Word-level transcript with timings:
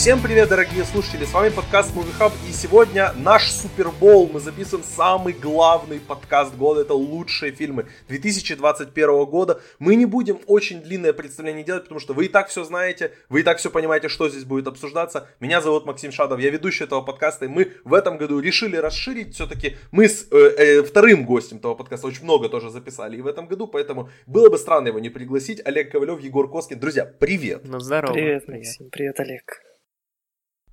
Всем 0.00 0.22
привет, 0.22 0.48
дорогие 0.48 0.82
слушатели, 0.84 1.26
с 1.26 1.34
вами 1.34 1.50
подкаст 1.50 1.94
Movie 1.94 2.18
Hub, 2.18 2.32
и 2.48 2.52
сегодня 2.52 3.12
наш 3.18 3.50
Супербол, 3.50 4.30
мы 4.32 4.40
записываем 4.40 4.82
самый 4.82 5.34
главный 5.34 6.00
подкаст 6.00 6.54
года, 6.56 6.80
это 6.80 6.94
лучшие 6.94 7.52
фильмы 7.52 7.84
2021 8.08 9.26
года. 9.26 9.60
Мы 9.78 9.96
не 9.96 10.06
будем 10.06 10.38
очень 10.46 10.80
длинное 10.80 11.12
представление 11.12 11.64
делать, 11.64 11.82
потому 11.82 12.00
что 12.00 12.14
вы 12.14 12.24
и 12.24 12.28
так 12.28 12.48
все 12.48 12.64
знаете, 12.64 13.12
вы 13.28 13.40
и 13.40 13.42
так 13.42 13.58
все 13.58 13.70
понимаете, 13.70 14.08
что 14.08 14.30
здесь 14.30 14.44
будет 14.44 14.68
обсуждаться. 14.68 15.28
Меня 15.38 15.60
зовут 15.60 15.84
Максим 15.84 16.12
Шадов, 16.12 16.40
я 16.40 16.48
ведущий 16.48 16.84
этого 16.84 17.02
подкаста, 17.02 17.44
и 17.44 17.48
мы 17.48 17.70
в 17.84 17.92
этом 17.92 18.16
году 18.16 18.40
решили 18.40 18.78
расширить, 18.78 19.34
все-таки 19.34 19.76
мы 19.90 20.08
с 20.08 20.26
э, 20.30 20.34
э, 20.34 20.82
вторым 20.82 21.26
гостем 21.26 21.58
этого 21.58 21.74
подкаста 21.74 22.06
очень 22.06 22.24
много 22.24 22.48
тоже 22.48 22.70
записали 22.70 23.18
и 23.18 23.20
в 23.20 23.26
этом 23.26 23.46
году, 23.46 23.66
поэтому 23.66 24.08
было 24.26 24.48
бы 24.48 24.56
странно 24.56 24.88
его 24.88 24.98
не 24.98 25.10
пригласить. 25.10 25.60
Олег 25.62 25.92
Ковалев, 25.92 26.20
Егор 26.20 26.50
Коскин. 26.50 26.80
Друзья, 26.80 27.04
привет! 27.04 27.60
Ну, 27.64 27.80
здорово. 27.80 28.14
Привет, 28.14 28.48
Максим. 28.48 28.88
Привет, 28.88 29.20
Олег. 29.20 29.69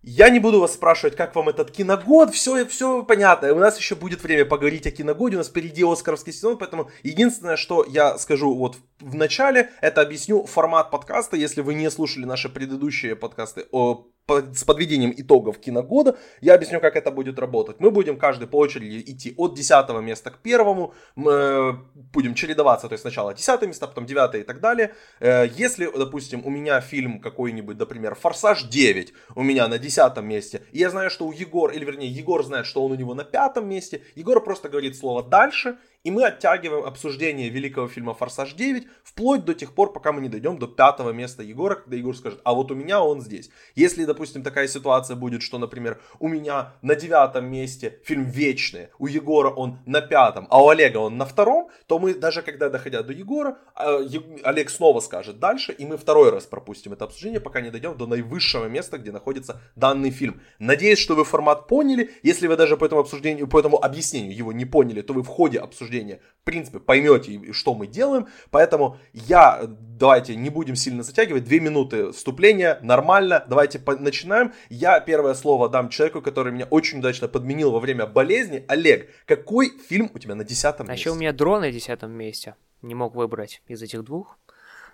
Я 0.10 0.30
не 0.30 0.40
буду 0.40 0.62
вас 0.62 0.76
спрашивать, 0.76 1.18
как 1.18 1.36
вам 1.36 1.50
этот 1.50 1.70
киногод, 1.70 2.34
все, 2.34 2.66
все 2.66 3.04
понятно. 3.04 3.52
У 3.52 3.60
нас 3.60 3.78
еще 3.78 3.94
будет 3.94 4.24
время 4.24 4.46
поговорить 4.46 4.88
о 4.88 4.92
киногоде, 4.92 5.36
у 5.36 5.40
нас 5.40 5.50
впереди 5.50 5.84
Оскаровский 5.84 6.32
сезон, 6.32 6.58
поэтому 6.58 6.90
единственное, 7.04 7.58
что 7.58 7.84
я 7.86 8.18
скажу 8.18 8.56
вот 8.56 8.78
в 9.02 9.16
начале, 9.16 9.70
это 9.82 10.00
объясню 10.00 10.46
формат 10.46 10.92
подкаста, 10.92 11.36
если 11.36 11.60
вы 11.60 11.74
не 11.74 11.92
слушали 11.92 12.24
наши 12.24 12.48
предыдущие 12.48 13.18
подкасты 13.18 13.66
о 13.74 14.08
с 14.30 14.66
подведением 14.66 15.14
итогов 15.16 15.58
киногода. 15.58 16.18
Я 16.42 16.56
объясню, 16.56 16.82
как 16.82 16.98
это 16.98 17.12
будет 17.12 17.40
работать. 17.40 17.80
Мы 17.80 17.92
будем 17.92 18.18
каждый 18.18 18.46
по 18.46 18.58
очереди 18.58 19.02
идти 19.10 19.34
от 19.38 19.56
10 19.56 19.90
места 20.02 20.32
к 20.32 20.40
первому. 20.40 20.94
Мы 21.16 21.32
э, 21.32 21.74
будем 22.14 22.34
чередоваться, 22.34 22.90
то 22.90 22.94
есть 22.94 23.04
сначала 23.04 23.34
10 23.34 23.62
место, 23.62 23.88
потом 23.88 24.06
9 24.06 24.36
и 24.36 24.44
так 24.44 24.60
далее. 24.60 24.94
Э, 25.22 25.48
если, 25.48 25.90
допустим, 25.98 26.42
у 26.46 26.50
меня 26.50 26.82
фильм 26.82 27.22
какой-нибудь, 27.22 27.80
например, 27.80 28.16
«Форсаж 28.16 28.66
9» 28.66 29.14
у 29.36 29.44
меня 29.44 29.70
на 29.70 29.80
10 29.80 30.18
месте, 30.24 30.62
и 30.74 30.80
я 30.80 30.90
знаю, 30.90 31.10
что 31.10 31.26
у 31.26 31.32
Егор, 31.32 31.72
или 31.72 31.86
вернее, 31.86 32.10
Егор 32.10 32.44
знает, 32.44 32.66
что 32.66 32.84
он 32.84 32.92
у 32.92 32.96
него 32.96 33.14
на 33.14 33.24
пятом 33.24 33.70
месте, 33.70 34.02
Егор 34.16 34.44
просто 34.44 34.68
говорит 34.68 34.98
слово 34.98 35.24
«дальше», 35.24 35.78
и 36.08 36.12
мы 36.12 36.24
оттягиваем 36.24 36.86
обсуждение 36.86 37.50
великого 37.50 37.90
фильма 37.90 38.14
«Форсаж 38.14 38.56
9» 38.56 38.88
вплоть 39.04 39.44
до 39.44 39.54
тех 39.54 39.74
пор, 39.74 39.92
пока 39.92 40.14
мы 40.14 40.22
не 40.22 40.30
дойдем 40.30 40.58
до 40.58 40.66
пятого 40.66 41.12
места 41.12 41.44
Егора, 41.44 41.76
когда 41.76 41.98
Егор 41.98 42.16
скажет, 42.16 42.40
а 42.46 42.54
вот 42.54 42.72
у 42.72 42.76
меня 42.76 43.04
он 43.04 43.20
здесь. 43.20 43.50
Если, 43.76 44.06
допустим, 44.06 44.42
такая 44.42 44.70
ситуация 44.70 45.18
будет, 45.18 45.42
что, 45.42 45.58
например, 45.58 46.00
у 46.20 46.30
меня 46.30 46.76
на 46.82 46.96
девятом 46.96 47.52
месте 47.52 48.00
фильм 48.06 48.24
«Вечные», 48.24 48.90
у 49.00 49.08
Егора 49.08 49.50
он 49.50 49.80
на 49.86 50.00
пятом, 50.00 50.48
а 50.50 50.64
у 50.64 50.70
Олега 50.70 51.00
он 51.00 51.18
на 51.18 51.26
втором, 51.26 51.72
то 51.88 52.00
мы, 52.00 52.14
даже 52.14 52.42
когда 52.42 52.70
доходя 52.70 53.04
до 53.04 53.12
Егора, 53.12 53.58
а, 53.76 54.00
Олег 54.44 54.70
снова 54.70 55.02
скажет 55.02 55.40
дальше, 55.40 55.74
и 55.74 55.86
мы 55.86 55.98
второй 55.98 56.30
раз 56.30 56.46
пропустим 56.46 56.94
это 56.94 57.04
обсуждение, 57.04 57.42
пока 57.42 57.60
не 57.60 57.70
дойдем 57.70 57.98
до 57.98 58.08
наивысшего 58.08 58.68
места, 58.68 58.98
где 58.98 59.12
находится 59.12 59.60
данный 59.76 60.12
фильм. 60.12 60.40
Надеюсь, 60.58 61.00
что 61.00 61.16
вы 61.16 61.26
формат 61.26 61.68
поняли. 61.68 62.12
Если 62.24 62.48
вы 62.48 62.56
даже 62.56 62.78
по 62.78 62.86
этому 62.86 63.02
обсуждению, 63.02 63.50
по 63.50 63.60
этому 63.60 63.84
объяснению 63.84 64.34
его 64.34 64.54
не 64.54 64.64
поняли, 64.64 65.02
то 65.02 65.12
вы 65.12 65.22
в 65.22 65.28
ходе 65.28 65.60
обсуждения 65.60 65.97
обсуждения, 65.98 66.20
в 66.42 66.44
принципе, 66.44 66.80
поймете, 66.80 67.54
что 67.54 67.74
мы 67.74 67.88
делаем. 67.88 68.28
Поэтому 68.52 68.98
я, 69.14 69.64
давайте 69.68 70.36
не 70.36 70.50
будем 70.50 70.76
сильно 70.76 71.04
затягивать, 71.04 71.44
две 71.44 71.60
минуты 71.60 72.12
вступления, 72.12 72.80
нормально, 72.82 73.46
давайте 73.48 73.82
начинаем. 74.00 74.54
Я 74.70 75.00
первое 75.00 75.34
слово 75.34 75.70
дам 75.70 75.90
человеку, 75.90 76.22
который 76.22 76.54
меня 76.54 76.66
очень 76.66 77.00
удачно 77.00 77.28
подменил 77.28 77.72
во 77.72 77.80
время 77.80 78.06
болезни. 78.06 78.64
Олег, 78.68 79.10
какой 79.26 79.72
фильм 79.90 80.10
у 80.14 80.20
тебя 80.20 80.36
на 80.36 80.44
десятом 80.44 80.88
месте? 80.88 80.94
А 80.94 81.10
еще 81.10 81.12
у 81.12 81.20
меня 81.20 81.34
дрон 81.34 81.62
на 81.62 81.72
десятом 81.72 82.12
месте. 82.12 82.56
Не 82.82 82.96
мог 82.96 83.16
выбрать 83.16 83.62
из 83.68 83.82
этих 83.82 84.04
двух. 84.04 84.38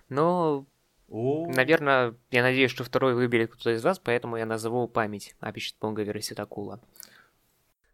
Но 0.08 0.66
о 1.10 1.46
Наверное, 1.48 2.14
я 2.30 2.42
надеюсь, 2.42 2.70
что 2.70 2.82
второй 2.82 3.14
выберет 3.14 3.52
кто-то 3.52 3.70
из 3.70 3.84
вас, 3.84 3.98
поэтому 3.98 4.36
я 4.36 4.46
назову 4.46 4.88
память 4.88 5.34
Апичит 5.38 5.76
Понга 5.76 6.02
Вереситакула. 6.02 6.80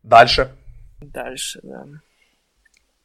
Дальше. 0.02 0.54
Дальше, 1.00 1.60
да. 1.62 1.86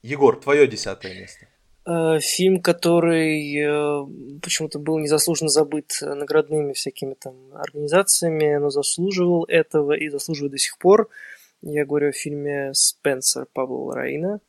Егор, 0.06 0.40
твое 0.40 0.68
десятое 0.68 1.20
место. 1.20 1.48
Э, 1.88 2.20
фильм, 2.20 2.62
который 2.62 3.56
э, 3.56 4.40
почему-то 4.40 4.78
был 4.78 5.00
незаслуженно 5.00 5.50
забыт 5.50 5.98
наградными 6.02 6.74
всякими 6.74 7.16
там 7.16 7.34
организациями, 7.56 8.58
но 8.58 8.70
заслуживал 8.70 9.46
этого 9.46 9.94
и 9.94 10.10
заслуживает 10.10 10.52
до 10.52 10.58
сих 10.60 10.78
пор. 10.78 11.10
Я 11.64 11.86
говорю 11.86 12.10
о 12.10 12.12
фильме 12.12 12.72
«Спенсер» 12.76 13.48
Павла 13.52 13.96
Раина. 13.96 14.42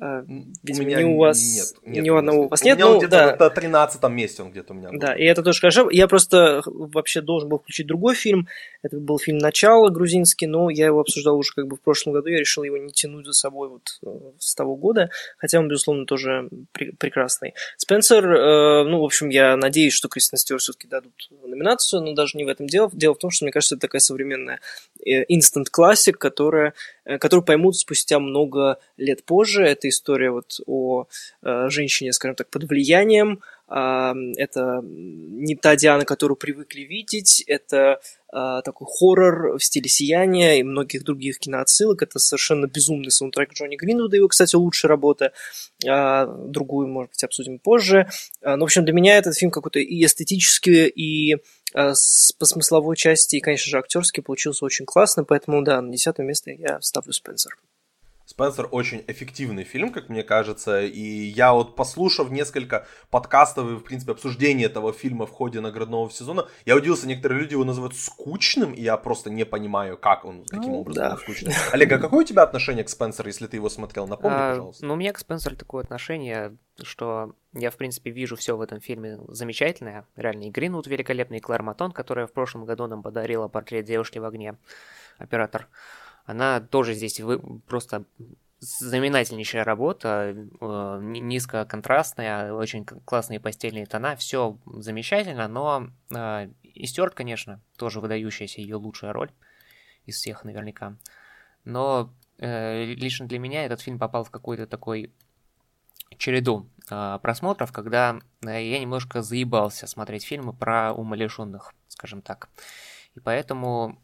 А, 0.00 0.22
видимо, 0.62 0.84
у 0.84 0.86
меня 0.86 1.02
не 1.02 1.14
у 1.14 1.18
вас 1.18 1.42
нет, 1.42 1.94
нет 1.94 2.04
ни 2.04 2.10
у 2.10 2.16
одного 2.16 2.42
у 2.44 2.48
вас 2.48 2.62
нет. 2.62 2.76
У 2.76 2.78
меня 2.78 2.88
ну, 2.88 2.98
где-то 2.98 3.36
да. 3.36 3.44
на 3.46 3.50
13 3.50 4.02
месте 4.10 4.42
он 4.42 4.52
где-то 4.52 4.72
у 4.72 4.76
меня. 4.76 4.90
Был. 4.90 4.98
Да, 5.00 5.14
и 5.14 5.24
это 5.24 5.42
тоже 5.42 5.60
хорошо. 5.60 5.90
Я 5.90 6.06
просто 6.06 6.62
вообще 6.66 7.20
должен 7.20 7.48
был 7.48 7.58
включить 7.58 7.88
другой 7.88 8.14
фильм. 8.14 8.46
Это 8.82 8.96
был 8.96 9.18
фильм 9.18 9.38
«Начало» 9.38 9.90
грузинский, 9.90 10.46
но 10.46 10.70
я 10.70 10.86
его 10.86 11.00
обсуждал 11.00 11.36
уже 11.36 11.52
как 11.52 11.66
бы 11.66 11.76
в 11.76 11.80
прошлом 11.80 12.12
году. 12.12 12.28
Я 12.28 12.38
решил 12.38 12.62
его 12.62 12.76
не 12.76 12.92
тянуть 12.92 13.26
за 13.26 13.32
собой 13.32 13.68
вот 13.68 13.98
э, 14.06 14.08
с 14.38 14.54
того 14.54 14.76
года, 14.76 15.10
хотя 15.36 15.58
он, 15.58 15.68
безусловно, 15.68 16.06
тоже 16.06 16.48
пр- 16.72 16.92
прекрасный. 16.96 17.54
Спенсер, 17.76 18.24
э, 18.24 18.84
ну, 18.84 19.00
в 19.00 19.04
общем, 19.04 19.30
я 19.30 19.56
надеюсь, 19.56 19.94
что 19.94 20.08
Кристина 20.08 20.38
Стюарт 20.38 20.62
все-таки 20.62 20.86
дадут 20.86 21.28
номинацию, 21.30 22.02
но 22.02 22.14
даже 22.14 22.38
не 22.38 22.44
в 22.44 22.48
этом 22.48 22.68
дело. 22.68 22.88
Дело 22.92 23.14
в 23.14 23.18
том, 23.18 23.30
что, 23.30 23.44
мне 23.44 23.52
кажется, 23.52 23.74
это 23.74 23.82
такая 23.82 24.00
современная 24.00 24.60
инстант 25.28 25.70
классик, 25.70 26.18
которая, 26.18 26.74
э, 27.04 27.18
которую 27.18 27.44
поймут 27.44 27.76
спустя 27.76 28.18
много 28.18 28.78
лет 28.96 29.24
позже. 29.24 29.64
Это 29.64 29.88
история 29.88 30.30
вот 30.30 30.60
о 30.66 31.06
э, 31.42 31.68
женщине, 31.68 32.12
скажем 32.12 32.36
так, 32.36 32.48
под 32.50 32.64
влиянием. 32.64 33.40
Э, 33.68 34.12
это 34.36 34.80
не 34.82 35.56
та 35.56 35.76
Диана, 35.76 36.04
которую 36.04 36.36
привыкли 36.36 36.82
видеть. 36.82 37.42
Это 37.46 38.00
э, 38.32 38.60
такой 38.64 38.86
хоррор 38.90 39.58
в 39.58 39.64
стиле 39.64 39.88
«Сияния» 39.88 40.58
и 40.58 40.62
многих 40.62 41.04
других 41.04 41.38
киноотсылок. 41.38 42.02
Это 42.02 42.18
совершенно 42.18 42.66
безумный 42.66 43.10
саундтрек 43.10 43.52
Джонни 43.52 43.76
Гринвуда, 43.76 44.16
его, 44.16 44.28
кстати, 44.28 44.56
лучшая 44.56 44.90
работа. 44.90 45.32
Э, 45.86 46.26
другую, 46.26 46.88
может 46.88 47.12
быть, 47.12 47.24
обсудим 47.24 47.58
позже. 47.58 48.08
Э, 48.42 48.56
но, 48.56 48.60
в 48.60 48.64
общем, 48.64 48.84
для 48.84 48.92
меня 48.92 49.16
этот 49.18 49.36
фильм 49.36 49.50
какой-то 49.50 49.78
и 49.78 50.04
эстетический, 50.04 50.86
и 50.86 51.36
а 51.74 51.92
по 52.38 52.44
смысловой 52.46 52.96
части 52.96 53.36
и, 53.36 53.40
конечно 53.40 53.70
же, 53.70 53.78
актерский 53.78 54.22
получился 54.22 54.64
очень 54.64 54.86
классно, 54.86 55.24
поэтому, 55.24 55.62
да, 55.62 55.80
на 55.80 55.92
десятое 55.92 56.26
место 56.26 56.50
я 56.50 56.80
ставлю 56.80 57.12
Спенсер. 57.12 57.56
Спенсер 58.38 58.68
очень 58.70 59.02
эффективный 59.08 59.64
фильм, 59.64 59.92
как 59.92 60.08
мне 60.08 60.22
кажется, 60.22 60.80
и 60.80 61.00
я 61.00 61.52
вот 61.52 61.74
послушав 61.74 62.30
несколько 62.30 62.86
подкастов 63.10 63.68
и, 63.68 63.74
в 63.74 63.80
принципе, 63.80 64.12
обсуждения 64.12 64.66
этого 64.66 64.92
фильма 64.92 65.26
в 65.26 65.32
ходе 65.32 65.58
наградного 65.58 66.08
сезона, 66.08 66.46
я 66.64 66.76
удивился, 66.76 67.08
некоторые 67.08 67.40
люди 67.40 67.54
его 67.54 67.64
называют 67.64 67.96
скучным, 67.96 68.74
и 68.74 68.80
я 68.80 68.96
просто 68.96 69.28
не 69.28 69.44
понимаю, 69.44 69.98
как 69.98 70.24
он, 70.24 70.44
каким 70.44 70.70
ну, 70.70 70.80
образом 70.82 71.02
да. 71.02 71.10
он 71.14 71.18
скучный. 71.18 71.52
Олег, 71.72 71.90
а 71.90 71.98
какое 71.98 72.20
у 72.20 72.26
тебя 72.26 72.44
отношение 72.44 72.84
к 72.84 72.88
Спенсеру, 72.88 73.26
если 73.26 73.48
ты 73.48 73.56
его 73.56 73.68
смотрел? 73.68 74.06
Напомни, 74.06 74.36
а, 74.36 74.50
пожалуйста. 74.50 74.86
Ну, 74.86 74.94
у 74.94 74.96
меня 74.96 75.12
к 75.12 75.18
Спенсеру 75.18 75.56
такое 75.56 75.82
отношение, 75.82 76.56
что 76.80 77.34
я, 77.54 77.72
в 77.72 77.76
принципе, 77.76 78.12
вижу 78.12 78.36
все 78.36 78.56
в 78.56 78.60
этом 78.60 78.80
фильме 78.80 79.18
замечательное. 79.26 80.06
Реально, 80.14 80.44
и 80.44 80.50
Гринвуд 80.50 80.86
великолепный, 80.86 81.38
и 81.38 81.40
Клэр 81.40 81.62
Матон, 81.62 81.90
которая 81.90 82.28
в 82.28 82.32
прошлом 82.32 82.66
году 82.66 82.86
нам 82.86 83.02
подарила 83.02 83.48
портрет 83.48 83.84
девушки 83.84 84.20
в 84.20 84.24
огне, 84.24 84.54
оператор. 85.18 85.66
Она 86.28 86.60
тоже 86.60 86.92
здесь 86.92 87.20
вы... 87.20 87.38
просто 87.60 88.04
знаменательнейшая 88.60 89.64
работа, 89.64 90.34
э, 90.36 90.98
низкоконтрастная, 91.00 92.52
очень 92.52 92.84
классные 92.84 93.40
постельные 93.40 93.86
тона, 93.86 94.14
все 94.14 94.58
замечательно, 94.66 95.48
но 95.48 95.88
э, 96.14 96.50
и 96.62 96.86
Стюарт, 96.86 97.14
конечно, 97.14 97.62
тоже 97.78 98.00
выдающаяся 98.00 98.60
ее 98.60 98.76
лучшая 98.76 99.14
роль 99.14 99.30
из 100.04 100.16
всех 100.16 100.44
наверняка. 100.44 100.96
Но 101.64 102.12
э, 102.36 102.84
лично 102.84 103.26
для 103.26 103.38
меня 103.38 103.64
этот 103.64 103.80
фильм 103.80 103.98
попал 103.98 104.24
в 104.24 104.30
какой-то 104.30 104.66
такой 104.66 105.10
череду 106.18 106.68
просмотров, 106.88 107.72
когда 107.72 108.18
я 108.42 108.80
немножко 108.80 109.22
заебался 109.22 109.86
смотреть 109.86 110.24
фильмы 110.24 110.52
про 110.52 110.92
умалишенных, 110.92 111.74
скажем 111.88 112.20
так. 112.20 112.48
И 113.14 113.20
поэтому 113.20 113.98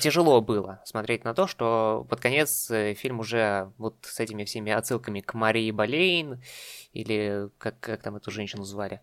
тяжело 0.00 0.40
было 0.40 0.80
смотреть 0.84 1.24
на 1.24 1.34
то, 1.34 1.46
что 1.46 2.06
под 2.08 2.20
конец 2.20 2.70
э, 2.70 2.94
фильм 2.94 3.20
уже 3.20 3.72
вот 3.78 3.96
с 4.02 4.20
этими 4.20 4.44
всеми 4.44 4.72
отсылками 4.72 5.20
к 5.20 5.34
Марии 5.34 5.70
Болейн, 5.70 6.42
или 6.92 7.48
как, 7.58 7.80
как 7.80 8.02
там 8.02 8.16
эту 8.16 8.30
женщину 8.30 8.64
звали? 8.64 9.00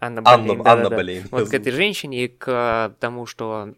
Анна 0.00 0.22
Болейн. 0.22 0.50
Анна, 0.50 0.64
да, 0.64 0.72
Анна 0.72 0.90
да, 0.90 0.96
Болейн. 0.96 1.28
Вот 1.30 1.48
к 1.48 1.54
этой 1.54 1.72
женщине 1.72 2.24
и 2.24 2.28
к 2.28 2.94
тому, 3.00 3.26
что 3.26 3.74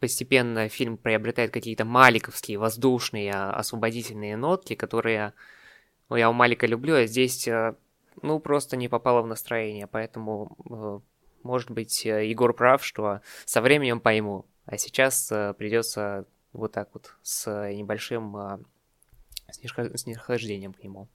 постепенно 0.00 0.68
фильм 0.68 0.96
приобретает 0.96 1.50
какие-то 1.50 1.84
маликовские, 1.84 2.58
воздушные, 2.58 3.32
освободительные 3.32 4.36
нотки, 4.36 4.74
которые 4.74 5.34
ну, 6.08 6.16
я 6.16 6.30
у 6.30 6.32
Малика 6.32 6.66
люблю, 6.66 6.96
а 6.96 7.06
здесь, 7.06 7.48
э, 7.48 7.74
ну, 8.20 8.38
просто 8.38 8.76
не 8.76 8.88
попало 8.88 9.22
в 9.22 9.26
настроение, 9.26 9.86
поэтому, 9.86 10.56
э, 10.70 11.00
может 11.42 11.70
быть, 11.70 12.04
Егор 12.04 12.52
прав, 12.52 12.84
что 12.84 13.20
со 13.44 13.62
временем 13.62 14.00
пойму, 14.00 14.46
а 14.64 14.78
сейчас 14.78 15.30
э, 15.32 15.54
придется 15.54 16.26
вот 16.52 16.72
так 16.72 16.90
вот 16.92 17.16
с 17.22 17.46
небольшим 17.72 18.66
снисхождением 19.50 20.72
к 20.72 20.82
нему. 20.82 21.08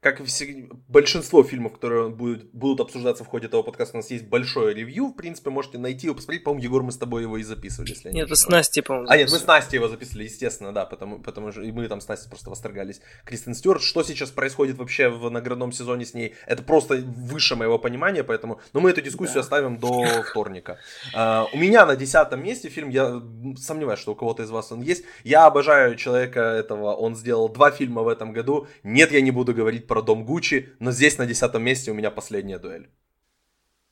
Как 0.00 0.20
и 0.20 0.24
все, 0.24 0.68
большинство 0.88 1.42
фильмов, 1.42 1.74
которые 1.74 2.10
будут, 2.10 2.52
будут 2.52 2.80
обсуждаться 2.80 3.24
в 3.24 3.26
ходе 3.26 3.46
этого 3.46 3.62
подкаста, 3.62 3.96
у 3.96 4.00
нас 4.00 4.10
есть 4.10 4.24
большое 4.26 4.74
ревью. 4.74 5.08
В 5.08 5.14
принципе, 5.14 5.50
можете 5.50 5.78
найти 5.78 6.06
его, 6.06 6.16
посмотреть. 6.16 6.44
По-моему, 6.44 6.64
Егор, 6.64 6.82
мы 6.82 6.92
с 6.92 6.96
тобой 6.96 7.22
его 7.22 7.38
и 7.38 7.42
записывали. 7.42 7.90
Если 7.90 8.10
нет, 8.10 8.28
вы 8.28 8.36
с 8.36 8.46
Настей, 8.48 8.82
по-моему. 8.82 9.08
А, 9.10 9.16
нет, 9.16 9.30
мы 9.30 9.38
с 9.38 9.46
Настей 9.46 9.78
его 9.78 9.88
записывали, 9.88 10.24
естественно, 10.24 10.72
да, 10.72 10.84
потому, 10.84 11.18
потому 11.18 11.52
что 11.52 11.62
и 11.62 11.72
мы 11.72 11.88
там 11.88 12.00
с 12.00 12.08
Настей 12.08 12.28
просто 12.28 12.50
восторгались. 12.50 13.00
Кристин 13.24 13.54
Стюарт, 13.54 13.82
что 13.82 14.02
сейчас 14.02 14.30
происходит 14.30 14.78
вообще 14.78 15.08
в 15.08 15.30
наградном 15.30 15.72
сезоне 15.72 16.04
с 16.04 16.14
ней, 16.14 16.34
это 16.46 16.62
просто 16.62 16.96
выше 16.96 17.56
моего 17.56 17.78
понимания, 17.78 18.22
поэтому, 18.22 18.60
но 18.72 18.80
мы 18.80 18.90
эту 18.90 19.00
дискуссию 19.00 19.36
да. 19.36 19.40
оставим 19.40 19.78
до 19.78 20.22
вторника. 20.22 20.78
Uh, 21.14 21.46
у 21.52 21.58
меня 21.58 21.86
на 21.86 21.96
десятом 21.96 22.42
месте 22.42 22.68
фильм, 22.68 22.90
я 22.90 23.22
сомневаюсь, 23.58 24.00
что 24.00 24.12
у 24.12 24.14
кого-то 24.14 24.42
из 24.42 24.50
вас 24.50 24.72
он 24.72 24.82
есть. 24.82 25.04
Я 25.24 25.46
обожаю 25.46 25.96
человека 25.96 26.40
этого, 26.40 26.92
он 26.92 27.16
сделал 27.16 27.48
два 27.48 27.70
фильма 27.70 28.02
в 28.02 28.08
этом 28.08 28.32
году. 28.32 28.66
Нет, 28.82 29.12
я 29.12 29.20
не 29.20 29.30
буду 29.30 29.54
говорить 29.54 29.85
про 29.86 30.02
Дом 30.02 30.24
Гуччи, 30.24 30.70
но 30.78 30.92
здесь 30.92 31.18
на 31.18 31.26
десятом 31.26 31.62
месте 31.62 31.90
у 31.90 31.94
меня 31.94 32.10
последняя 32.10 32.58
дуэль. 32.58 32.90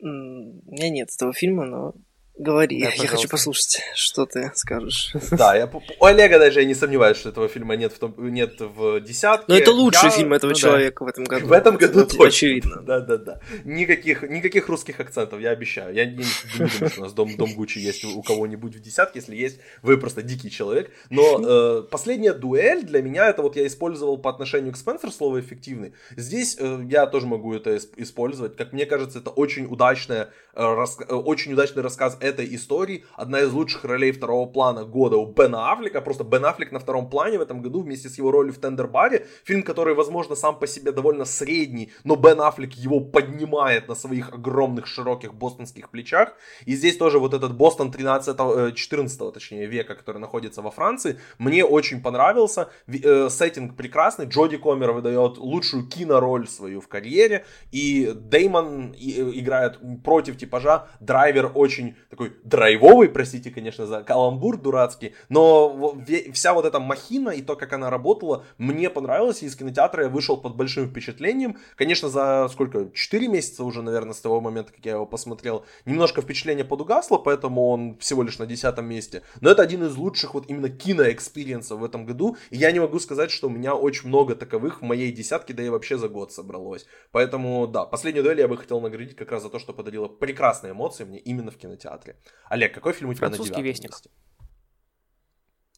У 0.01 0.07
меня 0.07 0.91
нет 0.91 1.11
этого 1.15 1.33
фильма, 1.33 1.65
но 1.65 1.95
Говори, 2.37 2.83
да, 2.83 2.91
я 2.91 3.07
хочу 3.07 3.29
послушать, 3.29 3.81
что 3.95 4.27
ты 4.27 4.51
скажешь. 4.57 5.13
Да, 5.31 5.55
я, 5.55 5.71
у 6.01 6.05
Олега 6.05 6.41
даже 6.41 6.61
я 6.61 6.67
не 6.67 6.75
сомневаюсь, 6.75 7.17
что 7.17 7.29
этого 7.29 7.47
фильма 7.47 7.77
нет 7.77 7.93
в, 7.93 7.99
том, 8.01 8.13
нет 8.19 8.57
в 8.59 9.01
десятке. 9.01 9.45
Но 9.47 9.57
это 9.57 9.71
лучший 9.71 10.07
я, 10.07 10.11
фильм 10.11 10.33
этого 10.33 10.51
ну, 10.51 10.57
человека 10.57 11.05
да. 11.05 11.07
в 11.07 11.09
этом 11.09 11.25
году. 11.25 11.47
В 11.47 11.53
этом 11.53 11.77
году 11.77 12.01
это 12.01 12.17
точно. 12.17 12.27
Очевидно. 12.27 12.83
Да, 12.83 12.99
да, 13.01 13.19
да. 13.19 13.41
Никаких, 13.65 14.23
никаких 14.25 14.69
русских 14.69 14.99
акцентов, 14.99 15.41
я 15.41 15.51
обещаю. 15.51 15.95
Я 15.95 16.07
не, 16.07 16.17
не 16.17 16.25
думаю, 16.59 16.91
что 16.91 17.01
у 17.01 17.05
нас 17.05 17.13
Дом, 17.13 17.37
Дом 17.37 17.55
Гуччи 17.55 17.79
есть 17.79 18.05
у 18.05 18.21
кого-нибудь 18.23 18.75
в 18.75 18.81
десятке. 18.81 19.21
Если 19.21 19.37
есть, 19.37 19.61
вы 19.83 19.97
просто 19.97 20.23
дикий 20.23 20.51
человек. 20.51 20.91
Но 21.11 21.41
э, 21.47 21.83
последняя 21.89 22.33
дуэль 22.33 22.83
для 22.83 23.01
меня, 23.01 23.29
это 23.29 23.43
вот 23.43 23.55
я 23.55 23.65
использовал 23.65 24.19
по 24.19 24.31
отношению 24.31 24.73
к 24.73 24.77
Спенсер 24.77 25.13
слово 25.13 25.39
«эффективный». 25.39 25.93
Здесь 26.17 26.57
э, 26.59 26.81
я 26.91 27.07
тоже 27.07 27.29
могу 27.29 27.55
это 27.55 27.79
использовать. 27.97 28.57
Как 28.57 28.73
мне 28.73 28.87
кажется, 28.87 29.21
это 29.21 29.31
очень, 29.31 29.67
удачная, 29.67 30.31
э, 30.53 30.61
рас, 30.61 30.99
э, 30.99 31.15
очень 31.15 31.53
удачный 31.53 31.85
рассказ 31.85 32.19
этой 32.25 32.55
истории. 32.55 33.05
Одна 33.17 33.41
из 33.41 33.53
лучших 33.53 33.85
ролей 33.85 34.13
второго 34.13 34.47
плана 34.47 34.85
года 34.85 35.17
у 35.17 35.27
Бена 35.27 35.73
Аффлека. 35.73 36.01
Просто 36.01 36.25
Бен 36.25 36.45
Аффлек 36.45 36.73
на 36.73 36.79
втором 36.79 37.09
плане 37.11 37.39
в 37.39 37.43
этом 37.43 37.63
году 37.63 37.83
вместе 37.83 38.09
с 38.09 38.19
его 38.19 38.31
ролью 38.31 38.53
в 38.53 38.59
Тендербаре. 38.59 39.27
Фильм, 39.45 39.63
который, 39.63 39.95
возможно, 39.95 40.35
сам 40.35 40.59
по 40.59 40.67
себе 40.67 40.93
довольно 40.93 41.25
средний, 41.25 41.93
но 42.05 42.17
Бен 42.17 42.41
Аффлек 42.41 42.73
его 42.73 43.01
поднимает 43.01 43.89
на 43.89 43.95
своих 43.95 44.33
огромных 44.33 44.87
широких 44.87 45.35
бостонских 45.35 45.91
плечах. 45.91 46.33
И 46.65 46.75
здесь 46.75 46.97
тоже 46.97 47.19
вот 47.19 47.35
этот 47.35 47.55
Бостон 47.55 47.91
13 47.91 48.37
14 48.75 49.21
э, 49.21 49.31
точнее 49.33 49.67
века, 49.67 49.95
который 49.95 50.19
находится 50.19 50.63
во 50.63 50.71
Франции, 50.71 51.19
мне 51.39 51.65
очень 51.65 52.01
понравился. 52.01 52.69
Э, 52.87 53.29
сеттинг 53.31 53.77
прекрасный. 53.77 54.27
Джоди 54.27 54.57
Комер 54.57 54.93
выдает 54.93 55.39
лучшую 55.39 55.87
кинороль 55.87 56.49
свою 56.49 56.81
в 56.81 56.89
карьере. 56.89 57.45
И 57.73 58.13
Деймон 58.15 58.93
э, 58.93 58.97
играет 59.35 59.79
против 60.03 60.37
типажа. 60.37 60.87
Драйвер 61.01 61.51
очень 61.55 61.97
такой 62.15 62.37
драйвовый, 62.45 63.09
простите, 63.09 63.51
конечно, 63.51 63.87
за 63.87 64.03
каламбур 64.03 64.57
дурацкий, 64.57 65.15
но 65.29 65.97
вся 66.33 66.55
вот 66.55 66.65
эта 66.65 66.79
махина 66.79 67.31
и 67.31 67.43
то, 67.43 67.57
как 67.57 67.73
она 67.73 67.91
работала, 67.91 68.45
мне 68.57 68.89
понравилось, 68.89 69.43
и 69.43 69.47
из 69.47 69.57
кинотеатра 69.57 70.05
я 70.05 70.09
вышел 70.09 70.37
под 70.37 70.55
большим 70.55 70.89
впечатлением. 70.89 71.59
Конечно, 71.75 72.09
за 72.09 72.49
сколько, 72.53 72.91
4 72.95 73.29
месяца 73.29 73.65
уже, 73.65 73.83
наверное, 73.83 74.13
с 74.13 74.21
того 74.21 74.41
момента, 74.41 74.73
как 74.73 74.85
я 74.87 74.93
его 74.93 75.07
посмотрел, 75.07 75.65
немножко 75.87 76.23
впечатление 76.23 76.65
подугасло, 76.65 77.19
поэтому 77.19 77.69
он 77.69 77.99
всего 77.99 78.23
лишь 78.23 78.39
на 78.39 78.47
десятом 78.47 78.87
месте. 78.87 79.23
Но 79.41 79.51
это 79.51 79.63
один 79.63 79.83
из 79.83 79.97
лучших 79.97 80.35
вот 80.35 80.45
именно 80.49 80.69
кино 80.69 80.97
experience 80.97 81.67
ов 81.67 81.81
в 81.81 81.85
этом 81.85 82.07
году, 82.07 82.37
и 82.51 82.59
я 82.59 82.71
не 82.71 82.79
могу 82.79 83.01
сказать, 83.01 83.33
что 83.33 83.49
у 83.49 83.51
меня 83.51 83.75
очень 83.75 84.09
много 84.09 84.37
таковых 84.37 84.83
в 84.83 84.85
моей 84.85 85.11
десятке, 85.11 85.53
да 85.53 85.65
и 85.65 85.69
вообще 85.69 85.99
за 85.99 86.09
год 86.09 86.33
собралось. 86.33 86.87
Поэтому, 87.11 87.67
да, 87.67 87.85
последнюю 87.85 88.23
дуэль 88.23 88.39
я 88.41 88.47
бы 88.47 88.57
хотел 88.57 88.81
наградить 88.81 89.17
как 89.17 89.33
раз 89.33 89.43
за 89.43 89.49
то, 89.49 89.59
что 89.59 89.73
подарила 89.73 90.07
прекрасные 90.07 90.73
эмоции 90.75 91.05
мне 91.05 91.19
именно 91.19 91.51
в 91.51 91.57
кинотеатре. 91.57 92.04
Олег, 92.49 92.75
какой 92.75 92.93
фильм 92.93 93.11
у 93.11 93.15
тебя 93.15 93.29
Французский 93.29 93.61
на 93.61 93.65
вестник. 93.65 93.91
Месте? 93.91 94.11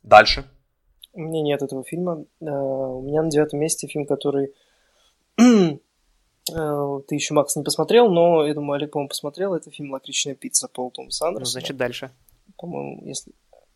Дальше. 0.03 0.45
У 1.13 1.21
меня 1.21 1.43
нет 1.43 1.63
этого 1.63 1.83
фильма. 1.83 2.25
Э, 2.41 2.45
у 2.45 3.03
меня 3.03 3.23
на 3.23 3.31
девятом 3.31 3.61
месте 3.61 3.87
фильм, 3.87 4.07
который 4.07 4.53
э, 5.39 5.79
ты 6.49 7.15
еще, 7.15 7.35
Макс, 7.35 7.57
не 7.57 7.65
посмотрел, 7.65 8.11
но 8.11 8.47
я 8.47 8.55
думаю, 8.55 8.77
Олег, 8.77 8.93
по-моему, 8.93 9.09
посмотрел. 9.09 9.55
Это 9.55 9.71
фильм 9.71 9.93
«Лакричная 9.93 10.35
пицца» 10.35 10.69
Пол 10.69 10.91
Томас 10.91 11.21
Андерсона. 11.23 11.41
Ну, 11.41 11.47
значит, 11.47 11.77
дальше. 11.77 12.11
По-моему, 12.57 13.03
если... 13.05 13.33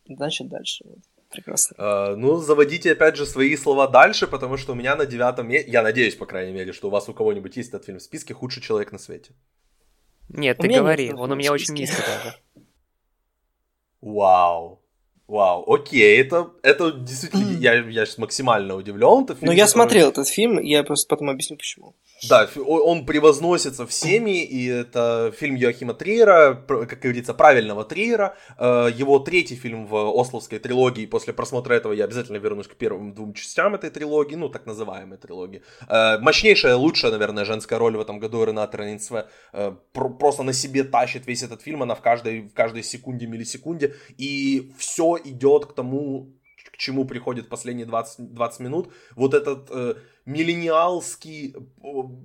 Значит, 0.07 0.49
дальше. 0.49 0.85
Вот. 0.87 0.99
Прекрасно. 1.31 1.75
Uh, 1.77 2.17
ну, 2.17 2.37
заводите, 2.37 2.93
опять 2.93 3.17
же, 3.17 3.25
свои 3.25 3.57
слова 3.57 3.87
дальше, 3.87 4.27
потому 4.27 4.57
что 4.57 4.73
у 4.73 4.75
меня 4.75 4.97
на 4.97 5.07
девятом 5.07 5.49
месте... 5.49 5.71
Я 5.71 5.83
надеюсь, 5.83 6.17
по 6.17 6.27
крайней 6.27 6.53
мере, 6.53 6.73
что 6.73 6.89
у 6.89 6.91
вас 6.91 7.09
у 7.09 7.15
кого-нибудь 7.15 7.57
есть 7.57 7.69
этот 7.69 7.85
фильм 7.85 7.99
в 7.99 8.03
списке 8.03 8.35
«Худший 8.35 8.63
человек 8.63 8.91
на 8.91 8.99
свете». 8.99 9.33
Нет, 10.33 10.59
у 10.59 10.63
ты 10.63 10.69
говори, 10.69 11.13
он 11.13 11.33
у 11.33 11.35
меня 11.35 11.53
очень 11.53 11.75
низко 11.75 12.03
даже. 12.03 12.37
Вау. 14.01 14.81
Вау, 15.31 15.73
окей, 15.73 16.21
это, 16.21 16.51
это 16.65 16.91
действительно, 16.91 17.57
я, 17.57 17.75
я 17.75 18.05
сейчас 18.05 18.19
максимально 18.19 18.75
удивлен. 18.75 19.29
Фильм, 19.29 19.39
Но 19.43 19.53
я 19.53 19.67
который... 19.67 19.69
смотрел 19.69 20.09
этот 20.09 20.27
фильм, 20.27 20.61
я 20.61 20.83
просто 20.83 21.09
потом 21.09 21.31
объясню 21.31 21.57
почему. 21.57 21.95
Да, 22.29 22.49
он 22.67 23.07
превозносится 23.07 23.87
всеми, 23.87 24.43
и 24.43 24.67
это 24.67 25.33
фильм 25.37 25.55
Йоахима 25.55 25.95
Триера, 25.95 26.55
как 26.67 27.01
говорится, 27.01 27.35
правильного 27.35 27.85
Триера. 27.85 28.37
Э, 28.59 28.89
его 28.95 29.19
третий 29.19 29.57
фильм 29.57 29.87
в 29.87 30.21
Ословской 30.21 30.59
трилогии, 30.59 31.07
после 31.07 31.33
просмотра 31.33 31.75
этого 31.75 31.93
я 31.93 32.05
обязательно 32.05 32.37
вернусь 32.37 32.69
к 32.69 32.75
первым 32.75 33.15
двум 33.15 33.33
частям 33.33 33.75
этой 33.75 33.91
трилогии, 33.91 34.37
ну, 34.37 34.49
так 34.49 34.67
называемой 34.67 35.19
трилогии. 35.19 35.63
Э, 35.89 36.19
мощнейшая, 36.19 36.77
лучшая, 36.77 37.13
наверное, 37.13 37.45
женская 37.45 37.79
роль 37.79 37.97
в 37.97 38.01
этом 38.01 38.19
году 38.19 38.45
Рената 38.45 38.77
Рейнсве 38.77 39.27
э, 39.53 39.73
просто 39.93 40.43
на 40.43 40.53
себе 40.53 40.85
тащит 40.85 41.27
весь 41.27 41.43
этот 41.43 41.63
фильм, 41.63 41.83
она 41.83 41.95
в 41.95 42.03
каждой, 42.03 42.43
в 42.43 42.53
каждой 42.53 42.83
секунде, 42.83 43.27
миллисекунде, 43.27 43.95
и 44.19 44.73
все 44.77 45.17
идет 45.25 45.67
к 45.67 45.73
тому, 45.73 46.35
чему 46.81 47.05
приходит 47.05 47.49
последние 47.49 47.87
20, 47.87 48.33
20 48.35 48.61
минут. 48.61 48.93
Вот 49.15 49.35
этот 49.35 49.71
э, 49.71 49.95
миллениалский 50.25 51.55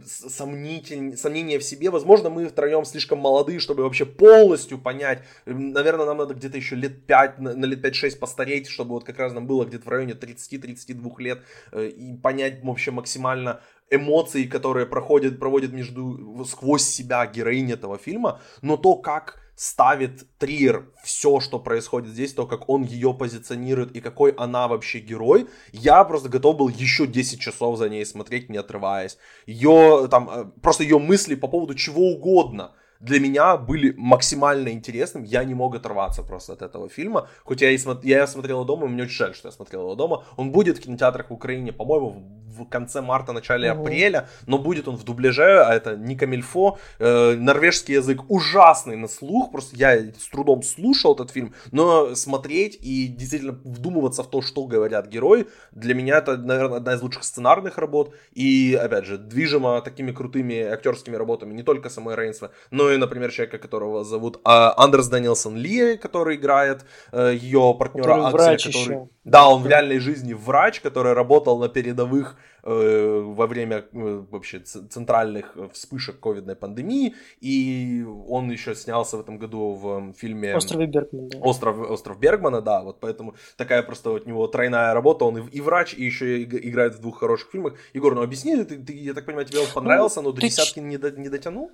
сомнитель, 0.06 1.18
сомнение 1.18 1.60
в 1.60 1.64
себе. 1.64 1.90
Возможно, 1.90 2.30
мы 2.30 2.48
втроем 2.48 2.86
слишком 2.86 3.20
молодые, 3.20 3.60
чтобы 3.60 3.84
вообще 3.84 4.06
полностью 4.06 4.78
понять. 4.78 5.24
Наверное, 5.46 6.06
нам 6.06 6.18
надо 6.18 6.34
где-то 6.34 6.58
еще 6.58 6.76
лет 6.76 7.06
5, 7.06 7.40
на, 7.40 7.54
на 7.54 7.66
лет 7.66 7.86
5-6 7.86 8.18
постареть, 8.18 8.68
чтобы 8.68 8.92
вот 8.92 9.04
как 9.04 9.20
раз 9.20 9.34
нам 9.34 9.46
было 9.46 9.66
где-то 9.66 9.84
в 9.84 9.90
районе 9.90 10.14
30-32 10.14 11.12
лет 11.20 11.40
э, 11.74 11.88
и 11.88 12.18
понять 12.18 12.64
вообще 12.64 12.92
максимально 12.92 13.60
эмоции, 13.92 14.46
которые 14.46 14.86
проходят, 14.86 15.38
проводят 15.38 15.74
между, 15.74 16.46
сквозь 16.46 16.84
себя 16.84 17.26
героинь 17.28 17.72
этого 17.72 17.98
фильма. 17.98 18.40
Но 18.62 18.78
то, 18.78 18.96
как 18.96 19.45
ставит 19.56 20.26
Триер 20.38 20.92
все, 21.04 21.40
что 21.40 21.60
происходит 21.60 22.12
здесь, 22.12 22.34
то, 22.34 22.46
как 22.46 22.70
он 22.70 22.84
ее 22.84 23.14
позиционирует 23.14 23.96
и 23.96 24.02
какой 24.02 24.32
она 24.32 24.68
вообще 24.68 25.00
герой, 25.00 25.48
я 25.72 26.04
просто 26.04 26.30
готов 26.30 26.58
был 26.58 26.68
еще 26.70 27.08
10 27.08 27.40
часов 27.40 27.78
за 27.78 27.90
ней 27.90 28.06
смотреть, 28.06 28.50
не 28.50 28.58
отрываясь. 28.58 29.18
Ее, 29.46 30.08
там, 30.12 30.30
э, 30.30 30.46
просто 30.62 30.84
ее 30.84 31.00
мысли 31.00 31.36
по 31.36 31.48
поводу 31.48 31.76
чего 31.76 32.12
угодно 32.12 32.74
для 33.00 33.20
меня 33.20 33.58
были 33.58 33.94
максимально 33.98 34.70
интересным. 34.70 35.24
Я 35.24 35.44
не 35.44 35.54
мог 35.54 35.76
оторваться 35.76 36.24
просто 36.24 36.54
от 36.54 36.62
этого 36.62 36.90
фильма. 36.90 37.28
Хоть 37.44 37.62
я, 37.62 37.72
и 37.72 37.78
смотр... 37.78 38.06
я 38.06 38.28
смотрел 38.28 38.66
дома, 38.66 38.86
и 38.86 38.90
мне 38.90 39.04
очень 39.04 39.16
жаль, 39.16 39.36
что 39.36 39.48
я 39.48 39.52
смотрел 39.52 39.82
его 39.82 39.96
дома. 39.96 40.24
Он 40.38 40.52
будет 40.52 40.78
в 40.78 40.82
кинотеатрах 40.82 41.30
в 41.30 41.34
Украине, 41.34 41.72
по-моему, 41.72 42.24
в 42.56 42.66
конце 42.66 43.02
марта, 43.02 43.34
начале 43.34 43.72
угу. 43.72 43.82
апреля, 43.82 44.30
но 44.48 44.58
будет 44.58 44.88
он 44.88 44.96
в 44.96 45.04
дубляже, 45.04 45.64
а 45.64 45.74
это 45.74 45.96
не 45.96 46.16
камильфо. 46.16 46.78
Э, 47.00 47.36
норвежский 47.36 47.96
язык 47.96 48.22
ужасный 48.30 48.96
на 48.96 49.08
слух, 49.08 49.52
просто 49.52 49.76
я 49.76 49.98
с 49.98 50.30
трудом 50.32 50.64
слушал 50.64 51.14
этот 51.14 51.32
фильм, 51.32 51.54
но 51.72 52.16
смотреть 52.16 52.78
и 52.82 53.08
действительно 53.08 53.60
вдумываться 53.64 54.24
в 54.24 54.30
то, 54.30 54.42
что 54.42 54.66
говорят 54.66 55.08
герои, 55.08 55.48
для 55.72 55.94
меня 55.94 56.18
это, 56.18 56.38
наверное, 56.38 56.78
одна 56.78 56.94
из 56.94 57.02
лучших 57.02 57.24
сценарных 57.24 57.78
работ. 57.78 58.14
И, 58.34 58.78
опять 58.82 59.06
же, 59.06 59.18
движимо 59.18 59.82
такими 59.82 60.12
крутыми 60.12 60.62
актерскими 60.62 61.16
работами 61.16 61.54
не 61.54 61.64
только 61.64 61.90
самой 61.90 62.16
Рейнсва, 62.16 62.52
но 62.72 62.92
и, 62.92 62.95
например, 62.98 63.32
человека, 63.32 63.58
которого 63.58 64.04
зовут 64.04 64.40
а, 64.44 64.74
Андерс 64.78 65.08
Данилсон 65.08 65.58
Ли, 65.58 65.98
который 65.98 66.36
играет 66.36 66.86
э, 67.12 67.36
ее 67.36 67.76
партнера 67.78 68.28
Акселя, 68.28 68.58
который... 68.58 68.96
Еще. 68.96 69.10
Да, 69.26 69.50
он 69.50 69.64
в 69.64 69.68
реальной 69.68 70.00
жизни 70.00 70.34
врач, 70.34 70.82
который 70.82 71.14
работал 71.14 71.58
на 71.58 71.68
передовых 71.68 72.38
э, 72.64 73.22
во 73.26 73.48
время 73.48 73.86
э, 73.92 74.24
вообще 74.30 74.60
центральных 74.60 75.58
вспышек 75.74 76.20
ковидной 76.20 76.56
пандемии, 76.56 77.16
и 77.42 78.06
он 78.28 78.52
еще 78.52 78.76
снялся 78.76 79.18
в 79.18 79.22
этом 79.22 79.40
году 79.40 79.74
в 79.74 80.14
фильме 80.14 80.56
Остров 80.56 80.88
Бергмана. 80.88 81.30
Да. 81.30 81.38
Остров, 81.40 81.92
Остров 81.92 82.20
Бергмана, 82.20 82.62
да, 82.62 82.84
вот 82.84 83.00
поэтому 83.00 83.36
такая 83.58 83.82
просто 83.82 84.12
у 84.12 84.20
него 84.20 84.48
тройная 84.48 84.94
работа, 84.94 85.26
он 85.26 85.40
и, 85.40 85.58
и 85.58 85.62
врач, 85.62 85.96
и 85.96 86.04
еще 86.04 86.44
играет 86.44 86.96
в 86.96 87.02
двух 87.02 87.20
хороших 87.20 87.50
фильмах. 87.50 87.74
Егор, 87.94 88.14
ну 88.14 88.22
объясни, 88.22 88.64
ты, 88.64 88.78
ты 88.78 88.94
я 88.94 89.16
так 89.16 89.26
понимаю, 89.26 89.48
тебе 89.48 89.60
он 89.60 89.68
понравился, 89.74 90.22
но 90.22 90.32
до 90.32 90.42
десятки 90.42 90.80
не, 90.80 90.98
до, 90.98 91.10
не 91.12 91.30
дотянул? 91.30 91.72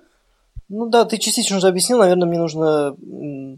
Ну 0.74 0.86
да, 0.86 1.04
ты 1.04 1.18
частично 1.18 1.58
уже 1.58 1.68
объяснил, 1.68 1.98
наверное, 1.98 2.26
мне 2.26 2.38
нужно 2.38 2.96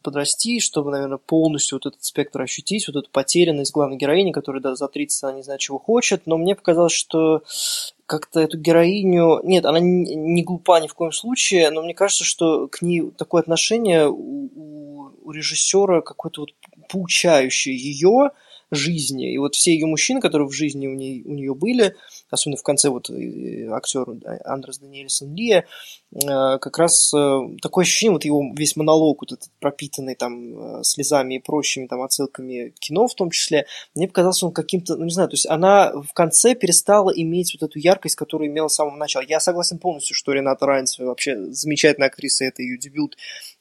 подрасти, 0.02 0.58
чтобы, 0.58 0.90
наверное, 0.90 1.18
полностью 1.18 1.76
вот 1.76 1.86
этот 1.86 2.02
спектр 2.02 2.42
ощутить, 2.42 2.88
вот 2.88 2.96
эту 2.96 3.08
потерянность 3.08 3.72
главной 3.72 3.96
героини, 3.96 4.32
которая 4.32 4.60
да, 4.60 4.74
за 4.74 4.88
30 4.88 5.22
она 5.22 5.32
не 5.34 5.44
знает, 5.44 5.60
чего 5.60 5.78
хочет, 5.78 6.22
но 6.26 6.36
мне 6.36 6.56
показалось, 6.56 6.92
что 6.92 7.44
как-то 8.06 8.40
эту 8.40 8.58
героиню... 8.58 9.38
Нет, 9.44 9.64
она 9.64 9.78
не 9.78 10.42
глупа 10.42 10.80
ни 10.80 10.88
в 10.88 10.94
коем 10.94 11.12
случае, 11.12 11.70
но 11.70 11.82
мне 11.84 11.94
кажется, 11.94 12.24
что 12.24 12.66
к 12.66 12.82
ней 12.82 13.08
такое 13.16 13.42
отношение 13.42 14.08
у, 14.08 15.12
у 15.22 15.30
режиссера 15.30 16.00
какое-то 16.00 16.40
вот 16.40 16.50
поучающее 16.88 17.76
ее 17.76 18.32
жизни. 18.70 19.32
И 19.32 19.38
вот 19.38 19.54
все 19.54 19.72
ее 19.72 19.86
мужчины, 19.86 20.20
которые 20.20 20.48
в 20.48 20.52
жизни 20.52 20.86
у, 20.86 20.94
ней, 20.94 21.22
у 21.24 21.32
нее 21.32 21.54
были, 21.54 21.94
особенно 22.30 22.56
в 22.56 22.62
конце 22.62 22.88
вот 22.88 23.10
актер 23.10 24.06
Андрес 24.44 24.78
Даниэльсон 24.78 25.34
Лия, 25.34 25.66
э, 26.12 26.58
как 26.58 26.78
раз 26.78 27.12
э, 27.14 27.40
такое 27.62 27.82
ощущение, 27.82 28.12
вот 28.12 28.24
его 28.24 28.42
весь 28.56 28.76
монолог, 28.76 29.22
вот 29.22 29.32
этот 29.32 29.50
пропитанный 29.60 30.14
там 30.14 30.80
э, 30.80 30.82
слезами 30.84 31.34
и 31.34 31.38
прочими 31.38 31.86
там 31.86 32.02
отсылками 32.02 32.72
кино 32.78 33.06
в 33.06 33.14
том 33.14 33.30
числе, 33.30 33.66
мне 33.94 34.08
показался 34.08 34.46
он 34.46 34.52
каким-то, 34.52 34.96
ну 34.96 35.04
не 35.04 35.12
знаю, 35.12 35.28
то 35.28 35.34
есть 35.34 35.46
она 35.46 35.92
в 35.92 36.12
конце 36.12 36.54
перестала 36.54 37.10
иметь 37.10 37.56
вот 37.58 37.68
эту 37.68 37.78
яркость, 37.78 38.16
которую 38.16 38.50
имела 38.50 38.68
с 38.68 38.74
самого 38.74 38.96
начала. 38.96 39.24
Я 39.26 39.40
согласен 39.40 39.78
полностью, 39.78 40.14
что 40.14 40.32
Рената 40.32 40.66
Райнцева 40.66 41.06
вообще 41.06 41.36
замечательная 41.52 42.08
актриса, 42.08 42.44
это 42.44 42.62
ее 42.62 42.78
дебют, 42.78 43.16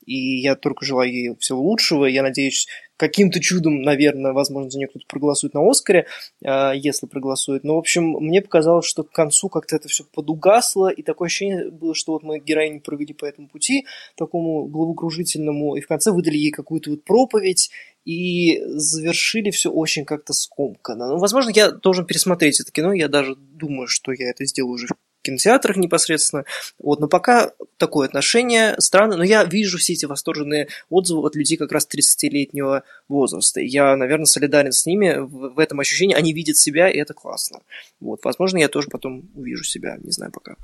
и 0.06 0.40
я 0.42 0.56
только 0.56 0.86
желаю 0.86 1.12
ей 1.12 1.36
всего 1.40 1.62
лучшего. 1.62 2.06
Я 2.06 2.24
надеюсь, 2.24 2.68
каким-то 2.98 3.40
чудом, 3.40 3.82
наверное, 3.82 4.34
возможно, 4.34 4.70
за 4.70 4.78
нее 4.78 4.88
кто-то 4.88 5.06
проголосует 5.08 5.54
на 5.54 5.70
Оскаре, 5.70 6.08
а, 6.46 6.74
если 6.74 7.08
проголосует. 7.08 7.64
Но, 7.64 7.76
в 7.76 7.80
общем, 7.80 8.12
мне 8.20 8.42
показалось, 8.42 8.86
что 8.86 9.04
к 9.04 9.12
концу 9.12 9.50
как-то 9.50 9.76
это 9.76 9.88
все 9.88 10.04
подугасло, 10.04 10.90
и 10.90 11.02
такое 11.02 11.28
ощущение 11.28 11.70
было, 11.70 11.96
что 11.96 12.14
вот 12.14 12.24
мы 12.24 12.40
героиню 12.40 12.82
провели 12.82 13.14
по 13.14 13.26
этому 13.26 13.50
пути, 13.50 13.86
такому 14.16 14.66
головокружительному, 14.68 15.76
и 15.76 15.82
в 15.82 15.88
конце 15.88 16.12
выдали 16.12 16.38
ей 16.38 16.52
какую-то 16.52 16.92
вот 16.92 17.04
проповедь, 17.04 17.72
и 18.06 18.62
завершили 18.66 19.50
все 19.52 19.72
очень 19.72 20.06
как-то 20.06 20.34
скомканно. 20.34 21.08
Ну, 21.08 21.18
возможно, 21.18 21.52
я 21.56 21.72
должен 21.72 22.06
пересмотреть 22.06 22.60
это 22.60 22.72
кино, 22.72 22.94
я 22.94 23.08
даже 23.08 23.36
думаю, 23.36 23.88
что 23.88 24.12
я 24.12 24.30
это 24.30 24.46
сделаю 24.46 24.74
уже 24.74 24.88
кинотеатрах 25.24 25.78
непосредственно. 25.78 26.46
Вот, 26.78 27.00
но 27.00 27.08
пока 27.08 27.52
такое 27.78 28.08
отношение 28.08 28.76
странное, 28.80 29.18
но 29.18 29.24
я 29.24 29.44
вижу 29.44 29.78
все 29.78 29.94
эти 29.94 30.06
восторженные 30.06 30.68
отзывы 30.90 31.26
от 31.26 31.36
людей 31.36 31.58
как 31.58 31.72
раз 31.72 31.88
30-летнего 31.92 32.84
возраста. 33.08 33.60
Я, 33.60 33.96
наверное, 33.96 34.26
солидарен 34.26 34.72
с 34.72 34.86
ними 34.86 35.18
в, 35.18 35.56
в 35.56 35.60
этом 35.60 35.80
ощущении. 35.80 36.16
Они 36.16 36.34
видят 36.34 36.58
себя, 36.58 36.90
и 36.90 36.98
это 36.98 37.14
классно. 37.14 37.60
Вот, 38.00 38.24
возможно, 38.24 38.58
я 38.58 38.68
тоже 38.68 38.90
потом 38.90 39.30
увижу 39.34 39.64
себя, 39.64 39.98
не 40.02 40.12
знаю 40.12 40.32
пока. 40.32 40.56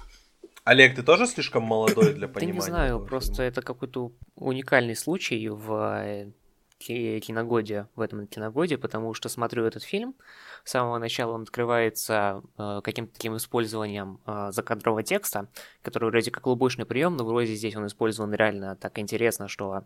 Олег, 0.64 0.96
ты 0.96 1.02
тоже 1.02 1.26
слишком 1.26 1.64
молодой 1.64 2.14
для 2.14 2.28
понимания? 2.28 2.54
Да 2.54 2.54
не 2.54 2.62
знаю, 2.62 3.00
просто 3.00 3.44
это 3.44 3.62
какой-то 3.62 4.12
уникальный 4.36 4.96
случай 4.96 5.48
в 5.50 6.32
киногоде, 6.80 7.88
в 7.96 8.02
этом 8.02 8.26
киногоде, 8.28 8.78
потому 8.78 9.14
что 9.14 9.30
смотрю 9.30 9.66
этот 9.66 9.84
фильм, 9.84 10.16
с 10.64 10.72
самого 10.72 10.98
начала 10.98 11.34
он 11.34 11.44
открывается 11.44 12.42
э, 12.58 12.82
каким-то 12.84 13.14
таким 13.14 13.38
использованием 13.38 14.20
э, 14.26 14.50
закадрового 14.52 15.04
текста, 15.04 15.48
который 15.82 16.10
вроде 16.10 16.32
как 16.32 16.48
лубочный 16.48 16.86
прием, 16.86 17.18
но 17.18 17.26
вроде 17.26 17.54
здесь 17.54 17.76
он 17.76 17.88
использован 17.88 18.34
реально 18.34 18.76
так 18.76 18.98
интересно, 18.98 19.48
что 19.48 19.84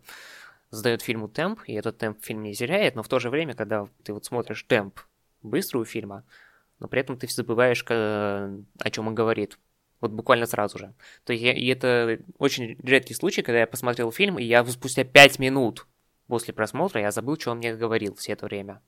задает 0.70 1.02
фильму 1.02 1.28
темп, 1.28 1.62
и 1.68 1.74
этот 1.74 1.98
темп 1.98 2.24
фильм 2.24 2.44
не 2.44 2.54
теряет, 2.54 2.96
но 2.96 3.04
в 3.04 3.08
то 3.08 3.20
же 3.20 3.30
время, 3.30 3.54
когда 3.54 3.88
ты 4.04 4.14
вот 4.14 4.26
смотришь 4.26 4.64
темп 4.64 5.00
быстрого 5.42 5.86
фильма, 5.86 6.24
но 6.80 6.88
при 6.88 7.02
этом 7.02 7.18
ты 7.18 7.28
забываешь, 7.28 7.84
о 7.88 8.90
чем 8.92 9.08
он 9.08 9.16
говорит. 9.16 9.58
Вот 10.02 10.12
буквально 10.12 10.46
сразу 10.48 10.78
же. 10.78 10.94
То 11.24 11.32
есть 11.32 11.46
я, 11.46 11.54
и 11.54 11.66
это 11.68 12.20
очень 12.38 12.78
редкий 12.84 13.14
случай, 13.14 13.42
когда 13.42 13.60
я 13.60 13.68
посмотрел 13.68 14.12
фильм, 14.12 14.38
и 14.38 14.44
я 14.44 14.66
спустя 14.66 15.06
5 15.06 15.40
минут 15.40 15.88
после 16.28 16.54
просмотра 16.54 17.02
я 17.02 17.12
забыл, 17.12 17.40
что 17.40 17.52
он 17.52 17.58
мне 17.58 17.76
говорил 17.76 18.16
все 18.16 18.34
это 18.34 18.46
время. 18.46 18.82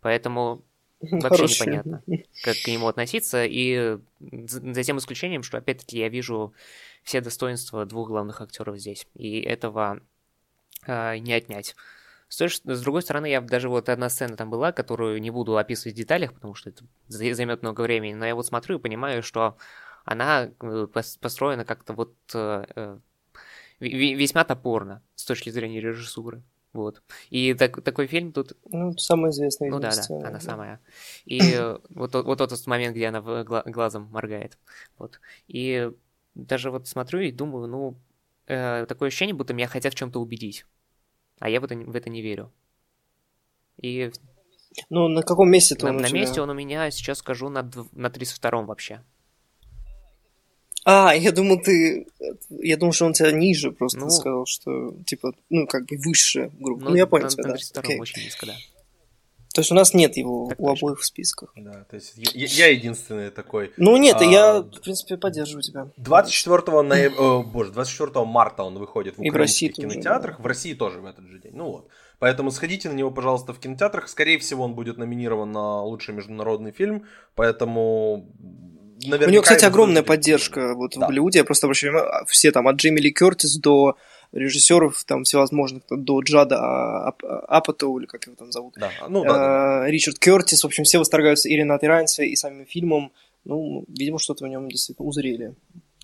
Поэтому 0.00 0.64
вообще 1.00 1.28
Хороший. 1.28 1.60
непонятно, 1.62 2.02
как 2.42 2.56
к 2.56 2.66
нему 2.66 2.88
относиться. 2.88 3.44
И 3.44 3.98
за 4.20 4.82
тем 4.82 4.98
исключением, 4.98 5.42
что 5.42 5.58
опять-таки 5.58 5.98
я 5.98 6.08
вижу 6.08 6.52
все 7.02 7.20
достоинства 7.20 7.84
двух 7.84 8.08
главных 8.08 8.40
актеров 8.40 8.78
здесь. 8.78 9.06
И 9.14 9.40
этого 9.40 10.00
э, 10.86 11.18
не 11.18 11.32
отнять. 11.32 11.76
С, 12.28 12.36
той, 12.36 12.50
с 12.50 12.82
другой 12.82 13.02
стороны, 13.02 13.26
я 13.26 13.40
даже 13.40 13.68
вот 13.68 13.88
одна 13.88 14.10
сцена 14.10 14.36
там 14.36 14.50
была, 14.50 14.72
которую 14.72 15.20
не 15.20 15.30
буду 15.30 15.56
описывать 15.56 15.94
в 15.94 15.98
деталях, 15.98 16.34
потому 16.34 16.54
что 16.54 16.68
это 16.68 16.84
займет 17.08 17.62
много 17.62 17.80
времени, 17.80 18.12
но 18.12 18.26
я 18.26 18.34
вот 18.34 18.46
смотрю 18.46 18.78
и 18.78 18.82
понимаю, 18.82 19.22
что 19.22 19.56
она 20.04 20.50
э, 20.60 20.86
построена 20.92 21.64
как-то 21.64 21.92
вот 21.94 22.14
э, 22.34 22.64
э 22.74 22.98
весьма 23.80 24.42
топорно 24.42 25.02
с 25.14 25.24
точки 25.24 25.50
зрения 25.50 25.80
режиссуры. 25.80 26.42
Вот. 26.72 27.02
И 27.30 27.54
так, 27.54 27.82
такой 27.82 28.06
фильм 28.06 28.32
тут... 28.32 28.52
Ну, 28.70 28.96
самая 28.98 29.30
известная 29.32 29.70
Ну 29.70 29.78
да, 29.78 29.90
да, 29.90 30.16
она 30.16 30.30
да. 30.32 30.40
самая. 30.40 30.80
И 31.24 31.40
вот, 31.90 32.14
вот 32.14 32.38
тот 32.38 32.66
момент, 32.66 32.94
где 32.94 33.06
она 33.06 33.20
глазом 33.44 34.08
моргает. 34.10 34.58
Вот. 34.98 35.20
И 35.48 35.90
даже 36.34 36.70
вот 36.70 36.86
смотрю 36.86 37.20
и 37.20 37.32
думаю, 37.32 37.66
ну, 37.68 37.94
э, 38.46 38.86
такое 38.86 39.08
ощущение, 39.08 39.34
будто 39.34 39.54
меня 39.54 39.66
хотят 39.66 39.94
в 39.94 39.96
чем-то 39.96 40.20
убедить. 40.20 40.66
А 41.38 41.48
я 41.48 41.60
в 41.60 41.64
это, 41.64 41.74
в 41.74 41.94
это 41.94 42.10
не 42.10 42.22
верю. 42.22 42.52
И... 43.80 44.10
Ну, 44.90 45.08
на 45.08 45.22
каком 45.22 45.50
месте 45.50 45.74
ты 45.74 45.86
на, 45.86 45.90
он 45.90 45.96
На 45.96 46.10
месте 46.10 46.40
он 46.40 46.50
у 46.50 46.54
меня, 46.54 46.90
сейчас 46.90 47.18
скажу, 47.18 47.48
на, 47.48 47.62
на 47.92 48.06
32-м 48.08 48.66
вообще. 48.66 49.02
А, 50.90 51.14
я 51.14 51.32
думал, 51.32 51.60
ты... 51.60 52.06
Я 52.48 52.78
думал, 52.78 52.94
что 52.94 53.04
он 53.04 53.12
тебя 53.12 53.30
ниже 53.30 53.72
просто 53.72 53.98
ну, 53.98 54.08
сказал, 54.08 54.46
что, 54.46 54.94
типа, 55.04 55.34
ну, 55.50 55.66
как 55.66 55.84
бы 55.84 55.98
выше 55.98 56.50
группы. 56.58 56.84
Ну, 56.84 56.90
ну 56.90 56.96
я 56.96 57.06
понял 57.06 57.28
тебя, 57.28 57.44
да. 57.44 57.56
Okay. 57.56 57.98
очень 57.98 58.22
низко, 58.22 58.46
да. 58.46 58.54
То 59.52 59.60
есть 59.60 59.70
у 59.70 59.74
нас 59.74 59.92
нет 59.92 60.16
его 60.16 60.48
так 60.48 60.58
у 60.58 60.66
точно. 60.68 60.86
обоих 60.86 61.00
в 61.00 61.04
списках. 61.04 61.52
Да, 61.56 61.84
то 61.90 61.96
есть 61.96 62.14
я, 62.16 62.46
я 62.46 62.68
единственный 62.68 63.30
такой. 63.30 63.70
Ну 63.76 63.98
нет, 63.98 64.16
а, 64.20 64.24
я, 64.24 64.60
в 64.60 64.80
принципе, 64.80 65.18
поддерживаю 65.18 65.62
тебя. 65.62 65.88
24 65.98 66.80
ноября, 66.80 67.20
о, 67.20 67.42
боже, 67.42 67.70
24 67.72 68.24
марта 68.24 68.62
он 68.62 68.78
выходит 68.78 69.18
в 69.18 69.20
украинских 69.20 69.72
в 69.72 69.74
кинотеатрах, 69.74 70.36
тоже, 70.36 70.38
да. 70.38 70.42
в 70.42 70.46
России 70.46 70.72
тоже 70.72 71.00
в 71.00 71.04
этот 71.04 71.26
же 71.26 71.38
день. 71.38 71.52
Ну 71.54 71.64
вот. 71.70 71.88
Поэтому 72.18 72.50
сходите 72.50 72.88
на 72.88 72.94
него, 72.94 73.10
пожалуйста, 73.10 73.52
в 73.52 73.58
кинотеатрах. 73.58 74.08
Скорее 74.08 74.38
всего, 74.38 74.64
он 74.64 74.74
будет 74.74 74.96
номинирован 74.96 75.52
на 75.52 75.82
лучший 75.82 76.14
международный 76.14 76.72
фильм, 76.72 77.04
поэтому 77.34 78.26
наверняка... 79.04 79.26
У 79.26 79.32
него, 79.32 79.42
кстати, 79.42 79.64
огромная 79.64 80.02
поддерка 80.02 80.74
вот 80.74 80.94
да. 80.96 81.06
в 81.06 81.08
Голливуде. 81.08 81.40
Я 81.40 81.44
просто 81.44 81.66
обращаю 81.66 81.92
внимание, 81.92 82.24
все 82.26 82.52
там 82.52 82.68
от 82.68 82.76
Джейми 82.76 83.00
Ли 83.00 83.12
Кертис 83.12 83.56
до 83.56 83.96
режиссеров 84.32 85.04
там 85.04 85.24
всевозможных, 85.24 85.84
до 85.90 86.20
Джада 86.20 86.58
Апатоу, 87.48 87.98
или 87.98 88.06
как 88.06 88.26
его 88.26 88.36
там 88.36 88.52
зовут. 88.52 88.74
Да, 88.76 88.90
ну 89.08 89.22
да, 89.22 89.32
да. 89.32 89.84
А, 89.84 89.86
Ричард 89.90 90.18
Кертис, 90.18 90.62
в 90.62 90.66
общем, 90.66 90.84
все 90.84 90.98
восторгаются 90.98 91.48
и 91.48 91.56
Ренатой 91.56 91.88
Райнсой, 91.88 92.28
и 92.28 92.36
самим 92.36 92.66
фильмом. 92.66 93.12
Ну, 93.44 93.84
видимо, 93.88 94.18
что-то 94.18 94.44
в 94.44 94.48
нем 94.48 94.68
действительно 94.68 95.08
узрели. 95.08 95.54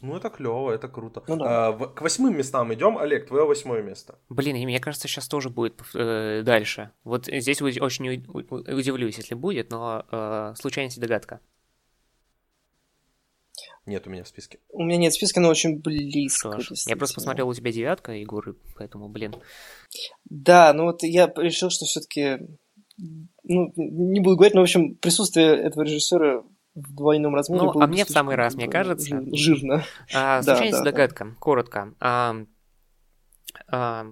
Ну, 0.01 0.17
это 0.17 0.29
клево, 0.29 0.71
это 0.71 0.89
круто. 0.89 1.23
Ну, 1.29 1.37
да. 1.37 1.69
а, 1.69 1.73
в, 1.73 1.95
к 1.95 2.03
восьмым 2.03 2.37
местам 2.37 2.73
идем. 2.75 2.99
Олег, 2.99 3.27
твое 3.27 3.45
восьмое 3.47 3.83
место. 3.83 4.19
Блин, 4.29 4.57
и 4.57 4.65
мне 4.65 4.81
кажется, 4.81 5.09
сейчас 5.09 5.29
тоже 5.29 5.51
будет 5.51 5.81
э, 5.95 6.43
дальше. 6.45 6.91
Вот 7.05 7.27
здесь 7.27 7.63
очень 7.63 8.25
удивлюсь, 8.51 9.17
если 9.17 9.35
будет, 9.35 9.71
но 9.71 10.05
э, 10.11 10.55
случайность 10.59 10.99
и 10.99 11.01
догадка. 11.01 11.41
Нет 13.87 14.07
у 14.07 14.11
меня 14.11 14.25
в 14.25 14.29
списке. 14.29 14.61
У 14.71 14.83
меня 14.83 14.97
нет 14.97 15.13
списка, 15.13 15.41
но 15.41 15.49
очень 15.49 15.81
близко. 15.81 16.59
Я 16.87 16.97
просто 16.97 17.17
посмотрел 17.17 17.49
у 17.49 17.55
тебя 17.55 17.71
девятка, 17.71 18.13
Егор, 18.13 18.57
поэтому, 18.77 19.09
блин. 19.09 19.35
Да, 20.25 20.73
ну 20.73 20.85
вот 20.85 21.03
я 21.03 21.33
решил, 21.37 21.71
что 21.71 21.85
все-таки, 21.85 22.39
ну, 22.97 23.73
не 23.77 24.21
буду 24.21 24.37
говорить, 24.37 24.55
но, 24.55 24.61
в 24.61 24.65
общем, 24.65 24.95
присутствие 24.97 25.57
этого 25.57 25.83
режиссера 25.83 26.43
в 26.75 26.95
двойном 26.95 27.35
размере. 27.35 27.63
Ну, 27.63 27.81
а 27.81 27.87
мне 27.87 28.05
в 28.05 28.09
самый 28.09 28.37
раз, 28.37 28.55
мне 28.55 28.69
кажется. 28.69 29.23
Жирно. 29.33 29.85
А, 30.15 30.43
случайность 30.43 30.79
да, 30.79 30.85
да, 30.85 30.91
догадка, 30.91 31.25
да. 31.25 31.31
коротко. 31.39 31.95
А, 32.01 32.37
а, 33.69 34.07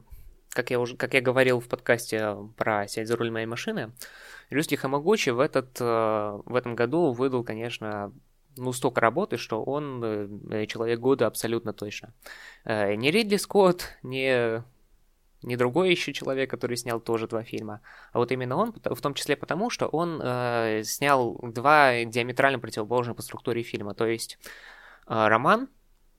как 0.51 0.71
я 0.71 0.79
уже, 0.79 0.97
как 0.97 1.15
я 1.15 1.23
говорил 1.23 1.61
в 1.61 1.69
подкасте 1.69 2.37
про 2.57 2.87
«Сядь 2.87 3.09
за 3.09 3.17
руль 3.17 3.31
моей 3.31 3.47
машины», 3.47 3.93
Рюски 4.51 4.75
Хамагучи 4.75 5.31
в, 5.31 5.41
этот, 5.41 5.81
э, 5.81 6.41
в 6.45 6.55
этом 6.55 6.75
году 6.75 7.13
выдал, 7.13 7.43
конечно, 7.43 8.13
ну, 8.57 8.73
столько 8.73 9.01
работы, 9.01 9.37
что 9.37 9.63
он 9.63 10.03
э, 10.05 10.67
человек 10.67 11.01
года 11.01 11.27
абсолютно 11.27 11.73
точно. 11.73 12.13
Э, 12.65 12.95
не 12.95 13.11
Ридли 13.11 13.37
Скотт, 13.37 13.99
не, 14.03 14.63
не 15.43 15.57
другой 15.57 15.91
еще 15.91 16.13
человек, 16.13 16.51
который 16.51 16.77
снял 16.77 17.01
тоже 17.01 17.27
два 17.27 17.43
фильма, 17.43 17.81
а 18.13 18.19
вот 18.19 18.33
именно 18.33 18.57
он, 18.57 18.73
в 18.73 19.01
том 19.01 19.15
числе 19.15 19.37
потому, 19.37 19.71
что 19.71 19.87
он 19.87 20.21
э, 20.23 20.83
снял 20.85 21.39
два 21.43 22.05
диаметрально 22.05 22.59
противоположных 22.59 23.17
по 23.17 23.23
структуре 23.23 23.63
фильма, 23.63 23.95
то 23.95 24.07
есть 24.07 24.39
э, 25.07 25.27
роман, 25.29 25.69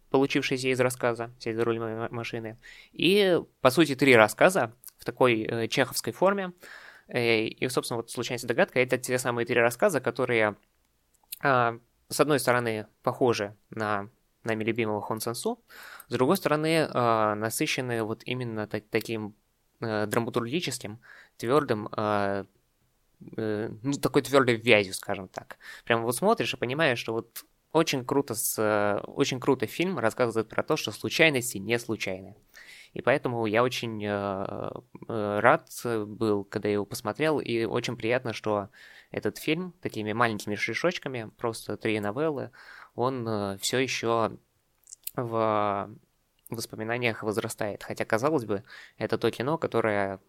получившийся 0.10 0.68
из 0.68 0.80
рассказа 0.80 1.32
«Сеть 1.40 1.56
за 1.56 1.63
рулем 1.63 2.08
машины», 2.12 2.60
и, 2.92 3.42
по 3.62 3.70
сути, 3.72 3.96
три 3.96 4.16
рассказа 4.16 4.74
в 4.98 5.06
такой 5.06 5.42
э, 5.42 5.68
чеховской 5.68 6.13
форме, 6.13 6.54
э, 7.08 7.46
и, 7.46 7.68
собственно, 7.70 7.98
вот 7.98 8.12
случайность 8.12 8.46
догадка, 8.46 8.80
это 8.80 8.98
те 8.98 9.18
самые 9.18 9.46
три 9.46 9.60
рассказа, 9.60 10.02
которые 10.02 10.56
э, 11.44 11.80
с 12.13 12.20
одной 12.20 12.39
стороны, 12.39 12.88
похожи 13.01 13.55
на 13.70 14.10
нами 14.43 14.63
любимого 14.63 15.01
Хон 15.01 15.20
Сансу, 15.20 15.63
с 16.08 16.13
другой 16.13 16.38
стороны, 16.38 16.88
э, 16.89 17.34
насыщены 17.36 18.03
вот 18.03 18.24
именно 18.25 18.67
так, 18.67 18.84
таким 18.89 19.36
э, 19.82 20.05
драматургическим, 20.05 21.00
твердым, 21.38 21.89
э, 21.96 22.46
э, 23.38 23.70
ну, 23.82 23.93
такой 23.93 24.22
твердой 24.22 24.55
вязью, 24.55 24.93
скажем 24.93 25.27
так. 25.27 25.58
Прям 25.86 26.03
вот 26.03 26.15
смотришь 26.15 26.53
и 26.53 26.58
понимаешь, 26.58 27.00
что 27.00 27.13
вот 27.13 27.46
очень 27.74 28.05
круто, 28.05 28.36
с, 28.36 28.60
э, 28.60 29.00
очень 29.08 29.39
круто 29.39 29.65
фильм 29.65 29.98
рассказывает 30.00 30.48
про 30.48 30.63
то, 30.63 30.77
что 30.77 30.91
случайности 30.91 31.58
не 31.58 31.79
случайны. 31.79 32.36
И 32.93 33.01
поэтому 33.01 33.48
я 33.48 33.63
очень 33.63 34.03
э, 34.05 34.10
э, 34.10 35.39
рад 35.39 35.67
был, 35.84 36.43
когда 36.43 36.70
я 36.70 36.75
его 36.75 36.86
посмотрел, 36.86 37.39
и 37.39 37.65
очень 37.65 37.98
приятно, 37.98 38.34
что 38.34 38.70
этот 39.13 39.38
фильм 39.38 39.74
такими 39.82 40.12
маленькими 40.12 40.55
шишочками, 40.55 41.32
просто 41.38 41.77
три 41.77 42.00
новеллы, 42.00 42.51
он 42.96 43.25
э, 43.27 43.58
все 43.60 43.77
еще 43.77 44.38
в 45.15 45.89
воспоминаниях 46.50 47.24
возрастает. 47.24 47.84
Хотя, 47.84 48.05
казалось 48.05 48.46
бы, 48.46 48.63
это 48.98 49.17
то 49.17 49.29
кино, 49.32 49.58
которое 49.58 50.20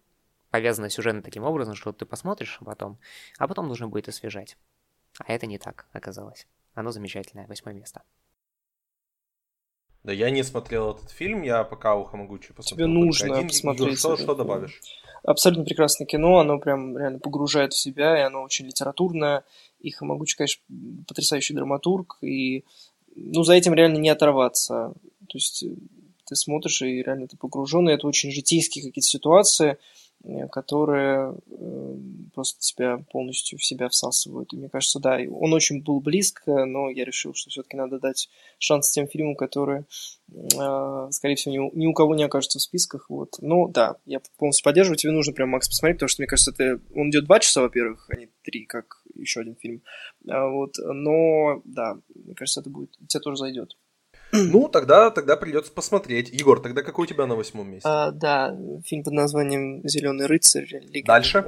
повязано 0.50 0.90
сюжетно 0.90 1.22
таким 1.22 1.44
образом, 1.44 1.74
что 1.74 1.92
ты 1.92 2.04
посмотришь 2.04 2.58
потом, 2.64 3.00
а 3.38 3.48
потом 3.48 3.68
нужно 3.68 3.88
будет 3.88 4.08
освежать. 4.08 4.56
А 5.18 5.32
это 5.32 5.46
не 5.46 5.58
так 5.58 5.86
оказалось. 5.92 6.46
Оно 6.74 6.90
замечательное, 6.90 7.46
восьмое 7.46 7.74
место. 7.74 8.02
Да 10.04 10.12
я 10.12 10.30
не 10.30 10.42
смотрел 10.42 10.92
этот 10.92 11.10
фильм, 11.10 11.42
я 11.42 11.64
пока 11.64 11.96
у 11.96 12.04
Хамагучи 12.04 12.52
посмотрел. 12.52 12.76
Тебе 12.76 12.86
нужно 12.86 13.36
один. 13.36 13.48
посмотреть. 13.48 13.98
Что, 13.98 14.16
что 14.16 14.34
добавишь? 14.34 14.80
Абсолютно 15.22 15.64
прекрасное 15.64 16.06
кино, 16.06 16.40
оно 16.40 16.58
прям 16.58 16.98
реально 16.98 17.18
погружает 17.18 17.72
в 17.72 17.78
себя, 17.78 18.18
и 18.18 18.22
оно 18.22 18.42
очень 18.42 18.66
литературное. 18.66 19.44
И 19.80 19.90
Хамагучи, 19.90 20.36
конечно, 20.36 20.62
потрясающий 21.08 21.54
драматург, 21.54 22.18
и 22.20 22.64
ну, 23.16 23.42
за 23.44 23.54
этим 23.54 23.72
реально 23.72 23.96
не 23.96 24.10
оторваться. 24.10 24.92
То 25.28 25.38
есть 25.38 25.64
ты 26.26 26.36
смотришь, 26.36 26.82
и 26.82 27.02
реально 27.02 27.26
ты 27.26 27.38
погружен, 27.38 27.88
и 27.88 27.92
это 27.92 28.06
очень 28.06 28.30
житейские 28.30 28.84
какие-то 28.84 29.08
ситуации, 29.08 29.70
Э, 29.72 29.76
которые 30.50 31.34
э, 31.50 31.96
просто 32.34 32.60
тебя 32.60 32.98
полностью 33.10 33.58
в 33.58 33.64
себя 33.64 33.88
всасывают. 33.88 34.52
И 34.52 34.56
мне 34.56 34.68
кажется, 34.68 34.98
да, 34.98 35.18
он 35.30 35.52
очень 35.52 35.82
был 35.82 36.00
близко, 36.00 36.64
но 36.64 36.90
я 36.90 37.04
решил, 37.04 37.34
что 37.34 37.50
все-таки 37.50 37.76
надо 37.76 37.98
дать 37.98 38.28
шанс 38.58 38.90
тем 38.90 39.06
фильмам, 39.06 39.36
которые, 39.36 39.84
э, 40.32 41.08
скорее 41.10 41.36
всего, 41.36 41.70
ни 41.74 41.86
у 41.86 41.92
кого 41.92 42.14
не 42.14 42.24
окажутся 42.24 42.58
в 42.58 42.62
списках. 42.62 43.10
Вот. 43.10 43.36
Но 43.40 43.68
да, 43.68 43.96
я 44.06 44.20
полностью 44.38 44.64
поддерживаю. 44.64 44.96
Тебе 44.96 45.12
нужно 45.12 45.32
прям, 45.32 45.50
Макс, 45.50 45.68
посмотреть, 45.68 45.98
потому 45.98 46.08
что, 46.08 46.22
мне 46.22 46.28
кажется, 46.28 46.52
это... 46.52 46.80
он 46.94 47.10
идет 47.10 47.24
два 47.24 47.40
часа, 47.40 47.60
во-первых, 47.62 48.08
а 48.10 48.16
не 48.16 48.28
три, 48.42 48.64
как 48.64 49.02
еще 49.14 49.40
один 49.40 49.56
фильм. 49.56 49.82
А 50.28 50.48
вот. 50.48 50.76
Но, 50.78 51.60
да, 51.64 51.98
мне 52.14 52.34
кажется, 52.34 52.60
это 52.60 52.70
будет... 52.70 52.96
Тебе 53.08 53.20
тоже 53.20 53.36
зайдет. 53.36 53.76
Ну, 54.52 54.68
тогда, 54.68 55.10
тогда 55.10 55.36
придется 55.36 55.72
посмотреть. 55.72 56.30
Егор, 56.30 56.60
тогда 56.60 56.82
какой 56.82 57.04
у 57.04 57.06
тебя 57.06 57.26
на 57.26 57.36
восьмом 57.36 57.70
месте? 57.70 57.88
А, 57.88 58.10
да, 58.10 58.56
фильм 58.84 59.04
под 59.04 59.12
названием 59.12 59.80
Зеленый 59.86 60.26
рыцарь. 60.26 60.66
Лига 60.90 61.06
дальше? 61.06 61.44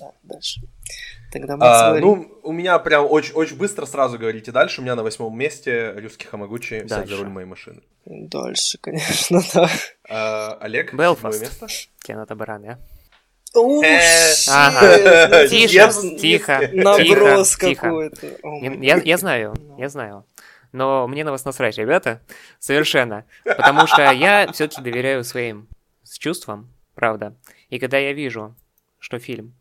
Да, 0.00 0.12
дальше. 0.22 0.62
Тогда 1.32 1.56
мы 1.56 1.66
а, 1.66 1.94
Ну, 1.98 2.28
у 2.42 2.52
меня 2.52 2.78
прям 2.78 3.06
очень, 3.10 3.34
очень 3.34 3.56
быстро 3.56 3.86
сразу 3.86 4.18
говорите 4.18 4.52
дальше. 4.52 4.80
У 4.80 4.84
меня 4.84 4.94
на 4.94 5.02
восьмом 5.02 5.36
месте 5.36 5.92
Рюский 5.96 6.26
Хамагучи 6.26 6.86
«Сядь 6.88 7.08
за 7.08 7.16
руль 7.16 7.28
моей 7.28 7.46
машины». 7.46 7.80
Дальше, 8.04 8.78
конечно, 8.78 9.40
да. 9.54 9.70
А, 10.08 10.58
Олег, 10.60 10.94
Белфаст. 10.94 11.40
место? 11.40 11.66
Кино 12.02 12.26
Табаран, 12.26 12.64
я. 12.64 12.78
Тише, 15.48 16.18
тихо, 16.18 16.70
Наброс 16.72 17.56
какой-то. 17.56 18.26
Я 18.80 19.18
знаю, 19.18 19.54
я 19.78 19.88
знаю 19.88 20.24
но 20.72 21.06
мне 21.06 21.24
на 21.24 21.30
вас 21.30 21.44
насрать, 21.44 21.78
ребята, 21.78 22.22
совершенно. 22.58 23.24
Потому 23.44 23.86
что 23.86 24.10
я 24.10 24.50
все-таки 24.52 24.82
доверяю 24.82 25.24
своим 25.24 25.68
чувствам, 26.18 26.68
правда. 26.94 27.36
И 27.68 27.78
когда 27.78 27.98
я 27.98 28.12
вижу, 28.12 28.54
что 28.98 29.18
фильм 29.18 29.54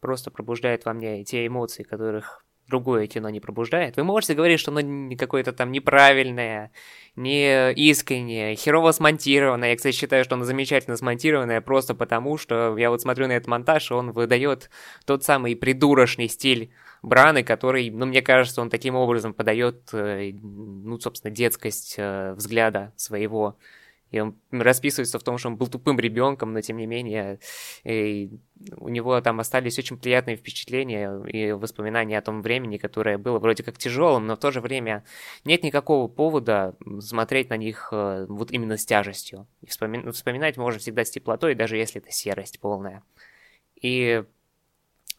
просто 0.00 0.30
пробуждает 0.30 0.84
во 0.84 0.92
мне 0.92 1.24
те 1.24 1.46
эмоции, 1.46 1.82
которых 1.82 2.44
другое 2.68 3.06
кино 3.06 3.30
не 3.30 3.40
пробуждает. 3.40 3.96
Вы 3.96 4.04
можете 4.04 4.34
говорить, 4.34 4.60
что 4.60 4.70
оно 4.70 5.16
какое-то 5.16 5.52
там 5.52 5.72
неправильное, 5.72 6.70
не 7.16 7.72
искреннее, 7.72 8.54
херово 8.56 8.92
смонтированное. 8.92 9.70
Я, 9.70 9.76
кстати, 9.76 9.96
считаю, 9.96 10.22
что 10.24 10.34
оно 10.34 10.44
замечательно 10.44 10.96
смонтированное 10.96 11.60
просто 11.62 11.94
потому, 11.94 12.36
что 12.36 12.76
я 12.76 12.90
вот 12.90 13.00
смотрю 13.00 13.26
на 13.26 13.32
этот 13.32 13.48
монтаж, 13.48 13.90
и 13.90 13.94
он 13.94 14.12
выдает 14.12 14.70
тот 15.06 15.24
самый 15.24 15.56
придурочный 15.56 16.28
стиль 16.28 16.70
Браны, 17.02 17.44
который, 17.44 17.90
ну, 17.90 18.06
мне 18.06 18.22
кажется, 18.22 18.60
он 18.60 18.70
таким 18.70 18.94
образом 18.94 19.34
подает, 19.34 19.88
э, 19.92 20.32
ну, 20.32 20.98
собственно, 20.98 21.32
детскость 21.32 21.94
э, 21.98 22.34
взгляда 22.34 22.92
своего. 22.96 23.56
И 24.10 24.20
он 24.20 24.36
расписывается 24.50 25.18
в 25.18 25.22
том, 25.22 25.36
что 25.36 25.48
он 25.48 25.56
был 25.56 25.66
тупым 25.66 25.98
ребенком, 25.98 26.52
но 26.52 26.60
тем 26.62 26.78
не 26.78 26.86
менее 26.86 27.40
и 27.84 28.30
у 28.78 28.88
него 28.88 29.20
там 29.20 29.38
остались 29.38 29.78
очень 29.78 29.98
приятные 29.98 30.36
впечатления 30.36 31.22
и 31.26 31.52
воспоминания 31.52 32.16
о 32.16 32.22
том 32.22 32.40
времени, 32.40 32.78
которое 32.78 33.18
было 33.18 33.38
вроде 33.38 33.62
как 33.62 33.76
тяжелым, 33.76 34.26
но 34.26 34.36
в 34.36 34.40
то 34.40 34.50
же 34.50 34.60
время 34.60 35.04
нет 35.44 35.62
никакого 35.62 36.08
повода 36.08 36.74
смотреть 37.00 37.50
на 37.50 37.58
них 37.58 37.90
э, 37.92 38.26
вот 38.28 38.50
именно 38.50 38.78
с 38.78 38.86
тяжестью. 38.86 39.46
И 39.60 39.66
вспоминать 39.66 40.56
можно 40.56 40.80
всегда 40.80 41.04
с 41.04 41.10
теплотой, 41.10 41.54
даже 41.54 41.76
если 41.76 42.00
это 42.00 42.10
серость 42.10 42.60
полная. 42.60 43.02
И 43.80 44.24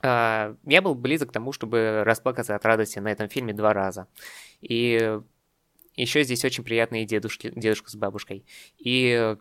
я 0.02 0.82
был 0.82 0.96
близок 0.96 1.30
к 1.30 1.34
тому, 1.34 1.52
чтобы 1.52 2.04
расплакаться 2.06 2.56
от 2.56 2.66
радости 2.66 3.00
на 3.00 3.10
этом 3.12 3.28
фильме 3.28 3.54
два 3.54 3.74
раза. 3.74 4.08
И 4.62 5.20
еще 5.96 6.24
здесь 6.24 6.46
очень 6.46 6.64
приятные 6.64 7.06
дедушки, 7.06 7.52
дедушка 7.54 7.90
с 7.92 7.96
бабушкой. 7.96 8.46
И 8.78 9.36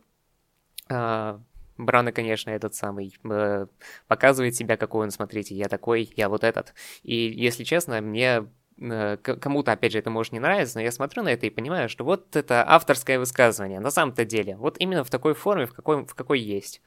uh, 0.88 1.40
Брана, 1.76 2.12
конечно, 2.12 2.50
этот 2.50 2.74
самый 2.74 3.14
uh, 3.22 3.68
показывает 4.08 4.56
себя, 4.56 4.76
какой 4.76 5.04
он, 5.04 5.12
смотрите, 5.12 5.54
я 5.54 5.68
такой, 5.68 6.12
я 6.16 6.28
вот 6.28 6.42
этот. 6.42 6.74
И, 7.02 7.14
если 7.14 7.62
честно, 7.62 8.00
мне 8.00 8.48
кому-то, 9.22 9.72
опять 9.72 9.92
же, 9.92 9.98
это 9.98 10.10
может 10.10 10.32
не 10.32 10.38
нравиться, 10.38 10.78
но 10.78 10.84
я 10.84 10.92
смотрю 10.92 11.24
на 11.24 11.30
это 11.30 11.46
и 11.46 11.50
понимаю, 11.50 11.88
что 11.88 12.04
вот 12.04 12.36
это 12.36 12.64
авторское 12.64 13.18
высказывание 13.18 13.80
на 13.80 13.90
самом-то 13.90 14.24
деле. 14.24 14.56
Вот 14.56 14.76
именно 14.78 15.02
в 15.02 15.10
такой 15.10 15.34
форме, 15.34 15.66
в 15.66 15.72
какой, 15.72 16.06
в 16.06 16.14
какой 16.14 16.38
есть. 16.38 16.80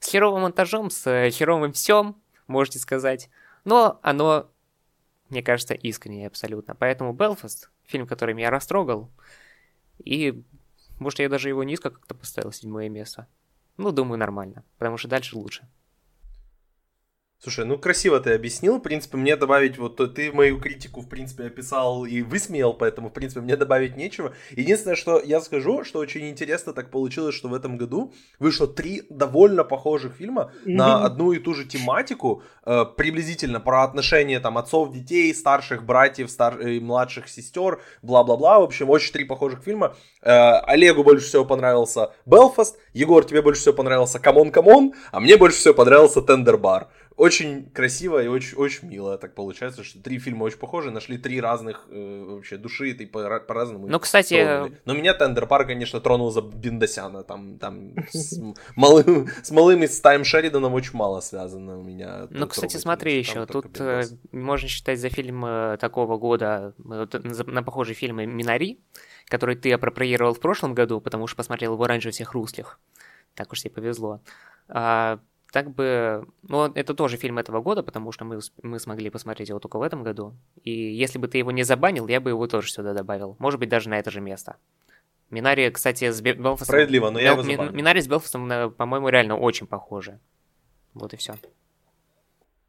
С 0.00 0.10
херовым 0.10 0.42
монтажом, 0.42 0.90
с 0.90 1.06
э, 1.06 1.30
херовым 1.30 1.72
всем, 1.72 2.20
можете 2.46 2.78
сказать. 2.78 3.30
Но 3.64 3.98
оно, 4.02 4.50
мне 5.28 5.42
кажется, 5.42 5.74
искреннее 5.74 6.26
абсолютно. 6.26 6.74
Поэтому 6.74 7.12
Белфаст, 7.12 7.70
фильм, 7.84 8.06
который 8.06 8.34
меня 8.34 8.50
растрогал, 8.50 9.10
и, 9.98 10.42
может, 10.98 11.18
я 11.18 11.28
даже 11.28 11.48
его 11.48 11.64
низко 11.64 11.90
как-то 11.90 12.14
поставил, 12.14 12.52
седьмое 12.52 12.88
место. 12.88 13.26
Ну, 13.76 13.92
думаю, 13.92 14.18
нормально, 14.18 14.64
потому 14.78 14.96
что 14.96 15.08
дальше 15.08 15.36
лучше. 15.36 15.68
Слушай, 17.46 17.64
ну 17.64 17.78
красиво 17.78 18.18
ты 18.18 18.34
объяснил. 18.34 18.78
В 18.78 18.80
принципе, 18.80 19.18
мне 19.18 19.36
добавить, 19.36 19.78
вот 19.78 19.98
ты 20.16 20.32
мою 20.32 20.58
критику, 20.58 21.00
в 21.00 21.08
принципе, 21.08 21.44
описал 21.44 22.04
и 22.04 22.20
высмеял, 22.22 22.74
поэтому, 22.74 23.08
в 23.08 23.12
принципе, 23.12 23.40
мне 23.40 23.54
добавить 23.54 23.96
нечего. 23.96 24.32
Единственное, 24.50 24.96
что 24.96 25.20
я 25.20 25.40
скажу, 25.40 25.84
что 25.84 26.00
очень 26.00 26.28
интересно 26.28 26.72
так 26.72 26.90
получилось, 26.90 27.36
что 27.36 27.46
в 27.46 27.54
этом 27.54 27.76
году 27.76 28.12
вышло 28.40 28.66
три 28.66 29.04
довольно 29.10 29.62
похожих 29.62 30.16
фильма 30.16 30.50
mm-hmm. 30.64 30.72
на 30.72 31.04
одну 31.04 31.30
и 31.30 31.38
ту 31.38 31.54
же 31.54 31.64
тематику, 31.66 32.42
э, 32.64 32.84
приблизительно 32.96 33.60
про 33.60 33.84
отношения 33.84 34.40
там 34.40 34.58
отцов, 34.58 34.92
детей, 34.92 35.32
старших 35.32 35.84
братьев, 35.84 36.32
стар... 36.32 36.58
и 36.58 36.80
младших 36.80 37.28
сестер, 37.28 37.80
бла-бла-бла. 38.02 38.58
В 38.58 38.64
общем, 38.64 38.90
очень 38.90 39.12
три 39.12 39.22
похожих 39.22 39.62
фильма. 39.62 39.94
Э, 40.20 40.58
Олегу 40.66 41.04
больше 41.04 41.28
всего 41.28 41.44
понравился 41.44 42.10
Белфаст, 42.26 42.76
Егор, 42.92 43.24
тебе 43.24 43.40
больше 43.40 43.60
всего 43.60 43.74
понравился 43.74 44.18
C'mon 44.18 44.50
C'mon, 44.50 44.94
а 45.12 45.20
мне 45.20 45.36
больше 45.36 45.58
всего 45.58 45.74
понравился 45.74 46.22
Tender 46.22 46.56
Bar 46.56 46.88
очень 47.16 47.70
красиво 47.70 48.22
и 48.22 48.26
очень, 48.26 48.58
очень 48.58 48.88
мило 48.88 49.16
так 49.16 49.34
получается, 49.34 49.82
что 49.82 50.02
три 50.02 50.18
фильма 50.18 50.44
очень 50.44 50.58
похожи, 50.58 50.90
нашли 50.90 51.16
три 51.16 51.40
разных 51.40 51.86
э, 51.90 52.24
вообще 52.28 52.58
души, 52.58 52.90
и 52.90 53.06
по- 53.06 53.40
по-разному. 53.40 53.86
Ну, 53.86 53.98
кстати... 53.98 54.44
Тронули. 54.44 54.80
Но 54.84 54.94
меня 54.94 55.14
Tender 55.14 55.46
Bar, 55.46 55.66
конечно, 55.66 56.00
тронул 56.00 56.30
за 56.30 56.42
Биндосяна, 56.42 57.24
там, 57.24 57.58
там 57.58 57.94
с 58.10 58.38
малым, 58.76 59.28
с 59.42 59.50
малым 59.50 59.82
и 59.82 59.86
с 59.86 60.00
Тай 60.00 60.24
Шериданом 60.24 60.74
очень 60.74 60.94
мало 60.94 61.20
связано 61.20 61.78
у 61.78 61.82
меня. 61.82 62.28
Ну, 62.30 62.46
кстати, 62.46 62.76
смотри 62.76 63.16
еще, 63.18 63.46
тут 63.46 63.80
э, 63.80 64.04
можно 64.32 64.68
считать 64.68 65.00
за 65.00 65.08
фильм 65.08 65.44
э, 65.46 65.78
такого 65.78 66.18
года, 66.18 66.74
на 66.78 67.62
похожий 67.62 67.94
фильм 67.94 68.16
Минари, 68.16 68.78
который 69.26 69.56
ты 69.56 69.72
апроприировал 69.72 70.34
в 70.34 70.40
прошлом 70.40 70.74
году, 70.74 71.00
потому 71.00 71.26
что 71.26 71.36
посмотрел 71.36 71.72
его 71.72 71.86
раньше 71.86 72.10
всех 72.10 72.32
русских. 72.32 72.78
Так 73.34 73.52
уж 73.52 73.62
тебе 73.62 73.70
повезло. 73.70 74.20
Так 75.52 75.70
бы... 75.70 76.26
Ну, 76.42 76.64
это 76.64 76.94
тоже 76.94 77.16
фильм 77.16 77.38
этого 77.38 77.60
года, 77.62 77.82
потому 77.82 78.12
что 78.12 78.24
мы, 78.24 78.40
мы 78.62 78.78
смогли 78.78 79.10
посмотреть 79.10 79.48
его 79.48 79.58
только 79.58 79.78
в 79.78 79.82
этом 79.82 80.02
году. 80.02 80.34
И 80.62 80.70
если 80.70 81.18
бы 81.18 81.28
ты 81.28 81.38
его 81.38 81.50
не 81.50 81.62
забанил, 81.62 82.08
я 82.08 82.20
бы 82.20 82.30
его 82.30 82.46
тоже 82.46 82.70
сюда 82.70 82.94
добавил. 82.94 83.36
Может 83.38 83.60
быть, 83.60 83.68
даже 83.68 83.88
на 83.88 83.98
это 83.98 84.10
же 84.10 84.20
место. 84.20 84.56
Минари, 85.30 85.70
кстати, 85.70 86.10
с 86.10 86.20
Белфастом... 86.20 86.66
Справедливо, 86.66 87.10
но 87.10 87.18
я 87.18 87.32
его 87.32 87.42
забанил. 87.42 87.72
Минари 87.72 88.00
с 88.00 88.08
Белфастом, 88.08 88.72
по-моему, 88.72 89.08
реально 89.08 89.36
очень 89.36 89.66
похожи. 89.66 90.20
Вот 90.94 91.14
и 91.14 91.16
все. 91.16 91.34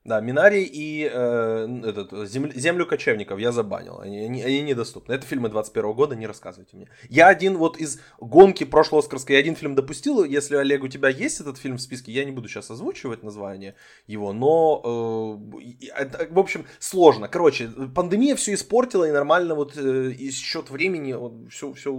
Да, 0.07 0.21
Минари 0.21 0.63
и 0.63 1.03
э, 1.03 1.81
этот, 1.83 2.29
землю, 2.29 2.53
землю 2.55 2.85
кочевников 2.85 3.39
я 3.39 3.51
забанил. 3.51 3.99
Они, 3.99 4.19
они, 4.19 4.41
они 4.41 4.61
недоступны. 4.61 5.11
Это 5.11 5.27
фильмы 5.27 5.49
21 5.49 5.91
года, 5.91 6.15
не 6.15 6.25
рассказывайте 6.25 6.77
мне. 6.77 6.87
Я 7.09 7.27
один 7.27 7.57
вот 7.57 7.75
из 7.77 7.99
гонки 8.17 8.63
прошлого 8.63 9.01
Оскарской, 9.01 9.35
я 9.35 9.41
один 9.41 9.57
фильм 9.57 9.75
допустил. 9.75 10.23
Если, 10.23 10.55
Олег, 10.55 10.83
у 10.83 10.87
тебя 10.87 11.09
есть 11.09 11.41
этот 11.41 11.57
фильм 11.57 11.75
в 11.75 11.81
списке, 11.81 12.13
я 12.13 12.23
не 12.23 12.31
буду 12.31 12.47
сейчас 12.47 12.71
озвучивать 12.71 13.21
название 13.21 13.75
его, 14.07 14.31
но, 14.31 15.41
э, 15.59 15.87
это, 15.93 16.25
в 16.31 16.39
общем, 16.39 16.65
сложно. 16.79 17.27
Короче, 17.27 17.67
пандемия 17.93 18.37
все 18.37 18.53
испортила, 18.53 19.03
и 19.03 19.11
нормально 19.11 19.55
вот 19.55 19.75
э, 19.75 20.11
и 20.11 20.31
счет 20.31 20.69
времени, 20.69 21.11
вот, 21.11 21.51
все, 21.51 21.73
все 21.73 21.93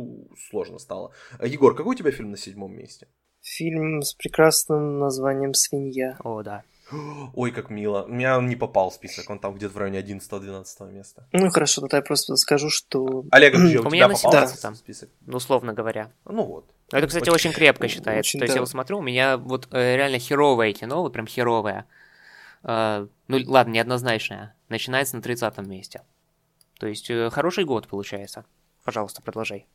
сложно 0.49 0.79
стало. 0.79 1.13
Егор, 1.45 1.77
какой 1.77 1.95
у 1.95 1.99
тебя 1.99 2.11
фильм 2.11 2.31
на 2.31 2.39
седьмом 2.39 2.75
месте? 2.75 3.07
Фильм 3.43 4.01
с 4.01 4.15
прекрасным 4.15 4.99
названием 4.99 5.53
«Свинья». 5.53 6.17
О, 6.25 6.43
да. 6.43 6.65
Ой, 7.35 7.51
как 7.51 7.71
мило. 7.71 8.03
У 8.05 8.09
меня 8.09 8.39
он 8.39 8.49
не 8.49 8.57
попал 8.57 8.91
в 8.91 8.95
список, 8.95 9.29
он 9.31 9.39
там 9.39 9.55
где-то 9.55 9.75
в 9.75 9.77
районе 9.77 10.01
11-12 10.01 10.93
места. 10.93 11.27
Ну 11.33 11.51
хорошо, 11.51 11.83
тогда 11.83 11.99
я 11.99 12.03
просто 12.03 12.37
скажу, 12.37 12.71
что... 12.71 13.25
Олег, 13.31 13.55
у, 13.55 13.59
у 13.59 13.91
меня 13.91 14.09
на 14.09 14.15
попал 14.15 14.33
да. 14.33 14.47
там 14.61 14.75
список? 14.75 15.11
Ну, 15.27 15.37
условно 15.37 15.73
говоря. 15.73 16.11
Ну 16.25 16.45
вот. 16.45 16.65
Это, 16.91 17.07
кстати, 17.07 17.29
очень, 17.29 17.51
очень 17.51 17.53
крепко 17.53 17.89
считается. 17.89 18.31
Очень, 18.31 18.41
То 18.41 18.45
есть 18.45 18.55
да. 18.55 18.59
я 18.59 18.63
вот 18.63 18.71
смотрю, 18.71 18.99
у 18.99 19.03
меня 19.03 19.37
вот 19.37 19.69
э, 19.71 19.97
реально 19.97 20.19
херовое 20.19 20.73
кино, 20.73 21.03
вот 21.03 21.13
прям 21.13 21.27
херовое. 21.27 21.87
Э, 22.63 23.07
ну 23.29 23.39
ладно, 23.47 23.73
неоднозначное. 23.73 24.55
Начинается 24.69 25.17
на 25.17 25.23
30 25.23 25.59
месте. 25.59 26.03
То 26.79 26.87
есть 26.87 27.11
э, 27.11 27.29
хороший 27.31 27.65
год 27.65 27.89
получается. 27.89 28.45
Пожалуйста, 28.85 29.21
продолжай. 29.21 29.67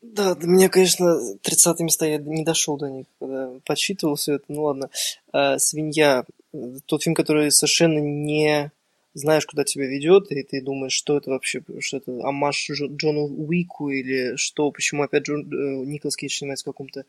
Да, 0.00 0.36
меня, 0.40 0.68
конечно, 0.68 1.36
30 1.42 1.80
места 1.80 2.06
я 2.06 2.18
не 2.18 2.44
дошел 2.44 2.76
до 2.76 2.88
них, 2.88 3.06
когда 3.18 3.50
подсчитывал 3.64 4.14
все 4.14 4.34
это. 4.34 4.44
Ну 4.48 4.62
ладно. 4.62 4.90
А, 5.32 5.58
«Свинья»— 5.58 6.24
тот 6.86 7.02
фильм, 7.02 7.14
который 7.14 7.50
совершенно 7.50 7.98
не 7.98 8.70
знаешь, 9.14 9.46
куда 9.46 9.64
тебя 9.64 9.86
ведет, 9.86 10.30
и 10.30 10.42
ты 10.42 10.62
думаешь, 10.62 10.92
что 10.92 11.16
это 11.16 11.30
вообще, 11.30 11.62
что 11.80 11.96
это 11.96 12.20
амаш 12.22 12.70
Джону 12.70 13.24
Уику 13.24 13.90
или 13.90 14.36
что, 14.36 14.70
почему 14.70 15.02
опять 15.02 15.24
Джон, 15.24 15.42
э, 15.42 15.84
Николас 15.84 16.16
Кейдж 16.16 16.36
снимается 16.38 16.62
в 16.64 16.72
каком-то 16.72 17.04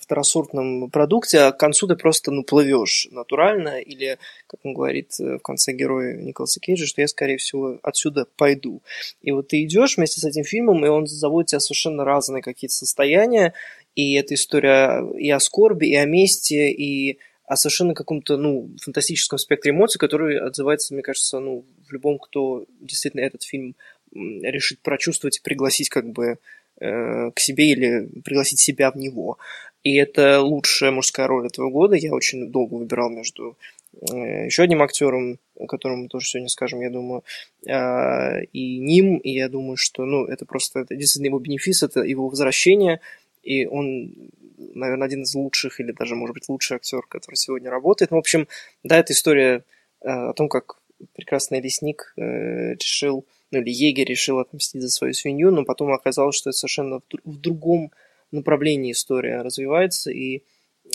второсортном 0.00 0.90
продукте, 0.90 1.40
а 1.40 1.52
к 1.52 1.58
концу 1.58 1.86
ты 1.86 1.96
просто 1.96 2.30
ну, 2.30 2.42
плывешь 2.42 3.06
натурально, 3.10 3.80
или, 3.80 4.18
как 4.46 4.60
он 4.64 4.72
говорит 4.72 5.12
э, 5.20 5.36
в 5.36 5.40
конце 5.40 5.72
героя 5.72 6.14
Николаса 6.14 6.58
Кейджа, 6.58 6.86
что 6.86 7.02
я, 7.02 7.08
скорее 7.08 7.36
всего, 7.36 7.78
отсюда 7.82 8.26
пойду. 8.36 8.82
И 9.20 9.32
вот 9.32 9.48
ты 9.48 9.62
идешь 9.62 9.96
вместе 9.96 10.20
с 10.20 10.24
этим 10.24 10.44
фильмом, 10.44 10.84
и 10.84 10.88
он 10.88 11.06
заводит 11.06 11.50
тебя 11.50 11.60
совершенно 11.60 12.04
разные 12.04 12.42
какие-то 12.42 12.74
состояния, 12.74 13.52
и 13.94 14.14
эта 14.14 14.34
история 14.34 15.06
и 15.18 15.30
о 15.30 15.40
скорби, 15.40 15.86
и 15.86 15.94
о 15.96 16.06
мести, 16.06 16.70
и 16.70 17.18
о 17.44 17.56
совершенно 17.56 17.94
каком-то, 17.94 18.36
ну, 18.36 18.70
фантастическом 18.82 19.38
спектре 19.38 19.70
эмоций, 19.70 19.98
который 19.98 20.38
отзывается, 20.38 20.94
мне 20.94 21.02
кажется, 21.02 21.38
ну, 21.40 21.64
в 21.86 21.92
любом, 21.92 22.18
кто 22.18 22.66
действительно 22.80 23.20
этот 23.20 23.42
фильм 23.42 23.76
решит 24.12 24.80
прочувствовать 24.80 25.38
и 25.38 25.42
пригласить 25.42 25.88
как 25.88 26.10
бы 26.10 26.38
Э, 26.78 27.30
к 27.30 27.40
себе 27.40 27.70
или 27.70 28.06
пригласить 28.22 28.60
себя 28.60 28.90
в 28.90 28.96
него. 28.96 29.38
И 29.82 29.94
это 29.94 30.42
лучшая 30.42 30.90
мужская 30.90 31.26
роль 31.26 31.46
этого 31.46 31.70
года. 31.70 31.96
Я 31.96 32.12
очень 32.12 32.50
долго 32.50 32.74
выбирал 32.74 33.08
между 33.08 33.56
э, 33.94 34.44
еще 34.44 34.62
одним 34.62 34.82
актером, 34.82 35.38
о 35.58 35.66
котором 35.66 36.00
мы 36.00 36.08
тоже 36.08 36.26
сегодня 36.26 36.50
скажем, 36.50 36.82
я 36.82 36.90
думаю, 36.90 37.24
э, 37.66 38.44
и 38.52 38.76
ним, 38.76 39.16
и 39.16 39.30
я 39.30 39.48
думаю, 39.48 39.78
что, 39.78 40.04
ну, 40.04 40.26
это 40.26 40.44
просто, 40.44 40.80
это 40.80 40.94
действительно 40.94 41.28
его 41.28 41.38
бенефис, 41.38 41.82
это 41.82 42.00
его 42.02 42.28
возвращение, 42.28 43.00
и 43.42 43.64
он, 43.64 44.12
наверное, 44.58 45.06
один 45.06 45.22
из 45.22 45.34
лучших, 45.34 45.80
или 45.80 45.92
даже, 45.92 46.14
может 46.14 46.34
быть, 46.34 46.48
лучший 46.50 46.76
актер, 46.76 47.06
который 47.08 47.36
сегодня 47.36 47.70
работает. 47.70 48.10
Ну, 48.10 48.18
в 48.18 48.20
общем, 48.20 48.48
да, 48.82 48.98
это 48.98 49.14
история 49.14 49.64
о 50.02 50.34
том, 50.34 50.50
как 50.50 50.76
прекрасный 51.14 51.62
лесник 51.62 52.12
решил 52.16 53.24
ну 53.50 53.60
или 53.60 53.70
егерь 53.70 54.08
решил 54.08 54.38
отмстить 54.38 54.82
за 54.82 54.88
свою 54.88 55.14
свинью, 55.14 55.50
но 55.50 55.64
потом 55.64 55.92
оказалось, 55.92 56.36
что 56.36 56.50
это 56.50 56.58
совершенно 56.58 57.00
в, 57.24 57.40
другом 57.40 57.92
направлении 58.32 58.92
история 58.92 59.42
развивается, 59.42 60.10
и 60.10 60.38
э, 60.38 60.40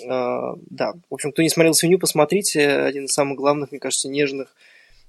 да, 0.09 0.93
в 1.09 1.13
общем, 1.13 1.31
кто 1.31 1.41
не 1.41 1.49
смотрел 1.49 1.73
«Свинью», 1.73 1.99
посмотрите, 1.99 2.67
один 2.67 3.05
из 3.05 3.13
самых 3.13 3.37
главных, 3.37 3.71
мне 3.71 3.79
кажется, 3.79 4.09
нежных 4.09 4.53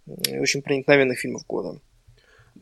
и 0.06 0.38
очень 0.38 0.62
проникновенных 0.62 1.18
фильмов 1.18 1.44
года. 1.46 1.80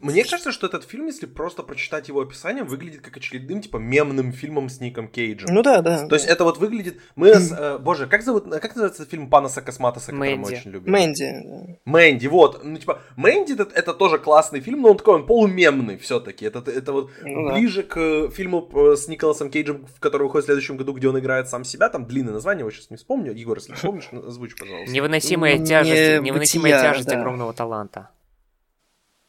Мне 0.01 0.25
кажется, 0.25 0.53
что 0.53 0.67
этот 0.67 0.85
фильм, 0.85 1.07
если 1.07 1.27
просто 1.27 1.63
прочитать 1.63 2.09
его 2.09 2.21
описание, 2.21 2.65
выглядит 2.65 3.03
как 3.03 3.17
очередным, 3.17 3.61
типа, 3.61 3.77
мемным 3.77 4.33
фильмом 4.33 4.69
с 4.69 4.81
Ником 4.81 5.09
Кейджем. 5.09 5.53
Ну 5.53 5.63
да, 5.63 5.83
да. 5.83 6.07
То 6.07 6.15
есть 6.15 6.27
это 6.27 6.45
вот 6.45 6.59
выглядит... 6.59 7.01
Мы 7.17 7.35
с... 7.35 7.53
Э, 7.53 7.79
боже, 7.79 8.07
как 8.07 8.23
зовут... 8.23 8.45
Как 8.45 8.75
называется 8.75 9.05
фильм 9.05 9.29
Панаса 9.29 9.61
Косматоса, 9.61 10.13
который 10.13 10.37
Мэнди. 10.37 10.51
мы 10.51 10.59
очень 10.59 10.71
любим? 10.71 10.93
Мэнди. 10.93 11.79
Мэнди, 11.85 12.27
вот. 12.29 12.65
Ну, 12.65 12.79
типа, 12.79 13.01
Мэнди 13.17 13.53
это, 13.53 13.69
это 13.75 13.93
тоже 13.93 14.19
классный 14.19 14.61
фильм, 14.61 14.83
но 14.83 14.91
он 14.91 14.97
такой, 14.97 15.17
он 15.17 15.27
полумемный 15.27 15.99
все-таки. 15.99 16.47
Это, 16.47 16.63
это 16.71 16.93
вот 16.93 17.11
ну, 17.23 17.53
ближе 17.53 17.83
да. 17.83 17.89
к 17.89 18.31
фильму 18.31 18.69
э, 18.73 18.97
с 18.97 19.07
Николасом 19.09 19.51
Кейджем, 19.51 19.87
который 19.99 20.25
выходит 20.25 20.45
в 20.45 20.47
следующем 20.47 20.77
году, 20.77 20.93
где 20.93 21.09
он 21.09 21.19
играет 21.19 21.49
сам 21.49 21.65
себя. 21.65 21.89
Там 21.89 22.07
длинное 22.07 22.33
название, 22.33 22.65
я 22.65 22.71
сейчас 22.71 22.91
не 22.91 22.97
вспомню. 22.97 23.33
Егор, 23.33 23.59
если 23.59 23.75
помнишь, 23.75 24.09
озвучь, 24.13 24.57
пожалуйста. 24.57 24.93
Невыносимая 24.93 25.59
тяжесть, 25.59 26.23
невыносимая 26.23 26.81
тяжесть 26.81 27.13
огромного 27.13 27.53
таланта. 27.53 28.11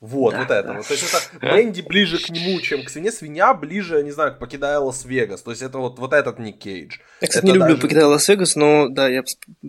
Вот, 0.02 0.32
да, 0.32 0.40
вот 0.40 0.50
это 0.50 0.68
да. 0.68 0.74
вот. 0.74 0.88
То 0.88 0.94
есть 0.94 1.06
это 1.14 1.46
Мэнди 1.46 1.82
ближе 1.82 2.18
к 2.18 2.30
нему, 2.30 2.60
чем 2.60 2.84
к 2.84 2.90
Свинье. 2.90 3.12
Свинья 3.12 3.54
ближе, 3.54 4.02
не 4.02 4.10
знаю, 4.10 4.34
к 4.34 4.40
покидая 4.40 4.80
Лас-Вегас. 4.80 5.44
То 5.44 5.52
есть 5.52 5.62
это 5.62 5.78
вот, 5.78 6.00
вот 6.00 6.14
этот 6.14 6.40
Ник 6.40 6.58
Кейдж. 6.58 6.98
Я, 7.22 7.28
кстати, 7.28 7.46
это 7.46 7.46
не 7.46 7.54
люблю 7.54 7.76
даже... 7.76 7.82
покидая 7.82 8.08
Лас-Вегас, 8.08 8.56
но 8.56 8.90
да, 8.90 9.08
я 9.08 9.24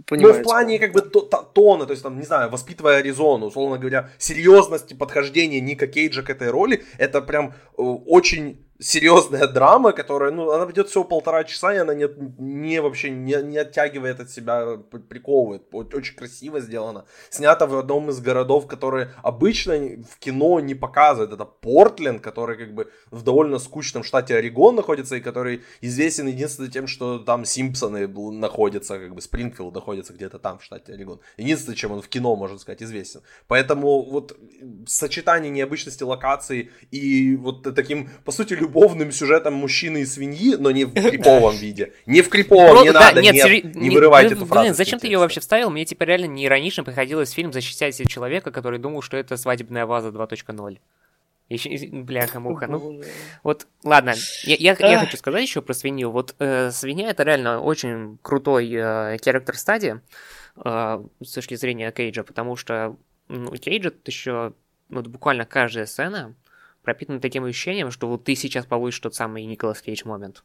понимаю. 0.06 0.34
Ну, 0.34 0.40
в 0.40 0.42
плане 0.42 0.78
как 0.78 0.92
бы 0.92 1.02
тона, 1.02 1.84
то 1.84 1.90
есть 1.90 2.02
там, 2.02 2.18
не 2.18 2.24
знаю, 2.24 2.48
воспитывая 2.48 2.96
Аризону, 2.96 3.46
условно 3.46 3.76
говоря, 3.76 4.08
серьезности 4.16 4.94
подхождения 4.94 5.60
Ника 5.60 5.86
Кейджа 5.86 6.22
к 6.22 6.30
этой 6.30 6.50
роли, 6.50 6.82
это 6.96 7.20
прям 7.20 7.48
э, 7.76 7.82
очень 7.82 8.64
серьезная 8.82 9.46
драма, 9.46 9.92
которая, 9.92 10.32
ну, 10.32 10.50
она 10.50 10.64
ведет 10.64 10.88
всего 10.88 11.04
полтора 11.04 11.44
часа, 11.44 11.72
и 11.72 11.78
она 11.78 11.94
не, 11.94 12.08
не 12.38 12.82
вообще 12.82 13.10
не, 13.10 13.42
не 13.42 13.58
оттягивает 13.58 14.20
от 14.20 14.30
себя, 14.30 14.78
приковывает. 15.08 15.62
Очень 15.72 16.16
красиво 16.16 16.60
сделано. 16.60 17.04
Снято 17.30 17.66
в 17.66 17.78
одном 17.78 18.10
из 18.10 18.20
городов, 18.20 18.66
которые 18.66 19.12
обычно 19.22 19.74
в 19.74 20.18
кино 20.18 20.60
не 20.60 20.74
показывают. 20.74 21.32
Это 21.32 21.44
Портленд, 21.44 22.20
который 22.20 22.56
как 22.56 22.74
бы 22.74 22.90
в 23.10 23.22
довольно 23.22 23.58
скучном 23.58 24.02
штате 24.02 24.36
Орегон 24.36 24.76
находится, 24.76 25.16
и 25.16 25.20
который 25.20 25.62
известен 25.80 26.26
единственное 26.26 26.70
тем, 26.70 26.86
что 26.86 27.18
там 27.18 27.44
Симпсоны 27.44 28.08
находятся, 28.08 28.98
как 28.98 29.14
бы 29.14 29.20
Спрингфилд 29.20 29.74
находится 29.74 30.12
где-то 30.12 30.38
там 30.38 30.58
в 30.58 30.64
штате 30.64 30.94
Орегон. 30.94 31.20
Единственное, 31.36 31.76
чем 31.76 31.92
он 31.92 32.02
в 32.02 32.08
кино, 32.08 32.36
можно 32.36 32.58
сказать, 32.58 32.82
известен. 32.82 33.22
Поэтому 33.46 34.02
вот 34.02 34.36
сочетание 34.86 35.50
необычности 35.50 36.02
локации 36.02 36.70
и 36.90 37.36
вот 37.36 37.74
таким, 37.74 38.10
по 38.24 38.32
сути, 38.32 38.54
любым 38.54 38.71
любовным 38.72 39.12
сюжетом 39.12 39.54
мужчины 39.54 40.02
и 40.02 40.06
свиньи, 40.06 40.56
но 40.56 40.70
не 40.70 40.84
в 40.84 40.92
криповом 40.92 41.54
виде. 41.60 41.92
Не 42.06 42.22
в 42.22 42.28
криповом, 42.28 42.82
не 42.82 42.90
надо, 42.90 43.20
нет, 43.20 43.34
не 43.74 43.90
вырывайте 43.90 44.34
эту 44.34 44.46
фразу. 44.46 44.74
Зачем 44.74 44.98
ты 44.98 45.06
ее 45.06 45.18
вообще 45.18 45.40
вставил? 45.40 45.70
Мне 45.70 45.84
типа 45.84 46.04
реально 46.04 46.26
неиронично 46.26 46.84
приходилось 46.84 47.30
фильм 47.30 47.52
защищать 47.52 47.92
человека, 48.08 48.50
который 48.50 48.78
думал, 48.78 49.02
что 49.02 49.16
это 49.16 49.36
свадебная 49.36 49.86
ваза 49.86 50.08
2.0. 50.08 50.78
Еще, 51.48 51.88
бляха-муха. 51.88 52.66
Ну, 52.66 53.02
вот, 53.42 53.66
ладно, 53.84 54.14
я, 54.44 54.56
я, 54.56 54.76
я 54.78 54.98
хочу 54.98 55.18
сказать 55.18 55.42
еще 55.42 55.60
про 55.60 55.74
свинью. 55.74 56.10
Вот 56.10 56.34
э, 56.38 56.70
свинья 56.70 57.10
это 57.10 57.24
реально 57.24 57.60
очень 57.60 58.18
крутой 58.22 58.70
э, 58.72 59.16
character 59.16 59.52
стадии 59.52 60.00
э, 60.64 61.04
с 61.22 61.32
точки 61.32 61.54
зрения 61.56 61.92
Кейджа, 61.92 62.22
потому 62.22 62.56
что 62.56 62.96
ну, 63.28 63.50
Кейджа 63.52 63.92
еще 64.06 64.54
вот 64.88 65.08
буквально 65.08 65.44
каждая 65.44 65.84
сцена 65.84 66.34
пропитан 66.82 67.20
таким 67.20 67.44
ощущением, 67.44 67.90
что 67.90 68.08
вот 68.08 68.24
ты 68.24 68.34
сейчас 68.34 68.66
получишь 68.66 69.00
тот 69.00 69.14
самый 69.14 69.44
Николас 69.44 69.82
Кейдж 69.82 70.02
момент. 70.04 70.44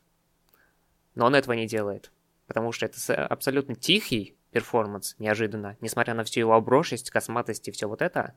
Но 1.16 1.26
он 1.26 1.36
этого 1.36 1.54
не 1.54 1.68
делает. 1.68 2.12
Потому 2.48 2.72
что 2.72 2.86
это 2.86 3.26
абсолютно 3.26 3.76
тихий 3.76 4.36
перформанс, 4.52 5.16
неожиданно, 5.20 5.76
несмотря 5.82 6.14
на 6.14 6.24
всю 6.24 6.40
его 6.40 6.54
оброшенность, 6.54 7.10
косматость 7.10 7.68
и 7.68 7.72
все 7.72 7.88
вот 7.88 8.02
это. 8.02 8.36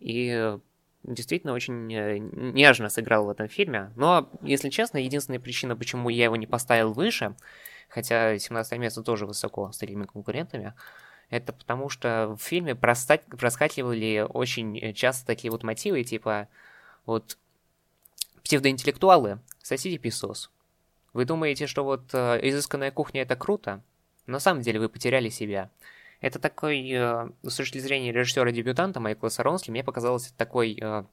И 0.00 0.56
действительно 1.02 1.52
очень 1.52 1.92
э, 1.92 2.18
нежно 2.18 2.88
сыграл 2.88 3.26
в 3.26 3.30
этом 3.30 3.48
фильме. 3.48 3.92
Но, 3.96 4.30
если 4.40 4.70
честно, 4.70 4.98
единственная 4.98 5.40
причина, 5.40 5.76
почему 5.76 6.08
я 6.08 6.24
его 6.24 6.36
не 6.36 6.46
поставил 6.46 6.92
выше, 6.92 7.36
хотя 7.88 8.38
17 8.38 8.78
место 8.78 9.02
тоже 9.02 9.26
высоко 9.26 9.70
с 9.70 9.78
такими 9.78 10.04
конкурентами, 10.04 10.74
это 11.30 11.52
потому 11.52 11.88
что 11.88 12.36
в 12.38 12.42
фильме 12.42 12.74
проскакивали 12.74 14.26
очень 14.28 14.94
часто 14.94 15.26
такие 15.26 15.50
вот 15.50 15.62
мотивы, 15.62 16.04
типа 16.04 16.48
вот 17.06 17.38
псевдоинтеллектуалы, 18.42 19.38
сосите 19.62 19.98
песос. 19.98 20.50
Вы 21.12 21.24
думаете, 21.24 21.66
что 21.66 21.84
вот 21.84 22.12
э, 22.12 22.40
изысканная 22.42 22.90
кухня 22.90 23.22
это 23.22 23.36
круто? 23.36 23.82
На 24.26 24.40
самом 24.40 24.62
деле 24.62 24.80
вы 24.80 24.88
потеряли 24.88 25.28
себя. 25.28 25.70
Это 26.20 26.38
такой, 26.38 26.90
э, 26.90 27.28
с 27.42 27.56
точки 27.56 27.78
зрения 27.78 28.12
режиссера-дебютанта 28.12 29.00
Майкла 29.00 29.28
Саронски, 29.28 29.70
мне 29.70 29.84
показалось 29.84 30.32
такой 30.36 30.78
э, 30.80 31.04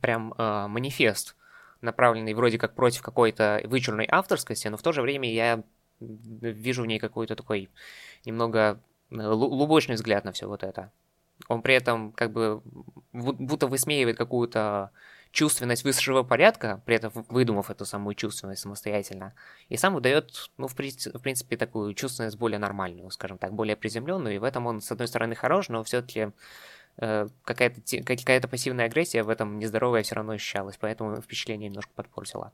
прям 0.00 0.34
э, 0.38 0.66
манифест, 0.68 1.36
направленный 1.80 2.34
вроде 2.34 2.58
как 2.58 2.74
против 2.74 3.02
какой-то 3.02 3.60
вычурной 3.64 4.06
авторскости, 4.08 4.68
но 4.68 4.76
в 4.76 4.82
то 4.82 4.92
же 4.92 5.02
время 5.02 5.32
я 5.32 5.62
вижу 6.00 6.82
в 6.82 6.86
ней 6.86 6.98
какой-то 6.98 7.36
такой 7.36 7.68
немного 8.24 8.80
лубочный 9.10 9.96
взгляд 9.96 10.24
на 10.24 10.32
все 10.32 10.46
вот 10.46 10.62
это. 10.62 10.92
Он 11.48 11.62
при 11.62 11.74
этом 11.74 12.12
как 12.12 12.32
бы 12.32 12.62
будто 13.12 13.66
высмеивает 13.66 14.16
какую-то 14.16 14.90
чувственность 15.32 15.84
высшего 15.84 16.22
порядка, 16.22 16.82
при 16.86 16.96
этом 16.96 17.12
выдумав 17.28 17.70
эту 17.70 17.84
самую 17.84 18.14
чувственность 18.14 18.62
самостоятельно, 18.62 19.34
и 19.68 19.76
сам 19.76 19.94
выдает, 19.94 20.50
ну, 20.56 20.66
в, 20.66 20.74
принципе, 20.74 21.56
такую 21.56 21.94
чувственность 21.94 22.36
более 22.36 22.58
нормальную, 22.58 23.10
скажем 23.10 23.38
так, 23.38 23.52
более 23.52 23.76
приземленную, 23.76 24.34
и 24.34 24.38
в 24.38 24.44
этом 24.44 24.66
он, 24.66 24.80
с 24.80 24.90
одной 24.90 25.08
стороны, 25.08 25.34
хорош, 25.34 25.68
но 25.68 25.84
все-таки 25.84 26.32
э, 26.98 27.28
какая-то, 27.44 27.80
какая-то 28.02 28.48
пассивная 28.48 28.86
агрессия 28.86 29.22
в 29.22 29.28
этом 29.28 29.58
нездоровая 29.58 30.02
все 30.02 30.16
равно 30.16 30.32
ощущалась, 30.32 30.76
поэтому 30.80 31.20
впечатление 31.20 31.68
немножко 31.68 31.92
подпортило. 31.94 32.52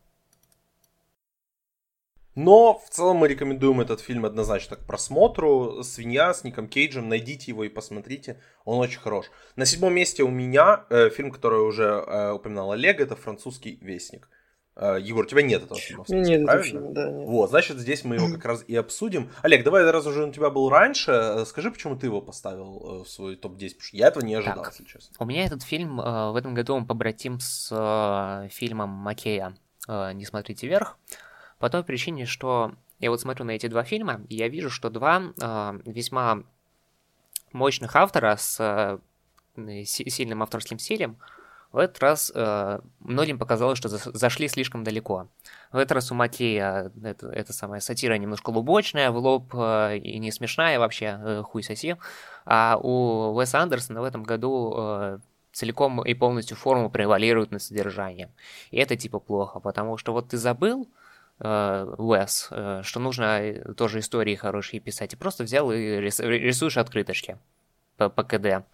Но 2.37 2.79
в 2.79 2.91
целом 2.91 3.17
мы 3.17 3.29
рекомендуем 3.29 3.81
этот 3.81 4.01
фильм 4.01 4.27
однозначно 4.27 4.77
к 4.77 4.87
просмотру. 4.87 5.83
«Свинья» 5.83 6.33
с 6.35 6.45
Ником 6.45 6.69
Кейджем. 6.69 7.09
Найдите 7.09 7.51
его 7.51 7.65
и 7.65 7.71
посмотрите. 7.71 8.41
Он 8.65 8.79
очень 8.79 9.01
хорош. 9.01 9.27
На 9.57 9.65
седьмом 9.65 9.95
месте 9.95 10.23
у 10.23 10.29
меня 10.29 10.85
э, 10.91 11.09
фильм, 11.09 11.31
который 11.31 11.67
уже 11.67 11.85
э, 11.85 12.33
упоминал 12.33 12.73
Олег. 12.73 13.01
Это 13.01 13.17
«Французский 13.17 13.79
вестник». 13.81 14.29
Э, 14.77 14.99
Егор, 15.01 15.25
у 15.25 15.27
тебя 15.27 15.41
нет 15.41 15.65
этого 15.65 15.81
фильма? 15.81 16.05
Списке, 16.05 16.37
нет 16.37 16.65
фильма, 16.65 16.91
да. 16.93 17.11
Нет. 17.11 17.27
Вот, 17.27 17.49
значит, 17.49 17.79
здесь 17.79 18.05
мы 18.05 18.17
его 18.17 18.29
как 18.35 18.45
раз 18.45 18.65
и 18.69 18.77
обсудим. 18.77 19.31
Олег, 19.41 19.65
давай, 19.65 19.91
раз 19.91 20.07
уже 20.07 20.27
у 20.27 20.31
тебя 20.31 20.51
был 20.51 20.69
раньше, 20.69 21.13
э, 21.13 21.45
скажи, 21.47 21.71
почему 21.71 21.97
ты 21.97 22.07
его 22.07 22.21
поставил 22.21 23.01
э, 23.01 23.05
в 23.05 23.09
свой 23.09 23.37
топ-10, 23.37 23.69
потому 23.71 23.83
что 23.83 23.97
я 23.97 24.09
этого 24.09 24.23
не 24.23 24.35
ожидал, 24.35 24.63
так, 24.63 24.73
если 24.73 24.85
честно. 24.85 25.17
У 25.19 25.25
меня 25.25 25.47
этот 25.47 25.63
фильм 25.63 25.99
э, 25.99 26.33
в 26.33 26.37
этом 26.37 26.53
году 26.53 26.75
он 26.75 26.87
побратим 26.87 27.41
с 27.41 27.71
э, 27.73 28.49
фильмом 28.51 28.91
Макея 28.91 29.57
э, 29.89 30.13
«Не 30.13 30.27
смотрите 30.27 30.67
вверх». 30.67 30.99
По 31.59 31.71
той 31.71 31.85
причине, 31.85 32.27
что 32.27 32.73
я 32.99 33.11
вот 33.11 33.21
смотрю 33.21 33.45
на 33.45 33.53
эти 33.53 33.67
два 33.67 33.85
фильма, 33.85 34.21
и 34.29 34.37
я 34.37 34.49
вижу, 34.49 34.71
что 34.71 34.91
два 34.91 35.23
э, 35.41 35.81
весьма 35.85 36.43
мощных 37.53 37.97
автора 37.97 38.37
с 38.37 39.01
э, 39.57 39.85
сильным 39.85 40.43
авторским 40.43 40.79
стилем 40.79 41.17
в 41.73 41.79
этот 41.79 41.99
раз 42.01 42.33
э, 42.35 42.81
многим 43.01 43.39
показалось, 43.39 43.77
что 43.79 43.89
за, 43.89 43.99
зашли 43.99 44.49
слишком 44.49 44.85
далеко. 44.85 45.29
В 45.73 45.77
этот 45.77 45.93
раз 45.93 46.11
у 46.13 46.15
Макея 46.15 46.91
это, 47.03 47.29
это 47.29 47.53
самая 47.53 47.81
сатира 47.81 48.15
немножко 48.15 48.51
лубочная, 48.51 49.11
в 49.11 49.17
лоб 49.19 49.55
э, 49.55 49.99
и 49.99 50.19
не 50.19 50.33
смешная 50.33 50.79
вообще, 50.79 51.19
э, 51.21 51.43
хуй 51.43 51.63
соси. 51.63 51.97
А 52.45 52.79
у 52.83 53.35
Уэса 53.35 53.61
Андерсона 53.61 54.01
в 54.01 54.05
этом 54.05 54.23
году 54.23 54.75
э, 54.77 55.19
целиком 55.53 56.03
и 56.03 56.15
полностью 56.15 56.57
форму 56.57 56.89
превалирует 56.89 57.51
над 57.51 57.63
содержанием. 57.63 58.31
И 58.71 58.79
это 58.79 58.97
типа 58.97 59.19
плохо, 59.19 59.61
потому 59.61 59.99
что 59.99 60.13
вот 60.13 60.29
ты 60.29 60.39
забыл, 60.39 60.87
Э, 60.87 60.91
Уэс, 61.39 62.49
э, 62.51 62.81
что 62.83 63.01
нужно 63.01 63.41
э, 63.43 63.75
тоже 63.75 63.99
истории 63.99 64.35
хорошие 64.35 64.81
писать, 64.81 65.13
и 65.13 65.17
просто 65.17 65.45
взял 65.45 65.71
и 65.71 66.01
рисуешь 66.01 66.79
открыточки 66.79 67.39
по, 67.97 68.09
по 68.09 68.25
КД. 68.25 68.65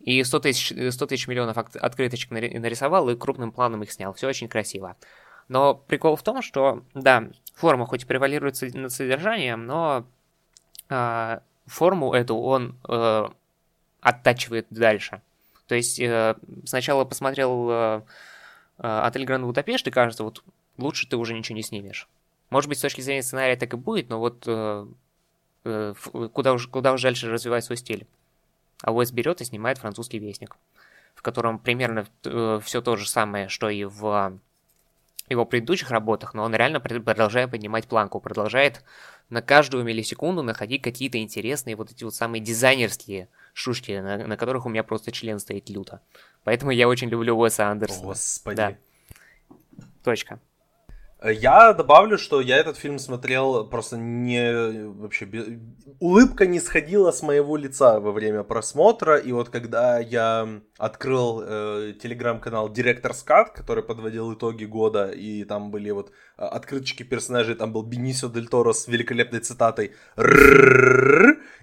И 0.00 0.22
100 0.22 0.40
тысяч, 0.40 0.92
100 0.94 1.06
тысяч 1.06 1.28
миллионов 1.28 1.58
открыточек 1.58 2.30
нарисовал 2.30 3.08
и 3.08 3.16
крупным 3.16 3.52
планом 3.52 3.82
их 3.82 3.92
снял. 3.92 4.12
Все 4.14 4.28
очень 4.28 4.48
красиво. 4.48 4.96
Но 5.48 5.74
прикол 5.74 6.16
в 6.16 6.22
том, 6.22 6.42
что, 6.42 6.84
да, 6.94 7.30
форма 7.54 7.86
хоть 7.86 8.02
и 8.02 8.06
превалирует 8.06 8.60
над 8.74 8.92
содержанием, 8.92 9.66
но 9.66 10.04
э, 10.88 11.38
форму 11.66 12.12
эту 12.14 12.36
он 12.36 12.78
э, 12.88 13.28
оттачивает 14.00 14.66
дальше. 14.70 15.22
То 15.66 15.74
есть 15.74 16.00
э, 16.00 16.34
сначала 16.64 17.04
посмотрел 17.04 17.68
э, 17.70 18.02
«Отель 18.78 19.24
Гранд 19.24 19.44
Будапешт» 19.44 19.86
и 19.86 19.90
кажется, 19.90 20.24
вот 20.24 20.42
лучше 20.78 21.08
ты 21.08 21.16
уже 21.16 21.34
ничего 21.34 21.56
не 21.56 21.62
снимешь. 21.62 22.08
Может 22.50 22.68
быть, 22.68 22.78
с 22.78 22.82
точки 22.82 23.00
зрения 23.00 23.22
сценария 23.22 23.56
так 23.56 23.74
и 23.74 23.76
будет, 23.76 24.08
но 24.08 24.18
вот 24.18 24.44
э, 24.46 24.86
э, 25.64 25.94
куда, 26.32 26.54
уж, 26.54 26.66
куда 26.68 26.92
уж 26.92 27.02
дальше 27.02 27.30
развивать 27.30 27.64
свой 27.64 27.76
стиль. 27.76 28.06
А 28.82 28.92
Уэс 28.92 29.10
берет 29.12 29.40
и 29.40 29.44
снимает 29.44 29.78
французский 29.78 30.18
вестник, 30.18 30.56
в 31.14 31.22
котором 31.22 31.58
примерно 31.58 32.06
э, 32.24 32.60
все 32.62 32.80
то 32.80 32.96
же 32.96 33.06
самое, 33.08 33.48
что 33.48 33.68
и 33.68 33.84
в 33.84 34.38
его 35.28 35.44
предыдущих 35.44 35.90
работах, 35.90 36.32
но 36.32 36.42
он 36.42 36.54
реально 36.54 36.80
продолжает 36.80 37.50
поднимать 37.50 37.86
планку, 37.86 38.20
продолжает 38.20 38.82
на 39.28 39.42
каждую 39.42 39.84
миллисекунду 39.84 40.42
находить 40.42 40.80
какие-то 40.80 41.18
интересные 41.18 41.76
вот 41.76 41.90
эти 41.90 42.04
вот 42.04 42.14
самые 42.14 42.40
дизайнерские 42.40 43.28
шушки, 43.52 43.92
на, 43.92 44.26
на 44.26 44.36
которых 44.38 44.64
у 44.64 44.70
меня 44.70 44.82
просто 44.84 45.12
член 45.12 45.38
стоит 45.38 45.68
люто. 45.68 46.00
Поэтому 46.44 46.70
я 46.70 46.88
очень 46.88 47.08
люблю 47.08 47.36
Уэса 47.36 47.68
Андерсона. 47.68 48.06
Господи. 48.06 48.56
Да. 48.56 48.76
Точка. 50.02 50.40
Я 51.24 51.72
добавлю, 51.72 52.16
что 52.16 52.40
я 52.40 52.58
этот 52.58 52.76
фильм 52.76 53.00
смотрел 53.00 53.66
просто 53.66 53.96
не 53.96 54.86
вообще 54.86 55.28
улыбка 55.98 56.46
не 56.46 56.60
сходила 56.60 57.10
с 57.10 57.22
моего 57.22 57.56
лица 57.56 57.98
во 57.98 58.12
время 58.12 58.44
просмотра, 58.44 59.16
и 59.16 59.32
вот 59.32 59.48
когда 59.48 59.98
я 59.98 60.60
открыл 60.76 61.42
э, 61.44 61.94
телеграм-канал 62.00 62.68
Директор 62.68 63.12
Скат, 63.14 63.50
который 63.50 63.82
подводил 63.82 64.32
итоги 64.32 64.64
года, 64.64 65.08
и 65.10 65.42
там 65.42 65.72
были 65.72 65.90
вот 65.90 66.10
э, 66.10 66.44
открыточки 66.44 67.02
персонажей, 67.02 67.56
там 67.56 67.72
был 67.72 67.82
Бенисио 67.82 68.28
Дель 68.28 68.46
Торо 68.46 68.72
с 68.72 68.86
великолепной 68.86 69.40
цитатой 69.40 69.94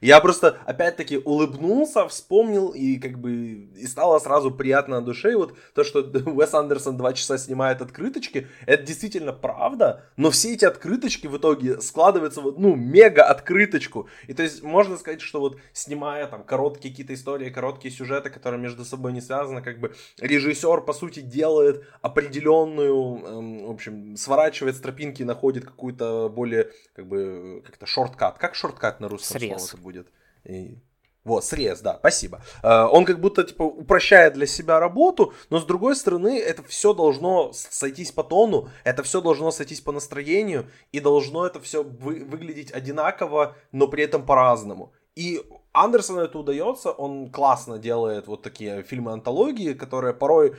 я 0.02 0.20
просто 0.20 0.58
опять-таки 0.66 1.18
улыбнулся, 1.18 2.08
вспомнил 2.08 2.70
и 2.70 2.98
как 2.98 3.20
бы 3.20 3.32
и 3.76 3.88
стало 3.88 4.20
сразу 4.20 4.52
приятно 4.52 5.00
на 5.00 5.06
душе. 5.06 5.32
И 5.32 5.36
вот 5.36 5.58
то, 5.74 5.84
что 5.84 6.02
Уэс 6.02 6.54
Андерсон 6.54 6.98
два 6.98 7.14
часа 7.14 7.38
снимает 7.38 7.82
открыточки, 7.82 8.48
это 8.66 8.84
действительно 8.84 9.34
правда, 9.46 10.04
но 10.18 10.32
все 10.32 10.54
эти 10.54 10.66
открыточки 10.66 11.28
в 11.28 11.38
итоге 11.38 11.80
складываются 11.80 12.42
в 12.42 12.60
ну 12.60 12.76
мега 12.76 13.24
открыточку. 13.24 14.10
И 14.28 14.34
то 14.34 14.42
есть 14.42 14.64
можно 14.64 14.98
сказать, 14.98 15.22
что 15.22 15.40
вот 15.40 15.60
снимая 15.72 16.26
там 16.28 16.44
короткие 16.44 16.90
какие-то 16.90 17.14
истории, 17.14 17.52
короткие 17.52 17.94
сюжеты, 17.94 18.32
которые 18.32 18.60
между 18.60 18.84
собой 18.84 19.14
не 19.14 19.22
связаны, 19.22 19.62
как 19.62 19.80
бы 19.80 19.94
режиссер 20.20 20.82
по 20.82 20.94
сути 20.94 21.20
делает 21.20 21.84
определенную, 22.02 22.96
эм, 22.96 23.66
в 23.68 23.72
общем, 23.72 24.18
сворачивает 24.18 24.76
с 24.76 24.80
тропинки, 24.80 25.22
находит 25.22 25.66
какую-то 25.66 26.28
более 26.30 26.72
как 26.96 27.08
бы 27.08 27.62
как-то 27.64 27.86
шорткат. 27.86 28.40
Как 28.40 28.56
шорткат 28.56 29.00
на 29.00 29.10
русском 29.10 29.40
Срез. 29.40 29.70
слово 29.70 29.84
будет? 29.84 30.08
И... 30.44 30.80
Вот, 31.26 31.44
срез, 31.44 31.82
да, 31.82 31.98
спасибо. 32.00 32.42
Э, 32.62 32.84
он 32.84 33.04
как 33.04 33.20
будто, 33.20 33.44
типа, 33.44 33.64
упрощает 33.64 34.34
для 34.34 34.46
себя 34.46 34.80
работу, 34.80 35.34
но 35.50 35.60
с 35.60 35.66
другой 35.66 35.96
стороны, 35.96 36.40
это 36.40 36.62
все 36.64 36.94
должно 36.94 37.52
сойтись 37.52 38.12
по 38.12 38.24
тону, 38.24 38.70
это 38.84 39.02
все 39.02 39.22
должно 39.22 39.50
сойтись 39.50 39.82
по 39.82 39.92
настроению, 39.92 40.70
и 40.92 41.00
должно 41.00 41.48
это 41.48 41.60
все 41.60 41.84
вы- 41.84 42.24
выглядеть 42.24 42.72
одинаково, 42.72 43.56
но 43.72 43.88
при 43.88 44.04
этом 44.04 44.24
по-разному. 44.24 44.94
И 45.16 45.42
Андерсону 45.74 46.20
это 46.20 46.38
удается, 46.38 46.92
он 46.92 47.32
классно 47.32 47.80
делает 47.80 48.28
вот 48.28 48.44
такие 48.44 48.84
фильмы-антологии, 48.84 49.74
которые 49.74 50.14
порой 50.14 50.56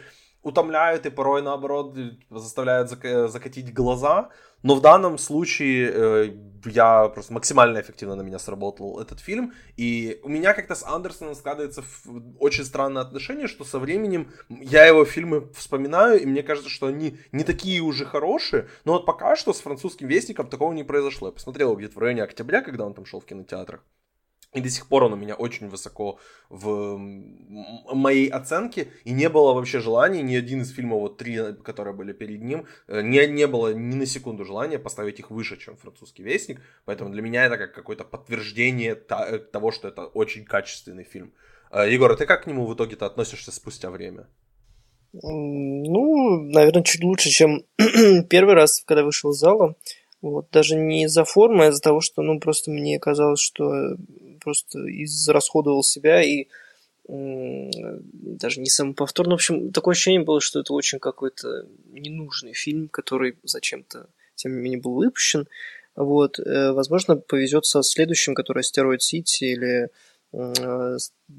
утомляют 0.47 1.07
и 1.07 1.11
порой, 1.11 1.43
наоборот, 1.43 1.97
заставляют 2.31 2.89
закатить 2.89 3.75
глаза. 3.75 4.31
Но 4.63 4.77
в 4.77 4.81
данном 4.81 5.19
случае 5.19 5.91
э, 5.93 6.37
я 6.65 7.09
просто 7.09 7.33
максимально 7.33 7.81
эффективно 7.81 8.15
на 8.15 8.23
меня 8.23 8.39
сработал 8.39 9.01
этот 9.01 9.19
фильм. 9.19 9.53
И 9.77 10.21
у 10.23 10.29
меня 10.29 10.55
как-то 10.55 10.77
с 10.77 10.85
Андерсоном 10.85 11.35
складывается 11.35 11.83
очень 12.39 12.65
странное 12.65 13.03
отношение, 13.03 13.49
что 13.49 13.65
со 13.65 13.81
временем 13.81 14.31
я 14.49 14.87
его 14.87 15.05
фильмы 15.05 15.53
вспоминаю, 15.53 16.23
и 16.23 16.27
мне 16.27 16.45
кажется, 16.45 16.71
что 16.71 16.87
они 16.87 17.19
не 17.33 17.43
такие 17.43 17.81
уже 17.81 18.05
хорошие. 18.05 18.69
Но 18.85 18.93
вот 18.93 19.05
пока 19.05 19.35
что 19.35 19.53
с 19.53 19.61
французским 19.61 20.07
вестником 20.07 20.49
такого 20.49 20.73
не 20.73 20.85
произошло. 20.85 21.29
Я 21.29 21.33
посмотрел 21.33 21.75
где-то 21.77 21.95
в 21.95 21.99
районе 21.99 22.23
октября, 22.23 22.63
когда 22.63 22.87
он 22.87 22.95
там 22.95 23.05
шел 23.05 23.21
в 23.21 23.25
кинотеатрах. 23.25 23.83
И 24.55 24.61
до 24.61 24.71
сих 24.71 24.87
пор 24.87 25.05
он 25.05 25.13
у 25.13 25.17
меня 25.17 25.35
очень 25.35 25.69
высоко 25.69 26.19
в 26.49 26.99
моей 27.95 28.29
оценке. 28.29 28.89
И 29.05 29.13
не 29.13 29.29
было 29.29 29.53
вообще 29.53 29.81
желания, 29.81 30.23
ни 30.23 30.35
один 30.35 30.63
из 30.63 30.71
фильмов, 30.71 31.01
вот 31.01 31.19
три, 31.19 31.55
которые 31.63 31.95
были 31.95 32.13
перед 32.13 32.43
ним, 32.43 32.67
э, 32.89 33.03
не, 33.03 33.27
не 33.27 33.47
было 33.47 33.75
ни 33.75 33.97
на 33.97 34.07
секунду 34.07 34.45
желания 34.45 34.79
поставить 34.79 35.21
их 35.21 35.31
выше, 35.31 35.59
чем 35.59 35.77
«Французский 35.77 36.23
вестник». 36.23 36.63
Поэтому 36.85 37.11
для 37.11 37.23
меня 37.23 37.45
это 37.45 37.59
как 37.59 37.75
какое-то 37.75 38.05
подтверждение 38.05 38.95
э, 38.95 39.39
того, 39.39 39.73
что 39.73 39.89
это 39.89 40.07
очень 40.07 40.45
качественный 40.45 41.05
фильм. 41.05 41.33
Э, 41.71 41.91
Егор, 41.91 42.11
а 42.11 42.17
ты 42.17 42.25
как 42.25 42.45
к 42.45 42.47
нему 42.47 42.67
в 42.67 42.75
итоге-то 42.75 43.05
относишься 43.05 43.53
спустя 43.53 43.91
время? 43.91 44.27
Ну, 45.13 46.41
наверное, 46.51 46.83
чуть 46.83 47.03
лучше, 47.03 47.31
чем 47.31 47.65
первый 48.29 48.55
раз, 48.55 48.83
когда 48.87 49.03
вышел 49.03 49.31
из 49.31 49.37
зала. 49.37 49.75
Вот, 50.23 50.51
даже 50.51 50.77
не 50.77 51.05
из-за 51.05 51.25
формы, 51.25 51.67
а 51.67 51.69
из-за 51.69 51.81
того, 51.81 52.01
что, 52.01 52.23
ну, 52.23 52.41
просто 52.41 52.71
мне 52.71 52.99
казалось, 52.99 53.41
что 53.41 53.97
просто 54.47 54.79
израсходовал 55.03 55.83
себя 55.83 56.23
и 56.23 56.47
даже 57.09 58.61
не 58.61 58.71
самоповторно. 58.71 59.33
В 59.33 59.35
общем, 59.35 59.73
такое 59.73 59.93
ощущение 59.93 60.23
было, 60.23 60.41
что 60.41 60.61
это 60.61 60.73
очень 60.73 60.99
какой-то 60.99 61.67
ненужный 61.91 62.53
фильм, 62.53 62.89
который 62.89 63.37
зачем-то, 63.45 64.09
тем 64.35 64.57
не 64.57 64.63
менее, 64.63 64.81
был 64.81 64.95
выпущен. 64.95 65.49
Вот, 65.95 66.39
э, 66.39 66.73
возможно, 66.73 67.17
повезет 67.17 67.65
со 67.65 67.83
следующим, 67.83 68.35
который 68.35 68.61
Астероид 68.61 69.03
Сити 69.03 69.45
или 69.45 69.91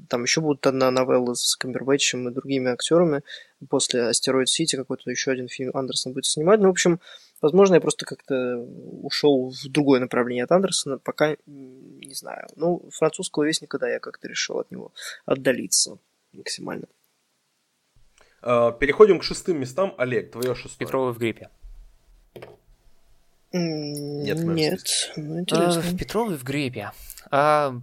там 0.08 0.22
еще 0.22 0.40
будут 0.40 0.66
одна 0.66 0.90
новелла 0.90 1.34
с 1.34 1.54
Камбербэтчем 1.56 2.28
и 2.28 2.32
другими 2.32 2.70
актерами. 2.70 3.22
После 3.68 4.02
Астероид 4.02 4.48
Сити 4.48 4.76
какой-то 4.76 5.08
еще 5.10 5.30
один 5.30 5.46
фильм 5.48 5.70
Андерсон 5.74 6.14
будет 6.14 6.26
снимать. 6.26 6.60
Ну, 6.60 6.68
в 6.68 6.70
общем, 6.70 6.98
возможно, 7.40 7.74
я 7.74 7.80
просто 7.80 8.06
как-то 8.06 8.58
ушел 9.02 9.50
в 9.50 9.68
другое 9.68 10.00
направление 10.00 10.44
от 10.44 10.52
Андерсона, 10.52 10.98
пока 10.98 11.36
не 11.46 12.14
знаю. 12.14 12.46
Ну, 12.56 12.88
французского 12.90 13.44
вестника, 13.44 13.78
да, 13.78 13.88
я 13.88 14.00
как-то 14.00 14.28
решил 14.28 14.58
от 14.58 14.70
него 14.70 14.92
отдалиться 15.26 15.98
максимально. 16.32 16.86
А, 18.42 18.72
переходим 18.72 19.18
к 19.18 19.24
шестым 19.24 19.60
местам. 19.60 19.94
Олег, 19.98 20.32
твое 20.32 20.54
шестое. 20.54 20.86
Петровы 20.86 21.12
в 21.12 21.18
гриппе. 21.18 21.50
Нет, 23.52 24.38
Нет. 24.40 25.12
Ну, 25.16 25.40
интересно. 25.40 25.82
А, 25.84 25.96
Петровы 25.96 26.36
в 26.36 26.44
гриппе. 26.44 26.92
А, 27.30 27.74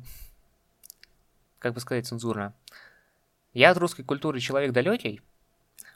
как 1.59 1.73
бы 1.73 1.79
сказать 1.79 2.05
цензурно. 2.05 2.53
Я 3.53 3.71
от 3.71 3.77
русской 3.77 4.03
культуры 4.03 4.39
человек 4.39 4.73
далекий, 4.73 5.21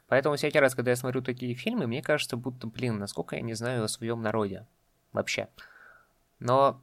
поэтому 0.09 0.35
всякий 0.35 0.59
раз, 0.59 0.75
когда 0.75 0.91
я 0.91 0.97
смотрю 0.97 1.21
такие 1.21 1.53
фильмы, 1.55 1.87
мне 1.87 2.01
кажется, 2.01 2.35
будто, 2.35 2.67
блин, 2.67 2.99
насколько 2.99 3.37
я 3.37 3.41
не 3.41 3.53
знаю 3.53 3.85
о 3.85 3.87
своем 3.87 4.21
народе 4.21 4.67
вообще. 5.13 5.47
Но 6.39 6.81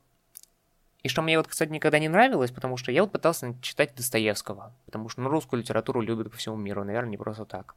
и 1.06 1.08
что 1.08 1.22
мне 1.22 1.38
вот, 1.38 1.46
кстати, 1.46 1.70
никогда 1.70 2.00
не 2.00 2.08
нравилось, 2.08 2.50
потому 2.50 2.76
что 2.76 2.90
я 2.90 3.02
вот 3.02 3.12
пытался 3.12 3.54
читать 3.62 3.94
Достоевского, 3.94 4.74
потому 4.86 5.08
что 5.08 5.20
ну, 5.20 5.28
русскую 5.28 5.60
литературу 5.60 6.00
любят 6.00 6.32
по 6.32 6.36
всему 6.36 6.56
миру, 6.56 6.82
наверное, 6.82 7.10
не 7.10 7.16
просто 7.16 7.44
так. 7.44 7.76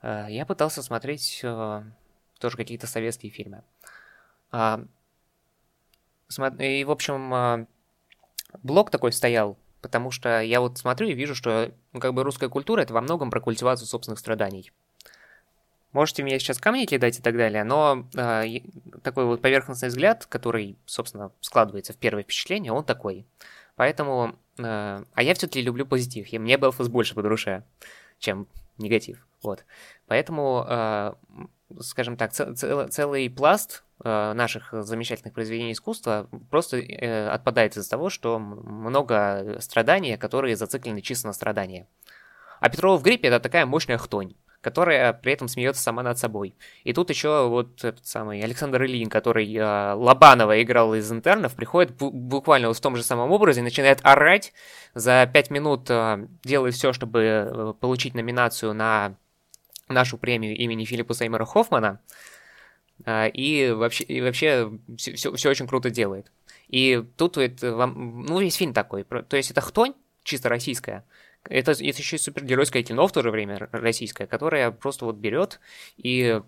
Э, 0.00 0.26
я 0.30 0.46
пытался 0.46 0.82
смотреть 0.82 1.40
э, 1.42 1.82
тоже 2.38 2.56
какие-то 2.56 2.86
советские 2.86 3.30
фильмы. 3.30 3.62
А, 4.52 4.84
и, 6.60 6.84
в 6.84 6.90
общем, 6.90 7.34
э, 7.34 7.66
блок 8.62 8.90
такой 8.90 9.12
стоял, 9.12 9.58
потому 9.82 10.10
что 10.10 10.40
я 10.40 10.62
вот 10.62 10.78
смотрю 10.78 11.08
и 11.08 11.14
вижу, 11.14 11.34
что 11.34 11.72
ну, 11.92 12.00
как 12.00 12.14
бы 12.14 12.22
русская 12.24 12.48
культура 12.48 12.80
это 12.80 12.94
во 12.94 13.02
многом 13.02 13.30
про 13.30 13.42
культивацию 13.42 13.86
собственных 13.86 14.18
страданий. 14.18 14.72
Можете 15.92 16.22
меня 16.22 16.38
сейчас 16.38 16.58
камни 16.58 16.86
кидать 16.86 17.18
и 17.18 17.22
так 17.22 17.36
далее, 17.36 17.64
но 17.64 18.06
э, 18.16 18.60
такой 19.02 19.26
вот 19.26 19.42
поверхностный 19.42 19.88
взгляд, 19.88 20.24
который, 20.24 20.78
собственно, 20.86 21.32
складывается 21.40 21.92
в 21.92 21.96
первое 21.96 22.22
впечатление, 22.22 22.72
он 22.72 22.84
такой. 22.84 23.26
Поэтому... 23.76 24.34
Э, 24.58 25.04
а 25.12 25.22
я 25.22 25.34
все-таки 25.34 25.60
люблю 25.60 25.84
позитив, 25.84 26.32
и 26.32 26.38
мне 26.38 26.56
Белфас 26.56 26.88
больше 26.88 27.14
по 27.14 27.22
душе, 27.22 27.62
чем 28.18 28.46
негатив. 28.78 29.26
Вот. 29.42 29.66
Поэтому, 30.06 30.64
э, 30.66 31.14
скажем 31.80 32.16
так, 32.16 32.32
цел, 32.32 32.54
цел, 32.54 32.88
целый 32.88 33.28
пласт 33.28 33.84
э, 34.02 34.32
наших 34.32 34.72
замечательных 34.72 35.34
произведений 35.34 35.72
искусства 35.72 36.26
просто 36.50 36.78
э, 36.78 37.28
отпадает 37.28 37.76
из-за 37.76 37.90
того, 37.90 38.08
что 38.08 38.38
много 38.38 39.58
страданий, 39.60 40.16
которые 40.16 40.56
зациклены 40.56 41.02
чисто 41.02 41.26
на 41.26 41.32
страдания. 41.34 41.86
А 42.60 42.70
Петрова 42.70 42.96
в 42.96 43.02
гриппе 43.02 43.28
это 43.28 43.40
такая 43.40 43.66
мощная 43.66 43.98
хтонь 43.98 44.34
которая 44.62 45.12
при 45.12 45.32
этом 45.32 45.48
смеется 45.48 45.82
сама 45.82 46.02
над 46.02 46.18
собой. 46.18 46.54
И 46.84 46.92
тут 46.92 47.10
еще 47.10 47.48
вот 47.48 47.84
этот 47.84 48.06
самый 48.06 48.40
Александр 48.40 48.84
Ильин, 48.84 49.10
который 49.10 49.52
э, 49.52 49.92
Лобанова 49.94 50.62
играл 50.62 50.94
из 50.94 51.10
интернов, 51.10 51.54
приходит 51.54 51.92
буквально 51.98 52.68
вот 52.68 52.76
в 52.76 52.80
том 52.80 52.96
же 52.96 53.02
самом 53.02 53.32
образе, 53.32 53.60
начинает 53.60 53.98
орать, 54.02 54.52
за 54.94 55.28
пять 55.30 55.50
минут 55.50 55.90
э, 55.90 56.26
делает 56.44 56.74
все, 56.74 56.92
чтобы 56.92 57.76
получить 57.80 58.14
номинацию 58.14 58.72
на 58.72 59.16
нашу 59.88 60.16
премию 60.16 60.56
имени 60.56 60.84
Филиппа 60.84 61.12
Сеймера 61.12 61.44
Хоффмана, 61.44 62.00
э, 63.04 63.30
и 63.30 63.72
вообще, 63.72 64.04
и 64.04 64.20
вообще 64.20 64.70
все, 64.96 65.14
все, 65.16 65.34
все 65.34 65.50
очень 65.50 65.66
круто 65.66 65.90
делает. 65.90 66.30
И 66.68 67.04
тут 67.16 67.36
это, 67.36 67.74
вам, 67.74 68.22
ну, 68.22 68.38
весь 68.38 68.54
фильм 68.54 68.72
такой, 68.72 69.02
то 69.02 69.36
есть 69.36 69.50
это 69.50 69.60
хтонь, 69.60 69.94
чисто 70.22 70.48
российская, 70.48 71.04
это, 71.44 71.72
это 71.72 71.82
еще 71.82 72.16
и 72.16 72.18
супергеройское 72.18 72.82
кино 72.82 73.06
в 73.06 73.12
то 73.12 73.22
же 73.22 73.30
время 73.30 73.68
российское, 73.72 74.26
которое 74.26 74.70
просто 74.70 75.04
вот 75.04 75.16
берет 75.16 75.60
и 75.96 76.40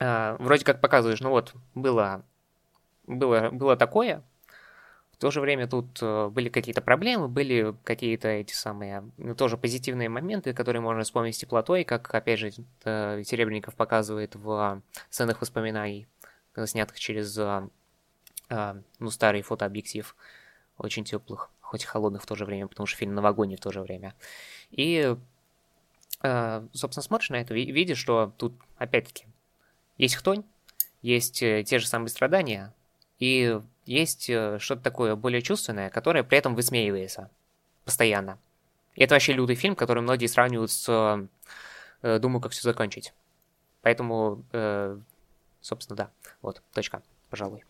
э, 0.00 0.36
вроде 0.38 0.64
как 0.64 0.80
показываешь, 0.80 1.20
ну 1.20 1.30
вот, 1.30 1.54
было, 1.74 2.24
было, 3.06 3.50
было 3.50 3.76
такое, 3.76 4.22
в 5.12 5.16
то 5.18 5.30
же 5.30 5.40
время 5.40 5.66
тут 5.68 5.98
э, 6.02 6.28
были 6.28 6.48
какие-то 6.48 6.82
проблемы, 6.82 7.28
были 7.28 7.74
какие-то 7.84 8.28
эти 8.28 8.52
самые, 8.52 9.08
ну, 9.16 9.34
тоже 9.34 9.56
позитивные 9.56 10.08
моменты, 10.08 10.52
которые 10.52 10.82
можно 10.82 11.04
вспомнить 11.04 11.36
с 11.36 11.38
теплотой, 11.38 11.84
как, 11.84 12.12
опять 12.14 12.38
же, 12.38 12.50
э, 12.84 13.22
Серебренников 13.24 13.74
показывает 13.76 14.34
в 14.34 14.82
сценах 15.08 15.40
воспоминаний, 15.40 16.06
снятых 16.64 16.98
через, 16.98 17.38
э, 17.38 17.68
ну, 18.98 19.10
старый 19.10 19.42
фотообъектив, 19.42 20.14
очень 20.76 21.04
теплых 21.04 21.50
хоть 21.72 21.84
и 21.84 21.86
холодных 21.86 22.22
в 22.22 22.26
то 22.26 22.34
же 22.34 22.44
время, 22.44 22.66
потому 22.68 22.86
что 22.86 22.98
фильм 22.98 23.14
новогодний 23.14 23.56
в 23.56 23.60
то 23.60 23.72
же 23.72 23.80
время. 23.80 24.14
И, 24.72 25.16
э, 26.22 26.68
собственно, 26.74 27.02
смотришь 27.02 27.30
на 27.30 27.36
это, 27.36 27.54
видишь, 27.54 27.96
что 27.96 28.34
тут, 28.36 28.52
опять-таки, 28.76 29.24
есть 29.96 30.16
хтонь, 30.16 30.44
есть 31.00 31.42
э, 31.42 31.64
те 31.64 31.78
же 31.78 31.86
самые 31.86 32.10
страдания, 32.10 32.74
и 33.18 33.58
есть 33.86 34.28
э, 34.28 34.58
что-то 34.58 34.82
такое 34.82 35.16
более 35.16 35.40
чувственное, 35.40 35.88
которое 35.88 36.24
при 36.24 36.36
этом 36.36 36.54
высмеивается 36.54 37.30
постоянно. 37.86 38.38
И 38.94 39.02
это 39.02 39.14
вообще 39.14 39.32
лютый 39.32 39.56
фильм, 39.56 39.74
который 39.74 40.02
многие 40.02 40.26
сравнивают 40.26 40.70
с 40.70 41.28
«Думаю, 42.02 42.42
как 42.42 42.52
все 42.52 42.62
закончить». 42.62 43.14
Поэтому, 43.80 44.44
собственно, 45.62 45.96
да. 45.96 46.10
Вот, 46.42 46.62
точка, 46.74 47.02
пожалуй. 47.30 47.64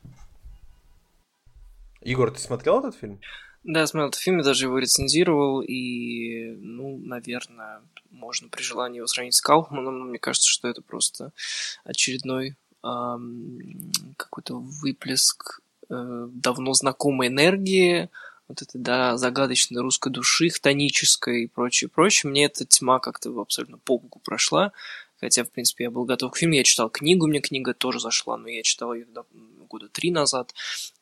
Егор, 2.00 2.32
ты 2.32 2.40
смотрел 2.40 2.80
этот 2.80 2.96
фильм? 2.96 3.20
Да, 3.64 3.80
я 3.80 3.86
смотрел 3.86 4.08
этот 4.08 4.20
фильм, 4.20 4.38
я 4.38 4.44
даже 4.44 4.64
его 4.64 4.78
рецензировал, 4.78 5.60
и, 5.62 6.56
ну, 6.58 6.98
наверное, 6.98 7.82
можно 8.10 8.48
при 8.48 8.62
желании 8.62 8.96
его 8.98 9.06
сравнить 9.06 9.34
с 9.34 9.40
Кауфманом, 9.40 10.00
но 10.00 10.04
мне 10.04 10.18
кажется, 10.18 10.48
что 10.48 10.66
это 10.66 10.82
просто 10.82 11.32
очередной 11.84 12.56
эм, 12.82 13.92
какой-то 14.16 14.56
выплеск 14.58 15.60
э, 15.88 16.28
давно 16.32 16.72
знакомой 16.72 17.28
энергии, 17.28 18.10
вот 18.48 18.62
этой, 18.62 18.80
да, 18.80 19.16
загадочной 19.16 19.80
русской 19.80 20.10
души, 20.10 20.48
хтонической 20.48 21.44
и 21.44 21.46
прочее, 21.46 21.88
прочее. 21.88 22.30
Мне 22.30 22.46
эта 22.46 22.66
тьма 22.66 22.98
как-то 22.98 23.40
абсолютно 23.40 23.78
по 23.78 23.96
боку 23.96 24.18
прошла, 24.18 24.72
хотя, 25.20 25.44
в 25.44 25.50
принципе, 25.50 25.84
я 25.84 25.92
был 25.92 26.04
готов 26.04 26.32
к 26.32 26.36
фильму, 26.36 26.56
я 26.56 26.64
читал 26.64 26.90
книгу, 26.90 27.28
мне 27.28 27.40
книга 27.40 27.74
тоже 27.74 28.00
зашла, 28.00 28.36
но 28.36 28.48
я 28.48 28.64
читал 28.64 28.92
ее 28.92 29.06
года 29.68 29.88
три 29.88 30.10
назад, 30.10 30.52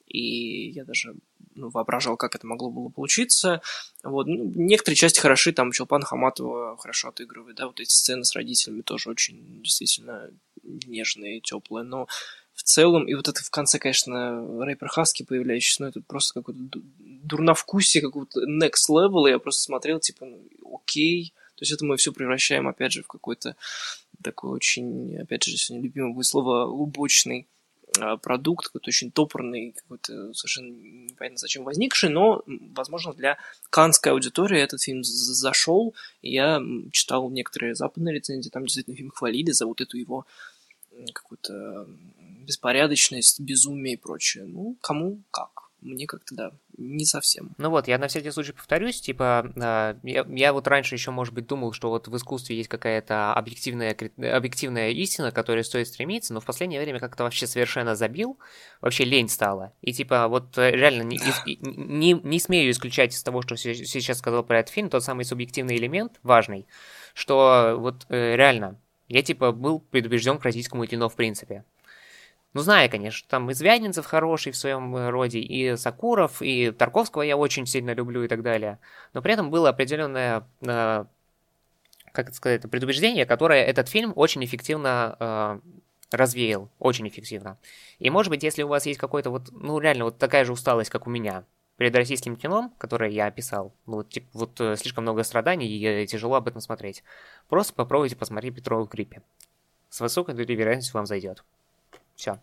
и 0.06 0.68
я 0.70 0.84
даже 0.84 1.14
ну, 1.60 1.70
воображал, 1.70 2.16
как 2.16 2.34
это 2.34 2.46
могло 2.46 2.70
было 2.70 2.88
получиться. 2.88 3.62
Вот. 4.02 4.26
Ну, 4.26 4.52
некоторые 4.54 4.96
части 4.96 5.20
хороши, 5.20 5.52
там 5.52 5.72
Челпан 5.72 6.02
Хаматова 6.02 6.76
хорошо 6.78 7.08
отыгрывает, 7.08 7.56
да, 7.56 7.66
вот 7.66 7.80
эти 7.80 7.90
сцены 7.90 8.24
с 8.24 8.34
родителями 8.34 8.82
тоже 8.82 9.10
очень 9.10 9.62
действительно 9.62 10.30
нежные, 10.62 11.40
теплые, 11.40 11.84
но 11.84 12.06
в 12.54 12.62
целом, 12.62 13.08
и 13.08 13.14
вот 13.14 13.28
это 13.28 13.42
в 13.42 13.50
конце, 13.50 13.78
конечно, 13.78 14.64
рэпер 14.64 14.88
Хаски 14.88 15.22
появляющийся, 15.22 15.82
ну, 15.82 15.88
это 15.88 16.00
просто 16.02 16.40
какой-то 16.40 16.60
дурновкусие, 16.98 18.02
какого-то 18.02 18.40
next 18.46 18.90
level, 18.90 19.28
я 19.28 19.38
просто 19.38 19.62
смотрел, 19.62 20.00
типа, 20.00 20.26
ну, 20.26 20.42
окей, 20.74 21.32
то 21.56 21.62
есть 21.62 21.72
это 21.72 21.84
мы 21.84 21.96
все 21.96 22.12
превращаем, 22.12 22.68
опять 22.68 22.92
же, 22.92 23.02
в 23.02 23.06
какой-то 23.06 23.56
такой 24.22 24.50
очень, 24.50 25.16
опять 25.18 25.44
же, 25.44 25.56
сегодня 25.56 25.84
любимое 25.84 26.12
будет 26.12 26.26
слово, 26.26 26.64
лубочный 26.64 27.48
продукт, 28.22 28.66
какой-то 28.66 28.88
очень 28.88 29.10
топорный, 29.10 29.72
какой-то 29.72 30.32
совершенно 30.34 30.70
непонятно 30.70 31.38
зачем 31.38 31.64
возникший, 31.64 32.10
но, 32.10 32.42
возможно, 32.46 33.12
для 33.14 33.38
канской 33.70 34.12
аудитории 34.12 34.60
этот 34.60 34.82
фильм 34.82 35.02
зашел. 35.04 35.94
Я 36.22 36.62
читал 36.92 37.30
некоторые 37.30 37.74
западные 37.74 38.14
рецензии, 38.14 38.50
там 38.50 38.64
действительно 38.64 38.96
фильм 38.96 39.10
хвалили 39.10 39.50
за 39.50 39.66
вот 39.66 39.80
эту 39.80 39.96
его 39.96 40.26
какую-то 41.12 41.86
беспорядочность, 42.46 43.40
безумие 43.40 43.94
и 43.94 43.96
прочее. 43.96 44.44
Ну, 44.44 44.76
кому 44.80 45.22
как 45.30 45.69
мне 45.82 46.06
как-то, 46.06 46.34
да, 46.34 46.52
не 46.76 47.04
совсем. 47.04 47.54
Ну 47.58 47.70
вот, 47.70 47.88
я 47.88 47.98
на 47.98 48.08
всякий 48.08 48.30
случай 48.30 48.52
повторюсь, 48.52 49.00
типа, 49.00 49.52
э, 49.56 49.94
я, 50.02 50.26
я 50.28 50.52
вот 50.52 50.68
раньше 50.68 50.94
еще, 50.94 51.10
может 51.10 51.34
быть, 51.34 51.46
думал, 51.46 51.72
что 51.72 51.90
вот 51.90 52.08
в 52.08 52.16
искусстве 52.16 52.56
есть 52.56 52.68
какая-то 52.68 53.32
объективная, 53.34 53.96
объективная 54.16 54.90
истина, 54.90 55.30
к 55.30 55.34
которой 55.34 55.64
стоит 55.64 55.88
стремиться, 55.88 56.34
но 56.34 56.40
в 56.40 56.44
последнее 56.44 56.80
время 56.80 57.00
как-то 57.00 57.24
вообще 57.24 57.46
совершенно 57.46 57.94
забил, 57.96 58.38
вообще 58.80 59.04
лень 59.04 59.28
стало. 59.28 59.72
И 59.80 59.92
типа, 59.92 60.28
вот 60.28 60.56
э, 60.58 60.70
реально 60.70 61.02
не, 61.02 61.18
не, 61.46 62.12
не 62.12 62.40
смею 62.40 62.70
исключать 62.70 63.14
из 63.14 63.22
того, 63.22 63.42
что 63.42 63.56
сейчас 63.56 64.18
сказал 64.18 64.44
про 64.44 64.60
этот 64.60 64.72
фильм, 64.72 64.90
тот 64.90 65.04
самый 65.04 65.24
субъективный 65.24 65.76
элемент, 65.76 66.18
важный, 66.22 66.66
что 67.14 67.76
вот 67.78 68.06
э, 68.08 68.36
реально, 68.36 68.80
я 69.08 69.22
типа 69.22 69.52
был 69.52 69.80
предубежден 69.80 70.38
к 70.38 70.44
российскому 70.44 70.86
кино 70.86 71.08
в 71.08 71.16
принципе. 71.16 71.64
Ну, 72.52 72.62
знаю, 72.62 72.90
конечно, 72.90 73.28
там 73.28 73.48
и 73.50 73.54
Звягинцев 73.54 74.04
хороший 74.06 74.50
в 74.50 74.56
своем 74.56 74.96
э, 74.96 75.10
роде, 75.10 75.38
и 75.38 75.76
Сакуров, 75.76 76.42
и 76.42 76.72
Тарковского 76.72 77.22
я 77.22 77.36
очень 77.36 77.64
сильно 77.64 77.94
люблю 77.94 78.24
и 78.24 78.28
так 78.28 78.42
далее. 78.42 78.80
Но 79.12 79.22
при 79.22 79.34
этом 79.34 79.50
было 79.50 79.68
определенное, 79.68 80.44
э, 80.62 81.04
как 82.12 82.28
это 82.28 82.34
сказать, 82.34 82.62
предубеждение, 82.68 83.24
которое 83.24 83.64
этот 83.64 83.88
фильм 83.88 84.12
очень 84.16 84.44
эффективно 84.44 85.16
э, 85.20 85.60
развеял, 86.10 86.68
очень 86.80 87.06
эффективно. 87.06 87.56
И, 88.00 88.10
может 88.10 88.30
быть, 88.30 88.42
если 88.42 88.64
у 88.64 88.68
вас 88.68 88.84
есть 88.84 88.98
какой-то 88.98 89.30
вот, 89.30 89.50
ну, 89.52 89.78
реально 89.78 90.06
вот 90.06 90.18
такая 90.18 90.44
же 90.44 90.52
усталость, 90.52 90.90
как 90.90 91.06
у 91.06 91.10
меня, 91.10 91.44
перед 91.76 91.94
российским 91.94 92.34
кином, 92.34 92.74
которое 92.78 93.10
я 93.10 93.26
описал, 93.26 93.72
ну, 93.86 93.98
вот, 93.98 94.10
типа, 94.10 94.26
вот 94.32 94.60
э, 94.60 94.76
слишком 94.76 95.04
много 95.04 95.22
страданий, 95.22 95.68
и 95.68 95.84
э, 95.86 96.06
тяжело 96.06 96.34
об 96.34 96.48
этом 96.48 96.60
смотреть, 96.60 97.04
просто 97.48 97.74
попробуйте 97.74 98.16
посмотреть 98.16 98.56
Петрова 98.56 98.86
гриппе. 98.86 99.22
С 99.88 100.00
высокой 100.00 100.34
вероятностью 100.34 100.94
вам 100.94 101.06
зайдет. 101.06 101.44
Все. 102.20 102.38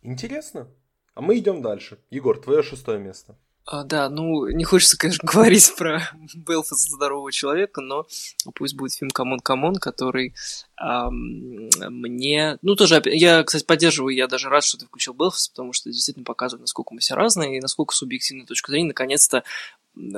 Интересно. 0.00 0.68
А 1.12 1.20
мы 1.20 1.36
идем 1.36 1.60
дальше. 1.60 1.98
Егор, 2.08 2.40
твое 2.40 2.62
шестое 2.62 2.98
место. 2.98 3.36
А, 3.66 3.84
да, 3.84 4.08
ну, 4.08 4.48
не 4.48 4.64
хочется, 4.64 4.96
конечно, 4.96 5.28
говорить 5.30 5.70
про 5.76 6.00
Белфаста 6.34 6.90
здорового 6.90 7.30
человека, 7.30 7.82
но 7.82 8.06
пусть 8.54 8.74
будет 8.74 8.94
фильм 8.94 9.10
«C'mon 9.10 9.40
C'mon», 9.40 9.74
который 9.74 10.34
эм, 10.80 11.68
мне... 11.90 12.56
Ну, 12.62 12.74
тоже, 12.74 13.02
я, 13.04 13.44
кстати, 13.44 13.64
поддерживаю, 13.64 14.14
я 14.14 14.28
даже 14.28 14.48
рад, 14.48 14.64
что 14.64 14.78
ты 14.78 14.86
включил 14.86 15.12
Белфаст, 15.12 15.50
потому 15.50 15.74
что 15.74 15.90
действительно 15.90 16.24
показывает, 16.24 16.62
насколько 16.62 16.94
мы 16.94 17.00
все 17.00 17.16
разные, 17.16 17.58
и 17.58 17.60
насколько 17.60 17.94
субъективная 17.94 18.46
точка 18.46 18.72
зрения 18.72 18.88
наконец-то 18.88 19.44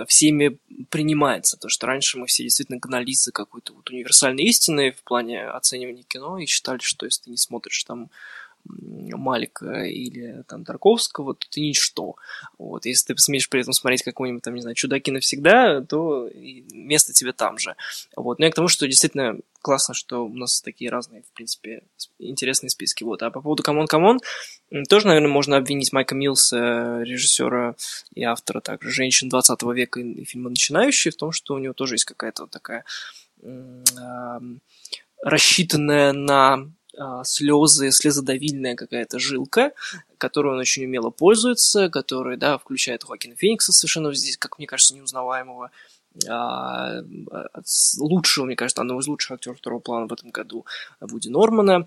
всеми 0.07 0.59
принимается. 0.91 1.57
То, 1.57 1.69
что 1.69 1.87
раньше 1.87 2.19
мы 2.19 2.27
все 2.27 2.43
действительно 2.43 2.79
гнались 2.79 3.25
за 3.25 3.33
какой-то 3.33 3.73
вот 3.73 3.91
универсальной 3.91 4.45
истиной 4.45 4.93
в 4.93 5.03
плане 5.03 5.47
оценивания 5.49 6.03
кино 6.03 6.39
и 6.39 6.47
считали, 6.47 6.81
что 6.81 7.07
если 7.07 7.25
ты 7.25 7.31
не 7.31 7.37
смотришь 7.37 7.85
там 7.85 8.11
Малика 8.69 9.85
или 9.85 10.43
там 10.49 10.65
Тарковского, 10.65 11.35
то 11.35 11.47
ты 11.51 11.61
ничто. 11.61 12.17
Вот. 12.59 12.87
Если 12.87 13.09
ты 13.09 13.15
посмеешь 13.15 13.49
при 13.49 13.61
этом 13.63 13.73
смотреть 13.73 14.03
какой-нибудь 14.03 14.43
там, 14.43 14.55
не 14.55 14.61
знаю, 14.61 14.75
«Чудаки 14.75 15.11
навсегда», 15.11 15.81
то 15.81 16.31
место 16.35 17.13
тебе 17.13 17.33
там 17.33 17.59
же. 17.59 17.75
Вот. 18.17 18.39
Но 18.39 18.47
я 18.47 18.53
к 18.53 18.55
тому, 18.55 18.69
что 18.69 18.87
действительно 18.87 19.39
классно, 19.61 19.95
что 19.95 20.25
у 20.25 20.35
нас 20.35 20.61
такие 20.61 20.91
разные, 20.91 21.23
в 21.23 21.33
принципе, 21.33 21.83
интересные 22.19 22.71
списки. 22.71 23.05
Вот. 23.05 23.23
А 23.23 23.31
по 23.31 23.41
поводу 23.41 23.63
«C'mon 23.63 23.87
C'mon», 23.87 24.21
тоже, 24.89 25.07
наверное, 25.07 25.31
можно 25.31 25.57
обвинить 25.57 25.93
Майка 25.93 26.15
Милса, 26.15 27.01
режиссера 27.03 27.75
и 28.15 28.23
автора 28.23 28.61
также 28.61 28.91
«Женщин 28.91 29.29
20 29.29 29.63
века» 29.75 30.01
и 30.01 30.25
фильма 30.25 30.51
«Начинающие» 30.51 31.13
в 31.13 31.17
том, 31.17 31.33
что 31.33 31.55
у 31.55 31.59
него 31.59 31.75
тоже 31.75 31.95
есть 31.95 32.05
какая-то 32.05 32.43
вот 32.43 32.51
такая 32.51 32.85
рассчитанная 35.23 36.13
на 36.13 36.71
а, 36.99 37.25
слезы, 37.25 37.91
слезодавильная 37.91 38.75
какая-то 38.75 39.19
жилка, 39.19 39.73
которой 40.19 40.55
он 40.55 40.59
очень 40.59 40.85
умело 40.85 41.11
пользуется, 41.11 41.89
которая, 41.89 42.37
да, 42.37 42.59
включает 42.59 43.05
Хоакина 43.05 43.37
Феникса 43.37 43.73
совершенно 43.73 44.13
здесь, 44.15 44.37
как 44.37 44.59
мне 44.59 44.67
кажется, 44.67 44.95
неузнаваемого, 44.95 45.71
а, 46.29 47.03
лучшего, 47.99 48.47
мне 48.47 48.57
кажется, 48.57 48.81
одного 48.81 49.01
из 49.01 49.07
лучших 49.07 49.33
актеров 49.33 49.59
второго 49.59 49.81
плана 49.81 50.07
в 50.07 50.13
этом 50.13 50.31
году 50.31 50.67
Вуди 51.01 51.29
Нормана, 51.29 51.87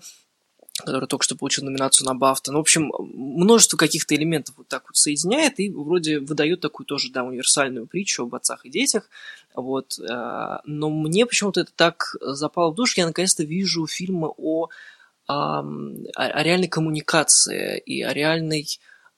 который 0.78 1.06
только 1.06 1.24
что 1.24 1.36
получил 1.36 1.64
номинацию 1.64 2.06
на 2.06 2.14
Бафта. 2.14 2.50
Ну, 2.50 2.58
в 2.58 2.62
общем, 2.62 2.90
множество 2.98 3.76
каких-то 3.76 4.14
элементов 4.14 4.54
вот 4.56 4.68
так 4.68 4.84
вот 4.86 4.96
соединяет 4.96 5.60
и 5.60 5.70
вроде 5.70 6.20
выдает 6.20 6.60
такую 6.60 6.86
тоже, 6.86 7.10
да, 7.12 7.24
универсальную 7.24 7.86
притчу 7.86 8.22
об 8.22 8.34
отцах 8.34 8.64
и 8.64 8.70
детях. 8.70 9.10
Вот. 9.54 9.98
А, 9.98 10.62
но 10.64 10.88
мне 10.88 11.26
почему-то 11.26 11.60
это 11.60 11.72
так 11.74 12.16
запало 12.20 12.72
в 12.72 12.74
душу. 12.74 12.94
Я 12.96 13.06
наконец-то 13.06 13.44
вижу 13.44 13.86
фильмы 13.86 14.32
о 14.36 14.68
о, 15.32 15.60
о 16.16 16.42
реальной 16.42 16.68
коммуникации 16.68 17.78
и 17.78 18.02
о 18.02 18.12
реальной 18.12 18.66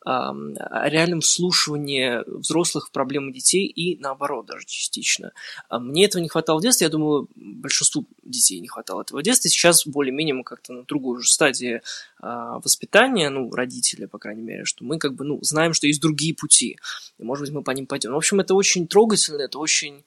о 0.05 0.89
реальном 0.91 1.23
слушании 1.23 2.21
взрослых 2.27 2.89
в 2.89 2.91
проблемы 2.91 3.33
детей 3.33 3.67
и 3.67 3.99
наоборот 3.99 4.45
даже 4.45 4.67
частично. 4.67 5.33
А 5.71 5.79
мне 5.79 6.05
этого 6.05 6.21
не 6.21 6.29
хватало 6.29 6.59
в 6.59 6.63
детстве, 6.63 6.85
я 6.87 6.91
думаю, 6.91 7.27
большинству 7.35 8.05
детей 8.23 8.61
не 8.61 8.69
хватало 8.69 9.01
этого 9.01 9.21
в 9.21 9.23
детстве. 9.23 9.51
Сейчас 9.51 9.87
более-менее 9.87 10.35
мы 10.35 10.45
как-то 10.45 10.75
на 10.75 10.83
другой 10.85 11.19
уже 11.19 11.29
стадии 11.29 11.81
а, 12.21 12.59
воспитания, 12.59 13.31
ну, 13.31 13.51
родители, 13.51 14.05
по 14.05 14.19
крайней 14.19 14.43
мере, 14.43 14.65
что 14.67 14.85
мы 14.85 14.99
как 14.99 15.15
бы, 15.15 15.25
ну, 15.25 15.39
знаем, 15.41 15.73
что 15.73 15.87
есть 15.87 16.03
другие 16.03 16.35
пути, 16.35 16.79
и, 17.17 17.25
может 17.25 17.47
быть, 17.47 17.55
мы 17.55 17.63
по 17.63 17.71
ним 17.71 17.87
пойдем. 17.87 18.13
В 18.13 18.17
общем, 18.17 18.41
это 18.41 18.55
очень 18.55 18.87
трогательно, 18.87 19.41
это 19.41 19.59
очень 19.59 20.05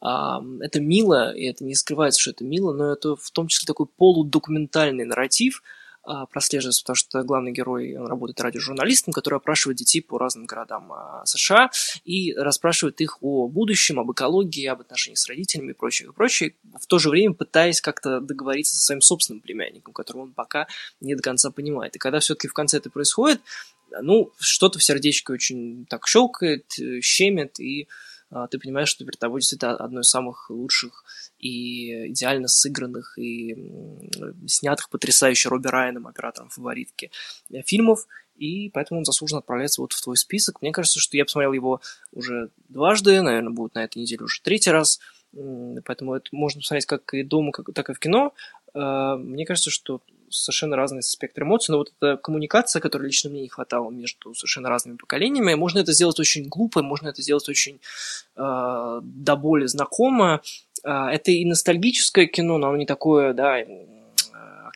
это 0.00 0.80
мило, 0.80 1.34
и 1.34 1.44
это 1.44 1.64
не 1.64 1.74
скрывается, 1.74 2.20
что 2.20 2.30
это 2.30 2.44
мило, 2.44 2.72
но 2.72 2.92
это 2.92 3.16
в 3.16 3.30
том 3.30 3.48
числе 3.48 3.66
такой 3.66 3.86
полудокументальный 3.86 5.04
нарратив, 5.04 5.62
а, 6.08 6.24
прослеживается, 6.26 6.82
потому 6.82 6.94
что 6.94 7.22
главный 7.24 7.50
герой 7.50 7.96
он 7.96 8.06
работает 8.06 8.40
радиожурналистом, 8.40 9.12
который 9.12 9.38
опрашивает 9.38 9.78
детей 9.78 10.00
по 10.00 10.18
разным 10.18 10.46
городам 10.46 10.92
а, 10.92 11.26
США 11.26 11.70
и 12.04 12.32
расспрашивает 12.32 13.00
их 13.00 13.18
о 13.22 13.48
будущем, 13.48 13.98
об 13.98 14.12
экологии, 14.12 14.66
об 14.66 14.82
отношениях 14.82 15.18
с 15.18 15.26
родителями 15.26 15.72
и 15.72 15.74
прочее, 15.74 16.08
и 16.08 16.12
прочее, 16.12 16.54
в 16.80 16.86
то 16.86 17.00
же 17.00 17.10
время 17.10 17.34
пытаясь 17.34 17.80
как-то 17.80 18.20
договориться 18.20 18.76
со 18.76 18.84
своим 18.84 19.00
собственным 19.00 19.40
племянником, 19.40 19.92
которого 19.92 20.22
он 20.22 20.32
пока 20.32 20.68
не 21.00 21.16
до 21.16 21.22
конца 21.24 21.50
понимает. 21.50 21.96
И 21.96 21.98
когда 21.98 22.20
все-таки 22.20 22.46
в 22.46 22.52
конце 22.52 22.76
это 22.76 22.88
происходит, 22.88 23.40
ну, 24.00 24.32
что-то 24.38 24.78
в 24.78 24.84
сердечке 24.84 25.32
очень 25.32 25.86
так 25.86 26.06
щелкает, 26.06 26.66
э, 26.78 27.00
щемит, 27.00 27.58
и 27.58 27.88
ты 28.50 28.58
понимаешь, 28.58 28.88
что 28.88 29.04
перед 29.04 29.18
тобой 29.18 29.40
действительно 29.40 29.76
одно 29.76 30.00
из 30.00 30.08
самых 30.08 30.50
лучших 30.50 31.04
и 31.38 32.08
идеально 32.10 32.48
сыгранных 32.48 33.18
и 33.18 33.56
снятых 34.46 34.90
потрясающе 34.90 35.48
Робби 35.48 35.68
Райаном, 35.68 36.06
оператором 36.06 36.48
фаворитки, 36.48 37.10
э, 37.50 37.62
фильмов, 37.62 38.06
и 38.36 38.70
поэтому 38.70 39.00
он 39.00 39.04
заслуженно 39.04 39.38
отправляется 39.38 39.80
вот 39.80 39.92
в 39.92 40.02
твой 40.02 40.16
список. 40.16 40.60
Мне 40.60 40.72
кажется, 40.72 41.00
что 41.00 41.16
я 41.16 41.24
посмотрел 41.24 41.52
его 41.52 41.80
уже 42.12 42.50
дважды, 42.68 43.22
наверное, 43.22 43.52
будет 43.52 43.74
на 43.74 43.84
этой 43.84 43.98
неделе 43.98 44.24
уже 44.24 44.42
третий 44.42 44.70
раз, 44.70 45.00
поэтому 45.32 46.14
это 46.14 46.28
можно 46.32 46.60
посмотреть 46.60 46.86
как 46.86 47.14
и 47.14 47.22
дома, 47.22 47.52
как, 47.52 47.72
так 47.74 47.90
и 47.90 47.94
в 47.94 47.98
кино. 47.98 48.34
А, 48.74 49.16
мне 49.16 49.46
кажется, 49.46 49.70
что 49.70 50.02
совершенно 50.30 50.76
разный 50.76 51.02
спектр 51.02 51.42
эмоций, 51.42 51.72
но 51.72 51.78
вот 51.78 51.92
эта 51.98 52.16
коммуникация, 52.16 52.80
которой 52.80 53.06
лично 53.06 53.30
мне 53.30 53.42
не 53.42 53.48
хватало 53.48 53.90
между 53.90 54.34
совершенно 54.34 54.68
разными 54.68 54.96
поколениями, 54.96 55.54
можно 55.54 55.78
это 55.78 55.92
сделать 55.92 56.18
очень 56.20 56.48
глупо, 56.48 56.82
можно 56.82 57.08
это 57.08 57.22
сделать 57.22 57.48
очень 57.48 57.80
э, 58.36 59.00
до 59.02 59.36
боли 59.36 59.66
знакомо. 59.66 60.42
Э, 60.84 61.06
это 61.12 61.30
и 61.30 61.44
ностальгическое 61.44 62.26
кино, 62.26 62.58
но 62.58 62.68
оно 62.68 62.76
не 62.76 62.86
такое, 62.86 63.32
да, 63.32 63.58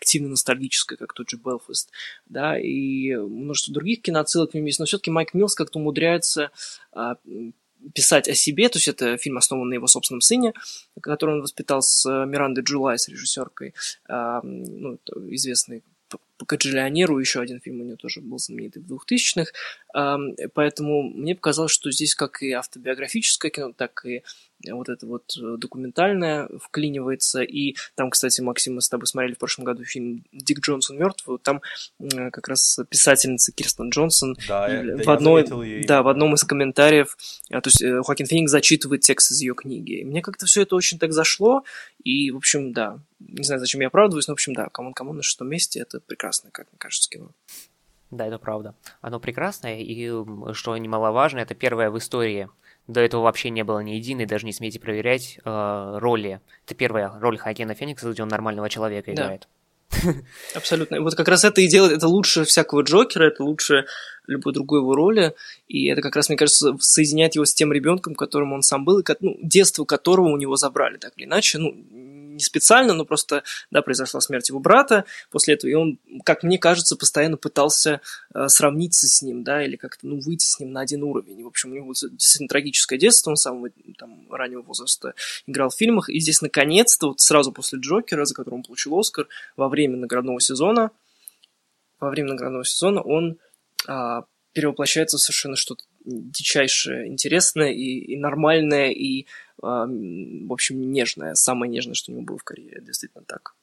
активно 0.01 0.31
ностальгическое, 0.31 0.97
как 0.97 1.13
тот 1.13 1.29
же 1.29 1.37
Белфаст, 1.37 1.91
да, 2.27 2.59
и 2.59 3.15
множество 3.17 3.75
других 3.75 4.01
киноотсылок 4.03 4.53
в 4.53 4.55
нем 4.55 4.65
есть, 4.65 4.79
но 4.79 4.87
все-таки 4.87 5.11
Майк 5.11 5.35
Милс 5.35 5.55
как-то 5.55 5.79
умудряется 5.79 6.51
а, 6.93 7.17
писать 7.95 8.29
о 8.29 8.35
себе, 8.35 8.69
то 8.69 8.79
есть 8.79 8.89
это 8.89 9.17
фильм 9.17 9.39
основан 9.39 9.69
на 9.69 9.75
его 9.75 9.87
собственном 9.87 10.21
сыне, 10.21 10.53
который 11.01 11.37
он 11.37 11.43
воспитал 11.43 11.83
с 11.83 12.07
э, 12.07 12.27
Мирандой 12.27 12.65
Джулай, 12.65 12.99
с 12.99 13.09
режиссеркой, 13.09 13.75
ну, 14.09 14.99
известный 15.31 15.83
по 16.37 16.47
Каджилионеру, 16.47 17.19
еще 17.19 17.41
один 17.41 17.61
фильм 17.61 17.83
у 17.83 17.85
него 17.85 17.97
тоже 17.97 18.21
был 18.21 18.39
знаменитый 18.39 18.83
в 18.83 18.93
2000-х, 18.93 19.53
поэтому 20.55 21.03
мне 21.03 21.37
показалось, 21.37 21.71
что 21.71 21.91
здесь 21.93 22.15
как 22.15 22.43
и 22.43 22.51
автобиографическое 22.53 23.51
кино, 23.51 23.73
так 23.73 24.05
и 24.07 24.23
вот 24.69 24.89
это 24.89 25.07
вот 25.07 25.37
э, 25.37 25.57
документальное 25.57 26.49
вклинивается. 26.61 27.43
И 27.43 27.77
там, 27.95 28.11
кстати, 28.11 28.41
Максим, 28.41 28.75
мы 28.75 28.83
с 28.83 28.89
тобой 28.89 29.07
смотрели 29.07 29.35
в 29.35 29.39
прошлом 29.39 29.65
году 29.65 29.85
фильм 29.85 30.25
«Дик 30.33 30.61
Джонсон 30.61 30.99
мертв». 30.99 31.27
Вот 31.27 31.43
там 31.43 31.63
как 31.99 32.49
раз 32.49 32.79
писательница 32.89 33.53
Кирстен 33.53 33.91
Джонсон 33.91 34.37
да, 34.49 34.69
в, 34.69 35.11
одной, 35.11 35.85
да, 35.85 36.03
в 36.03 36.09
одном 36.09 36.35
из 36.35 36.45
комментариев, 36.45 37.17
а, 37.51 37.61
то 37.61 37.69
есть 37.69 37.83
э, 37.83 38.03
Хоакин 38.03 38.27
Феникс 38.27 38.51
зачитывает 38.51 39.03
текст 39.03 39.33
из 39.33 39.41
ее 39.41 39.55
книги. 39.55 40.01
И 40.01 40.05
мне 40.05 40.23
как-то 40.23 40.47
все 40.47 40.63
это 40.63 40.77
очень 40.77 40.99
так 40.99 41.13
зашло. 41.13 41.65
И, 42.05 42.31
в 42.31 42.37
общем, 42.37 42.73
да, 42.73 42.99
не 43.19 43.45
знаю, 43.45 43.61
зачем 43.61 43.81
я 43.81 43.89
оправдываюсь, 43.89 44.29
но, 44.29 44.33
в 44.33 44.37
общем, 44.37 44.55
да, 44.55 44.69
«C'mon 44.69 44.95
C'mon» 44.95 45.17
на 45.17 45.23
шестом 45.23 45.49
месте— 45.49 45.81
это 45.81 46.01
прекрасное, 46.01 46.51
как 46.51 46.67
мне 46.71 46.79
кажется, 46.79 47.09
кино. 47.11 47.31
Да, 48.11 48.27
это 48.27 48.39
правда. 48.39 48.75
Оно 49.01 49.21
прекрасное, 49.21 49.81
и, 49.81 50.11
что 50.53 50.77
немаловажно, 50.77 51.39
это 51.39 51.55
первое 51.55 51.91
в 51.91 51.99
истории 51.99 52.49
до 52.93 53.01
этого 53.01 53.23
вообще 53.23 53.51
не 53.51 53.65
было 53.65 53.81
ни 53.81 53.93
единой, 53.93 54.27
даже 54.27 54.47
не 54.47 54.53
смейте 54.53 54.81
проверять, 54.81 55.39
э, 55.45 55.99
роли. 55.99 56.41
Это 56.67 56.75
первая 56.75 57.13
роль 57.21 57.39
Хакена 57.39 57.75
Феникса, 57.75 58.11
где 58.11 58.23
он 58.23 58.29
нормального 58.29 58.69
человека 58.69 59.13
играет. 59.13 59.43
Да. 59.43 59.49
Абсолютно. 60.55 60.97
И 60.97 60.99
вот 60.99 61.15
как 61.15 61.29
раз 61.29 61.45
это 61.45 61.61
и 61.61 61.69
делает, 61.69 61.93
это 61.93 62.07
лучше 62.07 62.45
всякого 62.45 62.83
Джокера, 62.83 63.25
это 63.25 63.43
лучше 63.43 63.87
любой 64.27 64.53
другой 64.53 64.81
его 64.81 64.95
роли, 64.95 65.35
и 65.69 65.89
это 65.89 66.01
как 66.03 66.15
раз, 66.17 66.29
мне 66.29 66.39
кажется, 66.39 66.77
соединяет 66.81 67.35
его 67.35 67.45
с 67.45 67.53
тем 67.53 67.73
ребенком, 67.73 68.15
которым 68.15 68.53
он 68.53 68.63
сам 68.63 68.85
был, 68.85 69.01
и 69.01 69.05
ну, 69.21 69.37
детство 69.43 69.85
которого 69.85 70.29
у 70.29 70.37
него 70.37 70.57
забрали, 70.57 70.97
так 70.97 71.13
или 71.17 71.25
иначе. 71.27 71.59
Ну, 71.59 71.75
не 72.41 72.45
специально, 72.45 72.95
но 72.95 73.05
просто, 73.05 73.43
да, 73.71 73.83
произошла 73.83 74.21
смерть 74.21 74.49
его 74.49 74.59
брата 74.59 75.05
после 75.31 75.55
этого, 75.55 75.71
и 75.71 75.75
он, 75.75 75.99
как 76.25 76.43
мне 76.43 76.59
кажется, 76.59 76.97
постоянно 76.97 77.37
пытался 77.37 78.01
э, 78.35 78.49
сравниться 78.49 79.07
с 79.07 79.23
ним, 79.23 79.45
да, 79.45 79.65
или 79.65 79.77
как-то, 79.77 80.07
ну, 80.07 80.19
выйти 80.19 80.45
с 80.45 80.59
ним 80.59 80.73
на 80.73 80.81
один 80.81 81.03
уровень. 81.03 81.41
И, 81.41 81.45
в 81.45 81.47
общем, 81.47 81.73
у 81.73 81.75
него 81.75 81.93
действительно 81.93 82.49
трагическое 82.49 82.99
детство, 82.99 83.31
он 83.31 83.37
с 83.37 83.43
самого 83.43 83.71
там, 83.99 84.31
раннего 84.31 84.63
возраста 84.63 85.15
играл 85.47 85.71
в 85.71 85.77
фильмах, 85.77 86.09
и 86.09 86.19
здесь, 86.19 86.43
наконец-то, 86.43 87.09
вот 87.09 87.21
сразу 87.21 87.53
после 87.53 87.79
Джокера, 87.79 88.25
за 88.25 88.35
которым 88.35 88.61
он 88.61 88.65
получил 88.65 88.99
Оскар, 88.99 89.29
во 89.57 89.69
время 89.69 89.97
наградного 89.97 90.41
сезона, 90.41 90.91
во 92.01 92.11
время 92.11 92.31
наградного 92.31 92.65
сезона 92.65 93.03
он 93.03 93.39
а, 93.87 94.25
перевоплощается 94.53 95.17
в 95.17 95.21
совершенно 95.21 95.57
что-то 95.57 95.85
дичайшее, 96.05 97.09
интересное 97.09 97.73
и, 97.73 97.99
и 97.99 98.17
нормальное, 98.17 98.91
и 98.91 99.27
в 99.61 100.53
общем, 100.53 100.91
нежное, 100.93 101.35
самое 101.35 101.71
нежное, 101.71 101.95
что 101.95 102.13
у 102.13 102.15
него 102.15 102.25
было 102.25 102.39
в 102.39 102.45
карьере, 102.45 102.81
действительно 102.83 103.25
так. 103.25 103.55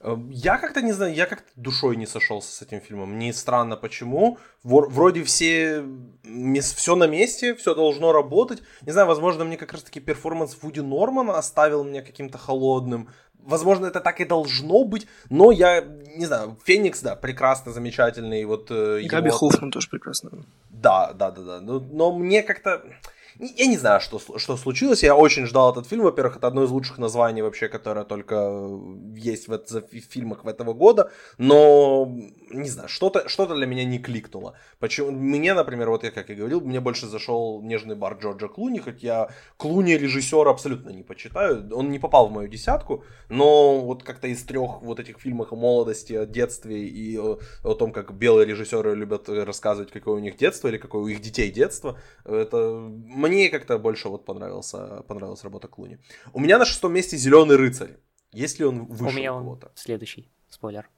Эм, 0.00 0.30
я 0.30 0.58
как-то 0.58 0.82
не 0.82 0.92
знаю, 0.92 1.14
я 1.14 1.26
как-то 1.26 1.48
душой 1.56 1.96
не 1.96 2.06
сошелся 2.06 2.52
с 2.52 2.62
этим 2.62 2.80
фильмом. 2.80 3.12
Мне 3.12 3.32
странно 3.32 3.76
почему. 3.76 4.38
Вроде 4.62 5.24
все, 5.24 5.84
все 6.22 6.96
на 6.96 7.06
месте, 7.06 7.54
все 7.54 7.74
должно 7.74 8.12
работать. 8.12 8.62
Не 8.82 8.92
знаю, 8.92 9.08
возможно, 9.08 9.44
мне 9.44 9.56
как 9.56 9.72
раз 9.72 9.82
таки 9.82 10.00
перформанс 10.00 10.56
Вуди 10.60 10.80
Нормана 10.80 11.38
оставил 11.38 11.84
меня 11.84 12.02
каким-то 12.02 12.38
холодным. 12.38 13.08
возможно, 13.38 13.86
это 13.86 14.00
так 14.00 14.20
и 14.20 14.24
должно 14.24 14.84
быть, 14.84 15.06
но 15.30 15.52
я, 15.52 15.80
не 15.80 16.26
знаю, 16.26 16.58
Феникс, 16.64 17.00
да, 17.00 17.14
прекрасно, 17.16 17.72
замечательный, 17.72 18.44
вот... 18.44 18.70
Э, 18.70 19.00
Габи 19.04 19.28
его... 19.28 19.38
Хоффман 19.38 19.70
тоже 19.70 19.88
прекрасно. 19.88 20.30
Да, 20.68 21.12
да, 21.12 21.30
да, 21.30 21.42
да, 21.42 21.60
но, 21.60 21.80
но 21.80 22.12
мне 22.12 22.42
как-то... 22.42 22.82
Я 23.38 23.66
не 23.66 23.76
знаю, 23.76 24.00
что, 24.00 24.20
что 24.38 24.56
случилось. 24.56 25.02
Я 25.02 25.14
очень 25.14 25.46
ждал 25.46 25.72
этот 25.72 25.86
фильм. 25.86 26.04
Во-первых, 26.04 26.36
это 26.36 26.46
одно 26.46 26.64
из 26.64 26.70
лучших 26.70 26.98
названий 26.98 27.42
вообще, 27.42 27.68
которое 27.68 28.04
только 28.04 28.34
есть 29.14 29.48
в, 29.48 29.52
в 29.52 30.00
фильмах 30.10 30.44
этого 30.44 30.72
года. 30.72 31.10
Но, 31.38 32.06
не 32.50 32.68
знаю, 32.68 32.88
что-то 32.88 33.28
что 33.28 33.46
для 33.46 33.66
меня 33.66 33.84
не 33.84 33.98
кликнуло. 33.98 34.54
Почему? 34.78 35.10
Мне, 35.10 35.54
например, 35.54 35.90
вот 35.90 36.04
я 36.04 36.10
как 36.10 36.30
и 36.30 36.34
говорил, 36.34 36.60
мне 36.60 36.80
больше 36.80 37.06
зашел 37.06 37.62
«Нежный 37.62 37.96
бар» 37.96 38.18
Джорджа 38.18 38.48
Клуни, 38.48 38.78
хоть 38.78 39.02
я 39.02 39.30
Клуни 39.56 39.92
режиссера 39.92 40.50
абсолютно 40.50 40.90
не 40.90 41.02
почитаю. 41.02 41.68
Он 41.74 41.90
не 41.90 41.98
попал 41.98 42.28
в 42.28 42.32
мою 42.32 42.48
десятку, 42.48 43.04
но 43.28 43.80
вот 43.80 44.02
как-то 44.02 44.28
из 44.28 44.42
трех 44.42 44.82
вот 44.82 45.00
этих 45.00 45.18
фильмов 45.18 45.52
о 45.52 45.56
молодости, 45.56 46.14
о 46.14 46.26
детстве 46.26 46.86
и 46.86 47.18
о, 47.18 47.38
о 47.64 47.74
том, 47.74 47.92
как 47.92 48.12
белые 48.14 48.46
режиссеры 48.46 48.94
любят 48.94 49.28
рассказывать, 49.28 49.90
какое 49.90 50.14
у 50.14 50.20
них 50.20 50.36
детство 50.36 50.68
или 50.68 50.78
какое 50.78 51.02
у 51.02 51.08
их 51.08 51.20
детей 51.20 51.50
детство, 51.50 51.98
это 52.24 52.90
мне 53.26 53.48
как-то 53.48 53.78
больше 53.78 54.08
вот 54.08 54.24
понравился, 54.24 55.02
понравилась 55.08 55.44
работа 55.44 55.68
Клуни. 55.68 55.98
У 56.32 56.40
меня 56.40 56.58
на 56.58 56.64
шестом 56.64 56.92
месте 56.92 57.16
Зеленый 57.16 57.56
рыцарь. 57.56 57.96
Есть 58.32 58.58
ли 58.58 58.64
он 58.64 58.84
выше 58.86 59.14
у 59.14 59.18
меня 59.18 59.34
он 59.34 59.58
следующий, 59.74 60.28
спойлер. 60.48 60.88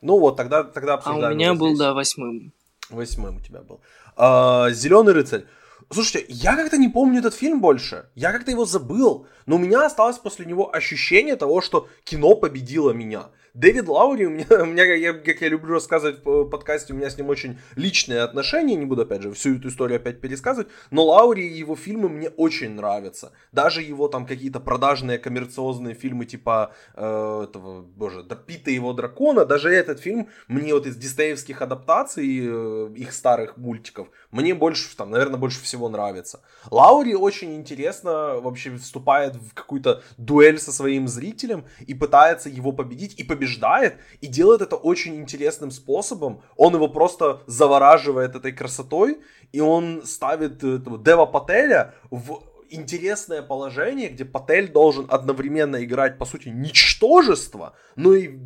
Ну 0.00 0.18
вот, 0.18 0.36
тогда, 0.36 0.64
тогда 0.64 0.94
обсуждаем. 0.94 1.24
А 1.24 1.32
у 1.32 1.34
меня 1.34 1.54
был, 1.54 1.68
здесь. 1.68 1.78
да, 1.78 1.94
восьмым. 1.94 2.52
Восьмым 2.90 3.36
у 3.36 3.40
тебя 3.40 3.62
был. 3.62 3.80
А, 4.16 4.70
Зеленый 4.70 5.12
рыцарь. 5.12 5.44
Слушайте, 5.90 6.26
я 6.28 6.54
как-то 6.56 6.76
не 6.76 6.88
помню 6.88 7.20
этот 7.20 7.34
фильм 7.34 7.60
больше. 7.60 8.10
Я 8.14 8.32
как-то 8.32 8.50
его 8.50 8.64
забыл. 8.64 9.26
Но 9.46 9.56
у 9.56 9.58
меня 9.58 9.86
осталось 9.86 10.18
после 10.18 10.44
него 10.44 10.74
ощущение 10.74 11.36
того, 11.36 11.60
что 11.60 11.88
кино 12.04 12.34
победило 12.34 12.90
меня. 12.90 13.30
Дэвид 13.54 13.88
Лаури, 13.88 14.26
у 14.26 14.30
меня, 14.30 14.46
у 14.62 14.66
меня 14.66 15.12
как 15.12 15.40
я 15.40 15.48
люблю 15.48 15.74
рассказывать 15.74 16.24
в 16.24 16.44
подкасте, 16.44 16.92
у 16.92 16.96
меня 16.96 17.10
с 17.10 17.18
ним 17.18 17.28
очень 17.28 17.58
личные 17.76 18.20
отношения, 18.20 18.74
не 18.74 18.86
буду, 18.86 19.02
опять 19.02 19.22
же, 19.22 19.32
всю 19.32 19.56
эту 19.56 19.68
историю 19.68 19.96
опять 19.96 20.20
пересказывать, 20.20 20.68
но 20.90 21.04
Лаури 21.04 21.42
и 21.42 21.58
его 21.58 21.76
фильмы 21.76 22.08
мне 22.08 22.28
очень 22.30 22.74
нравятся. 22.74 23.32
Даже 23.52 23.82
его 23.82 24.08
там 24.08 24.26
какие-то 24.26 24.60
продажные 24.60 25.18
коммерциозные 25.18 25.94
фильмы 25.94 26.24
типа 26.26 26.72
э, 26.94 27.44
этого, 27.44 27.82
боже, 27.82 28.24
Пита 28.46 28.70
его 28.70 28.92
дракона, 28.92 29.44
даже 29.44 29.68
этот 29.70 30.00
фильм 30.00 30.28
мне 30.46 30.72
вот 30.72 30.86
из 30.86 30.96
диснеевских 30.96 31.60
адаптаций 31.60 32.40
э, 32.42 32.94
их 32.96 33.12
старых 33.12 33.56
мультиков, 33.56 34.08
мне 34.30 34.54
больше, 34.54 34.94
там, 34.96 35.10
наверное, 35.10 35.38
больше 35.38 35.62
всего 35.62 35.88
нравится. 35.88 36.42
Лаури 36.70 37.14
очень 37.14 37.54
интересно 37.54 38.40
вообще 38.40 38.76
вступает 38.76 39.36
в 39.36 39.54
какую-то 39.54 40.02
дуэль 40.18 40.58
со 40.58 40.70
своим 40.70 41.08
зрителем 41.08 41.64
и 41.86 41.94
пытается 41.94 42.50
его 42.50 42.72
победить 42.72 43.18
и 43.18 43.24
побеждает 43.24 43.96
и 44.20 44.26
делает 44.26 44.60
это 44.60 44.76
очень 44.76 45.16
интересным 45.16 45.70
способом. 45.70 46.42
Он 46.56 46.74
его 46.74 46.88
просто 46.88 47.42
завораживает 47.46 48.36
этой 48.36 48.52
красотой, 48.52 49.20
и 49.52 49.60
он 49.60 50.02
ставит 50.04 50.62
этого 50.62 50.98
Дева 50.98 51.24
Пателя 51.24 51.94
в 52.10 52.42
интересное 52.68 53.40
положение, 53.40 54.10
где 54.10 54.26
Патель 54.26 54.68
должен 54.68 55.06
одновременно 55.08 55.82
играть, 55.82 56.18
по 56.18 56.26
сути, 56.26 56.48
ничтожество, 56.48 57.74
но 57.96 58.12
и 58.12 58.38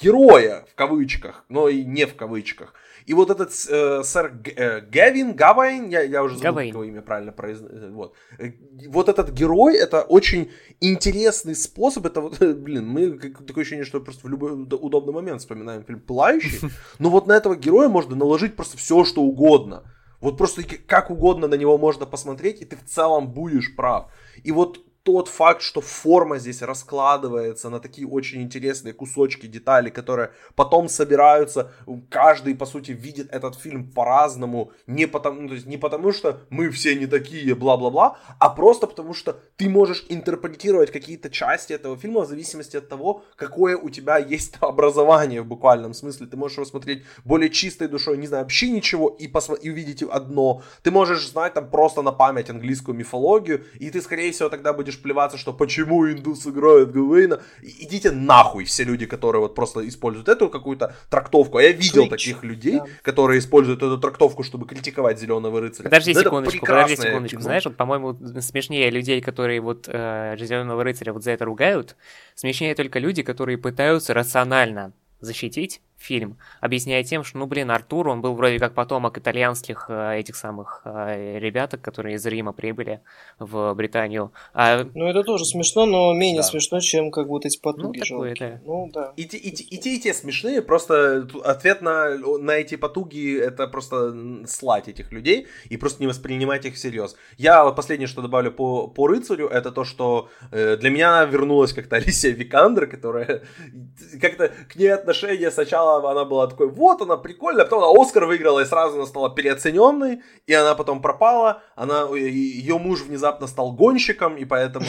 героя 0.00 0.64
в 0.70 0.74
кавычках, 0.74 1.44
но 1.48 1.68
и 1.68 1.84
не 1.84 2.06
в 2.06 2.16
кавычках. 2.16 2.74
И 3.08 3.14
вот 3.14 3.30
этот 3.30 3.50
э, 3.70 4.02
сэр 4.04 4.32
э, 4.56 4.80
Гавин, 4.82 5.34
Гавайн, 5.34 5.88
я, 5.88 6.02
я 6.02 6.22
уже 6.22 6.36
забыл, 6.36 6.60
его 6.60 6.84
имя 6.84 7.00
правильно 7.00 7.32
произносить. 7.32 7.82
Э, 7.82 7.90
вот. 7.90 8.14
Э, 8.38 8.52
вот 8.88 9.08
этот 9.08 9.30
герой, 9.30 9.78
это 9.78 10.02
очень 10.02 10.50
интересный 10.80 11.54
способ. 11.54 12.04
Это 12.04 12.20
вот, 12.20 12.38
блин, 12.40 12.86
мы 12.86 13.18
такое 13.46 13.62
ощущение, 13.62 13.86
что 13.86 14.00
просто 14.00 14.26
в 14.26 14.30
любой 14.30 14.52
удобный 14.52 15.14
момент 15.14 15.40
вспоминаем 15.40 15.84
фильм 15.84 16.00
«Пылающий». 16.00 16.68
Но 16.98 17.08
вот 17.08 17.26
на 17.26 17.32
этого 17.32 17.56
героя 17.56 17.88
можно 17.88 18.14
наложить 18.14 18.56
просто 18.56 18.76
все, 18.76 19.04
что 19.04 19.22
угодно. 19.22 19.84
Вот 20.20 20.36
просто 20.36 20.62
как 20.86 21.10
угодно 21.10 21.48
на 21.48 21.54
него 21.54 21.78
можно 21.78 22.04
посмотреть, 22.04 22.60
и 22.60 22.66
ты 22.66 22.76
в 22.76 22.84
целом 22.84 23.32
будешь 23.32 23.74
прав. 23.74 24.12
И 24.44 24.52
вот 24.52 24.80
тот 25.08 25.28
факт, 25.28 25.62
что 25.62 25.80
форма 25.80 26.38
здесь 26.38 26.60
раскладывается 26.60 27.70
на 27.70 27.80
такие 27.80 28.06
очень 28.06 28.42
интересные 28.42 28.92
кусочки, 28.92 29.46
детали, 29.46 29.88
которые 29.88 30.32
потом 30.54 30.90
собираются, 30.90 31.72
каждый, 32.10 32.54
по 32.54 32.66
сути, 32.66 32.90
видит 32.90 33.32
этот 33.32 33.54
фильм 33.54 33.90
по-разному, 33.90 34.70
не 34.86 35.06
потому, 35.06 35.40
ну, 35.40 35.48
то 35.48 35.54
есть 35.54 35.66
не 35.66 35.78
потому, 35.78 36.12
что 36.12 36.42
мы 36.50 36.68
все 36.68 36.94
не 36.94 37.06
такие, 37.06 37.54
бла-бла-бла, 37.54 38.18
а 38.38 38.50
просто 38.50 38.86
потому, 38.86 39.14
что 39.14 39.40
ты 39.56 39.70
можешь 39.70 40.04
интерпретировать 40.10 40.92
какие-то 40.92 41.30
части 41.30 41.72
этого 41.72 41.96
фильма 41.96 42.20
в 42.20 42.28
зависимости 42.28 42.76
от 42.76 42.90
того, 42.90 43.22
какое 43.36 43.78
у 43.78 43.88
тебя 43.88 44.18
есть 44.18 44.56
образование 44.60 45.40
в 45.40 45.46
буквальном 45.46 45.94
смысле. 45.94 46.26
Ты 46.26 46.36
можешь 46.36 46.58
его 46.58 46.66
смотреть 46.66 47.04
более 47.24 47.48
чистой 47.48 47.88
душой, 47.88 48.18
не 48.18 48.26
знаю, 48.26 48.44
вообще 48.44 48.68
ничего, 48.68 49.08
и, 49.08 49.26
посмо- 49.26 49.58
и 49.58 49.70
увидеть 49.70 50.02
одно. 50.02 50.62
Ты 50.82 50.90
можешь 50.90 51.26
знать 51.26 51.54
там 51.54 51.70
просто 51.70 52.02
на 52.02 52.12
память 52.12 52.50
английскую 52.50 52.94
мифологию, 52.94 53.64
и 53.80 53.90
ты, 53.90 54.02
скорее 54.02 54.32
всего, 54.32 54.50
тогда 54.50 54.74
будешь 54.74 54.97
будешь 54.98 55.02
плеваться, 55.02 55.38
что 55.38 55.52
почему 55.52 56.10
индус 56.10 56.46
играет 56.46 56.92
Гавейна. 56.92 57.40
Идите 57.62 58.10
нахуй 58.10 58.64
все 58.64 58.84
люди, 58.84 59.06
которые 59.06 59.40
вот 59.40 59.54
просто 59.54 59.86
используют 59.88 60.28
эту 60.28 60.48
какую-то 60.48 60.94
трактовку. 61.10 61.58
А 61.58 61.62
я 61.62 61.72
видел 61.72 62.06
Switch. 62.06 62.10
таких 62.10 62.44
людей, 62.44 62.78
да. 62.78 62.86
которые 63.02 63.38
используют 63.38 63.82
эту 63.82 63.98
трактовку, 63.98 64.42
чтобы 64.42 64.66
критиковать 64.66 65.18
Зеленого 65.18 65.60
рыцаря. 65.60 65.84
Подожди 65.84 66.14
да 66.14 66.22
секундочку, 66.22 66.66
подожди 66.66 66.96
секундочку. 66.96 67.36
Кино. 67.36 67.42
Знаешь, 67.42 67.64
вот, 67.64 67.76
по-моему, 67.76 68.16
смешнее 68.40 68.90
людей, 68.90 69.20
которые 69.20 69.60
вот 69.60 69.88
э, 69.88 70.36
Зеленого 70.38 70.84
рыцаря 70.84 71.12
вот 71.12 71.24
за 71.24 71.32
это 71.32 71.44
ругают, 71.44 71.96
смешнее 72.34 72.74
только 72.74 72.98
люди, 72.98 73.22
которые 73.22 73.58
пытаются 73.58 74.14
рационально 74.14 74.92
защитить 75.20 75.80
фильм, 75.98 76.38
объясняя 76.60 77.02
тем, 77.02 77.24
что, 77.24 77.38
ну, 77.38 77.46
блин, 77.46 77.70
Артур, 77.70 78.08
он 78.08 78.20
был 78.20 78.34
вроде 78.34 78.58
как 78.58 78.72
потомок 78.72 79.18
итальянских 79.18 79.86
э, 79.88 80.20
этих 80.20 80.36
самых 80.36 80.82
э, 80.84 81.38
ребяток, 81.38 81.80
которые 81.80 82.14
из 82.16 82.24
Рима 82.24 82.52
прибыли 82.52 83.00
в 83.38 83.74
Британию. 83.74 84.32
А... 84.54 84.84
Ну, 84.94 85.06
это 85.06 85.24
тоже 85.24 85.44
смешно, 85.44 85.86
но 85.86 86.14
менее 86.14 86.42
да. 86.42 86.48
смешно, 86.48 86.80
чем 86.80 87.10
как 87.10 87.26
вот 87.26 87.44
эти 87.44 87.60
потуги 87.60 87.98
ну, 87.98 88.04
такое, 88.04 88.34
да. 88.38 88.60
Ну, 88.64 88.90
да. 88.94 89.12
И, 89.16 89.22
и, 89.22 89.36
и, 89.36 89.74
и 89.74 89.78
те, 89.78 89.96
и 89.96 90.00
те 90.00 90.14
смешные, 90.14 90.62
просто 90.62 91.28
ответ 91.44 91.82
на, 91.82 92.16
на 92.16 92.52
эти 92.52 92.76
потуги— 92.76 93.36
это 93.40 93.66
просто 93.66 94.46
слать 94.46 94.88
этих 94.88 95.10
людей 95.10 95.48
и 95.68 95.76
просто 95.76 96.00
не 96.00 96.06
воспринимать 96.06 96.64
их 96.64 96.74
всерьез. 96.74 97.16
Я 97.36 97.64
вот 97.64 97.74
последнее, 97.74 98.06
что 98.06 98.22
добавлю 98.22 98.52
по, 98.52 98.86
по 98.86 99.08
рыцарю, 99.08 99.48
это 99.48 99.72
то, 99.72 99.84
что 99.84 100.28
э, 100.52 100.76
для 100.76 100.90
меня 100.90 101.24
вернулась 101.24 101.72
как-то 101.72 101.96
Алисия 102.08 102.32
Викандер, 102.32 102.86
которая 102.86 103.42
как-то 104.20 104.52
к 104.68 104.76
ней 104.76 104.88
отношение 104.88 105.50
сначала 105.50 105.87
сначала 105.88 106.10
она 106.10 106.24
была 106.24 106.46
такой, 106.46 106.68
вот 106.68 107.02
она 107.02 107.16
прикольная, 107.16 107.64
потом 107.64 107.84
она 107.84 108.02
Оскар 108.02 108.24
выиграла 108.26 108.60
и 108.60 108.64
сразу 108.64 108.96
она 108.96 109.06
стала 109.06 109.34
переоцененной, 109.34 110.22
и 110.46 110.54
она 110.54 110.74
потом 110.74 111.00
пропала, 111.00 111.62
она, 111.76 112.08
ее 112.14 112.78
муж 112.78 113.02
внезапно 113.02 113.46
стал 113.46 113.72
гонщиком, 113.72 114.36
и 114.36 114.44
поэтому, 114.44 114.86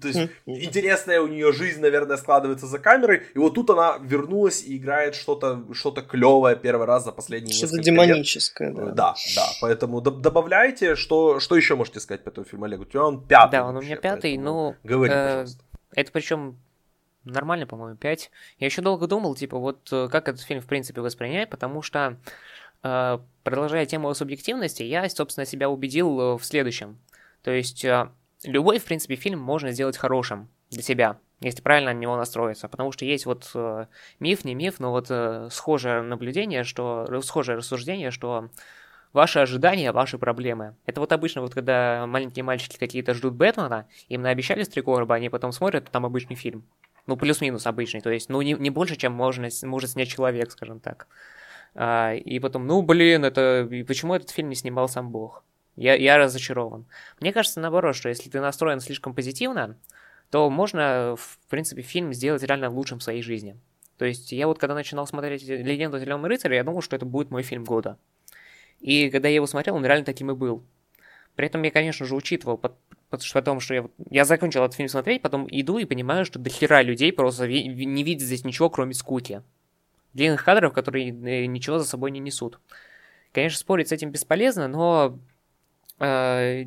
то 0.00 0.08
есть, 0.08 0.30
интересная 0.46 1.20
у 1.20 1.26
нее 1.26 1.52
жизнь, 1.52 1.80
наверное, 1.80 2.16
складывается 2.16 2.66
за 2.66 2.78
камерой, 2.78 3.22
и 3.34 3.38
вот 3.38 3.54
тут 3.54 3.70
она 3.70 3.98
вернулась 4.00 4.62
и 4.62 4.76
играет 4.76 5.14
что-то 5.14 5.64
что 5.72 5.90
клевое 5.90 6.56
первый 6.56 6.86
раз 6.86 7.04
за 7.04 7.12
последние 7.12 7.54
что-то 7.54 7.78
демоническое, 7.82 8.70
лет. 8.70 8.94
да. 8.94 8.94
Да, 8.94 9.14
да, 9.36 9.46
поэтому 9.60 10.00
добавляйте, 10.00 10.94
что, 10.94 11.40
что 11.40 11.56
еще 11.56 11.76
можете 11.76 12.00
сказать 12.00 12.24
по 12.24 12.30
этому 12.30 12.46
фильму, 12.46 12.64
Олег? 12.64 12.80
У 12.80 12.84
тебя 12.84 13.04
он 13.04 13.26
пятый. 13.26 13.52
Да, 13.52 13.66
он 13.66 13.76
у 13.76 13.80
меня 13.80 13.96
пятый, 13.96 14.38
ну... 14.38 14.74
Говори, 14.84 15.12
э, 15.12 15.26
пожалуйста. 15.26 15.64
Это 15.94 16.12
причем 16.12 16.58
нормально, 17.32 17.66
по-моему, 17.66 17.96
5. 17.96 18.30
Я 18.58 18.66
еще 18.66 18.82
долго 18.82 19.06
думал, 19.06 19.34
типа, 19.34 19.58
вот 19.58 19.88
э, 19.92 20.08
как 20.10 20.28
этот 20.28 20.40
фильм, 20.40 20.60
в 20.60 20.66
принципе, 20.66 21.00
воспринять, 21.00 21.50
потому 21.50 21.82
что, 21.82 22.16
э, 22.82 23.18
продолжая 23.44 23.86
тему 23.86 24.08
о 24.08 24.14
субъективности, 24.14 24.82
я, 24.82 25.08
собственно, 25.08 25.44
себя 25.44 25.68
убедил 25.68 26.20
э, 26.20 26.38
в 26.38 26.44
следующем. 26.44 26.98
То 27.42 27.50
есть, 27.50 27.86
любой, 28.44 28.78
в 28.78 28.84
принципе, 28.84 29.16
фильм 29.16 29.40
можно 29.40 29.72
сделать 29.72 29.96
хорошим 29.96 30.48
для 30.70 30.82
себя, 30.82 31.18
если 31.40 31.62
правильно 31.62 31.94
на 31.94 31.98
него 31.98 32.16
настроиться. 32.16 32.68
Потому 32.68 32.92
что 32.92 33.06
есть 33.06 33.24
вот 33.24 33.50
миф, 34.18 34.44
не 34.44 34.54
миф, 34.54 34.78
но 34.78 34.90
вот 34.90 35.10
схожее 35.50 36.02
наблюдение, 36.02 36.64
что, 36.64 37.22
схожее 37.22 37.56
рассуждение, 37.56 38.10
что 38.10 38.50
ваши 39.12 39.40
ожидания, 39.40 39.92
ваши 39.92 40.18
проблемы. 40.18 40.76
Это 40.86 41.00
вот 41.00 41.12
обычно, 41.12 41.42
вот 41.42 41.54
когда 41.54 42.06
маленькие 42.06 42.44
мальчики 42.44 42.78
какие-то 42.78 43.14
ждут 43.14 43.34
Бэтмена, 43.34 43.86
им 44.08 44.22
наобещали 44.22 44.62
с 44.62 44.68
три 44.68 44.82
короба, 44.82 45.16
они 45.16 45.28
потом 45.28 45.52
смотрят, 45.52 45.90
там 45.90 46.06
обычный 46.06 46.36
фильм. 46.36 46.64
Ну, 47.06 47.16
плюс-минус 47.16 47.66
обычный, 47.66 48.00
то 48.00 48.10
есть, 48.10 48.28
ну, 48.28 48.40
не, 48.42 48.52
не 48.52 48.70
больше, 48.70 48.96
чем 48.96 49.12
можно, 49.12 49.48
может 49.62 49.90
снять 49.90 50.08
человек, 50.08 50.50
скажем 50.50 50.80
так. 50.80 51.06
А, 51.74 52.14
и 52.14 52.38
потом, 52.38 52.66
ну, 52.66 52.82
блин, 52.82 53.24
это... 53.24 53.68
Почему 53.86 54.14
этот 54.14 54.30
фильм 54.30 54.48
не 54.48 54.54
снимал 54.54 54.88
сам 54.88 55.10
Бог? 55.10 55.44
Я, 55.76 55.94
я 55.94 56.18
разочарован. 56.18 56.86
Мне 57.20 57.32
кажется, 57.32 57.60
наоборот, 57.60 57.96
что 57.96 58.08
если 58.08 58.28
ты 58.28 58.40
настроен 58.40 58.80
слишком 58.80 59.14
позитивно, 59.14 59.76
то 60.30 60.48
можно, 60.50 61.16
в 61.16 61.38
принципе, 61.48 61.82
фильм 61.82 62.12
сделать 62.12 62.42
реально 62.42 62.70
лучшим 62.70 62.98
в 62.98 63.02
своей 63.02 63.22
жизни. 63.22 63.56
То 63.96 64.04
есть 64.04 64.32
я 64.32 64.46
вот 64.46 64.58
когда 64.58 64.74
начинал 64.74 65.06
смотреть 65.06 65.42
«Легенду 65.42 65.96
о 65.96 66.00
Зеленом 66.00 66.24
рыцаре», 66.24 66.56
я 66.56 66.64
думал, 66.64 66.82
что 66.82 66.96
это 66.96 67.04
будет 67.04 67.30
мой 67.30 67.42
фильм 67.42 67.64
года. 67.64 67.98
И 68.80 69.10
когда 69.10 69.28
я 69.28 69.34
его 69.34 69.46
смотрел, 69.46 69.76
он 69.76 69.84
реально 69.84 70.06
таким 70.06 70.30
и 70.30 70.34
был. 70.34 70.64
При 71.36 71.46
этом 71.46 71.62
я, 71.62 71.70
конечно 71.70 72.06
же, 72.06 72.14
учитывал, 72.14 72.58
потому 73.08 73.60
что 73.60 73.74
я, 73.74 73.86
я 74.10 74.24
закончил 74.24 74.62
этот 74.62 74.76
фильм 74.76 74.88
смотреть, 74.88 75.22
потом 75.22 75.46
иду 75.50 75.78
и 75.78 75.84
понимаю, 75.84 76.24
что 76.24 76.38
до 76.38 76.50
хера 76.50 76.82
людей 76.82 77.12
просто 77.12 77.46
не 77.48 78.02
видят 78.04 78.22
здесь 78.22 78.44
ничего, 78.44 78.70
кроме 78.70 78.94
скуки. 78.94 79.42
Длинных 80.12 80.44
кадров, 80.44 80.72
которые 80.72 81.10
э, 81.10 81.46
ничего 81.46 81.78
за 81.78 81.84
собой 81.84 82.10
не 82.10 82.20
несут. 82.20 82.58
Конечно, 83.32 83.58
спорить 83.58 83.88
с 83.88 83.92
этим 83.92 84.10
бесполезно, 84.10 84.66
но, 84.66 85.18
э, 86.00 86.64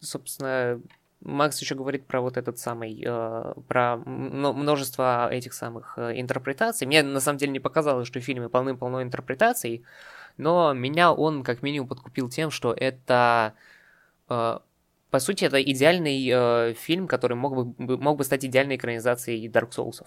собственно, 0.00 0.80
Макс 1.20 1.60
еще 1.60 1.74
говорит 1.74 2.06
про 2.06 2.20
вот 2.20 2.36
этот 2.36 2.58
самый, 2.58 3.02
э, 3.04 3.54
про 3.68 3.96
множество 3.96 5.28
этих 5.30 5.54
самых 5.54 5.94
э, 5.98 6.20
интерпретаций. 6.20 6.86
Мне 6.86 7.02
на 7.02 7.20
самом 7.20 7.38
деле 7.38 7.52
не 7.52 7.60
показалось, 7.60 8.06
что 8.06 8.20
в 8.20 8.22
фильме 8.22 8.48
полным-полно 8.48 9.02
интерпретаций, 9.02 9.84
но 10.36 10.72
меня 10.72 11.12
он 11.12 11.42
как 11.42 11.62
минимум 11.62 11.88
подкупил 11.88 12.28
тем, 12.28 12.50
что 12.50 12.72
это, 12.72 13.54
по 14.26 15.18
сути, 15.18 15.44
это 15.44 15.62
идеальный 15.62 16.28
э, 16.28 16.74
фильм, 16.74 17.06
который 17.06 17.36
мог 17.36 17.74
бы, 17.74 17.98
мог 17.98 18.18
бы 18.18 18.24
стать 18.24 18.44
идеальной 18.44 18.76
экранизацией 18.76 19.48
Dark 19.48 19.70
Souls 19.70 20.04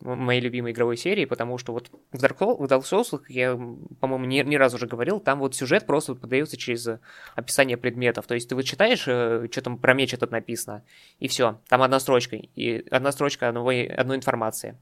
моей 0.00 0.40
любимой 0.40 0.72
игровой 0.72 0.96
серии, 0.96 1.24
потому 1.24 1.56
что 1.56 1.72
вот 1.72 1.90
в 2.12 2.22
Dark 2.22 2.36
Souls, 2.38 2.56
в 2.58 2.64
Dark 2.64 2.82
Souls 2.82 3.22
я, 3.28 3.54
по-моему, 4.00 4.26
не, 4.26 4.42
не 4.42 4.58
раз 4.58 4.74
уже 4.74 4.86
говорил, 4.86 5.18
там 5.18 5.38
вот 5.38 5.54
сюжет 5.54 5.86
просто 5.86 6.14
подается 6.14 6.56
через 6.56 6.86
описание 7.34 7.76
предметов. 7.76 8.26
То 8.26 8.34
есть 8.34 8.48
ты 8.48 8.54
вот 8.54 8.64
читаешь, 8.64 9.04
э, 9.06 9.48
что 9.50 9.62
там 9.62 9.78
про 9.78 9.94
меч 9.94 10.12
этот 10.12 10.30
написано, 10.30 10.84
и 11.20 11.28
все, 11.28 11.60
там 11.68 11.82
одна 11.82 12.00
строчка, 12.00 12.36
и 12.36 12.86
одна 12.90 13.12
строчка 13.12 13.48
одной, 13.48 13.86
одной 13.86 14.18
информации. 14.18 14.76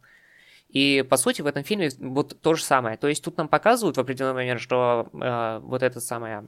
И, 0.69 1.05
по 1.09 1.17
сути, 1.17 1.43
в 1.43 1.47
этом 1.47 1.65
фильме 1.65 1.91
вот 1.99 2.41
то 2.41 2.55
же 2.55 2.65
самое. 2.65 2.97
То 2.97 3.07
есть 3.07 3.23
тут 3.23 3.37
нам 3.37 3.47
показывают 3.47 3.99
в 3.99 4.01
определенный 4.01 4.35
момент, 4.35 4.61
что 4.61 5.09
э, 5.13 5.61
вот 5.63 5.83
эта 5.83 6.01
самая 6.01 6.47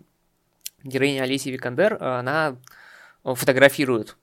героиня 0.85 1.23
Алисия 1.23 1.53
Викандер, 1.53 2.03
она 2.03 2.57
фотографирует 3.25 4.17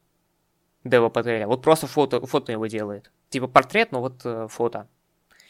Дева 0.83 1.09
Пателя. 1.09 1.47
Вот 1.47 1.61
просто 1.61 1.87
фото, 1.87 2.25
фото 2.25 2.51
его 2.51 2.67
делает. 2.67 3.11
Типа 3.29 3.47
портрет, 3.47 3.91
но 3.91 4.01
вот 4.01 4.21
э, 4.23 4.47
фото. 4.49 4.87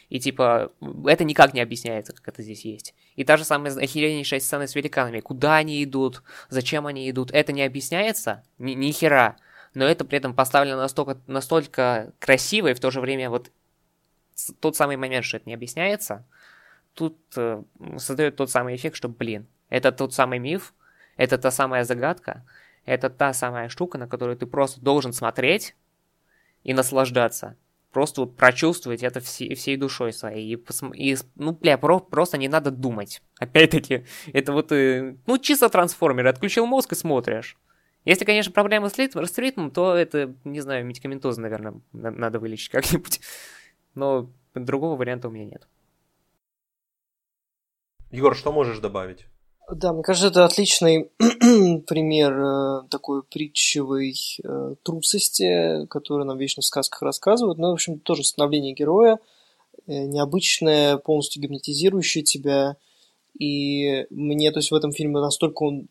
И 0.08 0.20
типа, 0.20 0.70
это 1.06 1.24
никак 1.24 1.54
не 1.54 1.60
объясняется, 1.60 2.12
как 2.12 2.28
это 2.28 2.42
здесь 2.42 2.66
есть. 2.66 2.94
И 3.16 3.24
та 3.24 3.38
же 3.38 3.44
самая 3.44 3.74
охереннейшая 3.74 4.40
сцена 4.40 4.66
с 4.66 4.74
великанами. 4.74 5.20
Куда 5.20 5.56
они 5.56 5.82
идут, 5.82 6.22
зачем 6.50 6.86
они 6.86 7.10
идут, 7.10 7.30
это 7.30 7.52
не 7.52 7.62
объясняется, 7.62 8.44
ни, 8.58 8.72
ни 8.72 8.92
хера. 8.92 9.36
Но 9.72 9.86
это 9.86 10.04
при 10.04 10.18
этом 10.18 10.34
поставлено 10.34 10.76
настолько, 10.76 11.18
настолько 11.26 12.12
красиво, 12.18 12.68
и 12.68 12.74
в 12.74 12.80
то 12.80 12.90
же 12.90 13.00
время 13.00 13.30
вот 13.30 13.50
тот 14.60 14.76
самый 14.76 14.96
момент, 14.98 15.24
что 15.24 15.38
это 15.38 15.48
не 15.48 15.54
объясняется, 15.54 16.26
тут 16.92 17.16
э, 17.36 17.62
создает 17.96 18.36
тот 18.36 18.50
самый 18.50 18.76
эффект, 18.76 18.96
что, 18.96 19.08
блин, 19.08 19.46
это 19.70 19.92
тот 19.92 20.12
самый 20.12 20.38
миф, 20.38 20.74
это 21.16 21.38
та 21.38 21.50
самая 21.50 21.84
загадка, 21.84 22.44
это 22.84 23.10
та 23.10 23.32
самая 23.32 23.68
штука, 23.68 23.98
на 23.98 24.08
которую 24.08 24.36
ты 24.36 24.46
просто 24.46 24.80
должен 24.80 25.12
смотреть 25.12 25.74
и 26.64 26.74
наслаждаться. 26.74 27.56
Просто 27.92 28.22
вот 28.22 28.36
прочувствовать 28.36 29.02
это 29.02 29.20
всей, 29.20 29.54
всей 29.54 29.76
душой 29.76 30.14
своей. 30.14 30.50
И, 30.50 30.56
посм... 30.56 30.92
и 30.94 31.14
ну, 31.34 31.52
бля, 31.52 31.76
про... 31.76 32.00
просто 32.00 32.38
не 32.38 32.48
надо 32.48 32.70
думать. 32.70 33.22
Опять-таки, 33.38 34.06
это 34.32 34.52
вот, 34.52 34.72
э, 34.72 35.16
ну, 35.26 35.38
чисто 35.38 35.68
трансформер. 35.68 36.26
Отключил 36.26 36.64
мозг 36.64 36.92
и 36.92 36.94
смотришь. 36.94 37.58
Если, 38.06 38.24
конечно, 38.24 38.50
проблемы 38.50 38.88
с, 38.88 38.98
ритм, 38.98 39.22
с 39.22 39.36
ритмом, 39.38 39.70
то 39.70 39.94
это, 39.94 40.34
не 40.44 40.60
знаю, 40.60 40.86
медикаментозы, 40.86 41.40
наверное, 41.40 41.80
надо 41.92 42.40
вылечить 42.40 42.70
как-нибудь. 42.70 43.20
Но 43.94 44.32
другого 44.54 44.96
варианта 44.96 45.28
у 45.28 45.30
меня 45.30 45.44
нет. 45.44 45.68
Егор, 48.10 48.34
что 48.34 48.52
можешь 48.52 48.78
добавить? 48.78 49.26
Да, 49.70 49.92
мне 49.92 50.02
кажется, 50.02 50.28
это 50.28 50.44
отличный 50.44 51.10
пример 51.86 52.32
э, 52.32 52.82
такой 52.90 53.22
притчевой 53.22 54.14
э, 54.42 54.74
трусости, 54.82 55.86
которую 55.86 56.26
нам 56.26 56.36
вечно 56.36 56.62
в 56.62 56.66
сказках 56.66 57.02
рассказывают. 57.02 57.58
Ну, 57.58 57.70
в 57.70 57.74
общем, 57.74 57.98
тоже 58.00 58.24
становление 58.24 58.74
героя, 58.74 59.18
э, 59.86 60.04
необычное, 60.04 60.96
полностью 60.96 61.42
гипнотизирующее 61.42 62.24
тебя. 62.24 62.76
И 63.38 64.06
мне, 64.10 64.50
то 64.50 64.58
есть, 64.58 64.72
в 64.72 64.74
этом 64.74 64.92
фильме 64.92 65.20
настолько 65.20 65.62
он, 65.62 65.88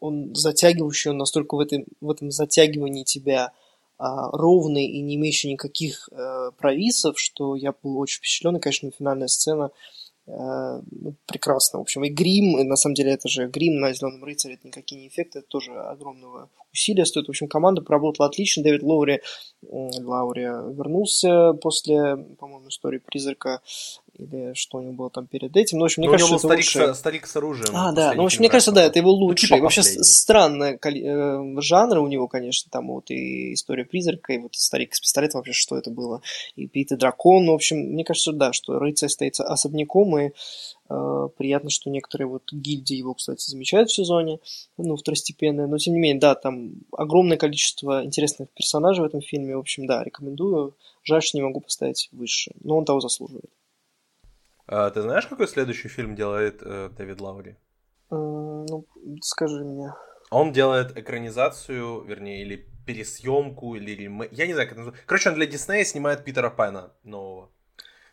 он 0.00 0.34
затягивающий, 0.34 1.10
он 1.10 1.18
настолько 1.18 1.56
в 1.56 1.60
этом, 1.60 1.84
в 2.00 2.10
этом 2.10 2.30
затягивании 2.30 3.04
тебя 3.04 3.52
а, 3.98 4.30
ровный 4.30 4.86
и 4.86 5.02
не 5.02 5.16
имеющий 5.16 5.52
никаких 5.52 6.08
провисов, 6.56 7.18
что 7.18 7.54
я 7.54 7.74
был 7.82 7.98
очень 7.98 8.18
впечатлен. 8.18 8.56
И, 8.56 8.60
конечно, 8.60 8.90
финальная 8.92 9.28
сцена– 9.28 9.72
ну, 10.26 11.14
прекрасно. 11.26 11.78
В 11.78 11.82
общем, 11.82 12.04
и 12.04 12.08
грим, 12.08 12.66
на 12.66 12.76
самом 12.76 12.94
деле 12.94 13.12
это 13.12 13.28
же 13.28 13.46
грим 13.46 13.80
на 13.80 13.92
Зеленом 13.92 14.24
рыцаре, 14.24 14.54
это 14.54 14.66
никакие 14.66 15.00
не 15.00 15.08
эффекты, 15.08 15.40
это 15.40 15.48
тоже 15.48 15.72
огромного 15.72 16.48
усилия 16.72 17.04
стоит. 17.04 17.26
В 17.26 17.30
общем, 17.30 17.48
команда 17.48 17.82
поработала 17.82 18.28
отлично. 18.28 18.62
Дэвид 18.62 18.82
Лоури, 18.82 19.20
Лаури 19.62 20.42
вернулся 20.74 21.52
после, 21.54 22.16
по-моему, 22.38 22.68
истории 22.68 22.98
призрака 22.98 23.60
или 24.16 24.54
что 24.54 24.78
у 24.78 24.82
него 24.82 24.92
было 24.92 25.10
там 25.10 25.26
перед 25.26 25.56
этим. 25.56 25.78
Ну, 25.78 25.84
в 25.84 25.86
общем, 25.86 26.02
мне 26.02 26.08
Но 26.08 26.12
кажется, 26.12 26.34
у 26.34 26.38
него 26.38 26.42
был 26.42 26.48
старик, 26.48 26.64
лучше... 26.64 26.94
с, 26.94 26.98
старик 26.98 27.26
с 27.26 27.36
оружием. 27.36 27.70
А, 27.74 27.92
да. 27.92 28.12
Ну, 28.14 28.22
в 28.22 28.26
общем, 28.26 28.40
мне 28.40 28.48
кажется, 28.48 28.72
да, 28.72 28.84
это 28.84 28.98
его 28.98 29.10
лучший. 29.10 29.48
Ну, 29.50 29.56
типа 29.56 29.62
Вообще 29.64 29.82
странные 29.82 30.78
э, 30.82 31.60
жанры 31.60 32.00
у 32.00 32.06
него, 32.06 32.28
конечно, 32.28 32.70
там 32.70 32.88
вот 32.88 33.10
и 33.10 33.54
история 33.54 33.84
призрака, 33.84 34.32
и 34.32 34.38
вот 34.38 34.54
старик 34.54 34.94
с 34.94 35.00
пистолетом, 35.00 35.40
вообще, 35.40 35.52
что 35.52 35.76
это 35.76 35.90
было, 35.90 36.22
и 36.54 36.66
Пит 36.66 36.92
и 36.92 36.96
дракон. 36.96 37.46
Ну, 37.46 37.52
в 37.52 37.56
общем, 37.56 37.78
мне 37.78 38.04
кажется, 38.04 38.32
да, 38.32 38.52
что 38.52 38.78
рыцарь 38.78 39.08
стоит 39.08 39.40
особняком, 39.40 40.16
и 40.18 40.30
э, 40.88 41.28
приятно, 41.36 41.70
что 41.70 41.90
некоторые 41.90 42.28
вот 42.28 42.52
гильдии 42.52 42.96
его, 42.96 43.14
кстати, 43.14 43.48
замечают 43.50 43.90
в 43.90 43.94
сезоне, 43.94 44.38
ну, 44.76 44.96
второстепенные, 44.96 45.66
но 45.66 45.78
тем 45.78 45.94
не 45.94 46.00
менее, 46.00 46.20
да, 46.20 46.34
там 46.36 46.74
огромное 46.92 47.36
количество 47.36 48.04
интересных 48.04 48.48
персонажей 48.50 49.02
в 49.02 49.08
этом 49.08 49.20
фильме, 49.20 49.56
в 49.56 49.60
общем, 49.60 49.86
да, 49.86 50.04
рекомендую. 50.04 50.74
Жаль, 51.02 51.22
что 51.22 51.36
не 51.36 51.42
могу 51.42 51.60
поставить 51.60 52.08
выше, 52.12 52.52
но 52.62 52.78
он 52.78 52.84
того 52.84 53.00
заслуживает. 53.00 53.50
А, 54.66 54.90
ты 54.90 55.02
знаешь, 55.02 55.26
какой 55.26 55.46
следующий 55.48 55.88
фильм 55.88 56.14
делает 56.14 56.62
э, 56.62 56.90
Дэвид 56.96 57.20
Лаури? 57.20 57.50
Э, 58.10 58.14
ну, 58.14 58.86
скажи 59.20 59.62
мне. 59.62 59.92
Он 60.30 60.52
делает 60.52 60.96
экранизацию, 60.96 62.02
вернее, 62.02 62.42
или 62.42 62.68
пересъемку, 62.86 63.74
или 63.74 63.90
ремейк. 63.92 64.32
Я 64.32 64.46
не 64.46 64.54
знаю, 64.54 64.68
как 64.68 64.72
это 64.72 64.80
называется. 64.80 65.06
Короче, 65.06 65.28
он 65.30 65.34
для 65.36 65.46
Диснея 65.46 65.84
снимает 65.84 66.24
Питера 66.24 66.50
Пэна 66.50 66.92
нового. 67.02 67.50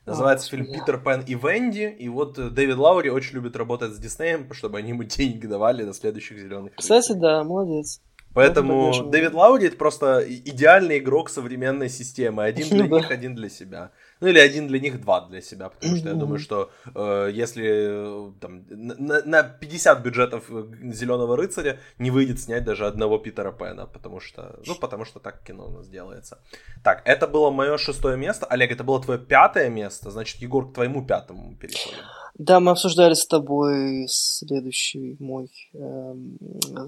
Называется 0.05 0.47
а, 0.47 0.49
фильм 0.51 0.65
я. 0.65 0.79
«Питер 0.79 0.99
Пен 0.99 1.21
и 1.21 1.35
Венди», 1.35 1.95
и 1.99 2.09
вот 2.09 2.37
э, 2.39 2.49
Дэвид 2.49 2.77
Лаури 2.77 3.09
очень 3.09 3.35
любит 3.35 3.55
работать 3.55 3.93
с 3.93 3.99
Диснеем, 3.99 4.51
чтобы 4.51 4.79
они 4.79 4.89
ему 4.89 5.03
денег 5.03 5.47
давали 5.47 5.83
на 5.83 5.93
следующих 5.93 6.39
«Зеленых 6.39 6.73
Кстати, 6.75 7.13
да, 7.13 7.43
молодец. 7.43 8.01
Поэтому 8.33 9.09
Дэвид 9.09 9.33
Лаури 9.33 9.67
это 9.67 9.77
просто 9.77 10.23
идеальный 10.27 10.99
игрок 10.99 11.29
современной 11.29 11.89
системы. 11.89 12.43
Один 12.43 12.67
для 12.69 12.87
них, 12.97 13.11
один 13.11 13.35
для 13.35 13.49
себя. 13.49 13.91
Ну 14.21 14.27
или 14.27 14.39
один 14.39 14.67
для 14.67 14.79
них, 14.79 15.01
два 15.01 15.21
для 15.21 15.41
себя. 15.41 15.69
Потому 15.69 15.97
что 15.97 16.09
я 16.09 16.15
думаю, 16.15 16.39
что 16.39 16.69
э, 16.95 17.31
если 17.33 17.63
э, 17.65 18.31
там, 18.39 18.65
на, 18.69 19.21
на 19.25 19.43
50 19.43 20.03
бюджетов 20.03 20.49
Зеленого 20.93 21.35
рыцаря 21.35 21.79
не 21.99 22.11
выйдет 22.11 22.39
снять 22.39 22.63
даже 22.63 22.85
одного 22.85 23.17
Питера 23.17 23.51
Пэна. 23.51 23.87
Потому 23.87 24.19
что, 24.19 24.59
ну, 24.67 24.75
потому 24.75 25.05
что 25.05 25.19
так 25.19 25.43
кино 25.43 25.65
у 25.67 25.71
нас 25.71 25.89
делается. 25.89 26.37
Так, 26.83 27.01
это 27.05 27.27
было 27.27 27.49
мое 27.49 27.77
шестое 27.77 28.15
место. 28.15 28.45
Олег, 28.45 28.71
это 28.71 28.83
было 28.83 29.01
твое 29.01 29.19
пятое 29.19 29.69
место. 29.69 30.11
Значит, 30.11 30.41
Егор, 30.41 30.69
к 30.69 30.73
твоему 30.73 31.03
пятому 31.05 31.55
переходим. 31.55 31.97
Да, 32.35 32.59
мы 32.59 32.71
обсуждали 32.71 33.15
с 33.15 33.25
тобой 33.25 34.05
следующий 34.07 35.17
мой, 35.19 35.49
э, 35.73 36.15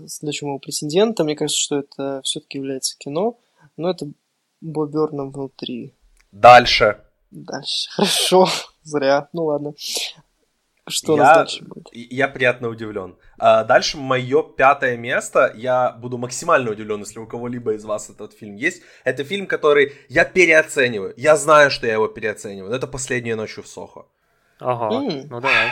следующего 0.07 0.49
моего 0.49 0.59
претендента. 0.59 1.23
Мне 1.23 1.35
кажется, 1.35 1.59
что 1.59 1.79
это 1.79 2.21
все-таки 2.23 2.59
является 2.59 2.95
кино, 2.97 3.39
но 3.75 3.89
это 3.89 4.05
Боберном 4.61 5.31
внутри. 5.31 5.95
Дальше. 6.31 7.03
Дальше. 7.33 7.89
Хорошо. 7.95 8.47
Зря. 8.83 9.27
Ну 9.33 9.45
ладно. 9.45 9.73
Что 10.85 11.13
я, 11.13 11.13
у 11.13 11.17
нас 11.17 11.37
дальше 11.37 11.63
будет? 11.63 11.89
Я 11.93 12.27
приятно 12.27 12.67
удивлен. 12.67 13.15
А 13.39 13.63
дальше 13.63 13.97
мое 13.97 14.43
пятое 14.43 14.97
место. 14.97 15.53
Я 15.55 15.91
буду 15.91 16.17
максимально 16.17 16.71
удивлен, 16.71 16.99
если 16.99 17.19
у 17.19 17.25
кого-либо 17.25 17.73
из 17.73 17.85
вас 17.85 18.09
этот 18.09 18.33
фильм 18.33 18.55
есть. 18.55 18.83
Это 19.05 19.23
фильм, 19.23 19.47
который 19.47 19.93
я 20.09 20.25
переоцениваю. 20.25 21.13
Я 21.15 21.37
знаю, 21.37 21.71
что 21.71 21.87
я 21.87 21.93
его 21.93 22.07
переоцениваю. 22.07 22.73
Это 22.73 22.87
«Последняя 22.87 23.35
ночь 23.35 23.57
в 23.57 23.65
Сохо». 23.65 24.05
Ага, 24.59 24.95
mm. 24.95 25.27
ну 25.29 25.41
давай. 25.41 25.71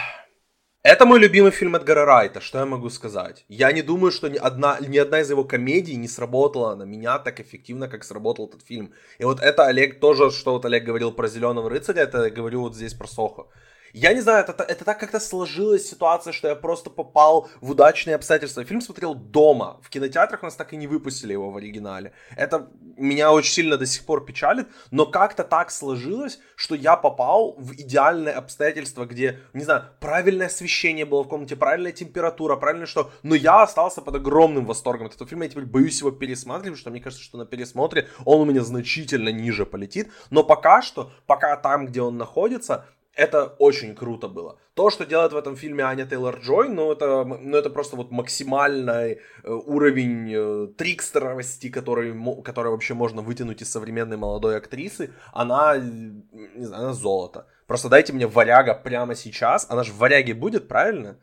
Это 0.84 1.06
мой 1.06 1.20
любимый 1.20 1.52
фильм 1.52 1.76
Эдгара 1.76 2.06
Райта, 2.06 2.42
что 2.42 2.58
я 2.58 2.66
могу 2.66 2.90
сказать? 2.90 3.46
Я 3.48 3.72
не 3.72 3.84
думаю, 3.84 4.12
что 4.12 4.30
ни 4.30 4.38
одна, 4.38 4.80
ни 4.80 4.98
одна 4.98 5.20
из 5.20 5.30
его 5.30 5.44
комедий 5.44 5.96
не 5.96 6.08
сработала 6.08 6.74
на 6.74 6.86
меня 6.86 7.20
так 7.20 7.40
эффективно, 7.40 7.88
как 7.88 8.04
сработал 8.04 8.48
этот 8.48 8.66
фильм. 8.66 8.92
И 9.20 9.24
вот 9.24 9.42
это 9.42 9.68
Олег 9.68 10.00
тоже, 10.00 10.32
что 10.32 10.54
вот 10.54 10.66
Олег 10.66 10.84
говорил 10.84 11.12
про 11.12 11.28
Зеленого 11.28 11.70
рыцаря, 11.70 12.02
это 12.02 12.24
я 12.24 12.30
говорю 12.32 12.62
вот 12.62 12.76
здесь 12.76 12.96
про 12.96 13.06
Сохо. 13.06 13.46
Я 13.94 14.14
не 14.14 14.22
знаю, 14.22 14.46
это, 14.48 14.64
это 14.64 14.86
так 14.86 15.00
как-то 15.00 15.20
сложилась 15.20 15.90
ситуация, 15.90 16.34
что 16.34 16.48
я 16.48 16.56
просто 16.56 16.90
попал 16.90 17.50
в 17.60 17.72
удачные 17.72 18.16
обстоятельства. 18.16 18.64
Фильм 18.64 18.82
смотрел 18.82 19.16
дома. 19.16 19.80
В 19.84 19.90
кинотеатрах 19.90 20.44
нас 20.44 20.56
так 20.56 20.74
и 20.74 20.78
не 20.78 20.88
выпустили 20.88 21.34
его 21.34 21.52
в 21.52 21.58
оригинале. 21.58 22.14
Это 22.38 22.70
меня 22.98 23.32
очень 23.32 23.54
сильно 23.54 23.78
до 23.78 23.86
сих 23.86 24.06
пор 24.06 24.26
печалит, 24.26 24.68
но 24.92 25.06
как-то 25.06 25.44
так 25.44 25.72
сложилось, 25.72 26.40
что 26.56 26.76
я 26.76 26.96
попал 26.96 27.56
в 27.58 27.74
идеальные 27.74 28.34
обстоятельства, 28.34 29.06
где, 29.06 29.40
не 29.54 29.64
знаю, 29.64 29.86
правильное 30.00 30.48
освещение 30.48 31.06
было 31.06 31.24
в 31.24 31.28
комнате, 31.28 31.56
правильная 31.56 31.92
температура, 31.92 32.56
правильно 32.56 32.86
что... 32.86 33.12
Но 33.24 33.36
я 33.36 33.64
остался 33.64 34.02
под 34.02 34.16
огромным 34.16 34.66
восторгом 34.66 35.08
от 35.08 35.16
этого 35.16 35.30
фильма. 35.30 35.46
Я 35.46 35.52
теперь 35.52 35.66
боюсь 35.66 36.00
его 36.00 36.12
пересматривать, 36.12 36.78
потому 36.78 36.78
что 36.78 36.90
мне 36.92 37.02
кажется, 37.02 37.24
что 37.24 37.38
на 37.38 37.46
пересмотре 37.46 38.08
он 38.26 38.42
у 38.42 38.46
меня 38.46 38.62
значительно 38.62 39.30
ниже 39.30 39.66
полетит. 39.66 40.12
Но 40.30 40.44
пока 40.44 40.82
что, 40.82 41.12
пока 41.26 41.56
там, 41.58 41.88
где 41.88 42.02
он 42.02 42.18
находится, 42.18 42.86
это 43.16 43.56
очень 43.60 43.96
круто 43.96 44.28
было. 44.28 44.58
То, 44.74 44.90
что 44.90 45.06
делает 45.06 45.34
в 45.34 45.38
этом 45.38 45.56
фильме 45.56 45.84
Аня 45.84 46.06
Тейлор 46.06 46.40
Джой, 46.40 46.70
ну 46.70 46.92
это, 46.92 47.26
ну 47.26 47.58
это 47.58 47.70
просто 47.70 47.96
вот 47.96 48.12
максимальный 48.12 49.14
э, 49.14 49.20
уровень 49.44 50.32
э, 50.34 50.68
трикстеровости, 50.78 51.70
который, 51.70 52.14
который 52.44 52.72
вообще 52.72 52.94
можно 52.94 53.22
вытянуть 53.22 53.62
из 53.62 53.70
современной 53.72 54.18
молодой 54.18 54.58
актрисы. 54.58 55.14
Она, 55.34 55.78
не 55.78 56.66
знаю, 56.66 56.84
она 56.84 56.94
золото. 56.94 57.48
Просто 57.68 57.90
дайте 57.90 58.14
мне 58.14 58.28
варяга 58.28 58.74
прямо 58.74 59.16
сейчас. 59.16 59.66
Она 59.70 59.84
же 59.84 59.92
в 59.92 59.98
варяге 59.98 60.34
будет, 60.34 60.68
правильно? 60.68 61.18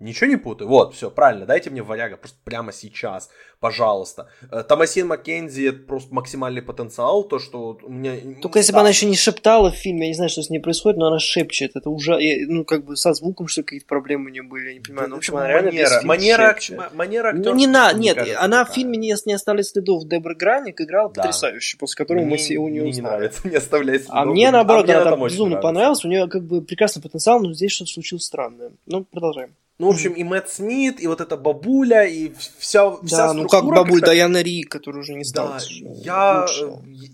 Ничего 0.00 0.30
не 0.30 0.36
путаю. 0.36 0.68
Вот, 0.68 0.94
все, 0.94 1.10
правильно. 1.10 1.44
Дайте 1.44 1.70
мне 1.70 1.82
варяга 1.82 2.16
просто 2.16 2.38
прямо 2.44 2.72
сейчас, 2.72 3.30
пожалуйста. 3.58 4.28
Э, 4.52 4.62
Томасин 4.62 5.08
Маккензи 5.08 5.70
это 5.70 5.78
просто 5.80 6.14
максимальный 6.14 6.62
потенциал. 6.62 7.24
То, 7.24 7.40
что 7.40 7.76
у 7.82 7.88
меня... 7.88 8.14
Только 8.40 8.60
если 8.60 8.70
да. 8.70 8.76
бы 8.76 8.80
она 8.82 8.90
еще 8.90 9.06
не 9.06 9.16
шептала 9.16 9.72
в 9.72 9.74
фильме, 9.74 10.02
я 10.02 10.08
не 10.08 10.14
знаю, 10.14 10.30
что 10.30 10.42
с 10.42 10.50
ней 10.50 10.60
происходит, 10.60 10.98
но 10.98 11.08
она 11.08 11.18
шепчет. 11.18 11.72
Это 11.74 11.90
уже, 11.90 12.16
ну, 12.46 12.64
как 12.64 12.84
бы 12.84 12.94
со 12.96 13.12
звуком, 13.12 13.48
что 13.48 13.64
какие-то 13.64 13.86
проблемы 13.86 14.26
у 14.26 14.28
нее 14.28 14.44
были, 14.44 14.68
я 14.68 14.74
не 14.74 14.80
понимаю. 14.80 15.06
Да, 15.06 15.10
ну, 15.10 15.16
в 15.16 15.18
общем, 15.18 15.36
она 15.36 15.48
реально 15.48 15.72
манера, 15.72 16.00
манера, 16.04 16.90
манера 16.94 17.28
актера, 17.30 17.54
Не, 17.54 17.66
на, 17.66 17.92
нет, 17.92 18.18
кажется, 18.18 18.40
она 18.40 18.58
такая. 18.58 18.72
в 18.72 18.74
фильме 18.76 18.98
не, 18.98 19.14
не 19.26 19.32
оставляет 19.32 19.66
следов. 19.66 20.04
Дебра 20.04 20.36
Граник 20.36 20.80
играла 20.80 21.10
да. 21.12 21.22
потрясающе, 21.22 21.76
после 21.76 21.96
которого 21.96 22.22
мне, 22.22 22.30
мы 22.30 22.36
все 22.36 22.58
у 22.58 22.68
нее 22.68 22.82
мне 22.82 22.90
узнали. 22.90 23.04
не 23.04 23.16
нравится, 23.16 23.48
не 23.48 23.56
оставляет 23.56 24.02
следов. 24.02 24.16
А 24.16 24.24
мне, 24.26 24.50
наоборот, 24.52 24.88
а 24.88 25.00
она 25.00 25.10
там 25.10 25.24
безумно 25.24 25.56
понравилась. 25.56 26.04
У 26.04 26.08
нее 26.08 26.28
как 26.28 26.44
бы 26.44 26.62
прекрасный 26.62 27.02
потенциал, 27.02 27.40
но 27.40 27.52
здесь 27.52 27.72
что-то 27.72 27.90
случилось 27.90 28.22
странное. 28.22 28.70
Ну, 28.86 29.02
продолжаем. 29.02 29.56
Ну, 29.80 29.86
в 29.86 29.90
общем, 29.90 30.14
и 30.14 30.24
Мэтт 30.24 30.48
Смит, 30.48 31.00
и 31.00 31.06
вот 31.06 31.20
эта 31.20 31.36
бабуля, 31.36 32.04
и 32.04 32.32
вся, 32.58 32.96
вся 32.96 33.28
Да, 33.28 33.32
ну 33.32 33.46
как 33.46 33.64
бабуль 33.64 34.00
Дайана 34.00 34.42
Ри, 34.42 34.64
которая 34.64 35.02
уже 35.02 35.14
не 35.14 35.22
стала. 35.22 35.58
Да, 35.58 35.64
я, 36.02 36.46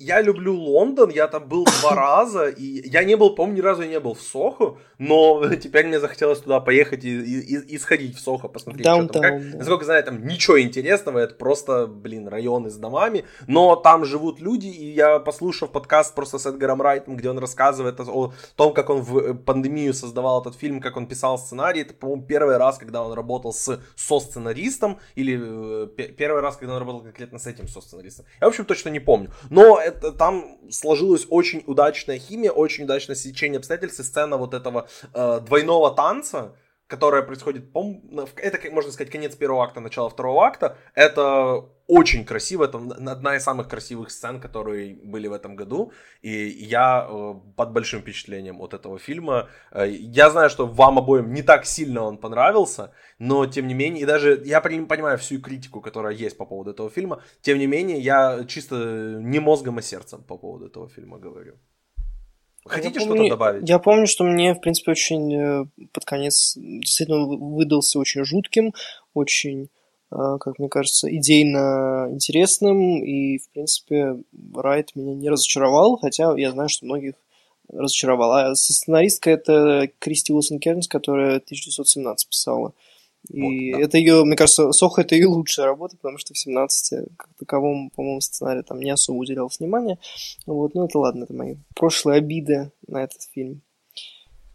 я 0.01 0.23
люблю 0.23 0.55
Лондон, 0.55 1.11
я 1.11 1.29
там 1.29 1.47
был 1.47 1.67
два 1.81 1.95
раза, 1.95 2.49
и 2.49 2.89
я 2.89 3.05
не 3.05 3.17
был, 3.17 3.35
по-моему, 3.35 3.59
ни 3.59 3.61
разу 3.61 3.83
не 3.83 4.01
был 4.01 4.15
в 4.15 4.23
Сохо, 4.23 4.79
но 4.97 5.47
теперь 5.63 5.87
мне 5.87 6.01
захотелось 6.01 6.41
туда 6.41 6.59
поехать 6.61 7.05
и, 7.05 7.11
и, 7.11 7.75
и 7.75 7.79
сходить 7.79 8.17
в 8.17 8.21
Сохо, 8.21 8.49
посмотреть, 8.49 8.87
Downtown, 8.87 9.05
что 9.05 9.13
там. 9.13 9.23
Как, 9.23 9.51
да. 9.51 9.59
Насколько 9.59 9.85
знаю, 9.85 10.05
там 10.05 10.27
ничего 10.27 10.59
интересного, 10.59 11.19
это 11.19 11.35
просто, 11.35 11.87
блин, 11.87 12.29
районы 12.29 12.71
с 12.71 12.77
домами, 12.77 13.27
но 13.47 13.77
там 13.77 14.07
живут 14.07 14.41
люди, 14.41 14.69
и 14.69 14.91
я 14.91 15.19
послушав 15.19 15.71
подкаст 15.71 16.15
просто 16.15 16.39
с 16.39 16.47
Эдгаром 16.47 16.81
Райтом, 16.81 17.17
где 17.17 17.29
он 17.29 17.39
рассказывает 17.39 18.01
о 18.01 18.33
том, 18.57 18.73
как 18.73 18.89
он 18.89 19.03
в 19.03 19.19
э, 19.19 19.35
пандемию 19.35 19.93
создавал 19.93 20.41
этот 20.41 20.57
фильм, 20.57 20.81
как 20.81 20.97
он 20.97 21.07
писал 21.07 21.39
сценарий, 21.39 21.83
это, 21.83 21.93
по-моему, 21.93 22.23
первый 22.55 22.67
раз, 22.67 22.79
когда 22.79 23.03
он 23.03 23.13
работал 23.13 23.53
с 23.53 23.81
со-сценаристом, 23.97 24.99
или 25.17 25.87
э, 25.87 25.87
первый 26.17 26.41
раз, 26.41 26.57
когда 26.57 26.75
он 26.75 26.79
работал 26.79 27.03
конкретно 27.03 27.39
с 27.39 27.47
этим 27.47 27.69
со-сценаристом. 27.69 28.25
Я, 28.41 28.47
в 28.47 28.51
общем, 28.51 28.65
точно 28.65 28.91
не 28.91 29.01
помню. 29.01 29.31
Но 29.51 29.81
это, 29.81 30.13
там 30.13 30.59
сложилась 30.71 31.27
очень 31.31 31.63
удачная 31.67 32.19
химия, 32.19 32.53
очень 32.53 32.85
удачное 32.85 33.17
сечение 33.17 33.59
обстоятельств, 33.59 34.01
и 34.01 34.03
сцена 34.03 34.37
вот 34.37 34.55
этого 34.55 34.87
э, 35.15 35.41
двойного 35.41 35.91
танца, 35.91 36.53
которая 36.87 37.23
происходит, 37.23 37.65
это, 38.37 38.71
можно 38.71 38.93
сказать, 38.93 39.11
конец 39.11 39.35
первого 39.37 39.65
акта, 39.65 39.81
начало 39.81 40.11
второго 40.11 40.45
акта. 40.45 40.77
Это 40.95 41.65
очень 41.87 42.25
красиво, 42.25 42.65
это 42.65 42.79
одна 43.13 43.37
из 43.37 43.43
самых 43.43 43.69
красивых 43.69 44.11
сцен, 44.11 44.41
которые 44.41 44.95
были 44.95 45.29
в 45.29 45.33
этом 45.33 45.57
году. 45.57 45.93
И 46.23 46.31
я 46.31 47.07
э, 47.09 47.35
под 47.57 47.73
большим 47.73 48.01
впечатлением 48.01 48.61
от 48.61 48.75
этого 48.75 48.99
фильма. 48.99 49.49
Э, 49.71 49.89
я 49.89 50.31
знаю, 50.31 50.51
что 50.51 50.67
вам 50.67 50.99
обоим 50.99 51.33
не 51.33 51.43
так 51.43 51.67
сильно 51.67 52.03
он 52.03 52.19
понравился, 52.19 52.93
но 53.19 53.47
тем 53.47 53.67
не 53.67 53.75
менее, 53.75 54.03
и 54.03 54.07
даже 54.07 54.43
я 54.45 54.61
понимаю 54.61 55.19
всю 55.19 55.41
критику, 55.41 55.81
которая 55.81 56.15
есть 56.15 56.37
по 56.37 56.47
поводу 56.47 56.71
этого 56.71 56.91
фильма, 56.91 57.23
тем 57.41 57.59
не 57.59 57.67
менее, 57.67 57.99
я 57.99 58.45
чисто 58.47 58.77
не 59.21 59.41
мозгом, 59.41 59.79
а 59.79 59.83
сердцем 59.83 60.23
по 60.23 60.37
поводу 60.39 60.67
этого 60.67 60.89
фильма 60.89 61.19
говорю. 61.19 61.55
Хотите 62.67 63.01
что-то 63.01 63.29
добавить? 63.29 63.69
Я 63.69 63.79
помню, 63.79 64.07
что 64.07 64.25
мне, 64.25 64.55
в 64.55 64.61
принципе, 64.61 64.93
очень 64.93 65.35
э, 65.35 65.65
под 65.93 66.05
конец 66.05 66.55
действительно 66.57 67.27
выдался 67.27 67.99
очень 67.99 68.25
жутким, 68.25 68.73
очень, 69.13 69.69
э, 70.11 70.17
как 70.41 70.59
мне 70.59 70.69
кажется, 70.69 71.15
идейно 71.15 72.09
интересным, 72.11 73.05
и, 73.05 73.39
в 73.39 73.51
принципе, 73.51 74.17
Райт 74.55 74.93
меня 74.95 75.15
не 75.15 75.29
разочаровал, 75.29 75.99
хотя 75.99 76.33
я 76.37 76.53
знаю, 76.53 76.71
что 76.71 76.87
многих 76.87 77.15
разочаровал. 77.71 78.33
А 78.33 78.55
сценаристка 78.55 79.31
это 79.31 79.91
Кристи 79.99 80.33
Уилсон 80.33 80.59
Кернс, 80.59 80.89
которая 80.89 81.37
1917 81.37 82.29
писала. 82.29 82.73
И 83.29 83.73
вот, 83.73 83.79
да. 83.79 83.85
это 83.85 83.99
ее, 83.99 84.25
мне 84.25 84.37
кажется, 84.37 84.73
Сохо 84.73 85.01
это 85.01 85.15
ее 85.15 85.27
лучшая 85.27 85.67
работа, 85.67 85.97
потому 85.97 86.19
что 86.19 86.35
в 86.35 86.39
17 86.39 87.17
как 87.17 87.29
таковом, 87.39 87.91
по-моему, 87.91 88.21
сценарий 88.21 88.63
там 88.63 88.81
не 88.81 88.91
особо 88.91 89.17
уделялось 89.17 89.59
внимания. 89.59 89.99
Вот, 90.47 90.75
ну 90.75 90.85
это 90.85 90.99
ладно, 90.99 91.25
это 91.25 91.33
мои 91.33 91.57
прошлые 91.75 92.19
обиды 92.19 92.71
на 92.87 93.03
этот 93.03 93.23
фильм. 93.23 93.63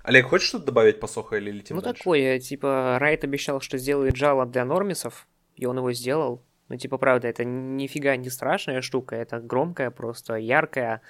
Олег, 0.04 0.28
хочешь 0.28 0.48
что-то 0.48 0.66
добавить 0.66 1.00
по 1.00 1.08
Сохо 1.08 1.38
или 1.38 1.52
летим 1.52 1.76
Ну 1.76 1.82
дальше? 1.82 2.00
такое, 2.00 2.40
типа, 2.40 2.98
Райт 3.00 3.24
обещал, 3.24 3.60
что 3.60 3.78
сделает 3.78 4.16
жало 4.16 4.46
для 4.46 4.66
нормисов, 4.66 5.28
и 5.56 5.66
он 5.66 5.78
его 5.78 5.92
сделал. 5.92 6.42
Ну, 6.70 6.78
типа, 6.78 6.98
правда, 6.98 7.28
это 7.28 7.44
нифига 7.44 8.16
не 8.16 8.30
страшная 8.30 8.82
штука, 8.82 9.16
это 9.16 9.40
громкая, 9.40 9.92
просто 9.92 10.36
яркая 10.36 11.02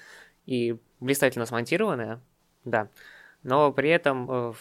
и 0.46 0.76
блистательно 1.00 1.46
смонтированная, 1.46 2.20
да. 2.64 2.88
Но 3.42 3.72
при 3.72 3.90
этом 3.90 4.30
э, 4.30 4.52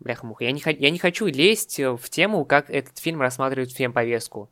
Бляха-муха. 0.00 0.44
Я 0.44 0.52
не, 0.52 0.62
я 0.78 0.90
не 0.90 0.98
хочу 0.98 1.26
лезть 1.26 1.80
э, 1.80 1.96
в 1.96 2.10
тему, 2.10 2.44
как 2.44 2.70
этот 2.70 2.98
фильм 2.98 3.20
рассматривает 3.20 3.72
фем-повестку. 3.72 4.50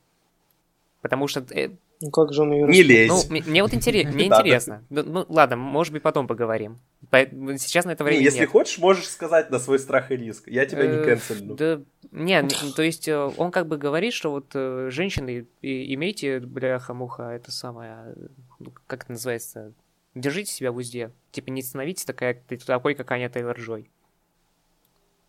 Потому 1.03 1.29
что... 1.29 1.45
Э, 1.51 1.71
ну 2.01 2.11
как 2.11 2.33
же 2.33 2.43
он 2.43 2.53
ее 2.53 2.67
Не 2.67 2.83
лезь. 2.83 3.11
Ну, 3.11 3.23
мне, 3.31 3.43
мне 3.47 3.63
вот 3.63 3.75
интерес, 3.75 4.13
мне 4.13 4.27
интересно. 4.27 4.85
Ну, 4.89 5.03
ну, 5.03 5.27
ладно, 5.29 5.57
может 5.57 5.93
быть, 5.93 6.03
потом 6.03 6.27
поговорим. 6.27 6.79
Сейчас 7.11 7.85
на 7.85 7.91
это 7.91 8.05
время 8.05 8.23
Если 8.23 8.47
хочешь, 8.47 8.79
можешь 8.79 9.07
сказать 9.07 9.51
на 9.51 9.59
свой 9.59 9.79
страх 9.79 10.11
и 10.11 10.17
риск. 10.17 10.49
Я 10.49 10.65
тебя 10.65 10.87
не 10.87 10.97
э, 10.97 11.05
канцельну. 11.05 11.55
Да, 11.55 11.83
нет, 12.11 12.55
то 12.75 12.83
есть 12.83 13.09
он 13.09 13.51
как 13.51 13.67
бы 13.69 13.77
говорит, 13.77 14.15
что 14.15 14.31
вот 14.31 14.53
женщины, 14.91 15.47
имейте, 15.61 16.41
бляха-муха, 16.41 17.31
это 17.31 17.53
самое... 17.53 18.15
Ну, 18.59 18.73
как 18.87 19.03
это 19.03 19.13
называется? 19.13 19.75
Держите 20.15 20.53
себя 20.53 20.73
в 20.73 20.77
узде. 20.77 21.11
Типа 21.33 21.51
не 21.51 21.61
становитесь 21.61 22.05
такая, 22.05 22.41
такой, 22.67 22.95
как 22.95 23.11
Аня 23.11 23.29
Тейлор-Джой. 23.29 23.89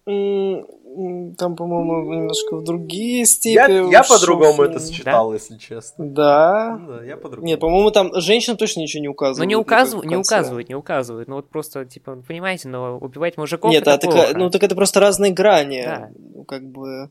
Там, 0.06 1.56
по-моему, 1.56 2.14
немножко 2.14 2.58
в 2.58 2.64
другие 2.64 3.26
степени. 3.26 3.92
Я, 3.92 4.00
я 4.00 4.04
по-другому 4.04 4.62
это 4.62 4.80
сочетал, 4.80 5.30
да? 5.30 5.34
если 5.34 5.58
честно. 5.58 6.06
Да. 6.06 6.80
да 6.88 7.04
я 7.04 7.18
по-другому. 7.18 7.48
Нет, 7.48 7.60
по-моему, 7.60 7.92
там 7.92 8.12
женщина 8.14 8.56
точно 8.56 8.82
ничего 8.82 9.02
не 9.02 9.08
указывает. 9.08 9.40
Ну, 9.40 9.50
не, 9.50 9.56
указывают, 9.56 10.06
не 10.06 10.16
указывают, 10.16 10.70
не 10.70 10.76
указывают. 10.76 11.28
Ну, 11.28 11.36
вот 11.36 11.50
просто, 11.50 11.86
типа, 11.86 12.24
понимаете, 12.28 12.68
но 12.68 12.98
убивать 12.98 13.36
мужиков 13.38 13.72
Нет, 13.72 13.82
это 13.82 13.94
а 13.94 13.98
так, 13.98 14.38
ну, 14.38 14.50
так 14.52 14.64
это 14.64 14.76
просто 14.76 15.00
разные 15.00 15.34
грани. 15.34 15.84
Да. 15.84 16.12
Как 16.48 16.64
бы 16.64 17.10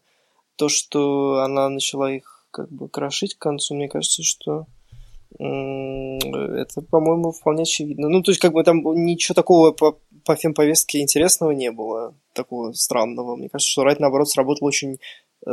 то, 0.57 0.69
что 0.69 1.41
она 1.41 1.69
начала 1.69 2.13
их 2.13 2.47
как 2.53 2.71
бы 2.71 2.89
крошить 2.89 3.35
к 3.35 3.39
концу, 3.39 3.75
мне 3.75 3.89
кажется, 3.89 4.23
что 4.23 4.67
это, 5.39 6.81
по-моему, 6.83 7.33
вполне 7.33 7.63
очевидно. 7.63 8.09
Ну, 8.09 8.23
то 8.23 8.31
есть, 8.31 8.41
как 8.41 8.53
бы 8.53 8.63
там 8.63 8.83
ничего 8.95 9.35
такого 9.35 9.73
по, 9.73 9.99
по 10.25 10.37
фемповестке 10.37 11.01
интересного 11.01 11.51
не 11.51 11.73
было, 11.73 12.15
такого 12.33 12.73
странного. 12.73 13.37
Мне 13.37 13.49
кажется, 13.49 13.71
что 13.71 13.85
Райт, 13.85 14.01
наоборот, 14.01 14.29
сработал 14.29 14.67
очень 14.67 14.99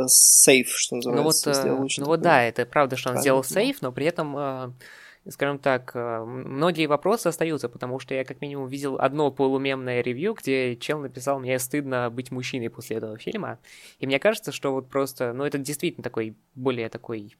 сейф, 0.06 0.68
э, 0.68 0.70
что 0.74 0.96
называется. 0.96 1.50
Ну 1.50 1.76
вот, 1.76 1.90
э, 1.96 2.00
ну 2.00 2.06
вот 2.06 2.20
да, 2.20 2.42
это 2.42 2.66
правда, 2.66 2.96
что 2.96 3.10
он 3.10 3.18
сделал 3.18 3.44
сейф, 3.44 3.82
но 3.82 3.92
при 3.92 4.06
этом, 4.06 4.36
э, 4.36 4.72
скажем 5.28 5.58
так, 5.58 5.94
многие 5.94 6.86
вопросы 6.86 7.28
остаются, 7.28 7.68
потому 7.68 7.98
что 7.98 8.14
я 8.14 8.24
как 8.24 8.40
минимум 8.40 8.68
видел 8.68 8.96
одно 8.98 9.30
полумемное 9.30 10.00
ревью, 10.00 10.34
где 10.34 10.76
чел 10.76 10.98
написал, 10.98 11.40
мне 11.40 11.58
стыдно 11.58 12.10
быть 12.10 12.30
мужчиной 12.30 12.70
после 12.70 12.96
этого 12.96 13.18
фильма, 13.18 13.58
и 13.98 14.06
мне 14.06 14.18
кажется, 14.18 14.52
что 14.52 14.72
вот 14.72 14.88
просто, 14.88 15.32
ну 15.32 15.44
это 15.44 15.58
действительно 15.58 16.02
такой, 16.02 16.34
более 16.54 16.88
такой 16.88 17.36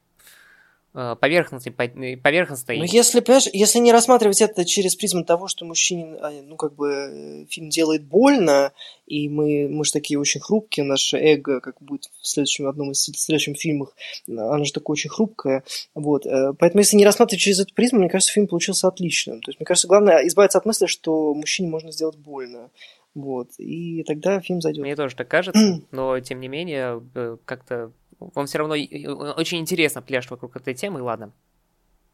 Э, 0.95 1.15
поверхностной, 1.19 1.73
э, 1.73 2.17
поверхностной. 2.17 2.77
Ну, 2.77 2.83
если, 2.83 3.19
понимаешь, 3.19 3.47
если 3.51 3.79
не 3.79 3.91
рассматривать 3.91 4.41
это 4.41 4.63
через 4.63 4.95
призму 4.95 5.25
того, 5.25 5.47
что 5.47 5.65
мужчине, 5.65 6.17
а, 6.21 6.29
ну, 6.43 6.55
как 6.55 6.75
бы, 6.75 6.91
э, 6.91 7.45
фильм 7.49 7.69
делает 7.69 8.03
больно, 8.03 8.73
и 9.07 9.27
мы, 9.27 9.67
мы 9.69 9.85
же 9.85 9.91
такие 9.91 10.19
очень 10.19 10.39
хрупкие, 10.39 10.85
наше 10.85 11.17
эго, 11.17 11.61
как 11.61 11.81
будет 11.81 12.11
в 12.21 12.27
следующем, 12.27 12.67
одном 12.67 12.91
из 12.91 13.01
следующих 13.01 13.57
фильмах, 13.57 13.95
оно 14.27 14.63
же 14.65 14.71
такое 14.71 14.93
очень 14.93 15.09
хрупкое, 15.09 15.63
вот, 15.95 16.25
поэтому 16.59 16.81
если 16.81 16.95
не 16.95 17.05
рассматривать 17.05 17.41
через 17.41 17.59
эту 17.59 17.73
призму, 17.73 17.99
мне 17.99 18.09
кажется, 18.09 18.31
фильм 18.31 18.47
получился 18.47 18.87
отличным, 18.87 19.41
то 19.41 19.49
есть, 19.49 19.59
мне 19.59 19.65
кажется, 19.65 19.87
главное 19.87 20.27
избавиться 20.27 20.59
от 20.59 20.65
мысли, 20.65 20.85
что 20.85 21.33
мужчине 21.33 21.69
можно 21.69 21.91
сделать 21.91 22.17
больно, 22.17 22.69
Вот. 23.15 23.49
И 23.59 24.03
тогда 24.03 24.41
фильм 24.41 24.59
зайдет. 24.61 24.81
Мне 24.81 24.95
тоже 24.95 25.15
так 25.15 25.27
кажется, 25.27 25.81
но 25.91 26.19
тем 26.19 26.39
не 26.39 26.47
менее, 26.47 27.01
как-то 27.45 27.91
он 28.35 28.45
все 28.47 28.59
равно 28.59 28.73
очень 28.73 29.59
интересно 29.59 30.01
пляж 30.01 30.29
вокруг 30.29 30.55
этой 30.55 30.73
темы, 30.73 31.01
ладно. 31.01 31.31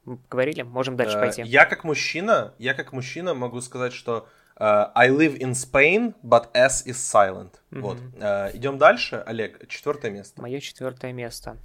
Говорили, 0.05 0.63
можем 0.63 0.95
дальше 0.95 1.17
э, 1.17 1.19
пойти. 1.19 1.41
Я 1.43 1.65
как 1.65 1.83
мужчина, 1.83 2.53
я 2.57 2.73
как 2.73 2.93
мужчина 2.93 3.33
могу 3.33 3.61
сказать, 3.61 3.93
что 3.93 4.27
Uh, 4.59 4.91
I 4.93 5.09
live 5.09 5.37
in 5.39 5.53
Spain, 5.53 6.13
but 6.21 6.49
S 6.53 6.85
is 6.85 6.97
silent. 6.97 7.61
Mm-hmm. 7.71 7.79
Вот. 7.79 7.97
Uh, 7.97 8.57
идем 8.57 8.77
дальше. 8.77 9.23
Олег, 9.25 9.65
четвертое 9.69 10.11
место. 10.11 10.41
Мое 10.41 10.59
четвертое 10.59 11.13
место. 11.13 11.55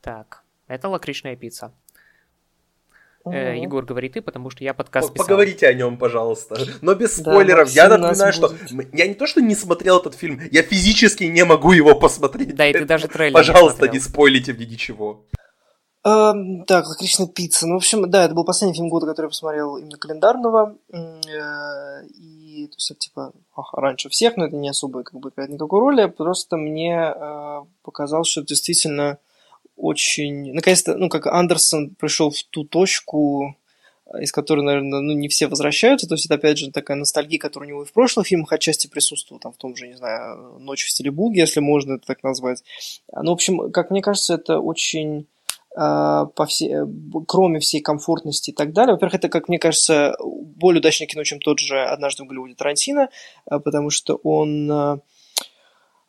Так, 0.00 0.42
это 0.66 0.88
лакричная 0.88 1.36
пицца. 1.36 1.74
Э, 3.32 3.58
Егор, 3.58 3.84
говори 3.84 4.08
ты, 4.08 4.22
потому 4.22 4.50
что 4.50 4.62
я 4.62 4.72
подкаст 4.72 5.12
писал. 5.12 5.26
Поговорите 5.26 5.66
о 5.66 5.72
нем, 5.72 5.98
пожалуйста. 5.98 6.56
Но 6.80 6.94
без 6.94 7.16
спойлеров. 7.16 7.68
Да, 7.68 7.82
я 7.82 7.88
напоминаю, 7.88 8.32
что 8.32 8.54
я 8.92 9.06
не 9.06 9.14
то, 9.14 9.26
что 9.26 9.40
не 9.40 9.54
смотрел 9.54 9.98
этот 9.98 10.14
фильм, 10.14 10.40
я 10.52 10.62
физически 10.62 11.24
не 11.24 11.44
могу 11.44 11.72
его 11.72 11.94
посмотреть. 11.94 12.54
Да, 12.54 12.66
и 12.66 12.72
ты 12.72 12.84
даже 12.84 13.08
трейлер 13.08 13.34
Пожалуйста, 13.34 13.88
не, 13.88 13.94
не 13.94 14.00
спойлите 14.00 14.52
мне 14.52 14.66
ничего. 14.66 15.26
Uh, 16.06 16.64
так, 16.68 16.86
«Лакричная 16.86 17.26
пицца». 17.26 17.66
Ну, 17.66 17.74
в 17.74 17.76
общем, 17.78 18.08
да, 18.08 18.26
это 18.26 18.34
был 18.34 18.44
последний 18.44 18.76
фильм 18.76 18.88
года, 18.88 19.06
который 19.06 19.26
я 19.26 19.30
посмотрел 19.30 19.76
именно 19.76 19.96
календарного. 19.98 20.76
Uh, 20.92 22.06
и, 22.14 22.68
то 22.68 22.76
есть, 22.76 22.98
типа, 22.98 23.32
ага, 23.56 23.80
раньше 23.80 24.08
всех, 24.08 24.36
но 24.36 24.46
это 24.46 24.54
не 24.54 24.68
особо 24.68 25.02
как 25.02 25.18
бы 25.18 25.30
играет 25.30 25.50
никакой 25.50 25.80
роли. 25.80 26.06
Просто 26.06 26.56
мне 26.56 26.94
uh, 26.94 27.66
показалось, 27.82 28.28
что 28.28 28.42
это 28.42 28.50
действительно 28.50 29.18
очень... 29.76 30.52
Наконец-то, 30.52 30.96
ну, 30.96 31.08
как 31.08 31.26
Андерсон 31.26 31.94
пришел 31.94 32.30
в 32.30 32.42
ту 32.44 32.64
точку, 32.64 33.56
из 34.20 34.32
которой, 34.32 34.62
наверное, 34.62 35.00
ну, 35.00 35.12
не 35.12 35.28
все 35.28 35.48
возвращаются. 35.48 36.06
То 36.06 36.14
есть 36.14 36.26
это, 36.26 36.36
опять 36.36 36.58
же, 36.58 36.70
такая 36.70 36.96
ностальгия, 36.96 37.38
которая 37.38 37.68
у 37.68 37.70
него 37.70 37.82
и 37.82 37.86
в 37.86 37.92
прошлых 37.92 38.26
фильмах 38.26 38.52
отчасти 38.52 38.86
присутствовала, 38.86 39.40
там, 39.40 39.52
в 39.52 39.56
том 39.56 39.74
же, 39.76 39.88
не 39.88 39.96
знаю, 39.96 40.58
«Ночь 40.60 40.84
в 40.84 40.90
стиле 40.90 41.10
буги», 41.10 41.38
если 41.38 41.60
можно 41.60 41.94
это 41.94 42.06
так 42.06 42.22
назвать. 42.22 42.62
Ну, 43.12 43.30
в 43.30 43.34
общем, 43.34 43.70
как 43.72 43.90
мне 43.90 44.02
кажется, 44.02 44.34
это 44.34 44.60
очень 44.60 45.26
а, 45.74 46.26
по 46.26 46.46
всей, 46.46 46.72
кроме 47.26 47.58
всей 47.58 47.80
комфортности 47.80 48.50
и 48.50 48.54
так 48.54 48.72
далее. 48.72 48.94
Во-первых, 48.94 49.16
это, 49.16 49.28
как 49.28 49.48
мне 49.48 49.58
кажется, 49.58 50.16
более 50.22 50.78
удачное 50.78 51.08
кино, 51.08 51.24
чем 51.24 51.40
тот 51.40 51.58
же 51.58 51.82
«Однажды 51.84 52.24
в 52.24 52.26
Голливуде» 52.26 52.54
Тарантино, 52.54 53.10
потому 53.44 53.90
что 53.90 54.14
он 54.22 55.02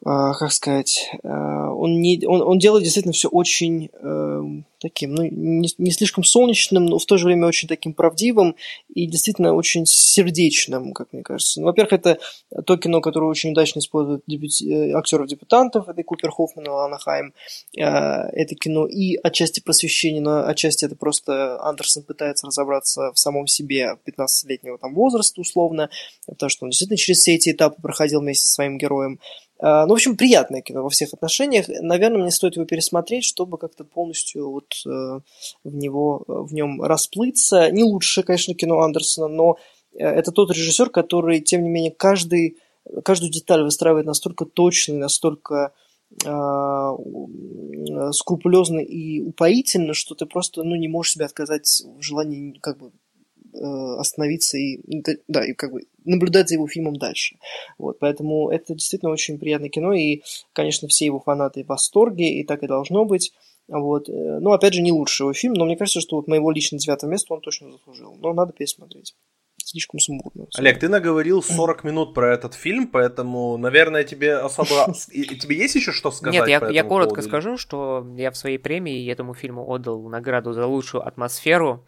как 0.04 0.52
сказать, 0.52 1.10
а, 1.24 1.74
он, 1.74 2.00
не, 2.02 2.24
он, 2.26 2.42
он 2.42 2.60
делает 2.60 2.84
действительно 2.84 3.14
все 3.14 3.30
очень 3.30 3.90
э, 3.92 4.42
таким, 4.80 5.16
ну, 5.16 5.24
не, 5.24 5.70
не 5.78 5.92
слишком 5.92 6.24
солнечным, 6.24 6.86
но 6.86 7.00
в 7.00 7.06
то 7.06 7.18
же 7.18 7.26
время 7.26 7.48
очень 7.48 7.68
таким 7.68 7.94
правдивым 7.94 8.56
и 8.94 9.08
действительно 9.08 9.54
очень 9.54 9.86
сердечным, 9.86 10.94
как 10.94 11.12
мне 11.14 11.24
кажется. 11.24 11.60
Ну, 11.60 11.68
во-первых, 11.68 11.94
это 11.94 12.20
то 12.66 12.78
кино, 12.78 13.02
которое 13.02 13.26
очень 13.26 13.52
удачно 13.52 13.80
использует 13.80 14.24
дебют, 14.28 14.52
э, 14.62 14.92
актеров-дебютантов, 14.92 15.90
это 15.90 16.04
Купер 16.04 16.32
Хоффман 16.32 16.66
и 16.66 16.70
Лана 16.70 17.00
Хайм. 17.00 17.34
Э, 17.78 17.82
это 18.34 18.56
кино 18.56 18.86
и 18.86 19.16
отчасти 19.16 19.62
просвещение, 19.62 20.22
но 20.22 20.48
отчасти 20.48 20.86
это 20.86 20.96
просто 20.96 21.60
Андерсон 21.62 22.04
пытается 22.04 22.48
разобраться 22.48 23.12
в 23.14 23.20
самом 23.20 23.48
себе 23.48 23.98
15-летнего 24.06 24.78
там 24.78 24.94
возраста 24.94 25.42
условно, 25.42 25.90
потому 26.28 26.50
что 26.50 26.66
он 26.66 26.70
действительно 26.70 26.98
через 26.98 27.20
все 27.20 27.36
эти 27.36 27.52
этапы 27.52 27.82
проходил 27.82 28.22
вместе 28.22 28.46
со 28.46 28.54
своим 28.54 28.78
героем. 28.78 29.20
А, 29.60 29.86
ну, 29.86 29.94
в 29.94 29.96
общем, 29.96 30.16
приятное 30.16 30.62
кино 30.62 30.84
во 30.84 30.90
всех 30.90 31.14
отношениях. 31.14 31.66
Наверное, 31.68 32.22
мне 32.22 32.32
стоит 32.32 32.56
его 32.56 32.66
пересмотреть, 32.66 33.24
чтобы 33.24 33.58
как-то 33.58 33.84
полностью 33.84 34.52
вот 34.52 34.74
э, 34.86 34.90
в 35.64 35.76
него, 35.76 36.24
в 36.28 36.54
нем 36.54 36.82
расплыться. 36.82 37.72
Не 37.72 37.84
лучшее, 37.84 38.24
конечно, 38.24 38.54
кино 38.54 38.80
Андерсона, 38.82 39.28
но 39.28 39.58
э, 39.94 40.06
это 40.06 40.32
тот 40.32 40.52
режиссер, 40.52 40.90
который, 40.90 41.42
тем 41.42 41.64
не 41.64 41.70
менее, 41.70 41.92
каждый, 41.92 42.58
каждую 43.04 43.32
деталь 43.32 43.64
выстраивает 43.64 44.06
настолько 44.06 44.46
точно 44.46 44.94
и 44.94 44.98
настолько 44.98 45.74
э, 46.24 46.92
скрупулезно 48.12 48.80
и 48.80 49.22
упоительно, 49.22 49.94
что 49.94 50.14
ты 50.14 50.28
просто 50.28 50.64
ну, 50.64 50.76
не 50.76 50.88
можешь 50.88 51.14
себе 51.14 51.26
отказать 51.26 51.84
в 51.98 52.02
желании 52.02 52.58
как 52.62 52.78
бы 52.78 52.92
Э, 52.92 53.07
остановиться 53.60 54.58
и, 54.58 54.80
да, 55.28 55.46
и 55.46 55.54
как 55.54 55.72
бы 55.72 55.82
наблюдать 56.06 56.50
за 56.50 56.56
его 56.56 56.68
фильмом 56.68 56.96
дальше. 56.96 57.38
Вот, 57.78 58.00
поэтому 58.00 58.50
это 58.50 58.74
действительно 58.74 59.12
очень 59.12 59.40
приятное 59.40 59.70
кино, 59.70 59.94
и, 59.94 60.22
конечно, 60.54 60.88
все 60.88 61.06
его 61.06 61.20
фанаты 61.20 61.64
в 61.64 61.68
восторге, 61.68 62.40
и 62.40 62.44
так 62.44 62.64
и 62.64 62.68
должно 62.68 63.06
быть. 63.06 63.34
Вот. 63.68 64.10
Э, 64.10 64.40
ну, 64.40 64.52
опять 64.52 64.74
же, 64.74 64.82
не 64.82 64.92
лучший 64.92 65.24
его 65.24 65.34
фильм, 65.34 65.54
но 65.54 65.66
мне 65.66 65.76
кажется, 65.76 66.02
что 66.02 66.16
вот 66.16 66.28
моего 66.28 66.52
лично 66.52 66.78
девятого 66.78 67.10
места 67.10 67.34
он 67.34 67.42
точно 67.42 67.72
заслужил. 67.72 68.16
Но 68.20 68.34
надо 68.34 68.54
пересмотреть. 68.54 69.16
Слишком 69.64 70.00
сумбурно. 70.00 70.46
Олег, 70.56 70.80
ты 70.80 70.88
наговорил 70.88 71.44
40 71.44 71.84
минут 71.84 72.14
про 72.14 72.34
этот 72.34 72.54
фильм, 72.54 72.88
поэтому, 72.88 73.58
наверное, 73.58 74.06
тебе 74.06 74.38
особо... 74.38 74.94
Тебе 75.12 75.58
есть 75.58 75.76
еще 75.76 75.92
что 75.92 76.10
сказать 76.10 76.34
Нет, 76.34 76.48
я, 76.48 76.70
я 76.70 76.84
коротко 76.86 77.16
поводу? 77.16 77.28
скажу, 77.28 77.58
что 77.58 78.08
я 78.16 78.32
в 78.32 78.38
своей 78.38 78.60
премии 78.60 79.12
этому 79.12 79.34
фильму 79.34 79.70
отдал 79.70 80.08
награду 80.08 80.54
за 80.54 80.66
лучшую 80.66 81.06
атмосферу, 81.06 81.84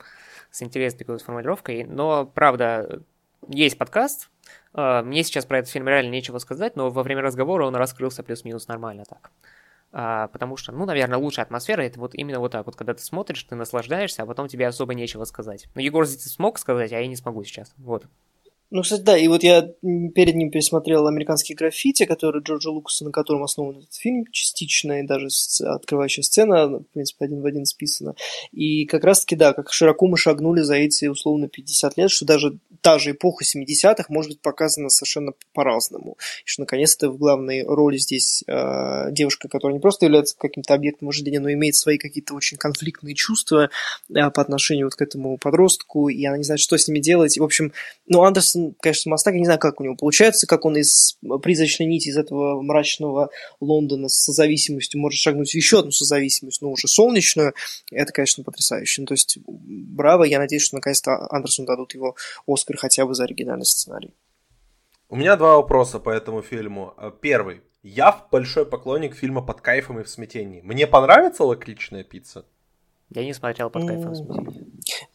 с 0.52 0.62
интересной 0.62 1.00
такой 1.00 1.18
формулировкой. 1.20 1.84
Но, 1.84 2.26
правда, 2.26 3.02
есть 3.48 3.78
подкаст. 3.78 4.30
А, 4.74 5.04
мне 5.04 5.24
сейчас 5.24 5.46
про 5.46 5.60
этот 5.60 5.72
фильм 5.72 5.88
реально 5.88 6.12
нечего 6.12 6.38
сказать, 6.40 6.76
но 6.76 6.90
во 6.90 7.04
время 7.04 7.22
разговора 7.22 7.66
он 7.66 7.76
раскрылся 7.76 8.24
плюс-минус 8.24 8.68
нормально 8.68 9.04
так. 9.06 9.32
А, 9.92 10.28
потому 10.28 10.56
что, 10.58 10.72
ну, 10.72 10.86
наверное, 10.86 11.18
лучшая 11.18 11.46
атмосфера 11.46 11.82
это 11.82 12.00
вот 12.00 12.14
именно 12.14 12.40
вот 12.40 12.52
так 12.52 12.66
вот, 12.66 12.76
когда 12.76 12.94
ты 12.94 13.02
смотришь, 13.02 13.44
ты 13.44 13.56
наслаждаешься, 13.56 14.24
а 14.24 14.26
потом 14.26 14.48
тебе 14.48 14.68
особо 14.68 14.94
нечего 14.94 15.24
сказать. 15.24 15.68
Но 15.74 15.82
Егор 15.82 16.06
здесь 16.06 16.34
смог 16.34 16.60
сказать, 16.60 16.92
а 16.92 17.00
я 17.00 17.08
не 17.08 17.16
смогу 17.16 17.44
сейчас. 17.44 17.74
Вот. 17.78 18.06
Ну, 18.72 18.84
кстати, 18.84 19.02
да, 19.02 19.18
и 19.18 19.28
вот 19.28 19.42
я 19.42 19.64
перед 19.82 20.36
ним 20.36 20.52
пересмотрел 20.52 21.08
«Американские 21.08 21.56
граффити», 21.56 22.06
который 22.06 22.44
Джорджа 22.44 22.70
Лукаса, 22.70 23.04
на 23.04 23.12
котором 23.12 23.42
основан 23.42 23.80
этот 23.80 23.96
фильм, 23.96 24.26
частично, 24.32 25.00
и 25.00 25.08
даже 25.08 25.30
открывающая 25.66 26.22
сцена, 26.22 26.68
в 26.68 26.84
принципе, 26.94 27.26
один 27.26 27.42
в 27.42 27.46
один 27.48 27.66
списана. 27.66 28.14
И 28.52 28.86
как 28.86 29.04
раз-таки, 29.04 29.36
да, 29.36 29.54
как 29.54 29.74
широко 29.74 30.06
мы 30.08 30.18
шагнули 30.18 30.62
за 30.62 30.76
эти, 30.76 31.06
условно, 31.06 31.48
50 31.48 31.98
лет, 31.98 32.12
что 32.12 32.26
даже 32.26 32.60
та 32.82 33.00
же 33.00 33.12
эпоха 33.12 33.44
70-х 33.44 34.06
может 34.10 34.34
быть 34.34 34.42
показана 34.42 34.90
совершенно 34.90 35.34
по-разному. 35.54 36.18
И 36.46 36.48
что, 36.48 36.62
наконец-то, 36.62 37.10
в 37.10 37.18
главной 37.18 37.64
роли 37.64 37.98
здесь 37.98 38.44
э, 38.46 39.12
девушка, 39.12 39.48
которая 39.50 39.74
не 39.74 39.82
просто 39.82 40.06
является 40.06 40.38
каким-то 40.38 40.76
объектом 40.76 41.08
вожделения, 41.08 41.40
но 41.40 41.52
имеет 41.52 41.76
свои 41.76 41.98
какие-то 41.98 42.36
очень 42.36 42.58
конфликтные 42.58 43.16
чувства 43.16 43.72
э, 44.10 44.30
по 44.30 44.42
отношению 44.42 44.86
вот 44.86 44.96
к 44.96 45.02
этому 45.02 45.38
подростку, 45.38 46.10
и 46.10 46.24
она 46.24 46.38
не 46.38 46.44
знает, 46.44 46.60
что 46.60 46.78
с 46.78 46.88
ними 46.88 47.00
делать. 47.00 47.38
В 47.38 47.44
общем, 47.44 47.74
ну, 48.08 48.22
Андерсон 48.22 48.59
конечно, 48.82 49.12
Мастак, 49.12 49.34
я 49.34 49.40
не 49.40 49.46
знаю, 49.46 49.60
как 49.60 49.80
у 49.80 49.84
него 49.84 49.96
получается, 49.96 50.48
как 50.48 50.66
он 50.66 50.78
из 50.78 51.18
призрачной 51.42 51.88
нити, 51.88 52.10
из 52.10 52.18
этого 52.18 52.62
мрачного 52.62 53.30
Лондона 53.60 54.08
с 54.08 54.16
созависимостью 54.16 55.00
может 55.00 55.20
шагнуть 55.20 55.52
в 55.52 55.56
еще 55.56 55.80
одну 55.80 55.92
созависимость, 55.92 56.62
но 56.62 56.72
уже 56.72 56.88
солнечную. 56.88 57.54
Это, 57.92 58.12
конечно, 58.12 58.44
потрясающе. 58.44 59.02
Ну, 59.02 59.08
то 59.08 59.14
есть, 59.14 59.40
браво, 59.46 60.24
я 60.24 60.40
надеюсь, 60.40 60.64
что 60.64 60.76
наконец-то 60.76 61.28
Андерсону 61.32 61.68
дадут 61.68 61.94
его 61.94 62.16
Оскар 62.48 62.78
хотя 62.78 63.06
бы 63.06 63.14
за 63.14 63.24
оригинальный 63.24 63.66
сценарий. 63.66 64.14
У 65.10 65.16
меня 65.16 65.36
два 65.38 65.56
вопроса 65.58 66.00
по 66.00 66.10
этому 66.10 66.42
фильму. 66.42 66.94
Первый. 67.22 67.62
Я 67.82 68.26
большой 68.32 68.66
поклонник 68.66 69.16
фильма 69.16 69.42
«Под 69.42 69.62
кайфом 69.62 70.00
и 70.00 70.04
в 70.04 70.10
смятении». 70.10 70.62
Мне 70.62 70.86
понравится 70.86 71.44
лакричная 71.46 72.04
пицца? 72.04 72.46
Я 73.10 73.24
не 73.24 73.34
смотрел 73.34 73.70
под 73.70 73.88
кайфом 73.88 74.14
смятения. 74.14 74.68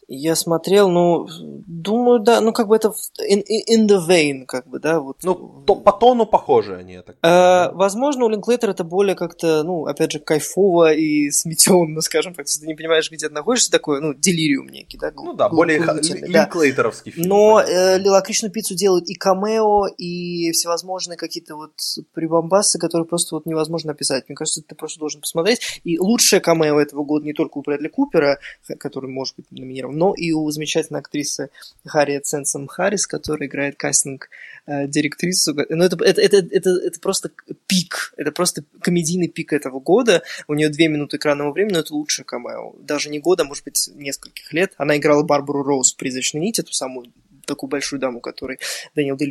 Я 0.07 0.35
смотрел, 0.35 0.89
ну, 0.89 1.27
думаю, 1.65 2.19
да, 2.19 2.41
ну, 2.41 2.53
как 2.53 2.67
бы 2.67 2.75
это 2.75 2.93
in, 3.29 3.43
in 3.69 3.87
the 3.87 3.99
vein, 4.07 4.45
как 4.45 4.67
бы, 4.67 4.79
да, 4.79 4.99
вот. 4.99 5.17
Ну, 5.23 5.63
то, 5.65 5.75
по 5.75 5.91
тону 5.91 6.25
похоже 6.25 6.75
они, 6.75 6.99
так 7.01 7.15
а, 7.23 7.71
Возможно, 7.73 8.25
у 8.25 8.29
Линклейтера 8.29 8.71
это 8.71 8.83
более 8.83 9.15
как-то, 9.15 9.63
ну, 9.63 9.85
опять 9.85 10.11
же, 10.11 10.19
кайфово 10.19 10.93
и 10.93 11.31
сметенно, 11.31 12.01
скажем 12.01 12.33
так, 12.33 12.45
если 12.45 12.61
ты 12.61 12.67
не 12.67 12.75
понимаешь, 12.75 13.09
где 13.09 13.27
ты 13.27 13.33
находишься, 13.33 13.71
такое, 13.71 13.99
ну, 13.99 14.13
делириум 14.13 14.67
некий, 14.67 14.97
да? 14.97 15.11
Ну 15.15 15.33
да, 15.33 15.49
более 15.49 15.79
линклейтеровский 15.79 17.11
фильм. 17.11 17.27
Но 17.27 17.61
э, 17.61 17.97
Лилакришну 17.97 18.49
пиццу 18.49 18.75
делают 18.75 19.09
и 19.09 19.15
камео, 19.15 19.87
и 19.87 20.51
всевозможные 20.51 21.17
какие-то 21.17 21.55
вот 21.55 21.73
прибамбасы, 22.13 22.77
которые 22.77 23.07
просто 23.07 23.35
вот 23.35 23.45
невозможно 23.45 23.93
описать. 23.93 24.29
Мне 24.29 24.35
кажется, 24.35 24.61
ты 24.61 24.75
просто 24.75 24.99
должен 24.99 25.21
посмотреть. 25.21 25.81
И 25.83 25.99
лучшее 25.99 26.41
камео 26.41 26.79
этого 26.79 27.03
года 27.03 27.25
не 27.25 27.33
только 27.33 27.57
у 27.57 27.61
Брэдли 27.61 27.87
Купера, 27.87 28.39
который, 28.79 29.09
может 29.09 29.35
быть, 29.35 29.51
номинирован 29.51 29.94
но 29.95 30.13
и 30.13 30.31
у 30.31 30.49
замечательной 30.51 30.99
актрисы 30.99 31.49
Харриет 31.85 32.25
Сенсом 32.25 32.67
Харрис, 32.67 33.07
которая 33.07 33.47
играет 33.47 33.77
кастинг-директрису. 33.77 35.57
Э, 35.57 35.65
ну, 35.69 35.85
это, 35.85 36.03
это, 36.03 36.21
это, 36.21 36.37
это, 36.51 36.69
это 36.69 36.99
просто 36.99 37.31
пик, 37.67 38.13
это 38.17 38.31
просто 38.31 38.63
комедийный 38.81 39.27
пик 39.27 39.53
этого 39.53 39.79
года. 39.79 40.23
У 40.47 40.53
нее 40.53 40.69
две 40.69 40.87
минуты 40.87 41.17
экранного 41.17 41.51
времени, 41.51 41.73
но 41.73 41.79
это 41.79 41.93
лучшее 41.93 42.25
камео. 42.25 42.75
Даже 42.79 43.09
не 43.09 43.19
года, 43.19 43.43
а 43.43 43.45
может 43.45 43.63
быть, 43.63 43.89
нескольких 43.93 44.51
лет. 44.53 44.73
Она 44.77 44.97
играла 44.97 45.23
Барбару 45.23 45.63
Роуз 45.63 45.93
в 45.93 45.97
«Призрачной 45.97 46.41
нити», 46.41 46.61
ту 46.61 46.73
самую 46.73 47.11
такую 47.45 47.69
большую 47.69 47.99
даму, 47.99 48.19
которой 48.19 48.59
Дэниел 48.95 49.17
Де 49.17 49.25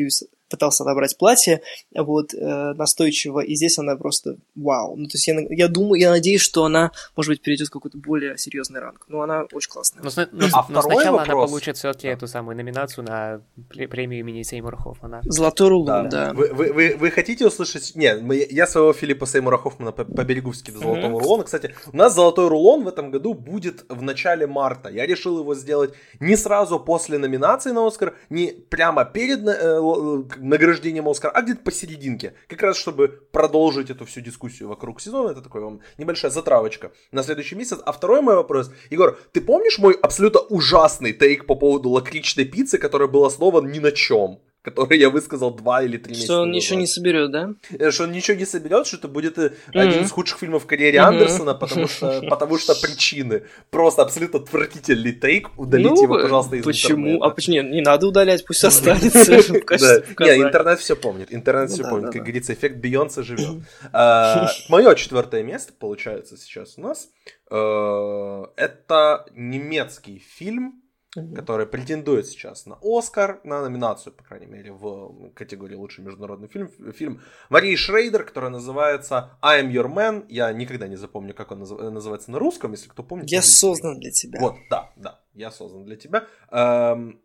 пытался 0.55 0.84
отобрать 0.84 1.16
платье, 1.18 1.61
вот, 1.94 2.32
э, 2.34 2.72
настойчиво, 2.74 3.40
и 3.40 3.55
здесь 3.55 3.78
она 3.78 3.96
просто 3.96 4.36
вау. 4.55 4.96
Ну, 4.96 5.07
то 5.07 5.16
есть 5.16 5.26
я, 5.26 5.34
я 5.50 5.68
думаю, 5.68 6.00
я 6.00 6.11
надеюсь, 6.11 6.40
что 6.40 6.64
она, 6.64 6.92
может 7.16 7.30
быть, 7.30 7.42
перейдет 7.42 7.68
в 7.68 7.70
какой-то 7.70 7.98
более 7.98 8.38
серьезный 8.38 8.80
ранг. 8.80 9.05
Но 9.09 9.22
она 9.22 9.46
очень 9.52 9.70
классная. 9.70 10.02
Но, 10.02 10.11
но, 10.32 10.46
а 10.52 10.66
но 10.68 10.82
сначала 10.82 11.18
вопрос... 11.18 11.28
она 11.28 11.46
получит 11.46 11.76
все-таки 11.76 12.09
эту 12.09 12.26
самую 12.26 12.57
номинацию 12.57 13.05
на 13.05 13.40
премию 13.88 14.20
имени 14.20 14.42
Сеймура 14.42 14.76
Хоффмана. 14.76 15.20
Золотой 15.24 15.68
рулон, 15.68 16.09
да. 16.09 16.28
да. 16.28 16.32
Вы, 16.32 16.52
вы, 16.52 16.72
вы, 16.72 16.96
вы 16.98 17.11
хотите 17.11 17.46
услышать... 17.46 17.92
Нет, 17.96 18.22
я 18.50 18.66
своего 18.66 18.92
Филиппа 18.92 19.26
Сеймура 19.26 19.59
Хоффмана 19.59 19.92
поберегу 19.92 20.52
в 20.52 20.62
до 20.62 20.78
золотого 20.78 21.18
mm-hmm. 21.18 21.22
рулона. 21.22 21.44
Кстати, 21.44 21.74
у 21.92 21.96
нас 21.96 22.14
золотой 22.14 22.48
рулон 22.48 22.84
в 22.84 22.88
этом 22.88 23.11
году 23.11 23.34
будет 23.34 23.84
в 23.88 24.02
начале 24.02 24.46
марта. 24.46 24.88
Я 24.88 25.07
решил 25.07 25.38
его 25.38 25.55
сделать 25.55 25.94
не 26.20 26.36
сразу 26.36 26.78
после 26.78 27.18
номинации 27.18 27.72
на 27.72 27.86
Оскар, 27.86 28.14
не 28.30 28.52
прямо 28.68 29.05
перед 29.05 29.46
э, 29.46 30.22
награждением 30.45 31.09
Оскара, 31.09 31.32
а 31.32 31.42
где-то 31.42 31.62
посерединке. 31.62 32.34
Как 32.49 32.62
раз, 32.62 32.76
чтобы 32.76 33.09
продолжить 33.32 33.90
эту 33.90 34.05
всю 34.05 34.20
дискуссию 34.20 34.68
вокруг 34.68 35.01
сезона. 35.01 35.30
Это 35.30 35.42
такой 35.42 35.62
вам 35.62 35.80
небольшая 35.99 36.30
затравочка 36.30 36.92
на 37.12 37.22
следующий 37.22 37.57
месяц. 37.57 37.78
А 37.84 37.92
второй 37.92 38.20
мой 38.20 38.34
вопрос. 38.34 38.70
Егор, 38.90 39.18
ты 39.32 39.40
помнишь 39.40 39.78
мой 39.78 39.95
абсолютно 39.95 40.40
ужасный 40.40 41.12
тейк 41.12 41.47
по 41.47 41.55
поводу 41.55 41.90
лакричной 41.90 42.45
пиццы, 42.45 42.78
который 42.78 43.09
был 43.09 43.24
основан 43.24 43.70
ни 43.70 43.78
на 43.78 43.92
чем? 43.92 44.40
Который 44.65 44.99
я 44.99 45.11
высказал 45.11 45.51
два 45.55 45.83
или 45.83 45.99
три 45.99 46.12
месяца 46.12 46.27
Что 46.27 46.41
он 46.41 46.49
назад. 46.49 46.55
ничего 46.57 46.79
не 46.79 46.87
соберет, 46.87 47.31
да? 47.31 47.51
Э, 47.79 47.91
что 47.91 48.05
он 48.05 48.12
ничего 48.12 48.37
не 48.39 48.47
соберет, 48.47 48.87
что 48.87 48.97
это 48.97 49.09
будет 49.09 49.37
mm-hmm. 49.37 49.53
один 49.75 50.05
из 50.05 50.11
худших 50.11 50.39
фильмов 50.39 50.65
в 50.65 50.67
карьере 50.67 50.99
mm-hmm. 50.99 51.03
Андерсона, 51.03 51.55
потому 51.55 51.87
что, 51.87 52.23
потому 52.31 52.59
что 52.59 52.75
причины. 52.75 53.43
Просто 53.71 54.01
абсолютно 54.01 54.41
отвратительный 54.41 55.12
тейк. 55.12 55.51
Удалите 55.59 55.91
ну, 55.91 56.03
его, 56.05 56.15
пожалуйста, 56.15 56.57
из 56.57 56.65
почему? 56.65 56.97
интернета. 56.97 57.27
А 57.27 57.31
почему? 57.31 57.55
Не, 57.55 57.71
не 57.75 57.81
надо 57.83 58.07
удалять, 58.09 58.45
пусть 58.47 58.65
останется. 58.65 59.33
Не, 59.35 60.43
интернет 60.43 60.81
все 60.81 60.97
помнит. 60.97 61.33
Интернет 61.33 61.69
ну 61.69 61.75
все 61.75 61.85
помнит. 61.85 62.12
Как 62.12 62.23
говорится, 62.23 62.55
эффект 62.55 62.77
Бейонса 62.77 63.23
живет. 63.23 63.45
А, 63.93 64.49
Мое 64.69 64.95
четвертое 64.95 65.43
место, 65.43 65.73
получается, 65.79 66.37
сейчас 66.37 66.79
у 66.79 66.81
нас. 66.81 67.11
Э, 67.51 68.45
это 68.57 69.27
немецкий 69.35 70.19
фильм 70.19 70.84
mm-hmm. 71.17 71.35
который 71.35 71.67
претендует 71.67 72.27
сейчас 72.27 72.67
на 72.67 72.79
Оскар, 72.83 73.41
на 73.45 73.62
номинацию, 73.62 74.12
по 74.12 74.25
крайней 74.25 74.47
мере, 74.47 74.73
в 74.73 75.31
категории 75.35 75.75
лучший 75.75 76.05
международный 76.05 76.49
фильм. 76.49 76.69
Фильм 76.93 77.21
Марии 77.51 77.77
Шрейдер, 77.77 78.25
который 78.25 78.51
называется 78.51 79.37
I 79.43 79.62
am 79.62 79.71
your 79.71 79.93
man. 79.93 80.27
Я 80.29 80.53
никогда 80.53 80.89
не 80.89 80.97
запомню, 80.97 81.35
как 81.35 81.53
он 81.53 81.61
называется 81.61 82.31
на 82.31 82.39
русском, 82.39 82.73
если 82.73 82.89
кто 82.89 83.03
помнит. 83.03 83.31
Я 83.31 83.43
создан 83.43 83.99
для 83.99 84.11
тебя. 84.11 84.41
Вот, 84.41 84.57
да, 84.71 84.93
да, 84.97 85.21
я 85.33 85.51
создан 85.51 85.85
для 85.85 85.97
тебя. 85.97 86.27
Эм, 86.51 87.21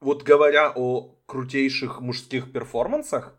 вот 0.00 0.22
говоря 0.22 0.72
о 0.74 1.16
крутейших 1.26 2.00
мужских 2.00 2.52
перформансах, 2.52 3.34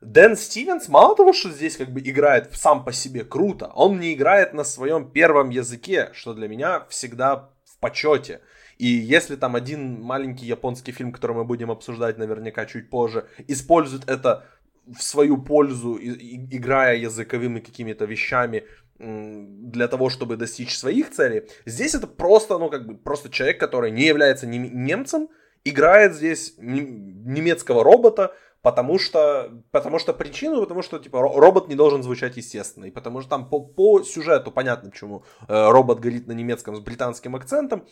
Дэн 0.00 0.36
Стивенс 0.36 0.88
мало 0.88 1.16
того, 1.16 1.32
что 1.32 1.50
здесь 1.50 1.76
как 1.76 1.90
бы 1.92 2.00
играет 2.00 2.54
сам 2.54 2.84
по 2.84 2.92
себе 2.92 3.24
круто, 3.24 3.66
он 3.74 3.98
не 3.98 4.14
играет 4.14 4.54
на 4.54 4.62
своем 4.62 5.10
первом 5.10 5.50
языке, 5.50 6.10
что 6.12 6.34
для 6.34 6.46
меня 6.46 6.86
всегда 6.88 7.50
в 7.78 7.80
почете. 7.80 8.40
И 8.78 8.86
если 8.86 9.36
там 9.36 9.56
один 9.56 10.00
маленький 10.00 10.46
японский 10.46 10.92
фильм, 10.92 11.12
который 11.12 11.36
мы 11.36 11.44
будем 11.44 11.70
обсуждать 11.70 12.18
наверняка 12.18 12.66
чуть 12.66 12.90
позже, 12.90 13.26
использует 13.48 14.08
это 14.08 14.44
в 14.86 15.02
свою 15.02 15.38
пользу, 15.38 15.98
играя 16.00 16.96
языковыми 16.96 17.60
какими-то 17.60 18.04
вещами 18.04 18.64
для 18.98 19.86
того, 19.88 20.10
чтобы 20.10 20.36
достичь 20.36 20.76
своих 20.76 21.10
целей, 21.10 21.42
здесь 21.66 21.94
это 21.94 22.06
просто, 22.06 22.58
ну, 22.58 22.68
как 22.68 22.86
бы, 22.86 22.96
просто 22.96 23.28
человек, 23.30 23.60
который 23.60 23.92
не 23.92 24.06
является 24.06 24.46
немцем, 24.46 25.28
играет 25.64 26.14
здесь 26.14 26.54
немецкого 26.58 27.84
робота, 27.84 28.34
потому 28.62 28.98
что, 28.98 29.50
потому 29.70 29.98
что 29.98 30.12
причину, 30.12 30.60
потому 30.60 30.82
что 30.82 30.98
типа 30.98 31.20
робот 31.20 31.68
не 31.68 31.74
должен 31.74 32.02
звучать 32.02 32.36
естественно, 32.36 32.86
и 32.86 32.90
потому 32.90 33.20
что 33.20 33.30
там 33.30 33.48
по, 33.48 33.60
по 33.60 34.02
сюжету 34.02 34.50
понятно, 34.50 34.90
почему 34.90 35.24
э, 35.46 35.68
робот 35.70 36.00
говорит 36.00 36.26
на 36.26 36.32
немецком 36.32 36.76
с 36.76 36.80
британским 36.80 37.36
акцентом. 37.36 37.84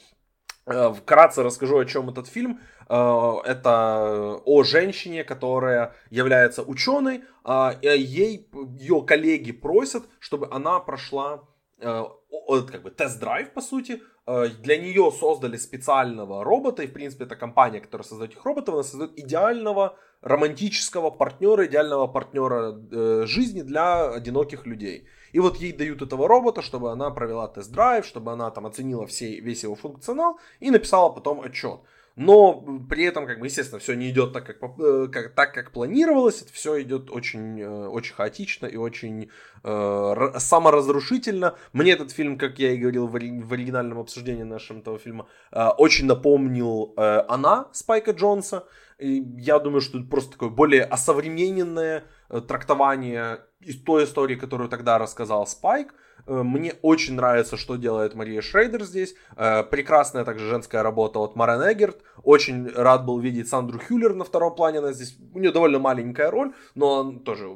Э, 0.66 0.92
вкратце 0.92 1.44
расскажу, 1.44 1.78
о 1.78 1.84
чем 1.84 2.10
этот 2.10 2.26
фильм. 2.26 2.60
Э, 2.88 3.34
это 3.44 4.40
о 4.44 4.64
женщине, 4.64 5.22
которая 5.22 5.94
является 6.10 6.62
ученой, 6.62 7.22
э, 7.44 7.96
ей 7.96 8.48
ее 8.78 9.02
коллеги 9.02 9.52
просят, 9.52 10.04
чтобы 10.18 10.48
она 10.50 10.80
прошла 10.80 11.44
как 11.78 12.82
бы 12.82 12.90
тест-драйв, 12.90 13.52
по 13.52 13.60
сути, 13.60 14.00
для 14.26 14.78
нее 14.78 15.12
создали 15.12 15.58
специального 15.58 16.42
робота, 16.42 16.82
и, 16.82 16.86
в 16.86 16.94
принципе, 16.94 17.24
это 17.24 17.36
компания, 17.36 17.80
которая 17.80 18.06
создает 18.06 18.32
этих 18.32 18.46
роботов, 18.46 18.74
она 18.76 18.82
создает 18.82 19.18
идеального 19.18 19.98
романтического 20.22 21.10
партнера, 21.10 21.66
идеального 21.66 22.06
партнера 22.06 22.80
э, 22.90 23.24
жизни 23.26 23.62
для 23.62 24.10
одиноких 24.10 24.66
людей. 24.66 25.06
И 25.32 25.38
вот 25.38 25.56
ей 25.56 25.72
дают 25.72 26.02
этого 26.02 26.28
робота, 26.28 26.62
чтобы 26.62 26.90
она 26.90 27.10
провела 27.10 27.48
тест-драйв, 27.48 28.06
чтобы 28.06 28.32
она 28.32 28.50
там 28.50 28.66
оценила 28.66 29.06
все, 29.06 29.40
весь 29.40 29.64
его 29.64 29.74
функционал 29.74 30.38
и 30.60 30.70
написала 30.70 31.10
потом 31.10 31.40
отчет. 31.40 31.80
Но 32.16 32.64
при 32.88 33.04
этом, 33.04 33.26
как 33.26 33.40
бы, 33.40 33.46
естественно, 33.46 33.78
все 33.78 33.92
не 33.92 34.08
идет 34.08 34.32
так, 34.32 34.46
как, 34.46 34.56
э, 34.80 35.08
как, 35.12 35.34
так, 35.34 35.52
как 35.52 35.70
планировалось. 35.70 36.40
Это 36.40 36.50
все 36.50 36.80
идет 36.80 37.10
очень, 37.10 37.60
э, 37.60 37.88
очень 37.88 38.14
хаотично 38.14 38.64
и 38.64 38.76
очень 38.76 39.30
э, 39.62 40.30
саморазрушительно. 40.38 41.56
Мне 41.74 41.92
этот 41.92 42.12
фильм, 42.12 42.38
как 42.38 42.58
я 42.58 42.72
и 42.72 42.78
говорил 42.78 43.06
в, 43.06 43.12
в 43.12 43.52
оригинальном 43.52 43.98
обсуждении 43.98 44.44
нашего 44.44 44.78
этого 44.78 44.98
фильма, 44.98 45.26
э, 45.52 45.68
очень 45.76 46.06
напомнил 46.06 46.94
э, 46.96 47.22
«Она» 47.28 47.68
Спайка 47.72 48.12
Джонса. 48.12 48.64
Я 48.98 49.58
думаю, 49.58 49.80
что 49.80 49.98
это 49.98 50.08
просто 50.08 50.32
такое 50.32 50.48
более 50.48 50.84
осовремененное 50.84 52.04
э, 52.30 52.40
трактование 52.40 53.40
из 53.60 53.82
той 53.82 54.04
истории, 54.04 54.36
которую 54.36 54.68
тогда 54.68 54.98
рассказал 54.98 55.46
Спайк. 55.46 55.94
Э, 56.26 56.42
мне 56.42 56.74
очень 56.82 57.14
нравится, 57.14 57.56
что 57.56 57.76
делает 57.76 58.14
Мария 58.14 58.40
Шрейдер 58.40 58.84
здесь. 58.84 59.14
Э, 59.36 59.62
прекрасная 59.62 60.24
также 60.24 60.48
женская 60.48 60.82
работа 60.82 61.18
от 61.20 61.36
Марен 61.36 61.62
Эггерт. 61.62 62.02
Очень 62.22 62.68
рад 62.68 63.04
был 63.04 63.18
видеть 63.18 63.48
Сандру 63.48 63.78
Хюллер 63.78 64.14
на 64.14 64.24
втором 64.24 64.54
плане. 64.54 64.78
Она 64.78 64.92
здесь, 64.92 65.16
у 65.34 65.38
нее 65.38 65.52
довольно 65.52 65.78
маленькая 65.78 66.30
роль, 66.30 66.52
но 66.74 67.12
тоже 67.12 67.48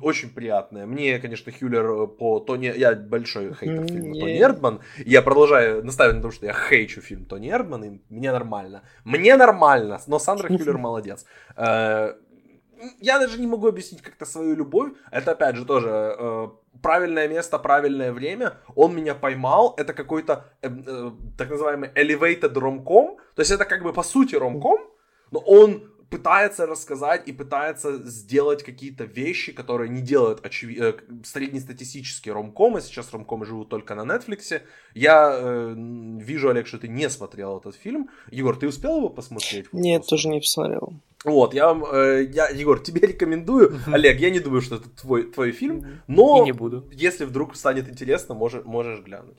очень 0.00 0.30
приятная. 0.30 0.86
Мне, 0.86 1.18
конечно, 1.18 1.52
Хюллер 1.52 2.06
по 2.06 2.40
Тони... 2.40 2.72
Я 2.76 2.94
большой 2.94 3.54
хейтер 3.54 3.86
фильма 3.88 4.14
Тони 4.14 4.40
Эрдман. 4.40 4.80
Я 5.04 5.22
продолжаю 5.22 5.84
наставить 5.84 6.16
на 6.16 6.22
том, 6.22 6.32
что 6.32 6.46
я 6.46 6.54
хейчу 6.54 7.00
фильм 7.00 7.24
Тони 7.24 7.50
Эрдман, 7.50 7.84
и 7.84 8.00
мне 8.08 8.32
нормально. 8.32 8.82
Мне 9.04 9.36
нормально, 9.36 10.00
но 10.06 10.18
Сандра 10.18 10.48
Хюллер 10.56 10.78
молодец 10.78 11.24
э, 11.56 12.14
я 13.00 13.18
даже 13.18 13.38
не 13.38 13.46
могу 13.46 13.68
объяснить 13.68 14.02
как-то 14.02 14.24
свою 14.24 14.54
любовь. 14.54 14.92
Это 15.10 15.32
опять 15.32 15.56
же 15.56 15.64
тоже 15.64 16.16
э, 16.18 16.48
правильное 16.82 17.28
место, 17.28 17.58
правильное 17.58 18.12
время. 18.12 18.58
Он 18.74 18.94
меня 18.94 19.14
поймал. 19.14 19.74
Это 19.76 19.92
какой-то 19.92 20.44
э, 20.62 20.68
э, 20.68 21.10
так 21.38 21.50
называемый 21.50 21.90
elevated 21.90 22.58
ромком. 22.58 23.16
То 23.34 23.40
есть 23.40 23.50
это 23.50 23.64
как 23.64 23.82
бы 23.82 23.92
по 23.92 24.02
сути 24.02 24.34
ромком, 24.34 24.78
но 25.30 25.40
он 25.40 25.92
пытается 26.12 26.66
рассказать 26.66 27.26
и 27.26 27.32
пытается 27.32 27.96
сделать 28.04 28.62
какие-то 28.62 29.04
вещи, 29.04 29.52
которые 29.52 29.88
не 29.88 30.02
делают 30.02 30.44
очеви... 30.44 30.78
э, 30.78 30.92
среднестатистические 31.24 32.34
ромкомы. 32.34 32.80
Сейчас 32.82 33.12
ромкомы 33.12 33.46
живут 33.46 33.68
только 33.70 33.94
на 33.94 34.02
Netflix. 34.02 34.60
Я 34.94 35.32
э, 35.34 35.74
вижу, 36.20 36.50
Олег, 36.50 36.66
что 36.66 36.78
ты 36.78 36.88
не 36.88 37.08
смотрел 37.08 37.58
этот 37.58 37.74
фильм. 37.74 38.10
Егор, 38.30 38.56
ты 38.56 38.68
успел 38.68 38.98
его 38.98 39.08
посмотреть? 39.08 39.72
Нет, 39.72 40.06
тоже 40.06 40.28
не 40.28 40.40
посмотрел. 40.40 40.92
Вот, 41.24 41.54
я 41.54 41.66
вам, 41.72 41.84
э, 41.84 42.24
я, 42.32 42.48
Егор, 42.48 42.80
тебе 42.80 43.00
рекомендую. 43.06 43.78
Олег, 43.86 44.18
я 44.18 44.30
не 44.30 44.40
думаю, 44.40 44.60
что 44.60 44.76
это 44.76 44.88
твой, 44.90 45.30
твой 45.30 45.52
фильм, 45.52 46.02
но 46.08 46.42
И 46.42 46.46
не 46.46 46.52
буду. 46.52 46.88
если 46.92 47.24
вдруг 47.24 47.54
станет 47.56 47.88
интересно, 47.88 48.34
можешь, 48.34 48.64
можешь 48.64 49.00
глянуть. 49.00 49.38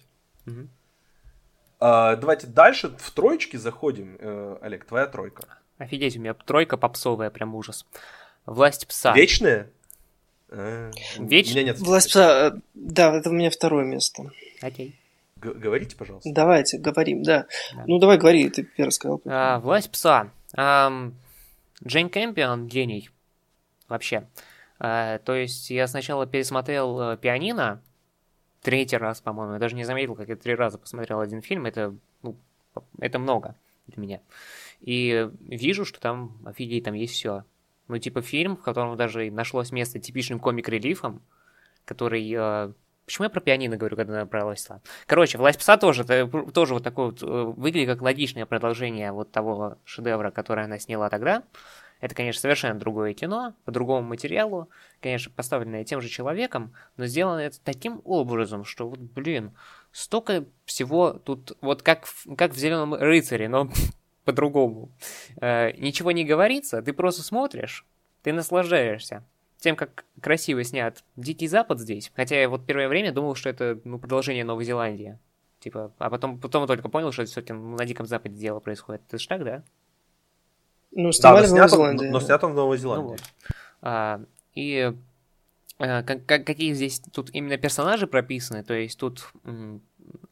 Э, 1.80 2.16
давайте 2.16 2.48
дальше 2.48 2.96
в 2.98 3.12
троечки 3.12 3.58
заходим. 3.58 4.18
Э, 4.20 4.58
Олег, 4.62 4.86
твоя 4.86 5.08
тройка. 5.08 5.44
Офигеть, 5.78 6.16
у 6.16 6.20
меня 6.20 6.34
тройка 6.34 6.78
попсовая, 6.78 7.30
прям 7.30 7.56
ужас. 7.56 7.86
Власть 8.46 8.88
пса. 8.88 9.14
Вечная? 9.14 9.70
А, 10.50 10.92
Вечная? 11.18 11.64
нет. 11.64 11.80
Власть 11.80 12.10
пса, 12.10 12.48
э, 12.56 12.60
да, 12.74 13.14
это 13.18 13.30
у 13.30 13.34
меня 13.34 13.50
второе 13.50 13.86
место. 13.86 14.32
Окей. 14.62 14.98
Г- 15.38 15.54
говорите, 15.54 15.96
пожалуйста. 15.98 16.30
Давайте, 16.32 16.78
говорим, 16.78 17.24
да. 17.24 17.48
да. 17.76 17.84
Ну, 17.88 18.00
давай 18.00 18.18
говори, 18.18 18.50
ты 18.50 18.64
первый 18.64 18.92
сказал. 18.92 19.22
А, 19.26 19.60
власть 19.60 19.92
пса. 19.92 20.30
А, 20.56 21.12
Джейн 21.86 22.10
Кэмпион 22.10 22.68
гений. 22.68 23.10
Вообще. 23.88 24.28
А, 24.80 25.20
то 25.20 25.34
есть 25.34 25.70
я 25.70 25.88
сначала 25.88 26.26
пересмотрел 26.26 27.00
э, 27.00 27.18
«Пианино», 27.18 27.82
третий 28.64 28.98
раз, 28.98 29.22
по-моему. 29.22 29.54
Я 29.54 29.60
даже 29.60 29.76
не 29.76 29.84
заметил, 29.84 30.16
как 30.16 30.30
я 30.30 30.36
три 30.36 30.56
раза 30.56 30.80
посмотрел 30.80 31.20
один 31.20 31.42
фильм. 31.42 31.66
Это, 31.66 31.96
ну, 32.24 32.38
это 32.98 33.20
много 33.20 33.56
для 33.88 34.02
меня. 34.02 34.22
И 34.80 35.30
вижу, 35.42 35.86
что 35.86 36.00
там, 36.00 36.42
офигеть, 36.46 36.86
там 36.86 36.94
есть 36.94 37.14
все. 37.14 37.44
Ну, 37.88 37.98
типа 37.98 38.22
фильм, 38.22 38.56
в 38.56 38.64
котором 38.64 38.96
даже 38.98 39.30
нашлось 39.30 39.72
место 39.72 40.00
типичным 40.00 40.40
комик-релифом, 40.40 41.22
который... 41.86 42.28
Э, 42.36 42.74
почему 43.06 43.26
я 43.26 43.30
про 43.30 43.40
пианино 43.40 43.78
говорю, 43.78 43.96
когда 43.96 44.14
набралась 44.20 44.68
Короче, 45.06 45.38
«Власть 45.38 45.60
пса» 45.60 45.78
тоже, 45.78 46.04
тоже 46.54 46.74
вот 46.74 46.84
такое 46.84 47.08
вот, 47.08 47.22
э, 47.22 47.26
выглядит 47.26 47.90
как 47.90 48.02
логичное 48.02 48.46
продолжение 48.46 49.12
вот 49.12 49.32
того 49.32 49.78
шедевра, 49.84 50.32
который 50.32 50.66
она 50.66 50.80
сняла 50.80 51.10
тогда. 51.10 51.44
Это, 52.00 52.16
конечно, 52.16 52.42
совершенно 52.42 52.78
другое 52.78 53.14
кино, 53.14 53.54
по 53.64 53.72
другому 53.72 54.06
материалу, 54.06 54.70
конечно, 55.02 55.32
поставленное 55.34 55.86
тем 55.86 56.02
же 56.02 56.10
человеком, 56.10 56.74
но 56.98 57.06
сделано 57.06 57.40
это 57.40 57.62
таким 57.62 58.02
образом, 58.04 58.66
что 58.66 58.90
вот, 58.90 59.00
блин, 59.00 59.54
столько 59.94 60.44
всего 60.66 61.14
тут, 61.14 61.58
вот 61.62 61.82
как, 61.82 62.06
как 62.38 62.52
в 62.52 62.58
«Зеленом 62.58 62.94
рыцаре», 62.94 63.48
но 63.48 63.70
по-другому. 64.26 64.92
Э, 65.40 65.72
ничего 65.78 66.12
не 66.12 66.26
говорится, 66.26 66.82
ты 66.82 66.92
просто 66.92 67.24
смотришь, 67.24 67.86
ты 68.22 68.34
наслаждаешься 68.34 69.24
тем, 69.64 69.76
как 69.78 70.04
красиво 70.22 70.64
снят 70.64 71.04
Дикий 71.16 71.48
Запад 71.48 71.80
здесь. 71.80 72.12
Хотя 72.16 72.40
я 72.40 72.50
вот 72.50 72.66
первое 72.66 72.90
время 72.90 73.14
думал, 73.14 73.36
что 73.36 73.50
это 73.50 73.80
ну, 73.86 73.98
продолжение 73.98 74.44
Новой 74.44 74.66
Зеландии. 74.66 75.18
Типа, 75.60 75.94
а 75.98 76.10
потом, 76.10 76.38
потом 76.38 76.68
только 76.68 76.90
понял, 76.90 77.14
что 77.14 77.22
это 77.22 77.32
все-таки 77.32 77.54
на 77.54 77.86
Диком 77.86 78.06
Западе 78.06 78.36
дело 78.36 78.60
происходит. 78.60 79.02
Это 79.08 79.18
ж 79.18 79.26
так, 79.26 79.44
да? 79.46 79.64
Ну, 80.92 81.14
снимали 81.14 81.44
да, 81.44 81.48
в 81.48 81.52
Новой 81.52 81.70
Зеландии. 81.70 82.06
Но 82.08 82.20
снято 82.20 82.48
в 82.48 82.54
Новой 82.54 82.78
Зеландии. 82.78 83.04
Ну, 83.04 83.10
вот. 83.12 83.22
а, 83.82 84.22
и 84.54 84.94
а, 85.80 86.04
как, 86.04 86.26
как, 86.26 86.46
какие 86.46 86.74
здесь 86.74 87.02
тут 87.14 87.30
именно 87.32 87.58
персонажи 87.58 88.06
прописаны, 88.06 88.64
то 88.64 88.74
есть 88.74 89.00
тут 89.00 89.32
м, 89.46 89.82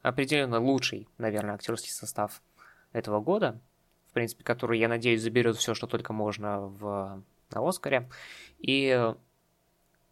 определенно 0.02 0.60
лучший, 0.60 1.08
наверное, 1.18 1.56
актерский 1.56 1.92
состав 1.92 2.42
этого 2.92 3.22
года, 3.22 3.62
в 4.10 4.14
принципе, 4.14 4.44
который, 4.44 4.78
я 4.78 4.90
надеюсь, 4.90 5.22
заберет 5.22 5.56
все, 5.56 5.74
что 5.74 5.88
только 5.88 6.12
можно 6.12 6.60
в, 6.60 7.24
на 7.54 7.68
Оскаре. 7.68 8.10
И 8.60 9.14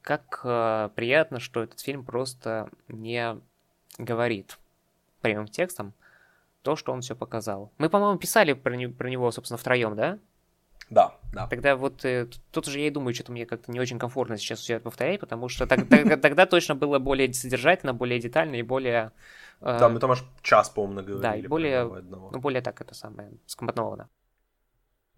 как 0.02 0.42
э, 0.44 0.90
приятно, 0.96 1.40
что 1.40 1.62
этот 1.62 1.80
фильм 1.80 2.04
просто 2.04 2.70
не 2.88 3.40
говорит 3.98 4.58
прямым 5.22 5.48
текстом 5.48 5.94
то, 6.62 6.76
что 6.76 6.92
он 6.92 7.02
все 7.02 7.16
показал. 7.16 7.72
Мы, 7.78 7.90
по-моему, 7.90 8.18
писали 8.18 8.54
про, 8.54 8.76
не, 8.76 8.88
про 8.88 9.10
него, 9.10 9.32
собственно, 9.32 9.58
втроем, 9.58 9.96
да? 9.96 10.20
Да, 10.90 11.14
да. 11.34 11.48
Тогда 11.48 11.76
вот 11.76 12.04
э, 12.04 12.28
тут 12.52 12.68
уже 12.68 12.80
я 12.80 12.88
и 12.88 12.90
думаю, 12.90 13.14
что-то 13.14 13.32
мне 13.32 13.46
как-то 13.46 13.72
не 13.72 13.80
очень 13.80 14.00
комфортно 14.00 14.38
сейчас 14.38 14.60
все 14.60 14.76
это 14.76 14.84
повторять, 14.84 15.20
потому 15.20 15.48
что 15.48 15.68
так, 15.68 15.88
тогда, 15.88 16.18
тогда 16.18 16.46
точно 16.48 16.76
было 16.76 16.98
более 16.98 17.32
содержательно, 17.32 17.94
более 17.94 18.20
детально 18.20 18.56
и 18.56 18.64
более... 18.64 19.12
Э, 19.62 19.78
да, 19.80 19.90
мы 19.90 20.00
там 20.00 20.12
аж 20.12 20.24
час, 20.42 20.70
по-моему, 20.70 20.96
наговорили. 20.96 21.22
Да, 21.22 21.36
и 21.36 21.48
более, 21.48 21.86
ну, 21.86 22.40
более 22.40 22.62
так 22.62 22.82
это 22.82 22.96
самое, 22.96 23.32
скомпоновано. 23.46 24.10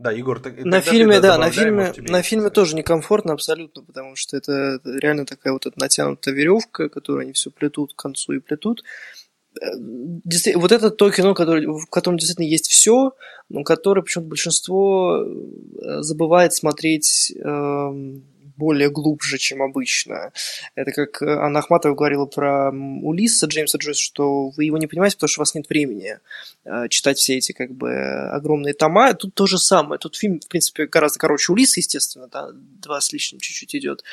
Да, 0.02 0.12
Егор, 0.12 0.40
ты, 0.40 0.66
на 0.66 0.82
фильме, 0.82 1.20
да, 1.20 1.38
на 1.38 1.52
фильме, 1.52 1.94
на 1.98 2.22
фильме 2.24 2.50
тоже 2.50 2.76
некомфортно 2.76 3.34
абсолютно, 3.34 3.84
потому 3.84 4.16
что 4.16 4.36
это 4.36 4.80
реально 4.84 5.28
такая 5.28 5.54
вот 5.54 5.68
эта 5.68 5.80
натянутая 5.80 6.34
веревка, 6.34 6.90
которую 6.90 7.22
они 7.22 7.34
все 7.34 7.52
плетут 7.52 7.94
к 7.94 8.02
концу 8.02 8.34
и 8.34 8.40
плетут. 8.40 8.84
Э, 9.62 9.76
вот 10.56 10.72
это 10.72 10.90
то 10.90 11.12
кино, 11.12 11.36
которое, 11.36 11.68
в 11.68 11.86
котором 11.86 12.18
действительно 12.18 12.48
есть 12.48 12.68
все, 12.68 13.14
но 13.50 13.64
которое 13.64 14.02
почему-то 14.02 14.30
большинство 14.30 15.24
э, 15.24 16.02
забывает 16.02 16.54
смотреть 16.54 17.34
э, 17.36 17.92
более 18.58 18.90
глубже, 18.90 19.38
чем 19.38 19.62
обычно. 19.62 20.32
Это 20.76 20.92
как 20.92 21.22
Анна 21.22 21.60
Ахматова 21.60 21.96
говорила 21.96 22.26
про 22.26 22.72
Улисса 22.72 23.48
Джеймса 23.48 23.78
Джойса, 23.78 24.02
что 24.02 24.50
вы 24.50 24.66
его 24.66 24.78
не 24.78 24.88
понимаете, 24.88 25.18
потому 25.18 25.30
что 25.30 25.40
у 25.40 25.44
вас 25.44 25.56
нет 25.56 25.70
времени 25.70 26.20
э, 26.66 26.88
читать 26.90 27.18
все 27.18 27.38
эти 27.38 27.52
как 27.52 27.72
бы 27.72 27.94
огромные 28.30 28.74
тома. 28.74 29.14
Тут 29.14 29.34
то 29.34 29.48
же 29.48 29.58
самое. 29.58 30.00
Тут 30.00 30.16
фильм, 30.16 30.40
в 30.40 30.48
принципе, 30.48 30.88
гораздо 30.88 31.20
короче 31.20 31.52
Улисса, 31.52 31.80
естественно, 31.80 32.28
да, 32.28 32.50
два 32.54 33.02
с 33.02 33.12
лишним 33.12 33.40
чуть-чуть 33.40 33.76
идет 33.76 34.04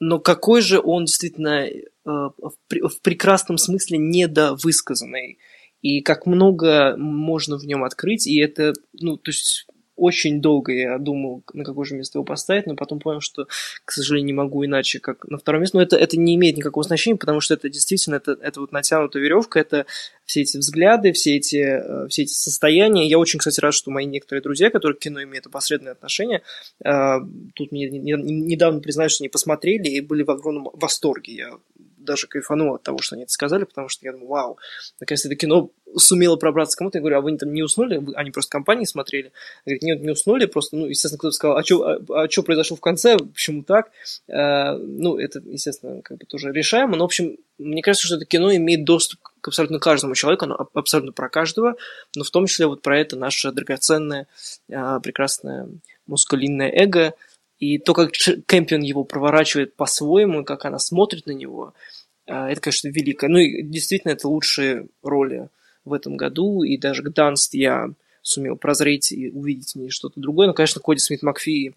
но 0.00 0.18
какой 0.18 0.62
же 0.62 0.80
он 0.82 1.04
действительно 1.04 1.66
э, 1.66 1.80
в 2.04 3.00
прекрасном 3.02 3.58
смысле 3.58 3.98
недовысказанный, 3.98 5.38
и 5.82 6.00
как 6.00 6.26
много 6.26 6.96
можно 6.96 7.58
в 7.58 7.64
нем 7.64 7.84
открыть, 7.84 8.26
и 8.26 8.38
это, 8.40 8.72
ну, 8.94 9.16
то 9.16 9.30
есть 9.30 9.66
очень 10.00 10.40
долго 10.40 10.72
я 10.72 10.98
думал, 10.98 11.42
на 11.52 11.62
какое 11.62 11.84
же 11.84 11.94
место 11.94 12.18
его 12.18 12.24
поставить, 12.24 12.66
но 12.66 12.74
потом 12.74 12.98
понял, 12.98 13.20
что, 13.20 13.46
к 13.84 13.92
сожалению, 13.92 14.26
не 14.26 14.32
могу 14.32 14.64
иначе, 14.64 14.98
как 14.98 15.26
на 15.26 15.38
втором 15.38 15.60
месте. 15.60 15.76
Но 15.76 15.82
это, 15.82 15.96
это 15.96 16.18
не 16.18 16.34
имеет 16.36 16.56
никакого 16.56 16.84
значения, 16.84 17.16
потому 17.16 17.40
что 17.40 17.54
это 17.54 17.68
действительно, 17.68 18.16
это, 18.16 18.32
это 18.40 18.60
вот 18.60 18.72
натянутая 18.72 19.22
веревка, 19.22 19.60
это 19.60 19.86
все 20.24 20.42
эти 20.42 20.56
взгляды, 20.56 21.12
все 21.12 21.36
эти, 21.36 21.56
э, 21.56 22.08
все 22.08 22.22
эти 22.22 22.32
состояния. 22.32 23.06
Я 23.06 23.18
очень, 23.18 23.38
кстати, 23.38 23.60
рад, 23.60 23.74
что 23.74 23.90
мои 23.90 24.06
некоторые 24.06 24.42
друзья, 24.42 24.70
которые 24.70 24.96
к 24.96 25.00
кино 25.00 25.22
имеют 25.22 25.46
опосредованное 25.46 25.92
отношение, 25.92 26.42
э, 26.84 27.18
тут 27.54 27.72
мне 27.72 27.88
недавно 27.90 28.80
признались, 28.80 29.12
что 29.12 29.24
они 29.24 29.28
посмотрели 29.28 29.88
и 29.88 30.00
были 30.00 30.22
в 30.22 30.30
огромном 30.30 30.70
восторге. 30.72 31.34
Я 31.34 31.50
даже 32.00 32.26
кайфанул 32.26 32.74
от 32.74 32.82
того, 32.82 32.98
что 32.98 33.14
они 33.14 33.24
это 33.24 33.32
сказали, 33.32 33.64
потому 33.64 33.88
что 33.88 34.04
я 34.04 34.12
думаю, 34.12 34.28
вау, 34.28 34.58
наконец-то 34.98 35.28
это 35.28 35.36
кино 35.36 35.70
сумело 35.96 36.36
пробраться 36.36 36.76
кому-то. 36.76 36.98
Я 36.98 37.00
говорю, 37.00 37.18
а 37.18 37.20
вы 37.20 37.36
там 37.36 37.52
не 37.52 37.62
уснули? 37.62 38.00
Они 38.14 38.30
просто 38.30 38.50
компании 38.50 38.84
смотрели. 38.84 39.32
Говорит, 39.64 39.82
нет, 39.82 40.00
не 40.02 40.10
уснули, 40.10 40.46
просто, 40.46 40.76
ну, 40.76 40.86
естественно, 40.86 41.18
кто-то 41.18 41.32
сказал, 41.32 41.56
а 41.56 41.64
что 41.64 41.82
а, 41.82 42.24
а 42.24 42.42
произошло 42.42 42.76
в 42.76 42.80
конце, 42.80 43.16
почему 43.18 43.62
так? 43.62 43.90
А, 44.28 44.76
ну, 44.76 45.18
это, 45.18 45.40
естественно, 45.44 46.02
как 46.02 46.18
бы 46.18 46.26
тоже 46.26 46.52
решаемо, 46.52 46.96
но, 46.96 47.04
в 47.04 47.06
общем, 47.06 47.36
мне 47.58 47.82
кажется, 47.82 48.06
что 48.06 48.16
это 48.16 48.24
кино 48.24 48.54
имеет 48.54 48.84
доступ 48.84 49.20
к 49.40 49.48
абсолютно 49.48 49.78
каждому 49.78 50.14
человеку, 50.14 50.44
оно 50.44 50.68
абсолютно 50.74 51.12
про 51.12 51.28
каждого, 51.28 51.76
но 52.16 52.24
в 52.24 52.30
том 52.30 52.46
числе 52.46 52.66
вот 52.66 52.82
про 52.82 52.98
это 52.98 53.16
наше 53.16 53.50
драгоценное, 53.52 54.26
а, 54.72 55.00
прекрасное 55.00 55.68
мускулинное 56.06 56.70
эго, 56.70 57.14
и 57.60 57.78
то, 57.78 57.94
как 57.94 58.12
Кэмпион 58.46 58.80
его 58.80 59.04
проворачивает 59.04 59.76
по-своему, 59.76 60.44
как 60.44 60.64
она 60.64 60.78
смотрит 60.78 61.26
на 61.26 61.32
него, 61.32 61.74
а, 62.26 62.50
это, 62.50 62.60
конечно, 62.60 62.88
великое. 62.88 63.28
Ну 63.28 63.38
и 63.38 63.62
действительно, 63.62 64.12
это 64.12 64.28
лучшие 64.28 64.88
роли 65.02 65.48
в 65.84 65.92
этом 65.92 66.16
году, 66.16 66.62
и 66.62 66.76
даже 66.78 67.02
к 67.02 67.10
Данст 67.10 67.54
я 67.54 67.90
сумел 68.22 68.56
прозреть 68.56 69.12
и 69.12 69.30
увидеть 69.30 69.72
в 69.72 69.76
ней 69.76 69.90
что-то 69.90 70.20
другое. 70.20 70.46
Но, 70.46 70.54
конечно, 70.54 70.80
Коди 70.80 71.00
Смит 71.00 71.22
Макфи 71.22 71.50
и 71.50 71.74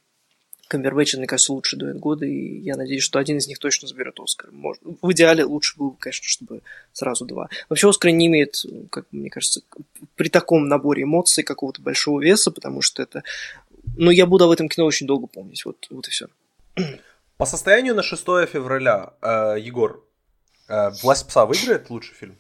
Камбербэтч, 0.70 1.16
мне 1.16 1.28
кажется, 1.28 1.54
лучше 1.54 1.76
дуэт 1.76 1.98
года, 1.98 2.26
и 2.26 2.60
я 2.60 2.76
надеюсь, 2.78 3.04
что 3.04 3.20
один 3.20 3.38
из 3.38 3.48
них 3.48 3.60
точно 3.60 3.88
заберет 3.88 4.20
Оскар. 4.20 4.52
Может, 4.52 4.82
в 4.84 5.12
идеале 5.12 5.44
лучше 5.44 5.78
было 5.78 5.90
бы, 5.90 5.98
конечно, 5.98 6.26
чтобы 6.26 6.62
сразу 6.94 7.26
два. 7.26 7.50
Вообще 7.70 7.90
Оскар 7.90 8.12
не 8.12 8.28
имеет, 8.28 8.64
как 8.90 9.06
мне 9.12 9.30
кажется, 9.30 9.62
при 10.16 10.30
таком 10.30 10.68
наборе 10.68 11.04
эмоций 11.04 11.44
какого-то 11.44 11.82
большого 11.82 12.22
веса, 12.22 12.52
потому 12.52 12.82
что 12.82 13.04
это... 13.04 13.24
Но 13.98 14.12
я 14.12 14.26
буду 14.26 14.46
об 14.46 14.52
этом 14.52 14.70
кино 14.70 14.86
очень 14.86 15.08
долго 15.08 15.28
помнить, 15.28 15.66
вот, 15.66 15.88
вот 15.90 16.08
и 16.08 16.12
все. 16.12 16.28
По 17.38 17.46
состоянию 17.46 17.96
на 17.96 18.04
6 18.04 18.24
февраля, 18.48 19.14
э, 19.22 19.58
Егор, 19.60 20.04
э, 20.68 20.92
«Власть 21.02 21.28
пса» 21.28 21.46
выиграет 21.46 21.90
лучший 21.90 22.16
фильм? 22.16 22.38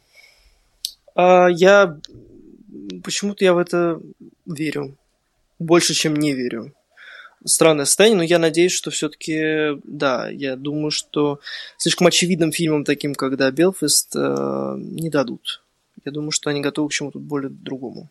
А, 1.16 1.48
я... 1.48 2.00
Почему-то 3.04 3.44
я 3.44 3.54
в 3.54 3.58
это 3.58 4.00
верю. 4.46 4.98
Больше, 5.60 5.94
чем 5.94 6.16
не 6.16 6.34
верю. 6.34 6.74
Странное 7.46 7.86
состояние, 7.86 8.18
но 8.18 8.24
я 8.24 8.40
надеюсь, 8.40 8.72
что 8.72 8.90
все-таки, 8.90 9.80
да, 9.84 10.30
я 10.30 10.56
думаю, 10.56 10.92
что 10.92 11.40
слишком 11.78 12.08
очевидным 12.08 12.52
фильмом, 12.52 12.86
таким 12.86 13.14
как 13.16 13.36
да, 13.36 13.52
Белфест, 13.52 14.16
э, 14.16 14.76
не 14.78 15.10
дадут. 15.10 15.63
Я 16.06 16.12
думаю, 16.12 16.32
что 16.32 16.50
они 16.50 16.62
готовы 16.62 16.90
к 16.90 16.92
чему-то 16.92 17.20
более 17.20 17.50
другому. 17.50 18.10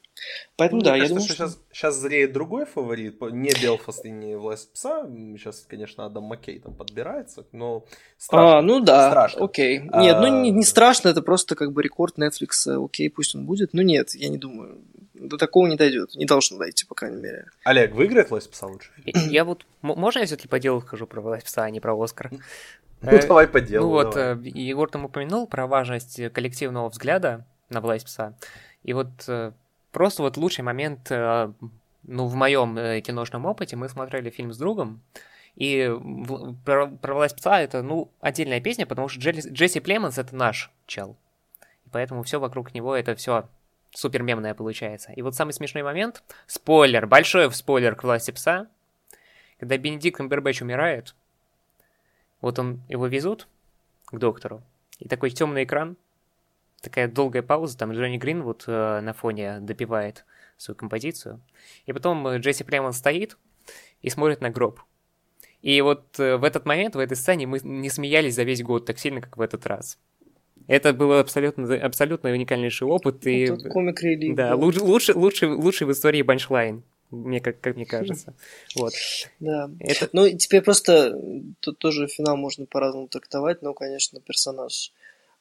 Поэтому 0.57 0.81
ну, 0.81 0.85
да, 0.85 0.97
я 0.97 1.09
думаю, 1.09 1.25
что, 1.25 1.35
что 1.35 1.45
сейчас, 1.45 1.61
сейчас 1.73 1.97
зреет 1.97 2.33
другой 2.33 2.65
фаворит, 2.65 3.21
не 3.21 3.53
Белфаст 3.61 4.05
и 4.07 4.11
не 4.11 4.37
Власть 4.37 4.73
Пса. 4.73 5.07
Сейчас, 5.37 5.67
конечно, 5.69 6.07
Адам 6.07 6.25
Маккей 6.25 6.59
там 6.59 6.75
подбирается, 6.75 7.47
но 7.53 7.85
страшно. 8.17 8.59
А, 8.59 8.63
ну 8.63 8.81
да, 8.81 9.11
страшно. 9.11 9.45
окей. 9.45 9.83
А... 9.91 10.03
Нет, 10.03 10.17
ну 10.21 10.43
не, 10.43 10.51
не 10.51 10.65
страшно, 10.65 11.09
это 11.09 11.23
просто 11.23 11.55
как 11.55 11.73
бы 11.73 11.83
рекорд 11.83 12.19
Netflix, 12.19 12.85
окей, 12.85 13.11
пусть 13.11 13.35
он 13.35 13.45
будет. 13.45 13.75
Ну 13.75 13.83
нет, 13.83 14.15
я 14.15 14.29
не 14.29 14.39
думаю. 14.39 14.79
До 15.15 15.37
такого 15.37 15.67
не 15.67 15.77
дойдет. 15.77 16.15
Не 16.15 16.25
должно 16.25 16.59
дойти, 16.59 16.85
по 16.85 16.95
крайней 16.95 17.21
мере. 17.21 17.47
Олег, 17.65 17.95
выиграет 17.95 18.31
Власть 18.31 18.51
Пса 18.51 18.67
лучше? 18.67 18.91
Я 19.05 19.45
вот... 19.45 19.67
Можно 19.83 20.21
я 20.21 20.27
все-таки 20.27 20.49
по 20.49 20.59
делу 20.59 20.81
скажу 20.81 21.07
про 21.07 21.21
Власть 21.21 21.47
Пса, 21.47 21.63
а 21.63 21.71
не 21.71 21.81
про 21.81 22.01
Оскар? 22.01 22.31
Ну, 23.03 23.21
давай 23.27 23.49
по 23.49 23.61
делу. 23.61 23.87
Ну 23.87 23.93
вот, 23.93 24.17
э, 24.17 24.39
Егор 24.45 24.89
там 24.89 25.05
упомянул 25.05 25.47
про 25.47 25.67
важность 25.67 26.21
коллективного 26.33 26.89
взгляда 26.89 27.45
на 27.73 27.81
власть 27.81 28.07
пса. 28.07 28.35
И 28.83 28.93
вот 28.93 29.09
э, 29.29 29.53
просто 29.91 30.23
вот 30.23 30.37
лучший 30.37 30.63
момент, 30.63 31.11
э, 31.11 31.53
ну, 32.05 32.27
в 32.27 32.35
моем 32.35 32.79
э, 32.79 33.01
киношном 33.01 33.47
опыте, 33.47 33.77
мы 33.77 33.89
смотрели 33.89 34.31
фильм 34.31 34.53
с 34.53 34.59
другом, 34.59 35.03
и 35.55 35.95
про, 36.65 36.87
про 36.87 37.15
власть 37.15 37.37
пса 37.37 37.61
это, 37.61 37.83
ну, 37.83 38.11
отдельная 38.21 38.61
песня, 38.61 38.87
потому 38.87 39.09
что 39.09 39.21
Джесси, 39.21 39.51
Джесси 39.51 39.81
Племенс 39.81 40.19
это 40.19 40.35
наш 40.35 40.71
чел. 40.87 41.17
И 41.85 41.91
поэтому 41.91 42.23
все 42.23 42.41
вокруг 42.41 42.75
него 42.75 42.97
это 42.97 43.15
все 43.15 43.49
супер 43.91 44.23
мемное 44.23 44.55
получается. 44.55 45.13
И 45.13 45.23
вот 45.23 45.35
самый 45.35 45.53
смешной 45.53 45.83
момент, 45.83 46.23
спойлер, 46.47 47.07
большой 47.07 47.53
спойлер 47.53 47.95
к 47.95 48.05
власти 48.05 48.31
пса, 48.31 48.69
когда 49.59 49.77
Бенедикт 49.77 50.17
Камбербэтч 50.17 50.63
умирает, 50.63 51.15
вот 52.41 52.59
он, 52.59 52.83
его 52.89 53.07
везут 53.07 53.47
к 54.07 54.19
доктору, 54.19 54.63
и 54.99 55.09
такой 55.09 55.31
темный 55.31 55.65
экран, 55.65 55.97
такая 56.83 57.09
долгая 57.09 57.43
пауза, 57.43 57.79
там 57.79 57.93
Джонни 57.93 58.19
Грин 58.19 58.43
вот 58.43 58.65
э, 58.67 59.01
на 59.01 59.15
фоне 59.15 59.59
допивает 59.61 60.27
свою 60.59 60.77
композицию. 60.77 61.41
И 61.87 61.93
потом 61.93 62.27
э, 62.27 62.39
Джесси 62.39 62.65
Племон 62.65 62.93
стоит 62.93 63.39
и 64.03 64.11
смотрит 64.11 64.41
на 64.41 64.51
гроб. 64.51 64.81
И 65.63 65.81
вот 65.81 66.19
э, 66.19 66.37
в 66.37 66.45
этот 66.45 66.67
момент, 66.67 66.97
в 66.97 66.99
этой 66.99 67.17
сцене 67.17 67.47
мы 67.47 67.61
не 67.63 67.89
смеялись 67.89 68.35
за 68.35 68.43
весь 68.43 68.63
год 68.63 68.85
так 68.85 68.99
сильно, 68.99 69.21
как 69.21 69.37
в 69.37 69.41
этот 69.41 69.65
раз. 69.67 69.99
Это 70.67 70.93
был 70.93 71.13
абсолютно, 71.19 71.75
абсолютно 71.75 72.31
уникальнейший 72.31 72.87
опыт. 72.87 73.27
И, 73.27 73.47
комик 73.71 74.03
религ. 74.03 74.35
Да, 74.35 74.55
лучший, 74.55 74.83
лучший, 74.83 75.15
лучший, 75.15 75.49
лучший 75.49 75.87
в 75.87 75.93
истории 75.93 76.23
банчлайн. 76.23 76.83
мне 77.11 77.41
как, 77.41 77.61
как 77.61 77.77
мне 77.77 77.87
кажется. 77.87 78.35
Вот. 78.77 78.93
Да. 79.41 79.71
Это... 79.81 80.09
Ну, 80.13 80.29
теперь 80.31 80.63
просто 80.63 81.17
тут 81.61 81.79
тоже 81.79 82.09
финал 82.09 82.37
можно 82.37 82.67
по-разному 82.67 83.09
трактовать, 83.09 83.63
но, 83.63 83.75
конечно, 83.75 84.21
персонаж 84.21 84.93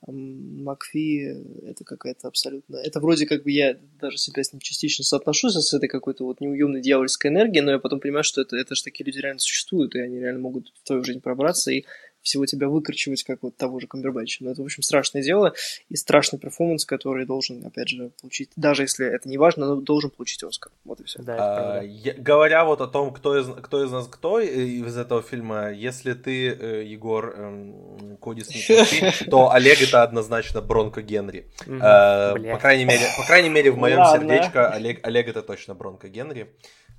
Макфи 0.07 1.36
это 1.64 1.84
какая-то 1.84 2.28
абсолютно... 2.28 2.78
Это 2.78 2.99
вроде 2.99 3.28
как 3.28 3.44
бы 3.44 3.52
я 3.52 3.78
даже 3.99 4.18
себя 4.18 4.44
с 4.44 4.52
ним 4.52 4.60
частично 4.60 5.03
соотношусь 5.03 5.53
с 5.53 5.73
этой 5.73 5.88
какой-то 5.88 6.26
вот 6.26 6.41
неуемной 6.41 6.82
дьявольской 6.82 7.30
энергией, 7.30 7.61
но 7.64 7.72
я 7.72 7.80
потом 7.80 7.99
понимаю, 7.99 8.23
что 8.23 8.41
это, 8.41 8.56
это 8.56 8.73
же 8.76 8.84
такие 8.84 9.06
люди 9.06 9.19
реально 9.19 9.40
существуют, 9.40 9.95
и 9.95 9.99
они 9.99 10.19
реально 10.19 10.40
могут 10.40 10.69
в 10.69 10.88
твою 10.88 11.03
жизнь 11.03 11.22
пробраться, 11.22 11.72
и 11.72 11.86
всего 12.22 12.45
тебя 12.45 12.68
выкручивать, 12.68 13.23
как 13.23 13.39
вот 13.41 13.56
того 13.57 13.80
же 13.80 13.88
Камбербэтча. 13.88 14.43
Но 14.43 14.52
это, 14.52 14.61
в 14.61 14.65
общем, 14.65 14.84
страшное 14.84 15.23
дело 15.23 15.53
и 15.89 15.95
страшный 15.95 16.39
перформанс, 16.39 16.85
который 16.85 17.26
должен, 17.26 17.65
опять 17.65 17.89
же, 17.89 18.11
получить, 18.22 18.49
даже 18.56 18.84
если 18.84 19.07
это 19.07 19.27
не 19.30 19.38
важно, 19.38 19.68
но 19.68 19.76
должен 19.76 20.10
получить 20.10 20.43
Оскар. 20.43 20.72
Вот 20.85 20.99
и 20.99 21.03
все. 21.03 21.22
Да, 21.22 21.80
а, 21.80 21.81
я, 21.81 22.14
говоря 22.14 22.65
вот 22.65 22.81
о 22.81 22.88
том, 22.88 23.14
кто 23.14 23.39
из, 23.39 23.48
кто 23.61 23.84
из 23.84 23.91
нас 23.91 24.07
кто 24.07 24.39
из 24.39 24.98
этого 24.98 25.22
фильма, 25.22 25.72
если 25.72 26.14
ты, 26.14 26.49
э, 26.49 26.84
Егор, 26.85 27.34
эм, 27.38 28.18
Кодис 28.18 28.49
не 28.49 29.30
то 29.30 29.52
Олег 29.52 29.81
это 29.81 30.03
однозначно 30.03 30.61
Бронко 30.61 31.02
Генри. 31.02 31.48
Э, 31.65 32.34
по 32.52 32.57
крайней 32.60 32.85
мере, 32.85 33.06
по 33.18 33.26
крайней 33.26 33.49
мере, 33.49 33.72
в 33.72 33.77
моем 33.77 34.06
сердечко 34.06 34.69
Олег, 34.69 35.06
Олег 35.06 35.27
это 35.27 35.41
точно 35.41 35.76
Бронко 35.76 36.07
Генри. 36.07 36.52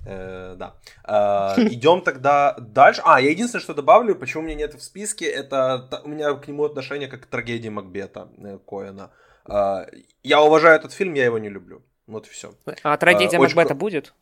Э, 0.05 0.55
да. 0.57 0.75
Э, 1.07 1.67
идем 1.73 2.01
тогда 2.01 2.55
дальше. 2.59 3.01
А, 3.05 3.21
я 3.21 3.29
единственное, 3.31 3.63
что 3.63 3.73
добавлю, 3.73 4.15
почему 4.15 4.43
у 4.43 4.45
меня 4.45 4.55
нет 4.55 4.73
в 4.73 4.81
списке, 4.81 5.25
это 5.25 6.01
у 6.03 6.09
меня 6.09 6.33
к 6.33 6.47
нему 6.47 6.63
отношение 6.65 7.07
как 7.07 7.21
к 7.21 7.25
трагедии 7.25 7.69
Макбета 7.69 8.27
э, 8.37 8.59
Коэна. 8.65 9.11
Э, 9.47 9.85
я 10.23 10.41
уважаю 10.41 10.75
этот 10.75 10.93
фильм, 10.93 11.13
я 11.13 11.25
его 11.25 11.37
не 11.37 11.49
люблю. 11.49 11.81
Вот 12.07 12.27
и 12.27 12.29
все. 12.29 12.53
А 12.83 12.97
трагедия 12.97 13.37
э, 13.37 13.39
Макбета 13.39 13.75
будет, 13.75 14.13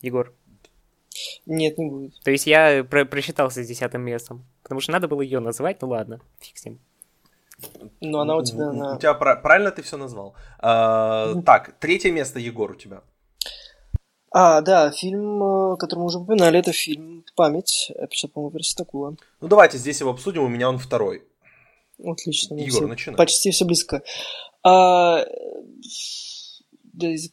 Егор? 0.00 0.32
Нет, 1.46 1.78
не 1.78 1.90
будет. 1.90 2.20
То 2.22 2.30
есть 2.30 2.46
я 2.46 2.84
про 2.84 3.04
просчитался 3.04 3.62
с 3.62 3.66
десятым 3.66 4.02
местом. 4.02 4.44
Потому 4.62 4.80
что 4.80 4.92
надо 4.92 5.08
было 5.08 5.22
ее 5.22 5.40
назвать, 5.40 5.82
ну 5.82 5.88
ладно, 5.88 6.20
фиг 6.40 6.58
с 6.58 6.64
ним. 6.64 6.78
Ну, 8.00 8.18
она 8.18 8.36
у 8.36 8.44
тебя... 8.44 8.72
На... 8.72 8.94
У 8.94 8.98
тебя 8.98 9.14
правильно 9.14 9.70
ты 9.70 9.82
все 9.82 9.96
назвал. 9.96 10.36
Uh, 10.60 11.42
так, 11.42 11.72
третье 11.80 12.12
место, 12.12 12.38
Егор, 12.38 12.70
у 12.70 12.74
тебя. 12.74 13.02
А, 14.30 14.60
да, 14.60 14.90
фильм, 14.90 15.42
э, 15.42 15.76
который 15.78 16.00
мы 16.00 16.06
уже 16.06 16.18
упоминали, 16.18 16.58
это 16.58 16.72
фильм 16.72 17.24
«Память», 17.34 17.90
опять 17.96 18.32
по-моему, 18.32 18.54
Верситакула. 18.54 19.16
Ну, 19.40 19.48
давайте 19.48 19.78
здесь 19.78 20.00
его 20.00 20.10
обсудим, 20.10 20.42
у 20.42 20.48
меня 20.48 20.68
он 20.68 20.78
второй. 20.78 21.22
Отлично. 22.04 22.54
Егор, 22.54 22.70
все, 22.70 22.86
начинай. 22.86 23.16
Почти 23.16 23.50
все 23.50 23.64
близко. 23.64 24.02
А, 24.62 25.24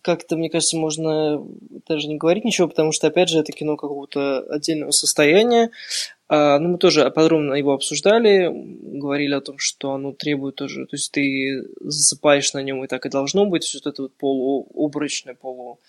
как-то, 0.01 0.37
мне 0.37 0.49
кажется, 0.49 0.77
можно 0.77 1.41
даже 1.87 2.07
не 2.07 2.17
говорить 2.17 2.45
ничего, 2.45 2.67
потому 2.67 2.91
что, 2.91 3.07
опять 3.07 3.29
же, 3.29 3.39
это 3.39 3.51
кино 3.51 3.77
какого-то 3.77 4.39
отдельного 4.49 4.91
состояния. 4.91 5.71
А, 6.27 6.59
ну, 6.59 6.69
мы 6.69 6.77
тоже 6.77 7.09
подробно 7.11 7.53
его 7.53 7.73
обсуждали, 7.73 8.49
говорили 8.51 9.33
о 9.33 9.41
том, 9.41 9.57
что 9.59 9.93
оно 9.93 10.11
требует 10.13 10.55
тоже, 10.55 10.85
то 10.85 10.95
есть 10.95 11.11
ты 11.11 11.63
засыпаешь 11.81 12.53
на 12.53 12.63
нем, 12.63 12.83
и 12.83 12.87
так 12.87 13.05
и 13.05 13.09
должно 13.09 13.45
быть, 13.45 13.71
вот 13.73 13.85
это 13.85 14.01
вот 14.03 14.15
полуобрачное, 14.17 15.35
полу 15.35 15.79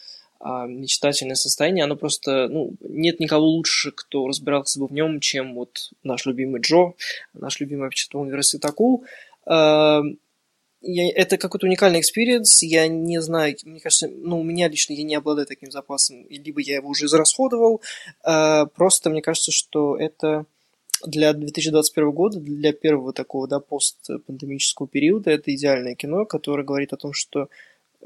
мечтательное 0.40 1.34
состояние, 1.34 1.84
оно 1.84 1.96
просто, 1.96 2.48
ну, 2.48 2.74
нет 2.80 3.20
никого 3.20 3.44
лучше, 3.44 3.90
кто 3.90 4.26
разбирался 4.26 4.78
бы 4.78 4.86
в 4.86 4.92
нем, 4.92 5.20
чем 5.20 5.54
вот 5.54 5.90
наш 6.02 6.26
любимый 6.26 6.60
Джо, 6.60 6.92
наш 7.34 7.60
любимый 7.60 7.86
Апичатпонг 7.86 8.18
Вирасетакул. 8.18 9.04
А, 9.46 10.02
я, 10.82 11.10
это 11.10 11.38
какой-то 11.38 11.66
уникальный 11.66 12.00
experience, 12.00 12.62
я 12.62 12.86
не 12.86 13.20
знаю, 13.20 13.56
мне 13.64 13.80
кажется, 13.80 14.08
ну, 14.08 14.40
у 14.40 14.44
меня 14.44 14.68
лично 14.68 14.92
я 14.92 15.02
не 15.02 15.14
обладаю 15.14 15.46
таким 15.46 15.70
запасом, 15.70 16.26
либо 16.28 16.60
я 16.60 16.76
его 16.76 16.90
уже 16.90 17.06
израсходовал, 17.06 17.80
а, 18.22 18.66
просто 18.66 19.10
мне 19.10 19.22
кажется, 19.22 19.52
что 19.52 19.96
это 19.96 20.46
для 21.04 21.32
2021 21.32 22.10
года, 22.12 22.40
для 22.40 22.72
первого 22.72 23.12
такого, 23.12 23.48
да, 23.48 23.60
постпандемического 23.60 24.88
периода, 24.88 25.30
это 25.30 25.54
идеальное 25.54 25.94
кино, 25.94 26.24
которое 26.24 26.62
говорит 26.62 26.92
о 26.92 26.96
том, 26.96 27.12
что 27.12 27.48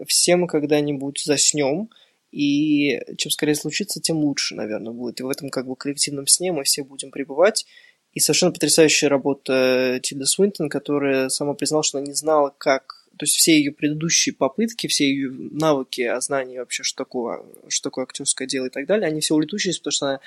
все 0.07 0.36
мы 0.36 0.47
когда-нибудь 0.47 1.23
заснем, 1.23 1.90
и 2.31 3.01
чем 3.16 3.31
скорее 3.31 3.55
случится, 3.55 4.01
тем 4.01 4.19
лучше, 4.19 4.55
наверное, 4.55 4.93
будет. 4.93 5.20
И 5.20 5.23
в 5.23 5.28
этом 5.28 5.51
как 5.51 5.66
бы 5.66 5.77
коллективном 5.77 6.27
сне 6.27 6.52
мы 6.52 6.65
все 6.65 6.85
будем 6.85 7.11
пребывать. 7.11 7.66
И 8.12 8.20
совершенно 8.20 8.52
потрясающая 8.52 9.09
работа 9.09 10.01
Тильда 10.02 10.27
Свинтон, 10.27 10.69
которая 10.69 11.28
сама 11.28 11.55
признала, 11.55 11.82
что 11.82 11.98
она 11.98 12.09
не 12.09 12.15
знала, 12.15 12.55
как... 12.57 13.07
То 13.19 13.24
есть 13.24 13.36
все 13.36 13.57
ее 13.57 13.73
предыдущие 13.73 14.35
попытки, 14.35 14.86
все 14.86 15.05
ее 15.05 15.31
навыки, 15.31 16.01
а 16.02 16.20
знания 16.20 16.61
вообще, 16.61 16.82
что 16.82 17.05
такое, 17.05 17.44
что 17.69 17.90
такое 17.90 18.05
актерское 18.05 18.48
дело 18.48 18.66
и 18.66 18.70
так 18.70 18.86
далее, 18.86 19.09
они 19.09 19.20
все 19.20 19.35
улетучились, 19.35 19.78
потому 19.78 19.93
что 19.93 20.07
она 20.07 20.20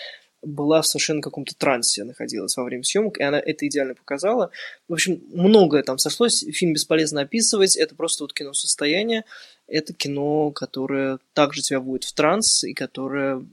была 0.43 0.81
в 0.81 0.87
совершенно 0.87 1.21
каком-то 1.21 1.55
трансе 1.55 2.03
находилась 2.03 2.55
во 2.57 2.63
время 2.63 2.83
съемок, 2.83 3.17
и 3.17 3.23
она 3.23 3.39
это 3.39 3.67
идеально 3.67 3.95
показала. 3.95 4.51
В 4.87 4.93
общем, 4.93 5.23
многое 5.31 5.83
там 5.83 5.97
сошлось, 5.97 6.43
фильм 6.51 6.73
бесполезно 6.73 7.21
описывать, 7.21 7.75
это 7.75 7.95
просто 7.95 8.25
вот 8.25 8.33
кино 8.33 8.53
состояние, 8.53 9.23
это 9.67 9.93
кино, 9.93 10.51
которое 10.51 11.19
также 11.33 11.61
тебя 11.61 11.79
вводит 11.79 12.05
в 12.05 12.13
транс, 12.13 12.63
и 12.63 12.73
которое 12.73 13.45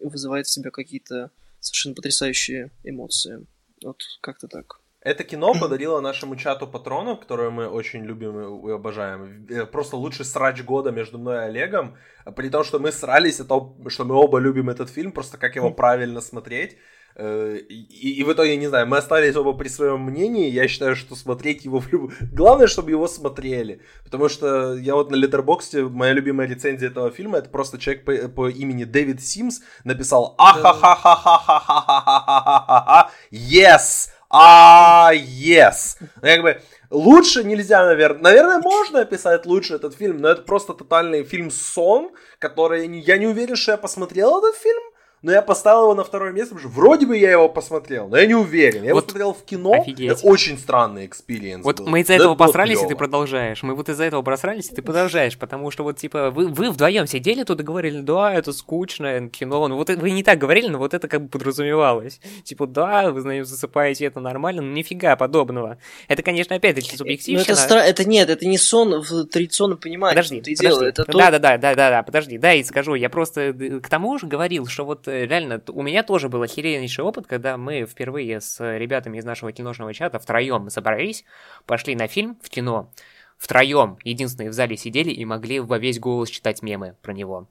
вызывает 0.00 0.46
в 0.46 0.50
себя 0.50 0.70
какие-то 0.70 1.30
совершенно 1.60 1.94
потрясающие 1.94 2.70
эмоции. 2.84 3.46
Вот 3.82 4.02
как-то 4.20 4.48
так. 4.48 4.80
Это 5.00 5.22
кино 5.22 5.54
подарило 5.54 6.00
нашему 6.00 6.34
чату 6.34 6.66
патронов, 6.66 7.20
которое 7.20 7.50
мы 7.50 7.68
очень 7.68 8.02
любим 8.04 8.66
и 8.68 8.72
обожаем. 8.72 9.46
Э, 9.48 9.64
просто 9.64 9.96
лучший 9.96 10.24
срач 10.24 10.64
года 10.64 10.90
между 10.90 11.18
мной 11.18 11.36
и 11.36 11.48
Олегом. 11.48 11.96
При 12.34 12.48
том, 12.48 12.64
что 12.64 12.80
мы 12.80 12.90
срались 12.90 13.38
о 13.38 13.44
том, 13.44 13.88
что 13.88 14.04
мы 14.04 14.16
оба 14.16 14.38
любим 14.38 14.68
этот 14.68 14.90
фильм, 14.90 15.12
просто 15.12 15.38
как 15.38 15.54
его 15.54 15.70
правильно 15.70 16.20
смотреть. 16.20 16.76
Э, 17.18 17.58
и, 17.68 18.20
и 18.20 18.24
в 18.24 18.32
итоге, 18.32 18.58
не 18.58 18.66
знаю, 18.66 18.86
мы 18.86 18.98
остались 18.98 19.34
оба 19.36 19.54
при 19.54 19.68
своем 19.68 20.02
мнении. 20.02 20.50
Я 20.50 20.68
считаю, 20.68 20.94
что 20.94 21.16
смотреть 21.16 21.64
его 21.64 21.80
в 21.80 21.90
любом... 21.90 22.12
Главное, 22.32 22.66
чтобы 22.66 22.90
его 22.90 23.08
смотрели. 23.08 23.80
Потому 24.04 24.28
что 24.28 24.74
я 24.74 24.94
вот 24.94 25.10
на 25.10 25.16
Letterboxd, 25.16 25.88
моя 25.88 26.12
любимая 26.12 26.46
рецензия 26.46 26.90
этого 26.90 27.10
фильма, 27.10 27.38
это 27.38 27.48
просто 27.48 27.78
человек 27.78 28.04
по, 28.04 28.12
по 28.28 28.48
имени 28.48 28.84
Дэвид 28.84 29.24
Симс 29.24 29.62
написал 29.84 30.34
ахахахахахахахахахаха 30.36 33.10
yes! 33.30 34.10
А, 34.28 35.12
yes. 35.14 35.98
Как 36.20 36.42
бы 36.42 36.60
лучше 36.90 37.44
нельзя, 37.44 37.86
наверное. 37.86 38.22
Наверное, 38.22 38.58
можно 38.58 39.00
описать 39.00 39.46
лучше 39.46 39.76
этот 39.76 39.94
фильм, 39.94 40.18
но 40.18 40.28
это 40.28 40.42
просто 40.42 40.74
тотальный 40.74 41.22
фильм 41.22 41.50
сон, 41.50 42.10
который 42.38 42.86
я 43.00 43.16
не 43.18 43.26
уверен, 43.26 43.56
что 43.56 43.72
я 43.72 43.78
посмотрел 43.78 44.40
этот 44.40 44.56
фильм 44.56 44.82
но 45.26 45.32
я 45.32 45.42
поставил 45.42 45.82
его 45.82 45.94
на 45.96 46.04
второе 46.04 46.30
место, 46.30 46.54
потому 46.54 46.70
что 46.70 46.80
вроде 46.80 47.04
бы 47.04 47.18
я 47.18 47.32
его 47.32 47.48
посмотрел, 47.48 48.06
но 48.06 48.16
я 48.16 48.26
не 48.26 48.36
уверен. 48.36 48.84
Я 48.84 48.94
вот 48.94 49.06
его 49.06 49.10
смотрел 49.10 49.34
в 49.34 49.44
кино, 49.44 49.72
офигеть. 49.72 50.12
это 50.12 50.24
очень 50.24 50.56
странный 50.56 51.06
experience 51.06 51.64
Вот 51.64 51.80
был. 51.80 51.88
мы 51.88 52.02
из-за 52.02 52.12
этого 52.14 52.36
посрались, 52.36 52.80
и 52.80 52.86
ты 52.86 52.94
продолжаешь. 52.94 53.64
Мы 53.64 53.74
вот 53.74 53.88
из-за 53.88 54.04
этого 54.04 54.22
посрались, 54.22 54.70
и 54.70 54.74
ты 54.76 54.82
продолжаешь, 54.82 55.36
потому 55.36 55.72
что 55.72 55.82
вот, 55.82 55.96
типа, 55.96 56.30
вы, 56.30 56.46
вы 56.46 56.70
вдвоем 56.70 57.08
сидели 57.08 57.42
тут 57.42 57.58
и 57.58 57.64
говорили, 57.64 58.02
да, 58.02 58.32
это 58.32 58.52
скучное 58.52 59.28
кино, 59.28 59.66
ну 59.66 59.74
вот 59.74 59.90
вы 59.90 60.12
не 60.12 60.22
так 60.22 60.38
говорили, 60.38 60.68
но 60.68 60.78
вот 60.78 60.94
это 60.94 61.08
как 61.08 61.22
бы 61.22 61.28
подразумевалось. 61.28 62.20
Типа, 62.44 62.68
да, 62.68 63.10
вы, 63.10 63.20
знаете, 63.20 63.46
засыпаете, 63.46 64.04
это 64.04 64.20
нормально, 64.20 64.62
но 64.62 64.70
нифига 64.70 65.16
подобного. 65.16 65.78
Это, 66.06 66.22
конечно, 66.22 66.54
опять-таки 66.54 66.96
субъективно. 66.96 67.40
это, 67.40 67.56
стра... 67.56 67.80
это 67.80 68.04
нет, 68.04 68.30
это 68.30 68.46
не 68.46 68.58
сон 68.58 69.02
в 69.02 69.24
традиционном 69.24 69.78
понимании. 69.78 70.14
Подожди, 70.14 70.40
подожди. 70.56 70.84
Это 70.84 71.04
да, 71.04 71.30
да, 71.32 71.38
да, 71.40 71.58
да, 71.58 71.74
да, 71.74 71.90
да, 71.90 72.02
подожди, 72.04 72.38
да, 72.38 72.54
и 72.54 72.62
скажу, 72.62 72.94
я 72.94 73.10
просто 73.10 73.40
э, 73.40 73.80
к 73.80 73.88
тому 73.88 74.20
же 74.20 74.28
говорил, 74.28 74.66
что 74.66 74.84
вот 74.84 75.08
э, 75.08 75.15
реально 75.24 75.62
у 75.68 75.82
меня 75.82 76.02
тоже 76.02 76.28
был 76.28 76.42
охереннейший 76.42 77.04
опыт, 77.04 77.26
когда 77.26 77.56
мы 77.56 77.86
впервые 77.86 78.40
с 78.40 78.76
ребятами 78.78 79.18
из 79.18 79.24
нашего 79.24 79.52
киношного 79.52 79.94
чата 79.94 80.18
втроем 80.18 80.68
собрались, 80.70 81.24
пошли 81.66 81.94
на 81.94 82.06
фильм 82.06 82.36
в 82.42 82.48
кино, 82.48 82.92
втроем, 83.38 83.98
единственные 84.04 84.50
в 84.50 84.52
зале 84.52 84.76
сидели 84.76 85.10
и 85.10 85.24
могли 85.24 85.60
во 85.60 85.78
весь 85.78 85.98
голос 85.98 86.30
читать 86.30 86.62
мемы 86.62 86.96
про 87.02 87.12
него. 87.12 87.48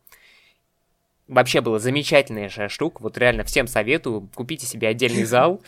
Вообще 1.27 1.61
была 1.61 1.79
замечательная 1.79 2.49
штука, 2.69 3.01
вот 3.01 3.17
реально 3.17 3.43
всем 3.43 3.65
советую, 3.65 4.29
купите 4.35 4.67
себе 4.67 4.89
отдельный 4.89 5.23
зал, 5.25 5.61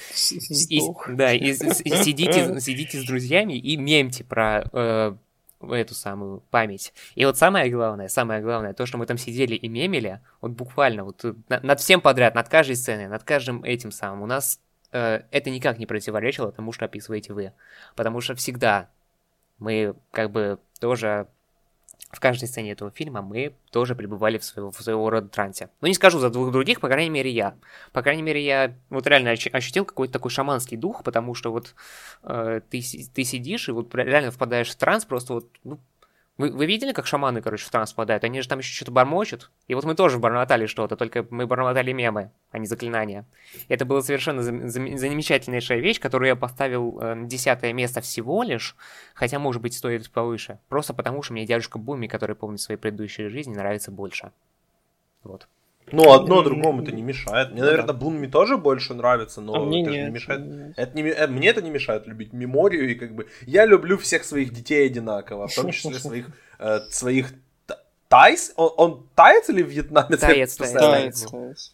и, 0.70 0.82
да, 1.10 1.34
и, 1.34 1.50
и 1.50 1.54
сидите, 1.54 2.60
сидите 2.60 3.00
с 3.00 3.06
друзьями 3.06 3.54
и 3.54 3.76
мемьте 3.76 4.24
про 4.24 4.64
э, 4.72 5.16
эту 5.62 5.96
самую 5.96 6.42
память. 6.52 6.94
И 7.16 7.26
вот 7.26 7.38
самое 7.38 7.70
главное, 7.70 8.08
самое 8.08 8.42
главное, 8.42 8.74
то, 8.74 8.86
что 8.86 8.98
мы 8.98 9.06
там 9.06 9.18
сидели 9.18 9.56
и 9.56 9.68
мемили, 9.68 10.22
вот 10.42 10.52
буквально 10.52 11.04
вот 11.04 11.24
э, 11.26 11.34
над 11.50 11.80
всем 11.80 12.02
подряд, 12.02 12.36
над 12.36 12.50
каждой 12.50 12.76
сценой, 12.76 13.08
над 13.08 13.24
каждым 13.24 13.64
этим 13.64 13.92
самым, 13.92 14.22
у 14.22 14.26
нас 14.28 14.60
э, 14.92 15.22
это 15.32 15.50
никак 15.50 15.80
не 15.80 15.86
противоречило 15.86 16.52
тому, 16.52 16.72
что 16.72 16.86
описываете 16.86 17.34
вы. 17.34 17.54
Потому 17.96 18.22
что 18.22 18.36
всегда 18.36 18.90
мы 19.60 19.96
как 20.12 20.32
бы 20.32 20.60
тоже 20.80 21.28
в 22.12 22.20
каждой 22.20 22.48
сцене 22.48 22.72
этого 22.72 22.90
фильма 22.90 23.22
мы 23.22 23.54
тоже 23.72 23.94
пребывали 23.96 24.38
в 24.38 24.44
своего, 24.44 24.72
в 24.72 24.82
своего 24.82 25.10
рода 25.10 25.28
трансе. 25.28 25.70
Ну, 25.82 25.88
не 25.88 25.94
скажу 25.94 26.20
за 26.20 26.30
двух 26.30 26.52
других, 26.52 26.80
по 26.80 26.88
крайней 26.88 27.10
мере, 27.10 27.30
я. 27.30 27.56
По 27.92 28.02
крайней 28.02 28.22
мере, 28.22 28.44
я 28.44 28.76
вот 28.90 29.08
реально 29.08 29.32
ощутил 29.32 29.84
какой-то 29.84 30.14
такой 30.14 30.32
шаманский 30.32 30.78
дух, 30.78 31.04
потому 31.04 31.34
что 31.34 31.52
вот 31.52 31.76
э, 32.24 32.62
ты, 32.70 32.82
ты 33.14 33.24
сидишь 33.24 33.68
и 33.68 33.74
вот 33.74 33.94
реально 33.94 34.32
впадаешь 34.32 34.70
в 34.70 34.76
транс, 34.76 35.04
просто 35.06 35.34
вот, 35.34 35.50
ну, 35.64 35.80
Вы, 36.38 36.52
вы 36.52 36.68
видели, 36.68 36.94
как 36.94 37.08
шаманы, 37.08 37.42
короче, 37.42 37.66
в 37.66 37.70
транс 37.70 37.94
попадают? 37.94 38.24
Они 38.24 38.42
же 38.42 38.48
там 38.48 38.60
еще 38.60 38.72
что-то 38.72 38.92
бормочут. 38.92 39.50
И 39.68 39.74
вот 39.74 39.86
мы 39.86 39.96
тоже 39.96 40.20
бормотали 40.20 40.68
что-то, 40.68 40.96
только 40.96 41.26
мы 41.32 41.48
бормотали 41.48 41.92
мемы, 41.92 42.32
а 42.52 42.60
не 42.60 42.68
заклинания. 42.68 43.26
Это 43.70 43.86
была 43.86 44.02
совершенно 44.02 44.42
зам- 44.42 44.68
зам- 44.68 44.98
замечательнейшая 44.98 45.80
вещь, 45.80 46.00
которую 46.00 46.30
я 46.30 46.36
поставил 46.36 47.00
э, 47.02 47.16
десятое 47.26 47.74
место 47.74 48.02
всего 48.02 48.44
лишь, 48.44 48.76
хотя, 49.16 49.40
может 49.40 49.64
быть, 49.64 49.74
стоит 49.74 50.12
повыше. 50.12 50.60
Просто 50.70 50.94
потому, 50.94 51.24
что 51.24 51.34
мне 51.34 51.46
дядюшка 51.46 51.80
Буми, 51.80 52.08
который 52.08 52.36
помнит 52.36 52.62
свои 52.62 52.78
предыдущие 52.78 53.30
жизни, 53.30 53.56
нравится 53.56 53.90
больше. 53.90 54.32
Вот. 55.24 55.48
Ну, 55.92 56.12
одно 56.12 56.42
другому 56.42 56.82
это 56.84 56.92
не 56.92 57.02
мешает. 57.02 57.52
Мне, 57.52 57.62
Ну 57.62 57.68
наверное, 57.68 57.94
Бунми 57.94 58.28
тоже 58.28 58.58
больше 58.58 58.94
нравится, 58.94 59.42
но 59.42 59.54
А 59.56 59.60
мне 59.66 59.82
это 59.84 59.92
же 59.92 59.98
не 59.98 60.04
нет. 60.04 60.14
мешает. 60.14 60.42
Это 60.76 60.96
не, 60.98 61.10
э, 61.10 61.28
мне 61.28 61.48
это 61.50 61.62
не 61.62 61.70
мешает 61.70 62.08
любить 62.08 62.34
меморию, 62.34 62.90
и 62.92 62.96
как 62.96 63.16
бы 63.16 63.28
я 63.46 63.66
люблю 63.66 63.98
всех 63.98 64.24
своих 64.26 64.54
детей 64.54 64.86
одинаково, 64.86 65.48
в 65.48 65.56
том 65.56 65.72
числе 65.72 65.94
своих, 66.00 66.26
э, 66.60 66.80
своих 66.90 67.34
та- 67.66 67.80
тайс, 68.10 68.52
он, 68.58 68.72
он 68.78 69.08
таец 69.16 69.50
или 69.50 69.64
вьетнамец? 69.64 70.20
Таец, 70.20 70.56
таец. 70.58 70.74
Таец. 70.74 71.26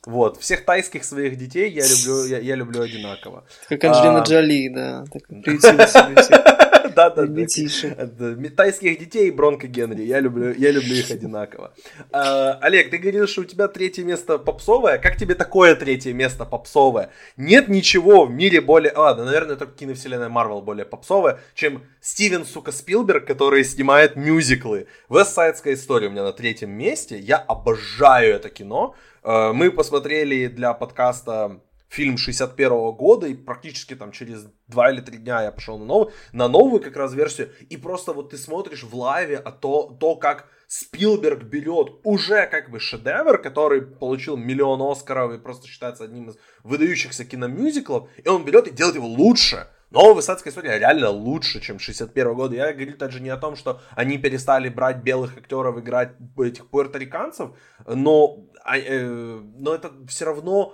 Вот, 0.06 0.38
всех 0.40 0.64
тайских 0.66 1.04
своих 1.06 1.36
детей 1.38 1.72
я 1.72 1.84
люблю, 1.88 2.26
я, 2.26 2.38
я 2.40 2.56
люблю 2.56 2.82
одинаково. 2.82 3.44
Как 3.70 3.84
Анджелина 3.84 4.22
А. 4.22 4.26
Джоли, 4.26 4.70
да. 4.70 5.06
Так 5.12 5.22
себе 5.62 5.86
всех 6.22 6.44
Да, 6.96 7.10
да, 7.10 7.26
да. 7.26 7.42
Это 7.42 8.50
Тайских 8.56 9.00
детей 9.00 9.28
и 9.28 9.32
Бронко 9.32 9.68
Генри. 9.68 10.04
Я 10.04 10.20
люблю, 10.20 10.54
я 10.54 10.72
люблю 10.72 10.96
их 10.96 11.12
одинаково. 11.12 11.74
А, 12.12 12.54
Олег, 12.62 12.90
ты 12.90 12.98
говорил, 12.98 13.28
что 13.28 13.42
у 13.42 13.46
тебя 13.46 13.68
третье 13.68 14.04
место 14.04 14.38
попсовое. 14.38 14.98
Как 14.98 15.18
тебе 15.18 15.36
такое 15.36 15.76
третье 15.76 16.14
место 16.14 16.46
попсовое? 16.46 17.10
Нет 17.38 17.68
ничего 17.68 18.26
в 18.26 18.32
мире 18.32 18.62
более... 18.62 18.94
Ладно, 18.94 19.26
наверное, 19.26 19.56
только 19.56 19.74
киновселенная 19.74 20.30
Марвел 20.30 20.62
более 20.62 20.86
попсовая, 20.86 21.40
чем 21.56 21.84
Стивен, 22.02 22.46
сука, 22.46 22.72
Спилберг, 22.72 23.26
который 23.26 23.64
снимает 23.64 24.16
мюзиклы. 24.16 24.88
Вестсайдская 25.10 25.74
история 25.74 26.08
у 26.08 26.12
меня 26.12 26.24
на 26.24 26.34
третьем 26.34 26.72
месте. 26.72 27.18
Я 27.18 27.38
обожаю 27.38 28.36
это 28.36 28.50
кино. 28.50 28.96
Э, 29.24 29.54
Мы 29.54 29.72
посмотрели 29.72 30.48
для 30.48 30.74
подкаста 30.74 31.62
фильм 31.94 32.18
61 32.18 32.92
года, 32.94 33.28
и 33.28 33.36
практически 33.36 33.96
там 33.96 34.12
через 34.12 34.48
два 34.68 34.92
или 34.92 35.00
три 35.00 35.20
дня 35.20 35.44
я 35.44 35.52
пошел 35.52 35.78
на 35.78 35.86
новый, 35.86 36.14
на 36.32 36.48
новую 36.48 36.82
как 36.82 36.98
раз 36.98 37.14
версию, 37.14 37.52
и 37.70 37.78
просто 37.78 38.14
вот 38.14 38.32
ты 38.32 38.38
смотришь 38.38 38.84
в 38.84 38.96
лайве, 38.96 39.38
а 39.38 39.52
то, 39.52 39.96
то 40.00 40.16
как 40.16 40.50
Спилберг 40.68 41.44
берет 41.44 42.00
уже 42.04 42.48
как 42.48 42.72
бы 42.72 42.80
шедевр, 42.80 43.38
который 43.38 43.84
получил 43.84 44.38
миллион 44.38 44.82
Оскаров 44.82 45.34
и 45.34 45.38
просто 45.38 45.68
считается 45.68 46.06
одним 46.06 46.30
из 46.30 46.38
выдающихся 46.64 47.26
киномюзиклов, 47.26 48.10
и 48.18 48.28
он 48.28 48.44
берет 48.44 48.68
и 48.68 48.72
делает 48.72 48.96
его 48.96 49.08
лучше. 49.08 49.68
Но 49.92 50.16
«Высадская 50.16 50.50
история» 50.50 50.80
реально 50.80 51.10
лучше, 51.10 51.62
чем 51.62 51.78
61 51.78 52.34
года. 52.34 52.56
Я 52.56 52.74
говорю 52.74 52.98
даже 52.98 53.20
не 53.20 53.30
о 53.30 53.38
том, 53.38 53.56
что 53.56 53.80
они 53.92 54.18
перестали 54.18 54.68
брать 54.68 55.04
белых 55.04 55.38
актеров 55.38 55.78
играть 55.78 56.14
этих 56.40 56.66
пуэрториканцев, 56.72 57.52
но, 57.86 58.40
а, 58.64 58.80
э, 58.80 59.42
но 59.56 59.76
это 59.76 59.92
все 60.08 60.26
равно 60.26 60.74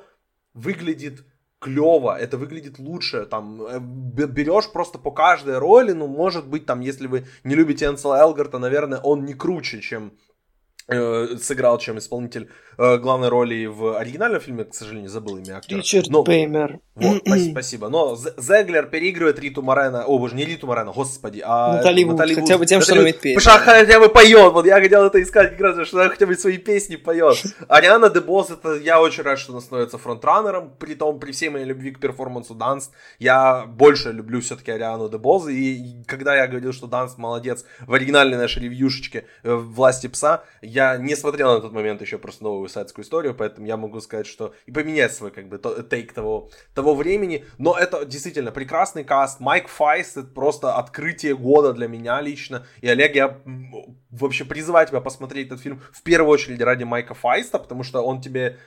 выглядит 0.60 1.23
клево, 1.60 2.18
это 2.18 2.38
выглядит 2.38 2.80
лучше, 2.80 3.26
там, 3.26 3.61
э, 3.61 3.80
берешь 3.80 4.72
просто 4.72 4.98
по 4.98 5.11
каждой 5.11 5.57
роли, 5.57 5.91
ну, 5.91 6.07
может 6.07 6.48
быть, 6.48 6.65
там, 6.65 6.80
если 6.80 7.07
вы 7.07 7.26
не 7.44 7.56
любите 7.56 7.86
Энсела 7.86 8.18
Элгарта, 8.22 8.60
наверное, 8.60 8.99
он 8.99 9.26
не 9.26 9.34
круче, 9.34 9.81
чем 9.81 10.14
э, 10.88 11.38
сыграл, 11.38 11.77
чем 11.77 11.98
исполнитель 11.98 12.49
э, 12.77 12.98
главной 12.98 13.30
роли 13.30 13.65
в 13.65 13.98
оригинальном 13.99 14.40
фильме, 14.41 14.64
к 14.64 14.73
сожалению, 14.73 15.10
забыл 15.10 15.38
имя 15.38 15.57
актера. 15.57 15.77
Ричард 15.80 16.07
Но- 16.10 16.23
Беймер. 16.23 16.80
Вот, 17.01 17.27
спа- 17.27 17.51
спасибо. 17.51 17.89
Но 17.89 18.15
Зеглер 18.15 18.88
переигрывает 18.88 19.39
Риту 19.39 19.61
Морено. 19.61 20.05
О, 20.05 20.19
боже, 20.19 20.35
не 20.35 20.45
Риту 20.45 20.67
Морено, 20.67 20.91
господи, 20.91 21.41
а 21.45 21.77
Натали 21.77 22.03
Вуд, 22.03 22.19
хотя 22.19 22.57
бы 22.57 22.65
тем, 22.65 22.81
что 22.81 22.93
она 22.93 23.01
умеет 23.01 23.19
петь. 23.19 23.35
Потому 23.35 23.59
что 23.59 23.71
она 23.71 23.81
хотя 23.81 23.99
бы 23.99 24.09
поет. 24.09 24.53
Вот 24.53 24.65
я 24.65 24.80
хотел 24.80 25.05
это 25.05 25.21
искать 25.21 25.51
как 25.51 25.61
раз, 25.61 25.88
что 25.88 26.01
она 26.01 26.09
хотя 26.09 26.26
бы 26.26 26.35
свои 26.35 26.57
песни 26.57 26.95
поет. 26.95 27.38
Ариана 27.67 28.09
Дебос, 28.09 28.49
это 28.51 28.76
я 28.76 29.01
очень 29.01 29.23
рад, 29.23 29.39
что 29.39 29.53
она 29.53 29.61
становится 29.61 29.97
фронтранером. 29.97 30.73
При 30.80 30.95
том, 30.95 31.19
при 31.19 31.31
всей 31.31 31.49
моей 31.49 31.65
любви 31.65 31.91
к 31.91 31.99
перформансу 31.99 32.55
Данс, 32.55 32.91
я 33.19 33.65
больше 33.65 34.11
люблю 34.11 34.41
все-таки 34.41 34.71
Ариану 34.71 35.09
Дебоз. 35.09 35.47
И, 35.47 36.03
когда 36.07 36.35
я 36.35 36.47
говорил, 36.47 36.73
что 36.73 36.88
Данс 36.88 37.17
молодец 37.17 37.65
в 37.85 37.93
оригинальной 37.93 38.38
нашей 38.38 38.63
ревьюшечке 38.63 39.26
э, 39.43 39.53
«Власти 39.53 40.07
пса», 40.07 40.43
я 40.61 40.97
не 40.97 41.15
смотрел 41.15 41.53
на 41.53 41.61
тот 41.61 41.73
момент 41.73 42.01
еще 42.01 42.17
просто 42.17 42.43
новую 42.43 42.69
садскую 42.69 43.05
историю, 43.05 43.34
поэтому 43.34 43.67
я 43.67 43.77
могу 43.77 43.99
сказать, 44.01 44.27
что 44.27 44.53
и 44.65 44.71
поменять 44.71 45.13
свой 45.13 45.31
как 45.31 45.47
бы 45.47 45.59
тейк 45.89 46.13
того, 46.13 46.49
того 46.73 46.89
времени. 46.94 47.45
Но 47.57 47.78
это 47.78 48.06
действительно 48.06 48.52
прекрасный 48.52 49.03
каст. 49.03 49.40
Майк 49.40 49.68
Файс 49.68 50.18
это 50.18 50.28
просто 50.28 50.76
открытие 50.76 51.36
года 51.36 51.74
для 51.74 51.88
меня 51.88 52.22
лично. 52.22 52.66
И 52.82 52.88
Олег, 52.88 53.16
я 53.16 53.38
вообще 54.11 54.44
призываю 54.44 54.88
тебя 54.88 55.02
посмотреть 55.02 55.48
этот 55.48 55.61
фильм 55.61 55.82
в 55.91 56.02
первую 56.02 56.32
очередь 56.32 56.61
ради 56.61 56.84
Майка 56.84 57.14
Файста, 57.14 57.60
потому 57.60 57.84
что 57.84 58.02
он 58.02 58.22
тебе, 58.22 58.57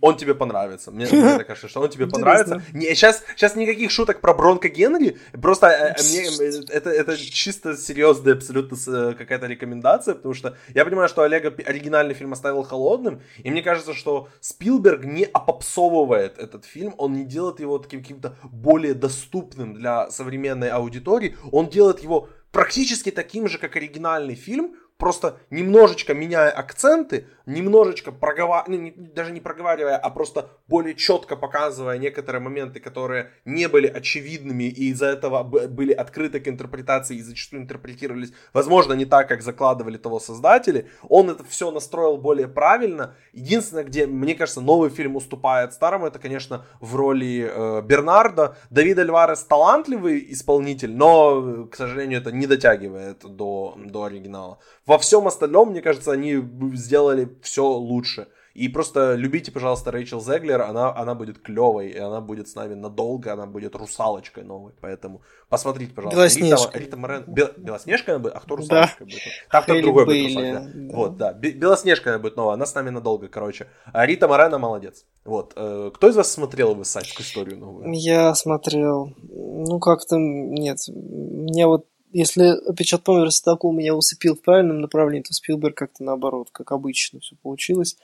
он 0.00 0.16
тебе 0.16 0.34
понравится. 0.34 0.90
Мне, 0.90 1.06
мне 1.06 1.44
кажется, 1.44 1.68
что 1.68 1.80
он 1.80 1.90
тебе 1.90 2.06
понравится. 2.06 2.62
Не, 2.72 2.94
сейчас, 2.94 3.22
сейчас 3.36 3.56
никаких 3.56 3.90
шуток 3.90 4.20
про 4.20 4.32
Бронко 4.32 4.68
Генри. 4.68 5.18
Просто 5.40 5.66
э, 5.68 5.94
э, 5.98 6.02
мне, 6.02 6.48
э, 6.48 6.62
это, 6.70 6.90
это 6.90 7.16
чисто 7.16 7.76
серьезная 7.76 8.34
абсолютно 8.34 8.76
какая-то 9.14 9.46
рекомендация, 9.46 10.14
потому 10.14 10.34
что 10.34 10.56
я 10.74 10.84
понимаю, 10.84 11.08
что 11.08 11.22
Олега 11.22 11.54
оригинальный 11.66 12.14
фильм 12.14 12.32
оставил 12.32 12.62
холодным, 12.62 13.20
и 13.38 13.50
мне 13.50 13.62
кажется, 13.62 13.92
что 13.92 14.28
Спилберг 14.40 15.04
не 15.04 15.24
опопсовывает 15.24 16.38
этот 16.38 16.64
фильм, 16.64 16.94
он 16.96 17.12
не 17.12 17.24
делает 17.24 17.60
его 17.60 17.65
таким 17.66 18.02
каким-то 18.02 18.36
более 18.44 18.94
доступным 18.94 19.74
для 19.74 20.10
современной 20.10 20.68
аудитории, 20.70 21.36
он 21.52 21.68
делает 21.68 22.00
его 22.00 22.28
практически 22.52 23.10
таким 23.10 23.48
же, 23.48 23.58
как 23.58 23.76
оригинальный 23.76 24.34
фильм, 24.34 24.76
просто 24.98 25.38
немножечко 25.50 26.14
меняя 26.14 26.50
акценты, 26.50 27.26
немножечко 27.44 28.12
проговаривая, 28.12 28.92
даже 28.96 29.32
не 29.32 29.40
проговаривая, 29.40 29.96
а 29.96 30.10
просто 30.10 30.50
более 30.68 30.94
четко 30.94 31.36
показывая 31.36 31.98
некоторые 31.98 32.42
моменты, 32.42 32.80
которые 32.80 33.30
не 33.44 33.68
были 33.68 33.86
очевидными 33.86 34.64
и 34.64 34.90
из-за 34.90 35.06
этого 35.06 35.42
были 35.42 35.92
открыты 35.92 36.40
к 36.40 36.48
интерпретации 36.48 37.16
и 37.16 37.22
зачастую 37.22 37.62
интерпретировались, 37.62 38.32
возможно, 38.52 38.94
не 38.94 39.04
так, 39.04 39.28
как 39.28 39.42
закладывали 39.42 39.96
того 39.96 40.18
создатели. 40.18 40.88
Он 41.08 41.30
это 41.30 41.44
все 41.44 41.70
настроил 41.70 42.16
более 42.16 42.48
правильно. 42.48 43.14
Единственное, 43.32 43.84
где, 43.84 44.06
мне 44.06 44.34
кажется, 44.34 44.60
новый 44.60 44.90
фильм 44.90 45.16
уступает 45.16 45.72
старому, 45.72 46.06
это, 46.06 46.18
конечно, 46.18 46.64
в 46.80 46.96
роли 46.96 47.50
э, 47.52 47.82
Бернарда. 47.82 48.56
Давид 48.70 48.98
Альварес 48.98 49.44
талантливый 49.44 50.32
исполнитель, 50.32 50.94
но, 50.94 51.42
э, 51.44 51.66
к 51.70 51.76
сожалению, 51.76 52.20
это 52.20 52.32
не 52.32 52.46
дотягивает 52.46 53.20
до, 53.24 53.74
до 53.76 54.04
оригинала. 54.04 54.58
Во 54.86 54.98
всем 54.98 55.26
остальном, 55.26 55.70
мне 55.70 55.82
кажется, 55.82 56.12
они 56.12 56.36
сделали 56.74 57.28
все 57.42 57.66
лучше. 57.66 58.28
И 58.54 58.68
просто 58.70 59.16
любите, 59.16 59.52
пожалуйста, 59.52 59.90
Рэйчел 59.90 60.18
Зеглер, 60.22 60.62
она, 60.62 60.96
она 60.96 61.14
будет 61.14 61.40
клевой, 61.40 61.88
и 61.90 61.98
она 61.98 62.22
будет 62.22 62.48
с 62.48 62.54
нами 62.54 62.72
надолго, 62.72 63.30
она 63.34 63.44
будет 63.44 63.76
русалочкой 63.76 64.44
новой, 64.44 64.72
поэтому 64.80 65.20
посмотрите, 65.50 65.92
пожалуйста. 65.92 66.16
Белоснежка. 66.18 66.78
Рита, 66.78 66.78
Рита 66.78 66.96
Морен... 66.96 67.24
Бел- 67.26 67.52
Белоснежка 67.58 68.12
она 68.14 68.20
будет? 68.20 68.34
А 68.34 68.40
кто 68.40 68.56
Да. 68.56 68.62
русалочкой 68.62 69.06
будет? 69.08 69.20
Там 69.50 69.62
кто 69.62 69.80
другой 69.82 70.04
будет 70.06 70.14
Бейли, 70.14 70.36
русалочкой, 70.38 70.72
да. 70.72 70.88
да. 70.88 70.96
Вот, 70.96 71.16
да. 71.18 71.32
Бе- 71.34 71.50
Белоснежка 71.52 72.10
она 72.10 72.18
будет 72.18 72.36
новая, 72.38 72.54
она 72.54 72.64
с 72.64 72.74
нами 72.74 72.88
надолго, 72.88 73.28
короче. 73.28 73.66
А 73.92 74.06
Рита 74.06 74.26
Морена 74.26 74.56
молодец. 74.56 75.04
Вот. 75.26 75.52
Э, 75.54 75.90
Кто 75.94 76.08
из 76.08 76.16
вас 76.16 76.32
смотрел 76.32 76.74
высадскую 76.74 77.26
историю 77.26 77.58
новую? 77.58 77.92
Я 77.92 78.34
смотрел. 78.34 79.12
Ну, 79.28 79.78
как-то 79.80 80.16
нет. 80.16 80.78
Мне 80.88 81.66
вот, 81.66 81.84
если 82.18 82.44
опечат 82.68 83.04
помер 83.04 83.30
Седокул 83.30 83.72
меня 83.72 83.94
усыпил 83.94 84.36
в 84.36 84.40
правильном 84.40 84.80
направлении, 84.80 85.22
то 85.22 85.34
Спилберг 85.34 85.76
как-то 85.76 86.02
наоборот, 86.02 86.48
как 86.50 86.72
обычно 86.72 87.20
все 87.20 87.36
получилось. 87.36 87.96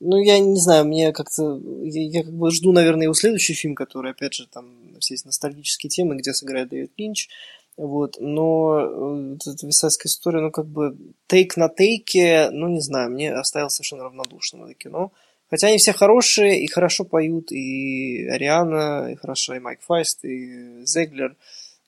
Ну, 0.00 0.16
я 0.16 0.40
не 0.40 0.56
знаю, 0.56 0.86
мне 0.86 1.12
как-то... 1.12 1.60
Я, 1.82 2.02
я 2.02 2.24
как 2.24 2.32
бы 2.32 2.50
жду, 2.50 2.72
наверное, 2.72 3.04
его 3.04 3.14
следующий 3.14 3.52
фильм, 3.52 3.76
который, 3.76 4.10
опять 4.10 4.34
же, 4.34 4.48
там 4.48 4.98
все 4.98 5.14
эти 5.14 5.26
ностальгические 5.26 5.88
темы, 5.88 6.16
где 6.16 6.32
сыграет 6.32 6.70
Дэвид 6.70 6.90
Линч. 6.96 7.28
Вот, 7.76 8.16
но 8.18 8.80
э, 8.80 9.32
вот 9.34 9.46
эта 9.46 9.66
висайская 9.66 10.10
история, 10.10 10.40
ну, 10.40 10.50
как 10.50 10.66
бы, 10.66 10.96
тейк 11.28 11.56
на 11.56 11.68
тейке, 11.68 12.50
ну, 12.50 12.68
не 12.68 12.80
знаю, 12.80 13.10
мне 13.10 13.32
оставил 13.32 13.70
совершенно 13.70 14.04
равнодушным 14.04 14.64
это 14.64 14.74
кино. 14.74 15.12
Хотя 15.48 15.68
они 15.68 15.78
все 15.78 15.92
хорошие 15.92 16.60
и 16.60 16.66
хорошо 16.66 17.04
поют, 17.04 17.52
и 17.52 18.26
Ариана, 18.26 19.12
и 19.12 19.14
хорошо, 19.14 19.54
и 19.54 19.60
Майк 19.60 19.80
Файст, 19.82 20.24
и 20.24 20.84
Зеглер, 20.84 21.36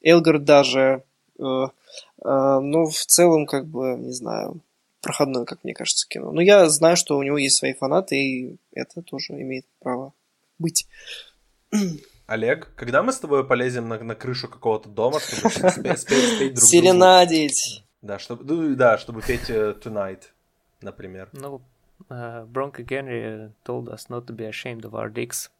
Элгар 0.00 0.38
даже. 0.38 1.02
Э, 1.43 1.66
э, 2.24 2.60
но 2.60 2.86
в 2.86 2.94
целом, 3.06 3.47
как 3.47 3.66
бы, 3.66 3.97
не 3.98 4.12
знаю, 4.12 4.60
проходное, 5.02 5.44
как 5.44 5.64
мне 5.64 5.74
кажется, 5.74 6.06
кино. 6.09 6.32
Но 6.32 6.40
я 6.40 6.69
знаю, 6.69 6.97
что 6.97 7.19
у 7.19 7.23
него 7.23 7.36
есть 7.36 7.56
свои 7.56 7.74
фанаты, 7.74 8.16
и 8.16 8.56
это 8.73 9.02
тоже 9.02 9.35
имеет 9.35 9.66
право 9.81 10.12
быть. 10.59 10.86
Олег, 12.27 12.70
когда 12.77 13.02
мы 13.02 13.12
с 13.12 13.19
тобой 13.19 13.47
полезем 13.47 13.89
на, 13.89 13.98
на 13.98 14.14
крышу 14.14 14.48
какого-то 14.48 14.89
дома, 14.89 15.20
чтобы 15.20 15.51
спеть, 15.51 15.98
спеть, 15.98 16.01
спеть 16.01 16.55
друг 16.55 16.55
другу? 16.55 16.60
Серенадить. 16.66 17.85
Да, 18.01 18.19
чтобы, 18.19 18.44
ну, 18.44 18.74
да, 18.74 18.97
чтобы 18.97 19.23
петь 19.23 19.51
э, 19.51 19.74
Tonight, 19.81 20.23
например. 20.81 21.28
Ну, 21.32 21.60
э, 22.09 22.44
Бронко 22.47 22.82
Генри 22.82 23.52
told 23.64 23.89
us 23.89 24.09
not 24.09 24.27
to 24.27 24.35
be 24.35 24.48
ashamed 24.48 24.82
of 24.82 24.93
our 24.93 25.12
dicks. 25.12 25.51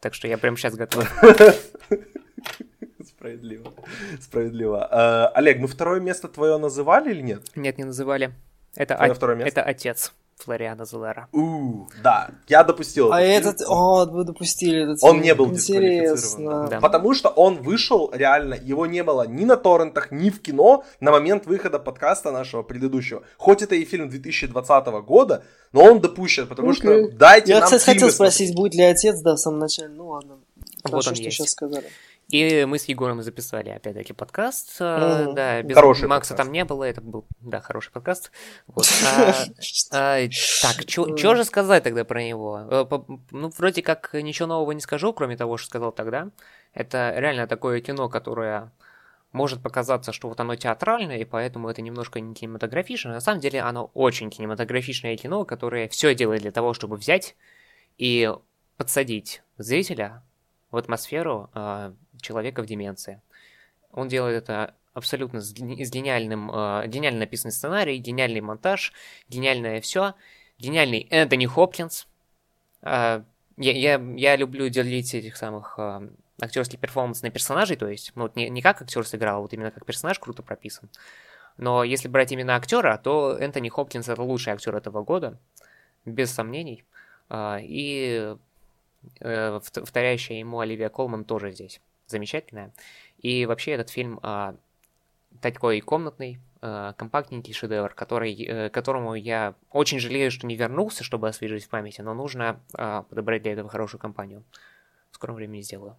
Так 0.00 0.14
что 0.14 0.28
я 0.28 0.36
прямо 0.36 0.56
сейчас 0.56 0.74
готов. 0.74 1.08
Справедливо. 3.06 3.72
Справедливо. 4.20 4.88
Э, 4.90 5.38
Олег, 5.38 5.58
мы 5.58 5.68
второе 5.68 6.00
место 6.00 6.28
твое 6.28 6.58
называли 6.58 7.10
или 7.10 7.22
нет? 7.22 7.42
Нет, 7.54 7.78
не 7.78 7.84
называли. 7.84 8.32
Это, 8.74 8.94
Твое 8.96 9.12
о- 9.12 9.14
второе 9.14 9.36
место? 9.36 9.60
это 9.60 9.62
отец 9.68 10.12
Флориана 10.36 10.84
Зелера. 10.84 11.28
У, 11.32 11.86
да, 12.02 12.28
я 12.46 12.62
допустил. 12.62 13.10
А 13.10 13.22
этот 13.22 13.54
этот, 13.54 13.68
о, 13.70 14.04
вы 14.04 14.24
допустили 14.24 14.82
этот 14.82 14.98
Он 15.02 15.12
фильм. 15.12 15.22
не 15.24 15.34
был 15.34 15.46
Интересно. 15.46 15.74
дисквалифицирован. 15.80 16.68
Да. 16.68 16.80
Потому 16.80 17.14
что 17.14 17.30
он 17.30 17.62
вышел 17.62 18.10
реально, 18.12 18.52
его 18.54 18.84
не 18.86 19.02
было 19.02 19.26
ни 19.26 19.44
на 19.46 19.56
торрентах, 19.56 20.10
ни 20.10 20.28
в 20.28 20.42
кино 20.42 20.84
на 21.00 21.10
момент 21.10 21.46
выхода 21.46 21.78
подкаста 21.78 22.32
нашего 22.32 22.62
предыдущего. 22.62 23.22
Хоть 23.38 23.62
это 23.62 23.76
и 23.76 23.84
фильм 23.86 24.10
2020 24.10 24.86
года, 25.06 25.42
но 25.72 25.82
он 25.84 26.00
допущен, 26.00 26.46
потому 26.46 26.74
что 26.74 26.90
Окей. 26.90 27.10
дайте 27.12 27.52
Я, 27.52 27.60
нам 27.60 27.64
кстати, 27.70 27.84
хотел 27.84 28.10
спросить, 28.10 28.54
будет 28.54 28.74
ли 28.74 28.82
отец, 28.82 29.18
да, 29.22 29.36
в 29.36 29.38
самом 29.38 29.60
начале. 29.60 29.88
Ну 29.88 30.08
ладно. 30.08 30.36
Хорошо, 30.84 31.10
он 31.10 31.14
что 31.16 31.24
есть. 31.24 31.38
сейчас 31.38 31.50
сказали. 31.52 31.86
И 32.28 32.64
мы 32.64 32.78
с 32.78 32.86
Егором 32.86 33.22
записали, 33.22 33.68
опять-таки, 33.70 34.12
подкаст. 34.12 34.80
Мгм. 34.80 35.34
Да, 35.34 35.62
без 35.62 35.76
Хороший 35.76 36.08
Макса 36.08 36.30
подкаст. 36.32 36.46
там 36.46 36.52
не 36.52 36.64
было, 36.64 36.82
это 36.84 37.00
был, 37.00 37.24
да, 37.40 37.60
хороший 37.60 37.92
подкаст. 37.92 38.32
Вот. 38.66 38.86
А, 39.92 40.18
а, 40.18 40.28
так, 40.62 40.88
что 40.88 41.36
же 41.36 41.44
сказать 41.44 41.84
тогда 41.84 42.04
про 42.04 42.24
него? 42.24 42.66
Э, 42.68 42.86
Ну, 43.30 43.50
вроде 43.56 43.82
как 43.82 44.12
ничего 44.14 44.48
нового 44.48 44.72
не 44.72 44.80
скажу, 44.80 45.12
кроме 45.12 45.36
того, 45.36 45.56
что 45.56 45.68
сказал 45.68 45.92
тогда. 45.92 46.30
Это 46.72 47.14
реально 47.16 47.46
такое 47.46 47.80
кино, 47.80 48.08
которое 48.08 48.72
может 49.32 49.62
показаться, 49.62 50.12
что 50.12 50.28
вот 50.28 50.40
оно 50.40 50.56
театральное, 50.56 51.18
и 51.18 51.24
поэтому 51.24 51.68
это 51.68 51.82
немножко 51.82 52.20
не 52.20 52.34
кинематографичное. 52.34 53.12
На 53.14 53.20
самом 53.20 53.40
деле 53.40 53.60
оно 53.60 53.90
очень 53.94 54.30
кинематографичное 54.30 55.16
кино, 55.16 55.44
которое 55.44 55.88
все 55.88 56.14
делает 56.14 56.42
для 56.42 56.52
того, 56.52 56.74
чтобы 56.74 56.96
взять 56.96 57.36
и 57.98 58.32
подсадить 58.76 59.42
зрителя 59.58 60.22
в 60.70 60.76
атмосферу 60.76 61.50
э, 61.54 61.92
человека 62.20 62.62
в 62.62 62.66
деменции. 62.66 63.20
Он 63.92 64.08
делает 64.08 64.42
это 64.44 64.74
абсолютно 64.96 65.40
с, 65.40 65.50
с 65.50 65.90
гениальным, 65.90 66.50
э, 66.50 66.86
гениально 66.86 67.20
написанный 67.20 67.52
сценарий, 67.52 67.98
гениальный 67.98 68.40
монтаж, 68.40 68.92
гениальное 69.28 69.80
все, 69.80 70.14
гениальный 70.58 71.06
Энтони 71.10 71.46
Хопкинс. 71.46 72.06
Э, 72.82 73.22
я, 73.58 73.72
я, 73.72 74.02
я 74.16 74.36
люблю 74.36 74.68
делить 74.68 75.14
этих 75.14 75.36
самых 75.36 75.74
э, 75.78 76.08
актерский 76.40 76.78
перформанс 76.78 77.22
на 77.22 77.30
персонажей, 77.30 77.76
то 77.76 77.88
есть, 77.88 78.12
ну, 78.14 78.22
вот 78.22 78.36
не, 78.36 78.48
не 78.48 78.62
как 78.62 78.82
актер 78.82 79.06
сыграл, 79.06 79.38
а 79.38 79.40
вот 79.40 79.52
именно 79.52 79.70
как 79.70 79.84
персонаж 79.84 80.18
круто 80.18 80.42
прописан. 80.42 80.88
Но 81.58 81.84
если 81.84 82.08
брать 82.08 82.32
именно 82.32 82.56
актера, 82.56 82.98
то 82.98 83.36
Энтони 83.38 83.68
Хопкинс 83.68 84.08
это 84.08 84.22
лучший 84.22 84.52
актер 84.52 84.74
этого 84.76 85.02
года, 85.02 85.38
без 86.04 86.32
сомнений. 86.32 86.84
А, 87.28 87.58
И 87.62 88.34
э, 89.20 89.58
вт- 89.58 89.84
вторящая 89.84 90.38
ему 90.38 90.60
Оливия 90.60 90.88
Колман 90.88 91.24
тоже 91.24 91.52
здесь 91.52 91.80
замечательная. 92.06 92.72
И 93.18 93.46
вообще 93.46 93.72
этот 93.72 93.90
фильм 93.90 94.20
а, 94.22 94.56
такой 95.40 95.80
комнатный, 95.80 96.40
а, 96.60 96.92
компактненький 96.94 97.54
шедевр, 97.54 97.94
который, 97.94 98.34
э, 98.34 98.70
которому 98.70 99.14
я 99.14 99.54
очень 99.70 99.98
жалею, 99.98 100.30
что 100.30 100.46
не 100.46 100.56
вернулся, 100.56 101.04
чтобы 101.04 101.28
освежить 101.28 101.64
в 101.64 101.68
памяти, 101.68 102.00
но 102.00 102.14
нужно 102.14 102.60
а, 102.74 103.02
подобрать 103.02 103.42
для 103.42 103.52
этого 103.52 103.68
хорошую 103.68 104.00
компанию. 104.00 104.44
В 105.10 105.14
скором 105.16 105.36
времени 105.36 105.62
сделаю. 105.62 105.96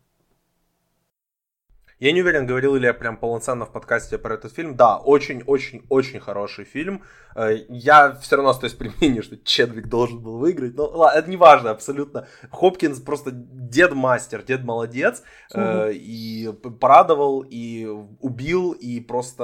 Я 1.99 2.11
не 2.11 2.21
уверен, 2.21 2.45
говорил 2.45 2.75
ли 2.75 2.85
я 2.85 2.93
прям 2.93 3.17
полноценно 3.17 3.65
в 3.65 3.71
подкасте 3.71 4.17
про 4.19 4.35
этот 4.35 4.53
фильм. 4.53 4.75
Да, 4.75 4.97
очень-очень-очень 4.97 6.19
хороший 6.19 6.65
фильм. 6.65 7.01
Э, 7.35 7.55
Я 7.69 8.13
все 8.21 8.35
равно 8.35 8.51
остаюсь 8.51 8.73
при 8.75 8.89
мнении, 8.97 9.21
что 9.21 9.35
Чедвик 9.37 9.87
должен 9.87 10.19
был 10.19 10.37
выиграть. 10.37 10.75
Но 10.75 10.85
ладно, 10.87 11.17
это 11.17 11.29
не 11.29 11.37
важно 11.37 11.71
абсолютно. 11.71 12.27
Хопкинс 12.51 12.99
просто 12.99 13.31
дед-мастер, 13.33 14.43
дед 14.43 14.63
молодец. 14.63 15.23
э, 15.53 15.91
И 15.93 16.51
порадовал, 16.79 17.43
и 17.49 17.85
убил, 18.21 18.73
и 18.73 18.99
просто 18.99 19.43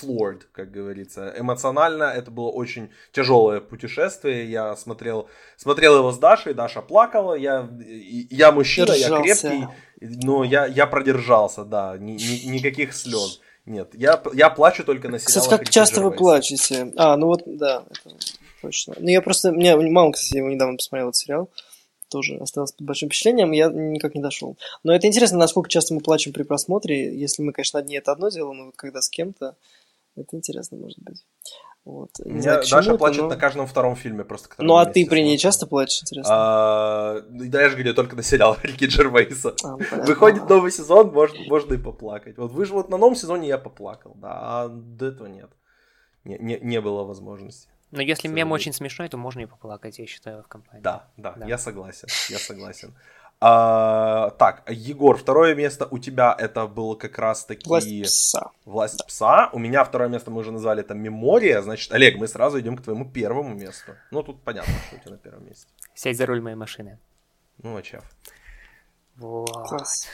floored, 0.00 0.42
как 0.52 0.70
говорится. 0.70 1.34
Эмоционально 1.38 2.04
это 2.04 2.30
было 2.30 2.50
очень 2.50 2.90
тяжелое 3.12 3.60
путешествие. 3.60 4.48
Я 4.50 4.76
смотрел, 4.76 5.28
смотрел 5.56 5.96
его 5.98 6.12
с 6.12 6.18
Дашей, 6.18 6.54
Даша 6.54 6.82
плакала. 6.82 7.34
Я, 7.34 7.68
я 7.80 8.52
мужчина, 8.52 8.92
я 8.92 9.08
Держался. 9.08 9.48
крепкий. 9.48 9.66
Но 10.00 10.44
я, 10.44 10.66
я 10.66 10.86
продержался, 10.86 11.64
да, 11.64 11.96
ни- 11.98 12.12
ни- 12.12 12.46
никаких 12.48 12.94
слез. 12.94 13.40
Нет, 13.64 13.90
я, 13.94 14.22
я 14.32 14.50
плачу 14.50 14.84
только 14.84 15.08
на 15.08 15.18
сериалах 15.18 15.44
Кстати, 15.44 15.58
как 15.58 15.70
часто 15.70 16.00
вы 16.00 16.12
плачете? 16.12 16.92
А, 16.96 17.16
ну 17.16 17.26
вот, 17.26 17.42
да, 17.46 17.84
это 17.90 18.16
точно. 18.62 18.94
Ну, 18.98 19.08
я 19.08 19.20
просто... 19.20 19.50
Мне 19.50 19.76
мама, 19.76 20.12
кстати, 20.12 20.38
его 20.38 20.48
недавно 20.48 20.76
посмотрел 20.76 21.08
этот 21.08 21.16
сериал. 21.16 21.50
Тоже 22.08 22.36
осталось 22.36 22.70
под 22.70 22.86
большим 22.86 23.08
впечатлением, 23.08 23.50
я 23.50 23.68
никак 23.68 24.14
не 24.14 24.22
дошел. 24.22 24.56
Но 24.84 24.94
это 24.94 25.08
интересно, 25.08 25.38
насколько 25.38 25.68
часто 25.68 25.94
мы 25.94 26.00
плачем 26.00 26.32
при 26.32 26.44
просмотре. 26.44 27.18
Если 27.18 27.42
мы, 27.42 27.52
конечно, 27.52 27.80
одни, 27.80 27.96
это 27.96 28.12
одно 28.12 28.28
дело, 28.28 28.52
но 28.52 28.66
вот 28.66 28.76
когда 28.76 29.02
с 29.02 29.08
кем-то, 29.08 29.56
это 30.14 30.36
интересно 30.36 30.78
может 30.78 31.00
быть. 31.00 31.24
Вот. 31.86 32.10
Не 32.18 32.32
меня 32.32 32.42
знаю, 32.42 32.62
Даша 32.68 32.90
это, 32.90 32.98
плачет 32.98 33.22
но- 33.22 33.28
на 33.28 33.36
каждом 33.36 33.66
втором 33.68 33.94
фильме 33.94 34.24
просто. 34.24 34.48
Ну, 34.58 34.76
а 34.76 34.86
ты 34.86 35.06
при 35.06 35.20
ней 35.22 35.38
часто 35.38 35.68
плачешь, 35.68 36.02
интересно? 36.02 36.34
А, 36.34 37.20
да 37.30 37.62
я 37.62 37.68
же 37.68 37.76
говорю, 37.76 37.94
только 37.94 38.16
на 38.16 38.24
сериал 38.24 38.56
Рики 38.64 38.86
Джервейса. 38.86 39.54
А, 39.62 39.76
ну. 39.76 40.02
Выходит 40.04 40.48
новый 40.48 40.72
сезон, 40.72 41.12
можно, 41.12 41.38
можно 41.46 41.74
и 41.74 41.78
поплакать. 41.78 42.38
Вот 42.38 42.50
вы 42.50 42.64
же 42.66 42.72
вот 42.72 42.88
на 42.90 42.96
новом 42.98 43.14
сезоне 43.14 43.46
я 43.46 43.56
поплакал, 43.56 44.14
да, 44.16 44.32
а 44.64 44.68
до 44.68 45.06
этого 45.06 45.28
нет. 45.28 45.50
Не, 46.24 46.36
не, 46.38 46.58
не 46.60 46.80
было 46.80 47.04
возможности. 47.04 47.68
Но 47.92 48.02
если 48.02 48.26
мем 48.26 48.50
очень 48.50 48.72
смешной, 48.72 49.08
то 49.08 49.16
можно 49.16 49.40
и 49.42 49.46
поплакать, 49.46 50.00
я 50.00 50.06
считаю, 50.06 50.42
в 50.42 50.48
компании. 50.48 50.82
Да, 50.82 51.08
да, 51.16 51.34
Да. 51.36 51.46
я 51.46 51.56
согласен, 51.56 52.08
я 52.30 52.38
согласен. 52.40 52.94
А, 53.38 54.30
так, 54.38 54.62
Егор, 54.70 55.16
второе 55.16 55.54
место 55.54 55.86
у 55.90 55.98
тебя 55.98 56.34
это 56.38 56.66
был 56.66 56.96
как 56.96 57.18
раз 57.18 57.44
таки... 57.44 57.68
Власть 57.68 58.02
пса. 58.02 58.50
Власть 58.64 59.06
пса. 59.06 59.50
У 59.52 59.58
меня 59.58 59.84
второе 59.84 60.08
место 60.08 60.30
мы 60.30 60.40
уже 60.40 60.52
назвали 60.52 60.80
это 60.80 60.94
Мемория. 60.94 61.60
Значит, 61.62 61.92
Олег, 61.92 62.16
мы 62.16 62.28
сразу 62.28 62.58
идем 62.60 62.76
к 62.76 62.82
твоему 62.82 63.04
первому 63.04 63.54
месту. 63.54 63.92
Ну, 64.10 64.22
тут 64.22 64.42
понятно, 64.42 64.72
что 64.86 64.96
у 64.96 64.98
тебя 65.00 65.10
на 65.12 65.18
первом 65.18 65.46
месте. 65.46 65.66
Сядь 65.94 66.16
за 66.16 66.24
руль 66.26 66.40
моей 66.40 66.56
машины. 66.56 66.98
Ну, 67.62 67.76
а 67.76 67.82
чё? 67.82 68.00
Вот. 69.16 69.68
Класс. 69.68 70.08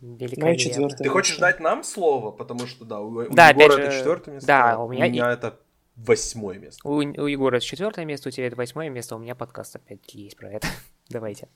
Великолепно. 0.00 0.88
Ты 0.88 1.08
хочешь 1.08 1.38
дать 1.38 1.60
нам 1.60 1.84
слово? 1.84 2.32
Потому 2.32 2.66
что, 2.66 2.84
да, 2.84 3.00
у, 3.00 3.08
у 3.10 3.28
Да, 3.30 3.50
Егора 3.50 3.78
это 3.80 3.92
четвертое 3.92 4.32
место. 4.32 4.46
да, 4.46 4.72
а 4.74 4.78
у 4.78 4.88
меня 4.88 5.06
и- 5.06 5.32
это 5.34 5.58
восьмое 5.94 6.58
место. 6.58 6.86
У, 6.88 6.94
у 6.96 7.00
Егора 7.26 7.56
это 7.56 7.64
четвертое 7.64 8.04
место, 8.04 8.28
у 8.28 8.32
тебя 8.32 8.48
это 8.48 8.56
восьмое 8.56 8.88
место, 8.90 9.14
у 9.14 9.18
меня 9.18 9.36
подкаст 9.36 9.76
опять 9.76 10.00
есть 10.14 10.36
про 10.36 10.50
это. 10.50 10.66
Давайте. 11.08 11.48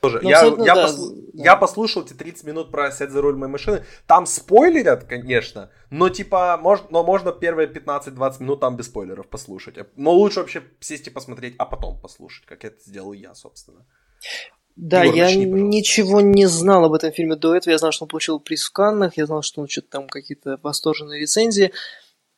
Тоже. 0.00 0.20
Ну, 0.22 0.28
я, 0.28 0.44
я, 0.44 0.74
да, 0.74 0.86
послу- 0.86 1.14
да. 1.32 1.42
я 1.44 1.56
послушал 1.56 2.02
эти 2.04 2.12
30 2.12 2.44
минут 2.44 2.70
про 2.70 2.90
сядь 2.92 3.10
за 3.10 3.20
руль 3.20 3.36
моей 3.36 3.50
машины. 3.50 3.84
Там 4.06 4.26
спойлерят, 4.26 5.04
конечно, 5.04 5.70
но 5.90 6.08
типа, 6.08 6.56
мож, 6.60 6.80
но 6.90 7.02
можно 7.02 7.32
первые 7.32 7.68
15-20 7.68 8.42
минут 8.42 8.60
там 8.60 8.76
без 8.76 8.86
спойлеров 8.86 9.28
послушать. 9.28 9.76
Но 9.96 10.12
лучше 10.12 10.40
вообще 10.40 10.62
сесть 10.80 11.08
и 11.08 11.10
посмотреть, 11.10 11.54
а 11.58 11.66
потом 11.66 12.00
послушать, 12.00 12.46
как 12.46 12.64
это 12.64 12.78
сделал 12.80 13.12
я, 13.12 13.34
собственно. 13.34 13.84
Да, 14.76 15.02
Егор, 15.02 15.16
я 15.16 15.24
начни, 15.24 15.46
пожалуйста. 15.46 15.66
ничего 15.66 16.20
не 16.20 16.46
знал 16.46 16.84
об 16.84 16.92
этом 16.92 17.10
фильме 17.10 17.34
до 17.34 17.56
этого. 17.56 17.72
Я 17.72 17.78
знал, 17.78 17.90
что 17.90 18.04
он 18.04 18.08
получил 18.08 18.38
приз 18.38 18.62
в 18.62 18.72
Каннах, 18.72 19.16
я 19.16 19.26
знал, 19.26 19.42
что 19.42 19.60
он 19.60 19.66
что-то 19.66 19.88
там 19.90 20.08
какие-то 20.08 20.60
восторженные 20.62 21.20
рецензии. 21.20 21.72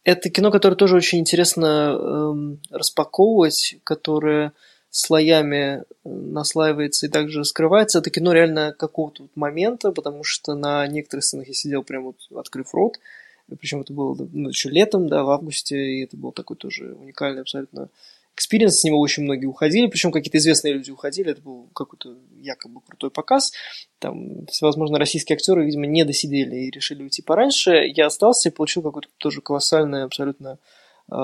Это 0.02 0.30
кино, 0.30 0.50
которое 0.50 0.76
тоже 0.76 0.96
очень 0.96 1.18
интересно 1.18 1.92
эм, 1.92 2.62
распаковывать, 2.70 3.76
которое 3.84 4.54
слоями 4.90 5.80
э, 5.80 5.84
наслаивается 6.04 7.06
и 7.06 7.08
также 7.08 7.44
скрывается. 7.44 7.98
Это 7.98 8.10
кино 8.10 8.32
реально 8.32 8.74
какого-то 8.76 9.28
момента, 9.34 9.92
потому 9.92 10.24
что 10.24 10.54
на 10.54 10.86
некоторых 10.86 11.24
сценах 11.24 11.48
я 11.48 11.54
сидел 11.54 11.82
прям 11.82 12.04
вот 12.04 12.16
открыв 12.34 12.74
рот. 12.74 12.98
Причем 13.58 13.80
это 13.80 13.92
было 13.92 14.16
ну, 14.32 14.48
еще 14.50 14.68
летом, 14.68 15.08
да, 15.08 15.24
в 15.24 15.30
августе, 15.30 15.76
и 15.76 16.04
это 16.04 16.16
был 16.16 16.32
такой 16.32 16.56
тоже 16.56 16.94
уникальный 16.94 17.40
абсолютно 17.40 17.88
experience, 18.36 18.78
с 18.78 18.84
него 18.84 18.98
очень 19.00 19.24
многие 19.24 19.46
уходили, 19.46 19.86
причем 19.86 20.12
какие-то 20.12 20.38
известные 20.38 20.72
люди 20.72 20.90
уходили, 20.90 21.32
это 21.32 21.42
был 21.42 21.68
какой-то 21.74 22.16
якобы 22.36 22.80
крутой 22.80 23.10
показ, 23.10 23.52
там 23.98 24.46
всевозможные 24.46 24.98
российские 24.98 25.34
актеры, 25.34 25.66
видимо, 25.66 25.86
не 25.86 26.04
досидели 26.04 26.56
и 26.56 26.70
решили 26.70 27.02
уйти 27.02 27.22
пораньше, 27.22 27.72
я 27.94 28.06
остался 28.06 28.48
и 28.48 28.52
получил 28.52 28.82
какое-то 28.82 29.08
тоже 29.18 29.42
колоссальное 29.42 30.04
абсолютно 30.04 30.58
э, 31.10 31.14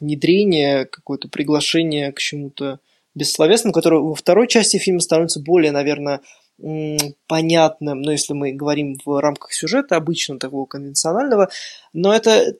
внедрение, 0.00 0.86
какое-то 0.86 1.28
приглашение 1.28 2.12
к 2.12 2.18
чему-то 2.20 2.78
бессловесному, 3.16 3.72
которое 3.72 4.00
во 4.00 4.14
второй 4.14 4.46
части 4.46 4.76
фильма 4.76 5.00
становится 5.00 5.40
более, 5.40 5.72
наверное, 5.72 6.20
понятным, 7.26 8.00
ну, 8.00 8.12
если 8.12 8.32
мы 8.32 8.52
говорим 8.52 8.98
в 9.04 9.20
рамках 9.20 9.52
сюжета, 9.52 9.96
обычно 9.96 10.38
такого 10.38 10.66
конвенционального, 10.66 11.50
но 11.92 12.14
это 12.14 12.56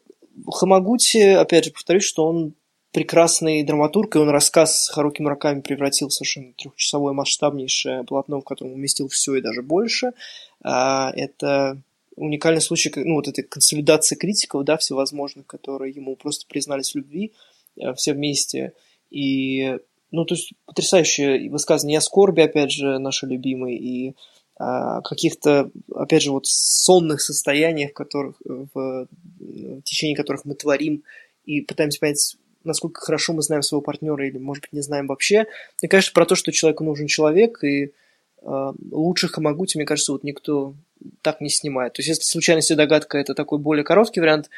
Хамагути, 0.46 1.18
опять 1.18 1.66
же, 1.66 1.70
повторюсь, 1.70 2.04
что 2.04 2.26
он 2.26 2.54
прекрасный 2.92 3.62
драматург, 3.62 4.16
и 4.16 4.18
он 4.18 4.28
рассказ 4.28 4.84
с 4.84 4.88
Харуки 4.88 5.22
Мураками 5.22 5.60
превратил 5.60 6.08
в 6.08 6.14
совершенно 6.14 6.52
трехчасовое 6.54 7.12
масштабнейшее 7.12 8.04
полотно, 8.04 8.40
в 8.40 8.44
котором 8.44 8.72
уместил 8.72 9.08
все 9.08 9.36
и 9.36 9.42
даже 9.42 9.62
больше. 9.62 10.12
А, 10.62 11.12
Это 11.14 11.80
уникальный 12.16 12.62
случай, 12.62 12.90
ну, 12.96 13.16
вот 13.16 13.28
этой 13.28 13.44
консолидации 13.44 14.16
критиков, 14.16 14.64
да, 14.64 14.76
всевозможных, 14.78 15.46
которые 15.46 15.92
ему 15.92 16.16
просто 16.16 16.46
признались 16.46 16.92
в 16.92 16.96
любви 16.96 17.32
э, 17.78 17.92
все 17.94 18.14
вместе. 18.14 18.72
И, 19.10 19.78
ну, 20.10 20.24
то 20.24 20.34
есть, 20.34 20.52
потрясающее 20.64 21.50
высказывание 21.50 21.98
о 21.98 22.02
скорби, 22.02 22.40
опять 22.40 22.70
же, 22.70 22.98
наши 22.98 23.26
любимые, 23.26 23.78
и 23.78 24.14
о 24.58 25.02
каких-то, 25.02 25.70
опять 25.94 26.22
же, 26.22 26.32
вот 26.32 26.46
сонных 26.46 27.20
состояниях, 27.20 27.92
которых, 27.92 28.36
в, 28.44 28.70
в 28.74 29.82
течение 29.82 30.16
которых 30.16 30.44
мы 30.44 30.54
творим 30.54 31.02
и 31.44 31.60
пытаемся 31.60 32.00
понять, 32.00 32.36
насколько 32.64 33.00
хорошо 33.00 33.32
мы 33.32 33.42
знаем 33.42 33.62
своего 33.62 33.82
партнера 33.82 34.26
или, 34.26 34.38
может 34.38 34.62
быть, 34.62 34.72
не 34.72 34.80
знаем 34.80 35.08
вообще. 35.08 35.46
Мне 35.82 35.88
кажется, 35.88 36.14
про 36.14 36.24
то, 36.24 36.34
что 36.34 36.52
человеку 36.52 36.84
нужен 36.84 37.06
человек, 37.06 37.62
и 37.62 37.92
э, 38.42 38.72
лучших 38.90 39.32
Хамагути, 39.32 39.76
мне 39.76 39.86
кажется, 39.86 40.12
вот 40.12 40.24
никто 40.24 40.74
так 41.22 41.40
не 41.40 41.50
снимает. 41.50 41.92
То 41.92 42.00
есть, 42.00 42.08
если 42.08 42.22
случайность 42.22 42.70
и 42.70 42.74
догадка– 42.74 43.18
это 43.18 43.34
такой 43.34 43.58
более 43.58 43.84
короткий 43.84 44.20
вариант 44.20 44.48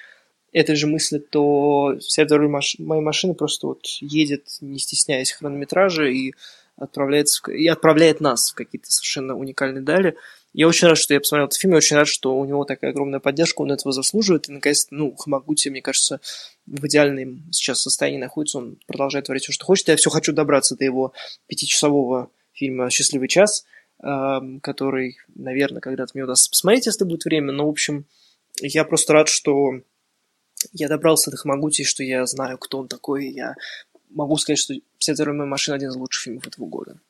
этой 0.52 0.76
же 0.76 0.86
мысли, 0.86 1.18
то 1.18 1.96
вся 2.00 2.22
эта 2.22 2.36
роль 2.38 2.48
маш... 2.48 2.76
моей 2.78 3.02
машины 3.02 3.34
просто 3.34 3.66
вот 3.66 3.86
едет, 4.00 4.46
не 4.60 4.78
стесняясь 4.78 5.32
хронометража, 5.32 6.06
и 6.06 6.32
отправляется 6.76 7.50
и 7.50 7.66
отправляет 7.66 8.20
нас 8.20 8.50
в 8.50 8.54
какие-то 8.54 8.90
совершенно 8.90 9.36
уникальные 9.36 9.82
дали. 9.82 10.16
Я 10.54 10.66
очень 10.66 10.88
рад, 10.88 10.96
что 10.96 11.12
я 11.12 11.20
посмотрел 11.20 11.46
этот 11.46 11.58
фильм, 11.58 11.72
я 11.72 11.78
очень 11.78 11.96
рад, 11.96 12.08
что 12.08 12.36
у 12.36 12.44
него 12.44 12.64
такая 12.64 12.92
огромная 12.92 13.20
поддержка, 13.20 13.60
он 13.60 13.72
этого 13.72 13.92
заслуживает. 13.92 14.48
И, 14.48 14.52
наконец, 14.52 14.86
ну, 14.90 15.14
Хамагути, 15.14 15.68
мне 15.68 15.82
кажется, 15.82 16.20
в 16.66 16.86
идеальном 16.86 17.44
сейчас 17.52 17.82
состоянии 17.82 18.18
находится, 18.18 18.58
он 18.58 18.78
продолжает 18.86 19.26
творить 19.26 19.42
все, 19.42 19.52
что 19.52 19.66
хочет. 19.66 19.88
Я 19.88 19.96
все 19.96 20.08
хочу 20.08 20.32
добраться 20.32 20.76
до 20.76 20.84
его 20.84 21.12
пятичасового 21.48 22.30
фильма 22.52 22.88
«Счастливый 22.90 23.28
час», 23.28 23.66
который, 23.98 25.18
наверное, 25.34 25.80
когда-то 25.80 26.12
мне 26.14 26.24
удастся 26.24 26.48
посмотреть, 26.48 26.86
если 26.86 27.04
будет 27.04 27.24
время. 27.24 27.52
Но, 27.52 27.66
в 27.66 27.70
общем, 27.70 28.06
я 28.62 28.84
просто 28.84 29.12
рад, 29.12 29.28
что 29.28 29.80
я 30.72 30.89
добрался 30.89 31.30
до 31.30 31.36
Хамагути, 31.36 31.85
что 31.85 32.02
я 32.02 32.26
знаю, 32.26 32.59
кто 32.59 32.78
он 32.78 32.89
такой, 32.89 33.26
и 33.26 33.35
я 33.35 33.55
могу 34.10 34.36
сказать, 34.36 34.59
что 34.59 34.74
«Вся 34.98 35.14
моя 35.18 35.44
машина» 35.44 35.76
один 35.76 35.90
из 35.90 35.97
лучших 35.97 36.24
фильмов 36.24 36.47
этого 36.47 36.66
года 36.66 37.01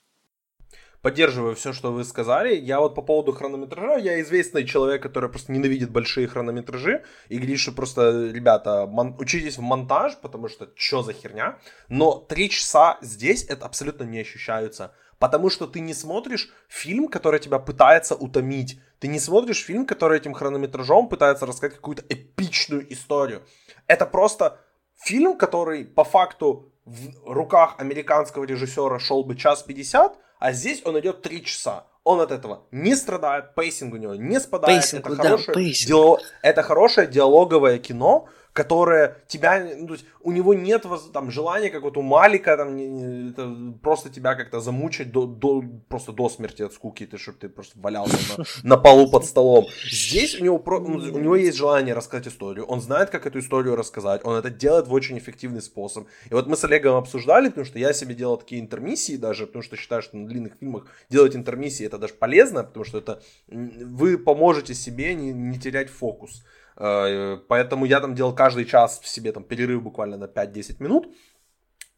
поддерживаю 1.03 1.55
все, 1.55 1.73
что 1.73 1.93
вы 1.93 2.05
сказали. 2.05 2.55
Я 2.57 2.81
вот 2.81 2.95
по 2.95 3.03
поводу 3.03 3.33
хронометража, 3.33 3.97
я 3.97 4.21
известный 4.21 4.67
человек, 4.67 5.03
который 5.03 5.31
просто 5.31 5.53
ненавидит 5.53 5.91
большие 5.91 6.27
хронометражи 6.27 7.05
и 7.29 7.37
говорит, 7.37 7.61
что 7.61 7.73
просто, 7.73 8.31
ребята, 8.33 8.87
мон- 8.87 9.17
учитесь 9.19 9.59
в 9.59 9.63
монтаж, 9.63 10.19
потому 10.21 10.49
что 10.49 10.69
что 10.75 11.03
за 11.03 11.13
херня. 11.13 11.59
Но 11.89 12.19
три 12.19 12.51
часа 12.51 12.99
здесь 13.01 13.45
это 13.45 13.65
абсолютно 13.67 14.05
не 14.05 14.21
ощущаются. 14.21 14.93
Потому 15.19 15.51
что 15.51 15.67
ты 15.67 15.81
не 15.81 15.95
смотришь 15.95 16.51
фильм, 16.69 17.09
который 17.09 17.41
тебя 17.41 17.59
пытается 17.59 18.15
утомить. 18.15 18.81
Ты 19.01 19.09
не 19.09 19.21
смотришь 19.21 19.65
фильм, 19.65 19.87
который 19.87 20.19
этим 20.19 20.35
хронометражом 20.35 21.09
пытается 21.09 21.47
рассказать 21.47 21.77
какую-то 21.77 22.03
эпичную 22.09 22.93
историю. 22.93 23.43
Это 23.87 24.07
просто 24.07 24.61
фильм, 24.97 25.37
который 25.37 25.85
по 25.85 26.05
факту 26.05 26.73
в 26.85 27.31
руках 27.31 27.75
американского 27.79 28.45
режиссера 28.45 28.99
шел 28.99 29.23
бы 29.23 29.37
час 29.37 29.63
пятьдесят, 29.63 30.17
а 30.39 30.53
здесь 30.53 30.83
он 30.85 30.99
идет 30.99 31.23
3 31.23 31.45
часа. 31.45 31.87
Он 32.05 32.21
от 32.21 32.33
этого 32.33 32.67
не 32.71 32.97
страдает, 32.97 33.55
pacing 33.55 33.93
у 33.93 33.99
него 33.99 34.15
не 34.15 34.41
спадает. 34.41 34.81
Pacing, 34.81 35.07
это, 35.07 35.17
да, 35.17 35.23
хорошее 35.23 35.73
диалог, 35.73 36.21
это 36.43 36.63
хорошее 36.63 37.07
диалоговое 37.07 37.79
кино, 37.79 38.29
которое 38.59 39.17
тебя, 39.29 39.65
ну, 39.79 39.87
то 39.87 39.93
есть 39.93 40.05
у 40.21 40.33
него 40.33 40.53
нет 40.53 40.85
там 41.13 41.31
желания, 41.31 41.71
как 41.71 41.83
вот 41.83 41.97
у 41.97 42.03
Малика, 42.03 42.57
там, 42.57 42.75
не, 42.75 42.89
не, 42.89 43.31
это 43.31 43.55
просто 43.81 44.11
тебя 44.11 44.35
как-то 44.35 44.61
замучить 44.61 45.13
до, 45.13 45.27
до, 45.27 45.63
просто 45.89 46.13
до 46.13 46.29
смерти 46.29 46.63
от 46.63 46.73
скуки, 46.73 47.07
ты, 47.07 47.19
чтобы 47.19 47.39
ты 47.39 47.49
просто 47.49 47.79
валялся 47.79 48.19
на, 48.37 48.45
на 48.65 48.77
полу 48.77 49.09
под 49.11 49.25
столом. 49.25 49.67
Здесь 49.89 50.41
у 50.41 50.45
него, 50.45 50.61
ну, 50.67 50.97
у 50.97 51.19
него 51.19 51.37
есть 51.37 51.57
желание 51.57 51.95
рассказать 51.95 52.27
историю, 52.27 52.65
он 52.65 52.81
знает, 52.81 53.11
как 53.11 53.27
эту 53.27 53.39
историю 53.39 53.77
рассказать, 53.77 54.23
он 54.25 54.35
это 54.35 54.51
делает 54.51 54.89
в 54.89 54.93
очень 54.93 55.17
эффективный 55.17 55.63
способ. 55.63 56.09
И 56.31 56.35
вот 56.35 56.49
мы 56.49 56.57
с 56.57 56.65
Олегом 56.65 56.97
обсуждали, 56.97 57.49
потому 57.49 57.65
что 57.65 57.79
я 57.79 57.93
себе 57.93 58.17
делал 58.17 58.39
такие 58.39 58.61
интермиссии 58.61 59.17
даже, 59.17 59.47
потому 59.47 59.63
что 59.63 59.77
считаю, 59.77 60.03
что 60.03 60.17
на 60.17 60.27
длинных 60.27 60.55
фильмах 60.59 60.87
делать 61.11 61.37
интермиссии 61.37 61.87
это 61.87 61.97
даже 61.99 62.15
полезно, 62.15 62.65
потому 62.65 62.85
что 62.85 62.99
это 62.99 63.23
вы 63.47 64.19
поможете 64.19 64.75
себе 64.75 65.15
не, 65.15 65.33
не 65.33 65.61
терять 65.61 65.91
фокус. 65.91 66.43
Э, 66.79 67.39
поэтому 67.49 67.87
я 67.87 68.01
там 68.01 68.15
делал 68.15 68.35
каждый 68.35 68.65
час 68.65 69.01
в 69.01 69.09
себе 69.09 69.33
там 69.33 69.45
перерыв 69.45 69.83
буквально 69.83 70.17
на 70.17 70.27
5-10 70.27 70.83
минут. 70.83 71.09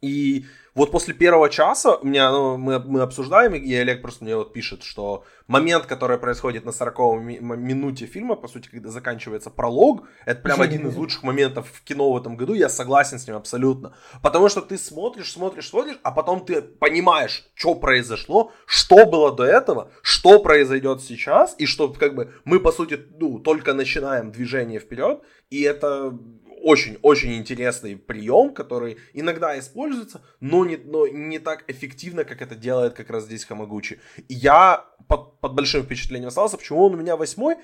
И 0.00 0.46
вот 0.74 0.92
после 0.92 1.14
первого 1.14 1.50
часа 1.50 1.96
у 1.96 2.06
меня, 2.06 2.30
ну, 2.30 2.56
мы, 2.56 2.78
мы 2.78 3.00
обсуждаем, 3.02 3.54
и 3.54 3.74
Олег 3.74 4.02
просто 4.02 4.24
мне 4.24 4.36
вот 4.36 4.52
пишет, 4.52 4.82
что 4.84 5.24
момент, 5.48 5.86
который 5.86 6.16
происходит 6.16 6.64
на 6.64 6.72
40 6.72 7.20
ми- 7.20 7.38
минуте 7.40 8.06
фильма, 8.06 8.36
по 8.36 8.48
сути, 8.48 8.68
когда 8.68 8.90
заканчивается 8.90 9.50
пролог, 9.50 10.08
это 10.26 10.40
прям 10.40 10.60
один 10.60 10.86
из 10.86 10.96
лучших 10.96 11.24
моментов 11.24 11.68
в 11.72 11.82
кино 11.82 12.12
в 12.12 12.16
этом 12.16 12.36
году, 12.36 12.54
я 12.54 12.68
согласен 12.68 13.18
с 13.18 13.26
ним 13.26 13.36
абсолютно. 13.36 13.94
Потому 14.22 14.48
что 14.48 14.60
ты 14.60 14.78
смотришь, 14.78 15.32
смотришь, 15.32 15.68
смотришь, 15.68 15.98
а 16.02 16.12
потом 16.12 16.44
ты 16.44 16.62
понимаешь, 16.62 17.50
что 17.54 17.74
произошло, 17.74 18.52
что 18.64 19.06
было 19.06 19.34
до 19.34 19.44
этого, 19.44 19.90
что 20.02 20.38
произойдет 20.38 21.02
сейчас, 21.02 21.56
и 21.58 21.66
что 21.66 21.88
как 21.88 22.14
бы 22.14 22.32
мы, 22.44 22.60
по 22.60 22.70
сути, 22.70 23.00
ну, 23.18 23.40
только 23.40 23.74
начинаем 23.74 24.30
движение 24.30 24.78
вперед, 24.78 25.20
и 25.50 25.62
это 25.62 26.16
очень-очень 26.62 27.34
интересный 27.34 27.96
прием, 27.96 28.52
который 28.54 28.98
иногда 29.12 29.58
используется, 29.58 30.22
но 30.40 30.64
не, 30.64 30.76
но 30.76 31.06
не 31.06 31.38
так 31.38 31.64
эффективно, 31.68 32.24
как 32.24 32.42
это 32.42 32.54
делает 32.54 32.94
как 32.94 33.10
раз 33.10 33.24
здесь 33.24 33.44
Хамагучи. 33.44 34.00
И 34.28 34.34
я 34.34 34.84
под, 35.08 35.40
под 35.40 35.54
большим 35.54 35.82
впечатлением 35.82 36.28
остался, 36.28 36.56
почему 36.56 36.84
он 36.84 36.94
у 36.94 36.96
меня 36.96 37.16
восьмой, 37.16 37.56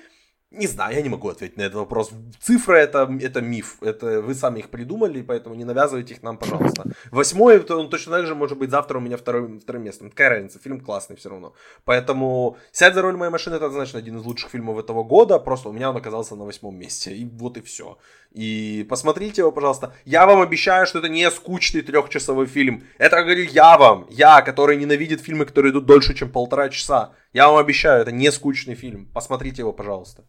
не 0.49 0.67
знаю, 0.67 0.95
я 0.95 1.01
не 1.01 1.09
могу 1.09 1.27
ответить 1.27 1.57
на 1.57 1.63
этот 1.63 1.75
вопрос. 1.75 2.11
Цифры 2.39 2.77
это, 2.77 3.09
это 3.21 3.41
миф. 3.41 3.77
Это 3.81 4.21
вы 4.21 4.33
сами 4.33 4.59
их 4.59 4.69
придумали, 4.69 5.21
поэтому 5.21 5.55
не 5.55 5.65
навязывайте 5.65 6.13
их 6.13 6.23
нам, 6.23 6.37
пожалуйста. 6.37 6.83
Восьмой, 7.11 7.59
то 7.59 7.77
он 7.77 7.89
точно 7.89 8.13
так 8.13 8.25
же 8.25 8.33
может 8.33 8.57
быть 8.57 8.69
завтра 8.69 8.97
у 8.97 9.01
меня 9.01 9.17
второй, 9.17 9.59
вторым 9.59 9.83
местом. 9.83 10.09
Какая 10.09 10.29
разница, 10.29 10.59
фильм 10.59 10.79
классный 10.79 11.17
все 11.17 11.29
равно. 11.29 11.53
Поэтому 11.83 12.57
«Сядь 12.71 12.93
за 12.93 13.01
руль 13.01 13.17
моей 13.17 13.31
машины» 13.31 13.55
это, 13.55 13.69
значит, 13.69 13.95
один 13.95 14.17
из 14.17 14.23
лучших 14.23 14.49
фильмов 14.49 14.79
этого 14.79 15.03
года. 15.03 15.37
Просто 15.37 15.67
у 15.67 15.73
меня 15.73 15.89
он 15.89 15.97
оказался 15.97 16.35
на 16.35 16.45
восьмом 16.45 16.79
месте. 16.79 17.13
И 17.13 17.25
вот 17.25 17.57
и 17.57 17.61
все. 17.61 17.97
И 18.31 18.85
посмотрите 18.89 19.41
его, 19.41 19.51
пожалуйста. 19.51 19.93
Я 20.05 20.25
вам 20.25 20.41
обещаю, 20.41 20.87
что 20.87 20.99
это 20.99 21.09
не 21.09 21.29
скучный 21.29 21.81
трехчасовой 21.81 22.45
фильм. 22.45 22.83
Это 22.97 23.21
говорю 23.21 23.43
я 23.43 23.77
вам. 23.77 24.07
Я, 24.09 24.41
который 24.41 24.77
ненавидит 24.77 25.19
фильмы, 25.19 25.45
которые 25.45 25.71
идут 25.71 25.85
дольше, 25.85 26.13
чем 26.13 26.31
полтора 26.31 26.69
часа. 26.69 27.11
Я 27.33 27.49
вам 27.49 27.57
обещаю, 27.57 28.01
это 28.01 28.13
не 28.13 28.31
скучный 28.31 28.75
фильм. 28.75 29.09
Посмотрите 29.13 29.61
его, 29.61 29.73
пожалуйста. 29.73 30.23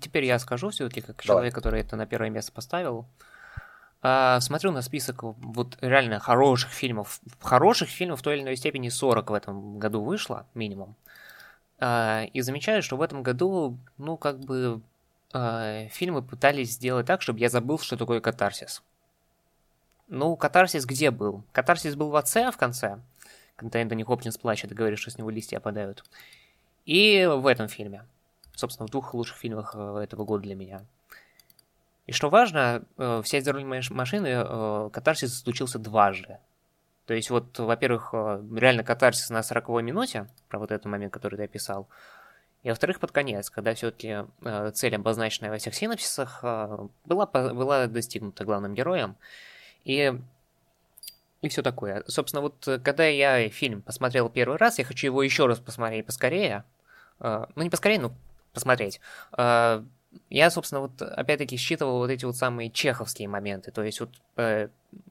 Теперь 0.00 0.24
я 0.24 0.38
скажу 0.38 0.70
все-таки, 0.70 1.00
как 1.00 1.16
Давай. 1.16 1.26
человек, 1.26 1.54
который 1.54 1.80
это 1.80 1.96
на 1.96 2.06
первое 2.06 2.30
место 2.30 2.52
поставил. 2.52 3.06
А, 4.06 4.38
смотрю 4.40 4.70
на 4.70 4.82
список 4.82 5.22
вот 5.22 5.78
реально 5.80 6.20
хороших 6.20 6.70
фильмов. 6.70 7.20
Хороших 7.40 7.88
фильмов 7.88 8.20
в 8.20 8.22
той 8.22 8.36
или 8.36 8.42
иной 8.42 8.56
степени 8.56 8.90
40 8.90 9.30
в 9.30 9.32
этом 9.32 9.78
году 9.78 10.02
вышло, 10.02 10.46
минимум. 10.54 10.94
А, 11.78 12.24
и 12.24 12.40
замечаю, 12.42 12.82
что 12.82 12.96
в 12.96 13.02
этом 13.02 13.22
году, 13.22 13.78
ну, 13.96 14.18
как 14.18 14.40
бы, 14.40 14.82
а, 15.32 15.88
фильмы 15.88 16.22
пытались 16.22 16.72
сделать 16.72 17.06
так, 17.06 17.22
чтобы 17.22 17.40
я 17.40 17.48
забыл, 17.48 17.78
что 17.78 17.96
такое 17.96 18.20
катарсис. 18.20 18.82
Ну, 20.08 20.36
катарсис 20.36 20.84
где 20.84 21.10
был? 21.10 21.42
Катарсис 21.52 21.94
был 21.96 22.10
в 22.10 22.16
отце 22.16 22.50
в 22.50 22.58
конце, 22.58 22.98
когда 23.56 23.80
Энтони 23.80 24.02
Хопкинс 24.02 24.36
плачет 24.36 24.70
и 24.70 24.74
говорит, 24.74 24.98
что 24.98 25.10
с 25.10 25.16
него 25.16 25.30
листья 25.30 25.56
опадают. 25.56 26.04
И 26.84 27.24
в 27.26 27.46
этом 27.46 27.68
фильме 27.68 28.04
собственно, 28.54 28.86
в 28.86 28.90
двух 28.90 29.14
лучших 29.14 29.36
фильмах 29.36 29.74
э, 29.74 30.00
этого 30.02 30.24
года 30.24 30.44
для 30.44 30.54
меня. 30.54 30.84
И 32.06 32.12
что 32.12 32.28
важно, 32.28 32.82
э, 32.96 33.22
вся 33.24 33.38
из 33.38 33.46
моей 33.46 33.82
машины 33.90 34.28
э, 34.28 34.90
катарсис 34.92 35.40
случился 35.40 35.78
дважды. 35.78 36.38
То 37.06 37.14
есть 37.14 37.30
вот, 37.30 37.58
во-первых, 37.58 38.14
реально 38.14 38.82
катарсис 38.82 39.28
на 39.28 39.42
40 39.42 39.82
минуте, 39.82 40.26
про 40.48 40.58
вот 40.58 40.70
этот 40.70 40.86
момент, 40.86 41.12
который 41.12 41.36
ты 41.36 41.44
описал, 41.44 41.86
и 42.62 42.70
во-вторых, 42.70 42.98
под 42.98 43.12
конец, 43.12 43.50
когда 43.50 43.74
все-таки 43.74 44.24
цель, 44.72 44.96
обозначенная 44.96 45.50
во 45.50 45.58
всех 45.58 45.74
синапсисах, 45.74 46.42
была, 46.42 47.26
была 47.26 47.86
достигнута 47.88 48.46
главным 48.46 48.72
героем. 48.72 49.16
И, 49.84 50.18
и 51.42 51.48
все 51.50 51.60
такое. 51.60 52.04
Собственно, 52.06 52.40
вот 52.40 52.66
когда 52.82 53.04
я 53.04 53.50
фильм 53.50 53.82
посмотрел 53.82 54.30
первый 54.30 54.56
раз, 54.56 54.78
я 54.78 54.86
хочу 54.86 55.08
его 55.08 55.22
еще 55.22 55.44
раз 55.44 55.58
посмотреть 55.58 56.06
поскорее. 56.06 56.64
Ну, 57.20 57.46
не 57.54 57.68
поскорее, 57.68 58.00
но 58.00 58.14
посмотреть. 58.54 59.00
А, 59.32 59.84
я, 60.30 60.50
собственно, 60.50 60.80
вот 60.80 61.00
опять-таки 61.02 61.56
считывал 61.56 61.98
вот 61.98 62.10
эти 62.10 62.24
вот 62.24 62.36
самые 62.36 62.70
чеховские 62.70 63.28
моменты. 63.28 63.70
То 63.70 63.82
есть 63.82 64.00
вот, 64.00 64.10
э, 64.36 64.68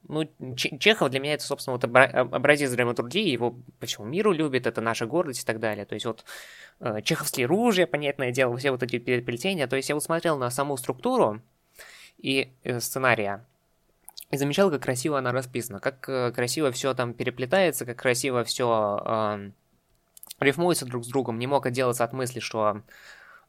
ну, 0.08 0.28
Чехов 0.56 1.10
для 1.10 1.20
меня 1.20 1.34
это, 1.34 1.44
собственно, 1.44 1.76
вот 1.76 1.84
образец 1.84 2.70
драматургии, 2.70 3.28
его 3.28 3.56
по 3.80 3.86
всему 3.86 4.06
миру 4.06 4.32
любит, 4.32 4.66
это 4.66 4.80
наша 4.80 5.06
гордость 5.06 5.42
и 5.42 5.46
так 5.46 5.60
далее. 5.60 5.84
То 5.84 5.94
есть 5.94 6.06
вот 6.06 6.24
э, 6.80 7.02
чеховские 7.02 7.46
ружья, 7.46 7.86
понятное 7.86 8.32
дело, 8.32 8.56
все 8.56 8.70
вот 8.70 8.82
эти 8.82 8.98
переплетения. 8.98 9.66
То 9.66 9.76
есть 9.76 9.88
я 9.88 9.94
вот 9.94 10.04
смотрел 10.04 10.38
на 10.38 10.50
саму 10.50 10.76
структуру 10.76 11.42
и 12.18 12.52
э, 12.62 12.80
сценария, 12.80 13.44
и 14.30 14.36
замечал, 14.36 14.70
как 14.70 14.82
красиво 14.82 15.18
она 15.18 15.32
расписана, 15.32 15.80
как 15.80 16.00
красиво 16.34 16.72
все 16.72 16.94
там 16.94 17.14
переплетается, 17.14 17.84
как 17.84 17.98
красиво 17.98 18.42
все 18.44 19.02
э, 19.04 19.50
рифмуется 20.40 20.86
друг 20.86 21.04
с 21.04 21.08
другом. 21.08 21.38
Не 21.38 21.46
мог 21.46 21.66
отделаться 21.66 22.04
от 22.04 22.12
мысли, 22.12 22.40
что 22.40 22.82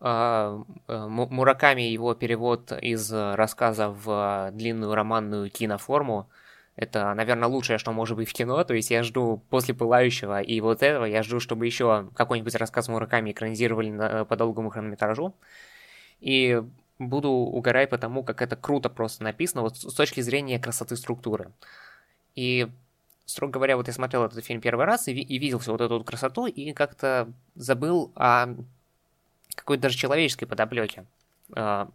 Мураками 0.05 1.81
его 1.81 2.13
перевод 2.13 2.71
из 2.71 3.11
рассказа 3.11 3.89
в 3.89 4.51
длинную 4.53 4.93
романную 4.93 5.49
киноформу 5.49 6.29
Это, 6.75 7.13
наверное, 7.13 7.47
лучшее, 7.47 7.77
что 7.77 7.93
может 7.93 8.17
быть 8.17 8.29
в 8.29 8.33
кино. 8.33 8.63
То 8.65 8.73
есть 8.73 8.91
я 8.91 9.01
жду 9.03 9.41
после 9.49 9.73
«Пылающего» 9.73 10.41
и 10.41 10.59
вот 10.59 10.83
этого, 10.83 11.05
я 11.05 11.23
жду, 11.23 11.39
чтобы 11.39 11.65
еще 11.65 12.09
какой-нибудь 12.15 12.55
рассказ 12.55 12.89
Мураками 12.89 13.31
экранизировали 13.31 13.91
на, 13.91 14.25
по 14.25 14.35
долгому 14.35 14.69
хронометражу. 14.69 15.33
И 16.19 16.61
буду 16.99 17.29
угорать 17.29 17.89
по 17.89 17.97
тому, 17.97 18.23
как 18.23 18.41
это 18.41 18.55
круто 18.57 18.89
просто 18.89 19.23
написано, 19.23 19.61
вот 19.61 19.77
с 19.77 19.93
точки 19.93 20.19
зрения 20.21 20.59
красоты 20.59 20.97
структуры. 20.97 21.51
И, 22.35 22.67
строго 23.25 23.53
говоря, 23.53 23.77
вот 23.77 23.87
я 23.87 23.93
смотрел 23.93 24.25
этот 24.25 24.43
фильм 24.43 24.59
первый 24.59 24.85
раз 24.85 25.07
и, 25.07 25.13
и 25.13 25.37
видел 25.37 25.59
всю 25.59 25.71
вот 25.71 25.81
эту 25.81 25.97
вот 25.97 26.05
красоту, 26.05 26.45
и 26.45 26.73
как-то 26.73 27.31
забыл 27.55 28.11
о 28.15 28.47
какой-то 29.55 29.83
даже 29.83 29.97
человеческой 29.97 30.45
подоплеке 30.45 31.05
э, 31.55 31.87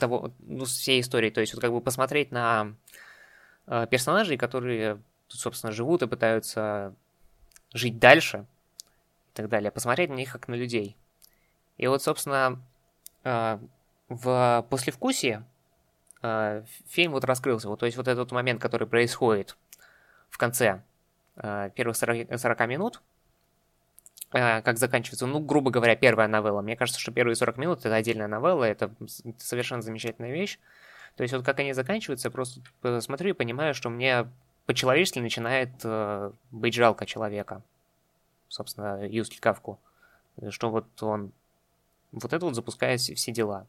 того, 0.00 0.32
ну, 0.40 0.64
всей 0.64 1.00
истории. 1.00 1.30
То 1.30 1.40
есть 1.40 1.54
вот 1.54 1.60
как 1.60 1.72
бы 1.72 1.80
посмотреть 1.80 2.30
на 2.30 2.74
э, 3.66 3.86
персонажей, 3.90 4.36
которые 4.36 5.02
тут, 5.28 5.40
собственно, 5.40 5.72
живут 5.72 6.02
и 6.02 6.06
пытаются 6.06 6.94
жить 7.72 7.98
дальше 7.98 8.46
и 9.32 9.34
так 9.34 9.48
далее. 9.48 9.70
Посмотреть 9.70 10.10
на 10.10 10.14
них 10.14 10.32
как 10.32 10.48
на 10.48 10.54
людей. 10.54 10.96
И 11.78 11.86
вот, 11.86 12.02
собственно, 12.02 12.62
э, 13.24 13.58
в 14.08 14.66
послевкусии 14.68 15.42
э, 16.22 16.64
фильм 16.86 17.12
вот 17.12 17.24
раскрылся. 17.24 17.68
Вот, 17.68 17.80
то 17.80 17.86
есть 17.86 17.96
вот 17.96 18.08
этот 18.08 18.30
момент, 18.32 18.60
который 18.60 18.86
происходит 18.86 19.56
в 20.28 20.38
конце 20.38 20.82
э, 21.36 21.70
первых 21.74 21.96
40, 21.96 22.38
40 22.38 22.68
минут, 22.68 23.02
как 24.32 24.78
заканчивается, 24.78 25.26
ну, 25.26 25.40
грубо 25.40 25.70
говоря, 25.70 25.94
первая 25.94 26.26
новелла. 26.26 26.62
Мне 26.62 26.76
кажется, 26.76 27.00
что 27.00 27.12
первые 27.12 27.36
40 27.36 27.56
минут 27.58 27.80
это 27.80 27.94
отдельная 27.94 28.28
новелла, 28.28 28.64
это 28.64 28.90
совершенно 29.38 29.82
замечательная 29.82 30.32
вещь. 30.32 30.58
То 31.16 31.22
есть 31.22 31.34
вот 31.34 31.44
как 31.44 31.58
они 31.60 31.74
заканчиваются, 31.74 32.30
просто 32.30 32.62
смотрю 33.00 33.30
и 33.30 33.34
понимаю, 33.34 33.74
что 33.74 33.90
мне 33.90 34.26
по-человечески 34.66 35.18
начинает 35.18 35.70
э, 35.84 36.32
быть 36.50 36.74
жалко 36.74 37.04
человека. 37.04 37.62
Собственно, 38.48 39.06
Юски 39.06 39.38
Кавку. 39.38 39.78
Что 40.48 40.70
вот 40.70 41.02
он 41.02 41.32
вот 42.12 42.32
это 42.32 42.44
вот 42.44 42.54
запускает 42.54 43.00
все 43.00 43.32
дела. 43.32 43.66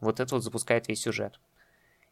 Вот 0.00 0.20
это 0.20 0.34
вот 0.34 0.44
запускает 0.44 0.88
весь 0.88 1.00
сюжет. 1.00 1.38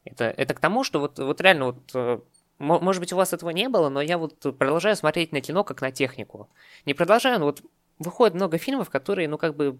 Это, 0.04 0.24
это 0.24 0.52
к 0.54 0.60
тому, 0.60 0.84
что 0.84 1.00
вот, 1.00 1.18
вот 1.18 1.40
реально 1.40 1.66
вот 1.66 1.90
э, 1.94 2.20
может 2.58 3.00
быть, 3.00 3.12
у 3.12 3.16
вас 3.16 3.32
этого 3.32 3.50
не 3.50 3.68
было, 3.68 3.88
но 3.88 4.00
я 4.00 4.16
вот 4.16 4.38
продолжаю 4.40 4.96
смотреть 4.96 5.32
на 5.32 5.40
кино 5.40 5.64
как 5.64 5.80
на 5.80 5.90
технику. 5.90 6.48
Не 6.86 6.94
продолжаю, 6.94 7.40
но 7.40 7.46
вот 7.46 7.62
выходит 7.98 8.34
много 8.34 8.58
фильмов, 8.58 8.90
которые, 8.90 9.28
ну, 9.28 9.38
как 9.38 9.56
бы 9.56 9.78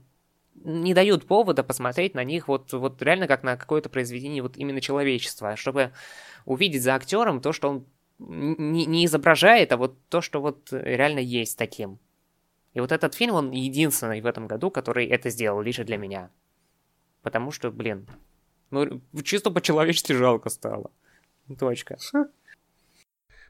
не 0.54 0.94
дают 0.94 1.26
повода 1.26 1.64
посмотреть 1.64 2.14
на 2.14 2.22
них 2.24 2.48
вот, 2.48 2.72
вот 2.72 3.02
реально 3.02 3.26
как 3.26 3.42
на 3.42 3.56
какое-то 3.56 3.88
произведение 3.88 4.42
вот 4.42 4.56
именно 4.56 4.80
человечества, 4.80 5.56
чтобы 5.56 5.92
увидеть 6.44 6.82
за 6.82 6.94
актером 6.94 7.40
то, 7.40 7.52
что 7.52 7.68
он 7.68 7.86
не, 8.18 8.86
не 8.86 9.04
изображает, 9.06 9.72
а 9.72 9.76
вот 9.76 9.96
то, 10.08 10.20
что 10.20 10.40
вот 10.40 10.68
реально 10.70 11.18
есть 11.18 11.58
таким. 11.58 11.98
И 12.72 12.80
вот 12.80 12.92
этот 12.92 13.14
фильм, 13.14 13.34
он 13.34 13.50
единственный 13.50 14.20
в 14.20 14.26
этом 14.26 14.46
году, 14.46 14.70
который 14.70 15.06
это 15.06 15.30
сделал, 15.30 15.60
лишь 15.60 15.76
для 15.76 15.96
меня. 15.96 16.30
Потому 17.22 17.50
что, 17.50 17.70
блин, 17.70 18.06
ну, 18.70 19.00
чисто 19.22 19.50
по-человечески 19.50 20.12
жалко 20.12 20.50
стало. 20.50 20.90
Точка. 21.58 21.98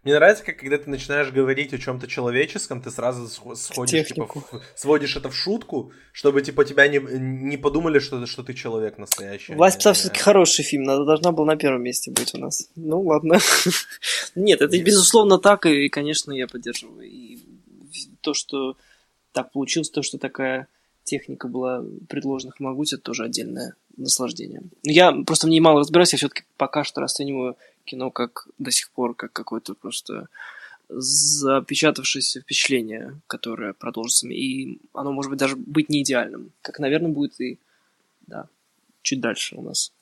Мне 0.05 0.15
нравится, 0.15 0.45
как 0.45 0.59
когда 0.59 0.77
ты 0.77 0.91
начинаешь 0.91 1.31
говорить 1.31 1.73
о 1.73 1.79
чем-то 1.79 2.07
человеческом, 2.07 2.83
ты 2.83 2.91
сразу 2.91 3.27
сходишь, 3.57 4.09
типа, 4.09 4.29
сводишь 4.75 5.17
это 5.17 5.31
в 5.31 5.35
шутку, 5.35 5.93
чтобы 6.13 6.43
типа 6.43 6.65
тебя 6.67 6.87
не, 6.89 6.99
не 6.99 7.57
подумали, 7.57 7.99
что, 7.99 8.25
что 8.27 8.43
ты 8.43 8.53
человек 8.53 8.99
настоящий. 8.99 9.55
Власть 9.55 9.79
пса 9.79 9.95
все-таки 9.95 10.21
хороший 10.21 10.63
фильм, 10.63 10.83
надо 10.83 11.05
должна 11.05 11.33
была 11.33 11.47
на 11.47 11.57
первом 11.57 11.83
месте 11.83 12.11
быть 12.11 12.35
у 12.35 12.39
нас. 12.39 12.69
Ну 12.77 13.01
ладно. 13.01 13.39
Нет, 14.35 14.61
это 14.61 14.79
безусловно 14.83 15.39
так, 15.39 15.65
и, 15.65 15.89
конечно, 15.89 16.33
я 16.33 16.47
поддерживаю. 16.47 17.09
И 17.09 17.39
то, 18.21 18.35
что 18.35 18.77
так 19.33 19.53
получилось, 19.53 19.91
то, 19.91 20.03
что 20.03 20.19
такая 20.19 20.69
техника 21.05 21.49
была 21.49 21.83
предложена 22.09 22.53
Хамагути, 22.53 22.97
это 22.97 23.05
тоже 23.05 23.25
отдельное 23.25 23.75
наслаждение. 23.97 24.63
Я 24.83 25.13
просто 25.13 25.47
в 25.47 25.51
ней 25.51 25.61
мало 25.61 25.81
разбираюсь, 25.81 26.13
я 26.13 26.19
все-таки 26.19 26.43
пока 26.57 26.85
что 26.85 27.01
расцениваю 27.01 27.57
кино 27.85 28.11
как 28.11 28.49
до 28.59 28.71
сих 28.71 28.91
пор, 28.91 29.15
как 29.15 29.33
какое-то 29.33 29.75
просто 29.75 30.29
запечатавшееся 30.89 32.41
впечатление, 32.41 33.21
которое 33.27 33.73
продолжится. 33.73 34.29
И 34.29 34.79
оно 34.93 35.13
может 35.13 35.31
быть 35.31 35.39
даже 35.39 35.57
быть 35.57 35.89
не 35.89 36.03
идеальным, 36.03 36.53
как, 36.63 36.79
наверное, 36.79 37.11
будет 37.11 37.41
и 37.41 37.59
да, 38.27 38.49
чуть 39.03 39.21
дальше 39.21 39.57
у 39.57 39.63
нас. 39.63 39.93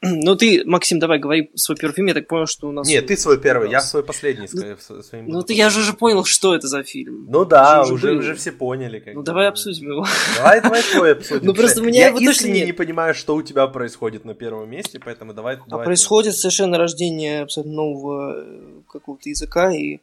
Ну 0.02 0.36
ты, 0.36 0.62
Максим, 0.64 0.98
давай 0.98 1.18
говори 1.18 1.50
свой 1.54 1.76
первый 1.76 1.94
фильм. 1.94 2.06
Я 2.08 2.14
так 2.14 2.28
понял, 2.28 2.46
что 2.46 2.68
у 2.68 2.72
нас... 2.72 2.88
Нет, 2.88 3.06
ты 3.06 3.16
свой 3.16 3.40
первый, 3.40 3.70
я 3.70 3.80
свой 3.80 4.02
последний. 4.02 4.48
Ну, 4.52 5.02
своим 5.02 5.28
ну 5.28 5.42
ты, 5.42 5.54
я 5.54 5.70
же 5.70 5.80
уже 5.80 5.92
понял, 5.92 6.24
что 6.24 6.54
это 6.54 6.68
за 6.68 6.82
фильм. 6.82 7.26
Ну 7.28 7.44
да, 7.44 7.82
уже, 7.82 7.94
уже, 7.94 8.12
уже 8.12 8.34
все 8.34 8.52
поняли. 8.52 9.00
Как 9.00 9.14
ну 9.14 9.22
давай 9.22 9.48
обсудим 9.48 9.90
его. 9.90 10.06
Давай, 10.36 10.60
давай 10.60 10.82
твой 10.82 11.12
обсудим. 11.12 11.46
Ну 11.46 11.54
просто 11.54 11.82
меня 11.82 12.08
Я 12.08 12.30
искренне 12.30 12.64
не 12.64 12.72
понимаю, 12.72 13.14
что 13.14 13.34
у 13.34 13.42
тебя 13.42 13.66
происходит 13.66 14.24
на 14.24 14.34
первом 14.34 14.70
месте, 14.70 15.00
поэтому 15.04 15.34
давай... 15.34 15.58
А 15.68 15.78
происходит 15.78 16.36
совершенно 16.36 16.78
рождение 16.78 17.42
абсолютно 17.42 17.74
нового 17.74 18.34
э, 18.36 18.80
какого-то 18.88 19.28
языка, 19.28 19.72
и 19.72 19.98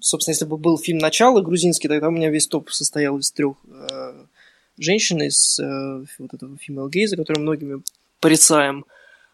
собственно, 0.00 0.32
если 0.32 0.46
бы 0.46 0.56
был 0.56 0.78
фильм 0.78 0.98
«Начало» 0.98 1.40
грузинский, 1.40 1.86
тогда 1.86 2.08
у 2.08 2.10
меня 2.10 2.28
весь 2.28 2.48
топ 2.48 2.70
состоял 2.70 3.16
из 3.18 3.30
трех 3.30 3.56
э, 3.68 4.24
женщин 4.78 5.22
из 5.22 5.60
э, 5.60 6.04
вот 6.18 6.34
этого 6.34 6.56
фильма 6.58 6.88
Гейза, 6.88 7.16
который 7.16 7.38
многими 7.38 7.82
порицаем. 8.20 8.84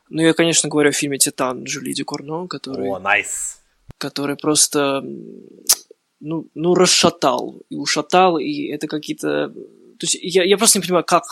Ну, 0.09 0.23
я, 0.23 0.35
конечно, 0.35 0.69
говорю 0.69 0.91
о 0.91 0.93
фильме 0.93 1.19
«Титан» 1.19 1.67
Жюли 1.67 1.93
Дюкорно, 1.93 2.47
который... 2.47 2.89
О, 2.89 2.99
найс! 2.99 3.61
Который 3.99 4.37
просто, 4.37 5.03
ну, 6.21 6.49
ну, 6.55 6.75
расшатал 6.75 7.63
и 7.71 7.77
ушатал, 7.77 8.39
и 8.39 8.67
это 8.69 8.89
какие-то... 8.89 9.49
То 9.49 10.03
есть 10.03 10.19
я, 10.21 10.45
я 10.45 10.59
просто 10.59 10.79
не 10.79 10.83
понимаю, 10.83 11.05
как, 11.05 11.25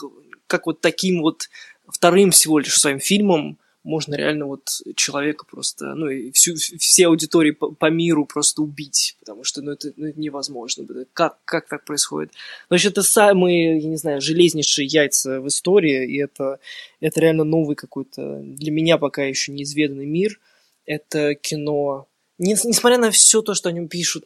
как 0.47 0.67
вот 0.67 0.81
таким 0.81 1.21
вот 1.21 1.51
вторым 1.89 2.31
всего 2.31 2.59
лишь 2.59 2.79
своим 2.81 3.01
фильмом 3.01 3.59
можно 3.83 4.15
реально 4.15 4.47
вот 4.47 4.69
человека 4.95 5.47
просто, 5.47 5.95
ну, 5.95 6.09
и 6.09 6.31
всю, 6.33 6.55
все 6.57 7.07
аудитории 7.07 7.53
по, 7.53 7.71
по 7.71 7.91
миру 7.91 8.27
просто 8.27 8.63
убить, 8.63 9.17
потому 9.21 9.45
что, 9.45 9.63
ну, 9.63 9.73
это, 9.73 9.93
ну, 9.97 10.09
это 10.09 10.21
невозможно. 10.21 10.87
Как, 11.13 11.39
как 11.45 11.69
так 11.69 11.85
происходит? 11.85 12.33
Значит, 12.69 12.93
это 12.93 13.03
самые, 13.03 13.79
я 13.79 13.89
не 13.89 13.97
знаю, 13.97 14.21
железнейшие 14.21 14.87
яйца 14.87 15.41
в 15.41 15.49
истории, 15.49 16.07
и 16.07 16.19
это, 16.23 16.59
это 17.01 17.21
реально 17.21 17.45
новый 17.45 17.77
какой-то, 17.77 18.41
для 18.43 18.71
меня 18.71 18.99
пока 18.99 19.23
еще 19.23 19.53
неизведанный 19.53 20.07
мир. 20.07 20.39
Это 20.85 21.35
кино 21.35 22.07
несмотря 22.41 22.99
на 22.99 23.11
все 23.11 23.43
то, 23.43 23.55
что 23.55 23.69
о 23.69 23.73
нем 23.73 23.89
пишут, 23.89 24.25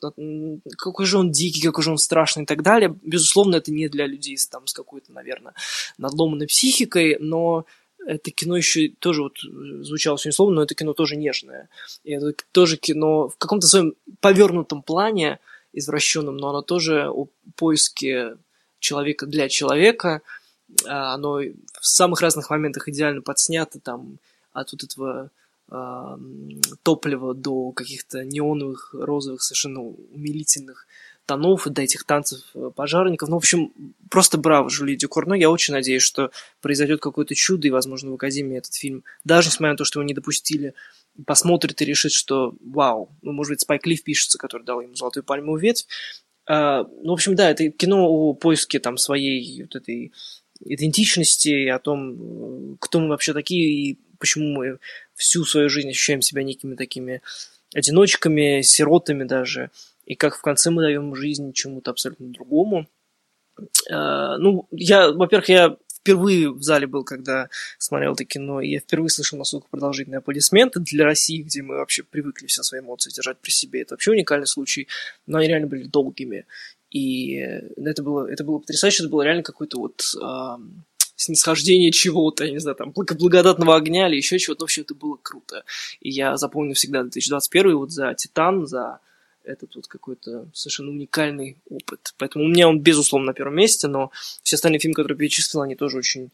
какой 0.79 1.05
же 1.05 1.19
он 1.19 1.33
дикий, 1.33 1.61
какой 1.61 1.83
же 1.83 1.91
он 1.91 1.99
страшный 1.99 2.45
и 2.45 2.47
так 2.47 2.63
далее, 2.63 2.97
безусловно, 3.03 3.57
это 3.57 3.73
не 3.73 3.89
для 3.89 4.07
людей 4.07 4.39
там, 4.51 4.67
с 4.67 4.73
какой-то, 4.73 5.13
наверное, 5.13 5.55
надломанной 5.99 6.47
психикой, 6.47 7.17
но 7.19 7.67
это 8.07 8.31
кино 8.31 8.57
еще 8.57 8.89
тоже 8.99 9.23
вот 9.23 9.39
э, 9.45 9.83
звучало 9.83 10.19
сегодня 10.19 10.33
слово, 10.33 10.51
но 10.51 10.63
это 10.63 10.75
кино 10.75 10.93
тоже 10.93 11.17
нежное. 11.17 11.69
И 12.05 12.13
это 12.13 12.33
тоже 12.53 12.77
кино 12.77 13.29
в 13.29 13.37
каком-то 13.37 13.67
своем 13.67 13.95
повернутом 14.21 14.83
плане, 14.83 15.39
извращенном, 15.73 16.37
но 16.37 16.51
оно 16.51 16.63
тоже 16.63 17.09
о 17.09 17.29
поиске 17.57 18.37
человека 18.79 19.27
для 19.27 19.49
человека. 19.49 20.23
А, 20.87 21.15
оно 21.15 21.41
в 21.81 21.87
самых 21.87 22.21
разных 22.21 22.51
моментах 22.51 22.89
идеально 22.89 23.23
подснято, 23.23 23.81
там, 23.81 24.19
от 24.53 24.73
вот 24.73 24.85
этого 24.85 25.31
э, 25.71 26.19
топлива 26.83 27.35
до 27.35 27.73
каких-то 27.73 28.25
неоновых, 28.25 28.95
розовых, 28.95 29.43
совершенно 29.43 29.81
умилительных 29.83 30.87
тонов, 31.27 31.67
до 31.67 31.83
этих 31.83 32.05
танцев 32.05 32.41
э, 32.55 32.71
пожарников. 32.75 33.29
Ну, 33.29 33.37
в 33.37 33.39
общем, 33.39 33.73
просто 34.11 34.39
браво, 34.39 34.71
Жюли 34.71 34.95
Дюкорно. 34.97 35.35
Я 35.35 35.51
очень 35.51 35.75
надеюсь, 35.75 36.03
что 36.03 36.31
произойдет 36.61 37.01
какое-то 37.01 37.35
чудо, 37.35 37.69
и, 37.69 37.71
возможно, 37.71 38.11
в 38.11 38.15
Академии 38.15 38.59
этот 38.59 38.75
фильм, 38.75 39.05
даже 39.25 39.49
несмотря 39.49 39.73
на 39.73 39.77
то, 39.77 39.85
что 39.85 40.01
его 40.01 40.07
не 40.07 40.15
допустили, 40.15 40.75
посмотрит 41.27 41.81
и 41.81 41.85
решит, 41.85 42.13
что 42.13 42.55
вау, 42.61 43.11
ну, 43.23 43.33
может 43.33 43.53
быть, 43.53 43.61
Спайк 43.61 43.87
Лив 43.87 44.03
пишется, 44.03 44.39
который 44.39 44.65
дал 44.65 44.81
ему 44.81 44.95
«Золотую 44.95 45.25
пальмовую 45.25 45.61
ветвь». 45.61 45.87
А, 46.47 46.85
ну, 47.03 47.11
в 47.11 47.15
общем, 47.15 47.35
да, 47.35 47.51
это 47.51 47.71
кино 47.71 48.07
о 48.07 48.35
поиске 48.35 48.79
там 48.79 48.99
своей 48.99 49.63
вот 49.63 49.77
этой 49.77 50.13
идентичности, 50.61 51.69
о 51.69 51.79
том, 51.79 52.73
э, 52.73 52.77
кто 52.81 53.01
мы 53.01 53.09
вообще 53.09 53.33
такие 53.33 53.71
и 53.71 53.99
почему 54.19 54.53
мы 54.53 54.79
всю 55.15 55.45
свою 55.45 55.69
жизнь 55.69 55.91
ощущаем 55.91 56.23
себя 56.23 56.43
некими 56.43 56.77
такими 56.77 57.23
одиночками, 57.75 58.63
сиротами 58.63 59.25
даже 59.25 59.71
и 60.07 60.15
как 60.15 60.37
в 60.37 60.43
конце 60.43 60.71
мы 60.71 60.83
даем 60.83 61.15
жизнь 61.15 61.53
чему-то 61.53 61.91
абсолютно 61.91 62.29
другому. 62.29 62.87
Э, 63.91 64.37
ну, 64.39 64.67
я, 64.71 65.11
во-первых, 65.11 65.49
я 65.49 65.77
впервые 66.05 66.51
в 66.51 66.63
зале 66.63 66.87
был, 66.87 67.03
когда 67.05 67.49
смотрел 67.79 68.13
это 68.13 68.25
кино, 68.25 68.61
и 68.61 68.71
я 68.73 68.81
впервые 68.81 69.09
слышал 69.09 69.39
настолько 69.39 69.69
продолжительные 69.71 70.19
аплодисменты 70.19 70.81
для 70.81 71.05
России, 71.05 71.43
где 71.43 71.63
мы 71.63 71.77
вообще 71.77 72.03
привыкли 72.03 72.47
все 72.47 72.63
свои 72.63 72.81
эмоции 72.81 73.11
держать 73.11 73.39
при 73.41 73.51
себе. 73.51 73.81
Это 73.81 73.95
вообще 73.95 74.11
уникальный 74.11 74.47
случай, 74.47 74.89
но 75.27 75.39
они 75.39 75.49
реально 75.49 75.67
были 75.67 75.85
долгими. 75.85 76.47
И 76.91 77.37
это 77.37 78.03
было, 78.03 78.27
это 78.31 78.45
было 78.45 78.59
потрясающе, 78.59 79.05
это 79.05 79.11
было 79.11 79.23
реально 79.23 79.43
какой-то 79.43 79.79
вот... 79.79 80.03
Э, 80.23 80.57
снисхождение 81.17 81.93
чего-то, 81.93 82.45
я 82.45 82.51
не 82.51 82.59
знаю, 82.59 82.77
там, 82.77 82.91
благодатного 82.93 83.77
огня 83.77 84.09
или 84.09 84.17
еще 84.17 84.39
чего-то. 84.39 84.63
В 84.63 84.65
общем, 84.65 84.83
это 84.83 84.95
было 84.95 85.17
круто. 85.23 85.65
И 86.01 86.11
я 86.11 86.37
запомню 86.37 86.75
всегда 86.75 87.03
2021 87.03 87.77
вот 87.77 87.93
за 87.93 88.15
«Титан», 88.15 88.67
за 88.67 88.99
этот 89.45 89.75
вот 89.77 89.87
какой-то 89.87 90.49
совершенно 90.53 90.91
уникальный 90.91 91.59
опыт. 91.69 92.15
Поэтому 92.19 92.45
у 92.45 92.49
меня 92.49 92.69
он, 92.69 92.81
безусловно, 92.81 93.29
на 93.29 93.35
первом 93.35 93.57
месте, 93.57 93.89
но 93.89 94.11
все 94.43 94.57
остальные 94.57 94.81
фильмы, 94.81 94.95
которые 94.95 95.19
перечислил, 95.19 95.63
они 95.63 95.77
тоже 95.77 95.99
очень 95.99 96.31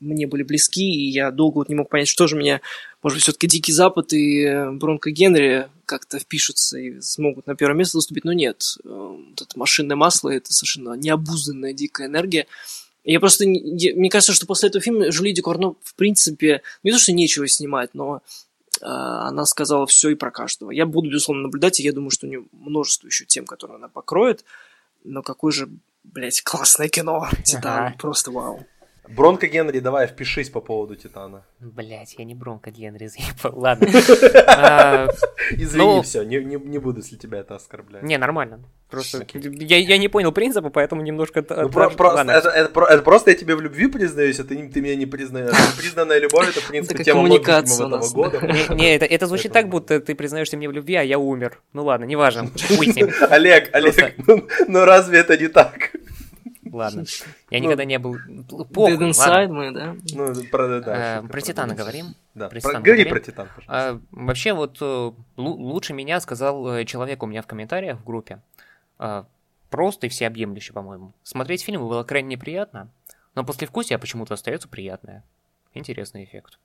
мне 0.00 0.26
были 0.26 0.42
близки, 0.42 0.82
и 0.82 1.10
я 1.10 1.30
долго 1.30 1.58
вот 1.58 1.68
не 1.68 1.74
мог 1.74 1.88
понять, 1.88 2.08
что 2.08 2.26
же 2.26 2.36
меня, 2.36 2.60
может 3.02 3.16
быть, 3.16 3.22
все-таки 3.22 3.46
Дикий 3.46 3.72
Запад 3.72 4.12
и 4.12 4.42
э, 4.42 4.70
Бронко 4.72 5.10
Генри 5.10 5.68
как-то 5.86 6.18
впишутся 6.18 6.78
и 6.78 7.00
смогут 7.00 7.46
на 7.46 7.54
первое 7.54 7.76
место 7.76 7.96
выступить, 7.96 8.24
но 8.24 8.32
нет. 8.32 8.62
Э, 8.84 8.88
вот 8.88 9.40
это 9.40 9.58
машинное 9.58 9.96
масло, 9.96 10.30
это 10.30 10.52
совершенно 10.52 10.94
необузданная 10.94 11.72
дикая 11.72 12.08
энергия. 12.08 12.46
Я 13.04 13.20
просто, 13.20 13.46
мне 13.46 14.10
кажется, 14.10 14.32
что 14.32 14.46
после 14.46 14.68
этого 14.68 14.82
фильма 14.82 15.12
Жюли 15.12 15.30
Декорно, 15.30 15.76
в 15.82 15.94
принципе, 15.94 16.62
не 16.82 16.90
то, 16.90 16.98
что 16.98 17.12
нечего 17.12 17.46
снимать, 17.46 17.90
но 17.94 18.20
она 18.82 19.44
сказала 19.44 19.86
все 19.86 20.10
и 20.10 20.14
про 20.14 20.30
каждого. 20.30 20.70
Я 20.70 20.86
буду, 20.86 21.10
безусловно, 21.10 21.44
наблюдать, 21.44 21.80
и 21.80 21.82
я 21.82 21.92
думаю, 21.92 22.10
что 22.10 22.26
у 22.26 22.28
нее 22.28 22.44
множество 22.52 23.06
еще 23.06 23.24
тем, 23.24 23.46
которые 23.46 23.76
она 23.76 23.88
покроет. 23.88 24.44
Но 25.04 25.22
какое 25.22 25.52
же, 25.52 25.68
блядь, 26.04 26.42
классное 26.42 26.88
кино. 26.88 27.28
Титан, 27.44 27.86
ага. 27.86 27.96
просто 27.98 28.30
вау. 28.30 28.66
Бронко 29.08 29.46
Генри, 29.46 29.80
давай, 29.80 30.06
впишись 30.06 30.50
по 30.50 30.60
поводу 30.60 30.96
Титана. 30.96 31.44
Блять, 31.60 32.14
я 32.18 32.24
не 32.24 32.34
Бронко 32.34 32.70
Генри, 32.70 33.06
заебал. 33.42 33.58
Ладно. 33.58 33.88
А, 34.48 35.08
Извини, 35.50 35.84
ну, 35.84 36.02
все, 36.02 36.22
не, 36.24 36.78
буду, 36.78 37.00
если 37.00 37.16
тебя 37.16 37.38
это 37.38 37.56
оскорбляет. 37.56 38.04
Не, 38.04 38.18
нормально. 38.18 38.60
Просто 38.90 39.26
я, 39.34 39.98
не 39.98 40.08
понял 40.08 40.32
принципа, 40.32 40.70
поэтому 40.70 41.02
немножко... 41.02 41.44
Ну, 41.48 41.80
это, 41.80 43.02
просто 43.02 43.30
я 43.30 43.36
тебе 43.36 43.56
в 43.56 43.60
любви 43.60 43.88
признаюсь, 43.88 44.38
а 44.38 44.44
ты, 44.44 44.56
меня 44.56 44.94
не 44.94 45.06
признаешь. 45.06 45.50
Непризнанная 45.76 46.20
любовь, 46.20 46.48
это, 46.48 46.60
в 46.60 46.68
принципе, 46.68 47.04
тема 47.04 47.22
многих 47.22 47.48
этого 47.48 48.08
года. 48.12 48.40
Не, 48.70 48.96
это, 48.96 49.26
звучит 49.26 49.52
так, 49.52 49.68
будто 49.68 50.00
ты 50.00 50.14
признаешься 50.14 50.56
мне 50.56 50.68
в 50.68 50.72
любви, 50.72 50.94
а 50.94 51.02
я 51.02 51.18
умер. 51.18 51.60
Ну 51.72 51.84
ладно, 51.84 52.04
неважно. 52.04 52.50
Олег, 53.30 53.70
Олег, 53.72 54.14
ну, 54.26 54.46
ну 54.68 54.84
разве 54.84 55.18
это 55.18 55.36
не 55.36 55.48
так? 55.48 55.95
Ладно. 56.76 57.04
Я 57.50 57.60
никогда 57.60 57.86
не 57.86 57.98
был... 57.98 58.16
Dead 58.16 58.98
Inside 58.98 59.48
мы, 59.48 59.70
да? 59.70 59.96
Ну, 60.12 60.34
про, 60.50 60.80
да, 60.80 61.20
э, 61.20 61.26
про 61.26 61.40
Титана 61.40 61.74
говорим. 61.74 62.14
Да, 62.34 62.50
про 62.50 62.60
Титан 62.60 62.82
говори 62.82 63.04
про 63.06 63.18
Титан, 63.18 63.48
пожалуйста. 63.48 63.72
А, 63.72 64.00
вообще, 64.10 64.52
вот 64.52 64.76
э, 64.82 65.12
лучше 65.38 65.94
меня 65.94 66.20
сказал 66.20 66.68
э, 66.68 66.84
человек 66.84 67.22
у 67.22 67.26
меня 67.26 67.40
в 67.40 67.46
комментариях 67.46 67.98
в 67.98 68.04
группе. 68.04 68.42
А, 68.98 69.24
просто 69.70 70.06
и 70.06 70.10
всеобъемлюще, 70.10 70.74
по-моему. 70.74 71.14
Смотреть 71.22 71.62
фильм 71.62 71.80
было 71.80 72.04
крайне 72.04 72.28
неприятно, 72.28 72.90
но 73.34 73.42
после 73.42 73.66
вкусия 73.66 73.96
почему-то 73.96 74.34
остается 74.34 74.68
приятное. 74.68 75.24
Интересный 75.72 76.24
эффект. 76.24 76.58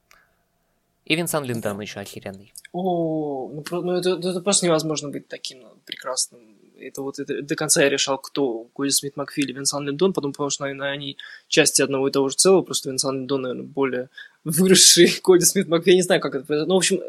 И 1.06 1.16
Винсан 1.16 1.46
Линдон 1.46 1.80
еще 1.80 2.02
охеренный. 2.02 2.54
О, 2.74 3.50
ну, 3.50 3.82
ну 3.82 3.94
это, 3.94 4.10
это 4.12 4.42
просто 4.42 4.66
невозможно 4.66 5.08
быть 5.08 5.30
таким 5.30 5.64
прекрасным 5.86 6.58
это 6.88 7.02
вот 7.02 7.20
это, 7.20 7.42
до 7.42 7.56
конца 7.56 7.84
я 7.84 7.90
решал, 7.90 8.18
кто 8.18 8.66
Коди 8.76 8.92
Смит 8.92 9.18
Макфи 9.18 9.42
или 9.42 9.54
Винсан 9.54 9.86
Линдон, 9.86 10.14
потом 10.14 10.32
потому 10.32 10.50
что, 10.50 10.64
наверное, 10.64 10.92
они 10.92 11.18
части 11.48 11.82
одного 11.82 12.08
и 12.08 12.12
того 12.12 12.30
же 12.30 12.36
целого, 12.36 12.62
просто 12.62 12.90
Винсан 12.90 13.20
Линдон, 13.20 13.42
наверное, 13.42 13.66
более 13.66 14.10
выросший 14.44 15.08
Коди 15.24 15.46
Смит 15.46 15.68
Макфи, 15.68 15.90
я 15.90 15.96
не 15.96 16.02
знаю, 16.02 16.22
как 16.22 16.36
это 16.36 16.46
произойдет. 16.46 16.68
Ну, 16.68 16.76
в 16.76 16.78
общем, 16.78 17.02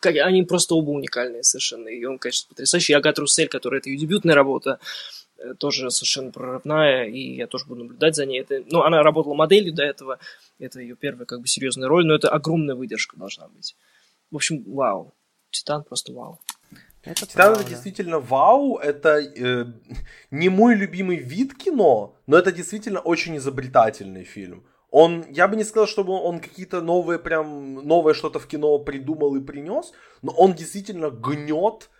как, 0.00 0.16
они 0.16 0.42
просто 0.42 0.74
оба 0.74 0.90
уникальные 0.90 1.42
совершенно, 1.42 1.88
и 1.88 2.04
он, 2.04 2.18
конечно, 2.18 2.48
потрясающий. 2.48 2.92
И 2.92 2.96
Агат 2.96 3.18
Руссель, 3.18 3.48
которая 3.48 3.80
это 3.80 3.90
ее 3.90 3.96
дебютная 3.96 4.34
работа, 4.34 4.78
э, 5.38 5.54
тоже 5.54 5.90
совершенно 5.90 6.30
прорывная, 6.30 7.06
и 7.06 7.36
я 7.36 7.46
тоже 7.46 7.66
буду 7.66 7.84
наблюдать 7.84 8.16
за 8.16 8.26
ней. 8.26 8.40
Это, 8.40 8.62
ну, 8.70 8.82
она 8.82 9.02
работала 9.02 9.34
моделью 9.34 9.72
до 9.72 9.82
этого, 9.82 10.18
это 10.58 10.80
ее 10.80 10.96
первая 10.96 11.26
как 11.26 11.40
бы 11.40 11.46
серьезная 11.46 11.88
роль, 11.88 12.06
но 12.06 12.14
это 12.14 12.28
огромная 12.28 12.74
выдержка 12.74 13.16
должна 13.16 13.48
быть. 13.48 13.76
В 14.30 14.36
общем, 14.36 14.62
вау. 14.66 15.14
Титан 15.50 15.82
просто 15.82 16.12
вау. 16.12 16.38
Это 17.02 17.26
Титан 17.26 17.54
это 17.54 17.64
действительно 17.64 18.18
вау, 18.18 18.76
это 18.76 19.20
э, 19.20 19.66
не 20.30 20.48
мой 20.50 20.74
любимый 20.74 21.16
вид 21.16 21.54
кино, 21.54 22.16
но 22.26 22.36
это 22.36 22.52
действительно 22.52 23.00
очень 23.00 23.36
изобретательный 23.36 24.24
фильм. 24.24 24.64
Он, 24.90 25.24
я 25.30 25.48
бы 25.48 25.56
не 25.56 25.64
сказал, 25.64 25.86
чтобы 25.86 26.12
он 26.12 26.40
какие-то 26.40 26.82
новые, 26.82 27.18
прям, 27.18 27.74
новое 27.74 28.12
что-то 28.12 28.38
в 28.38 28.46
кино 28.46 28.78
придумал 28.78 29.36
и 29.36 29.40
принес, 29.40 29.92
но 30.22 30.32
он 30.32 30.52
действительно 30.52 31.10
гнет 31.10 31.90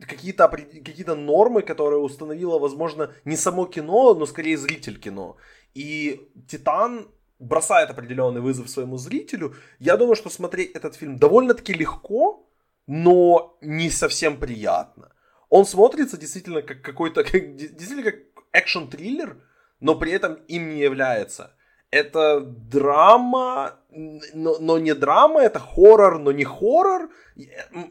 какие-то 0.00 0.48
какие 0.48 1.04
нормы, 1.04 1.62
которые 1.62 2.00
установило, 2.00 2.58
возможно, 2.58 3.10
не 3.24 3.36
само 3.36 3.66
кино, 3.66 4.14
но 4.14 4.26
скорее 4.26 4.56
зритель 4.56 4.98
кино. 4.98 5.36
И 5.74 6.30
Титан 6.48 7.08
бросает 7.38 7.90
определенный 7.90 8.40
вызов 8.40 8.68
своему 8.68 8.96
зрителю. 8.96 9.54
Я 9.78 9.96
думаю, 9.96 10.16
что 10.16 10.30
смотреть 10.30 10.72
этот 10.72 10.96
фильм 10.96 11.16
довольно-таки 11.16 11.72
легко, 11.72 12.47
но 12.88 13.56
не 13.60 13.90
совсем 13.90 14.38
приятно. 14.38 15.12
Он 15.50 15.64
смотрится 15.64 16.16
действительно 16.16 16.62
как 16.62 16.82
какой-то, 16.82 17.22
как, 17.30 17.54
действительно 17.54 18.02
как 18.02 18.16
экшн-триллер, 18.52 19.36
но 19.78 19.94
при 19.94 20.10
этом 20.10 20.34
им 20.48 20.70
не 20.70 20.80
является. 20.80 21.54
Это 21.90 22.40
драма, 22.40 23.76
но, 24.34 24.58
но 24.58 24.78
не 24.78 24.94
драма, 24.94 25.40
это 25.40 25.58
хоррор, 25.58 26.18
но 26.18 26.32
не 26.32 26.44
хоррор. 26.44 27.10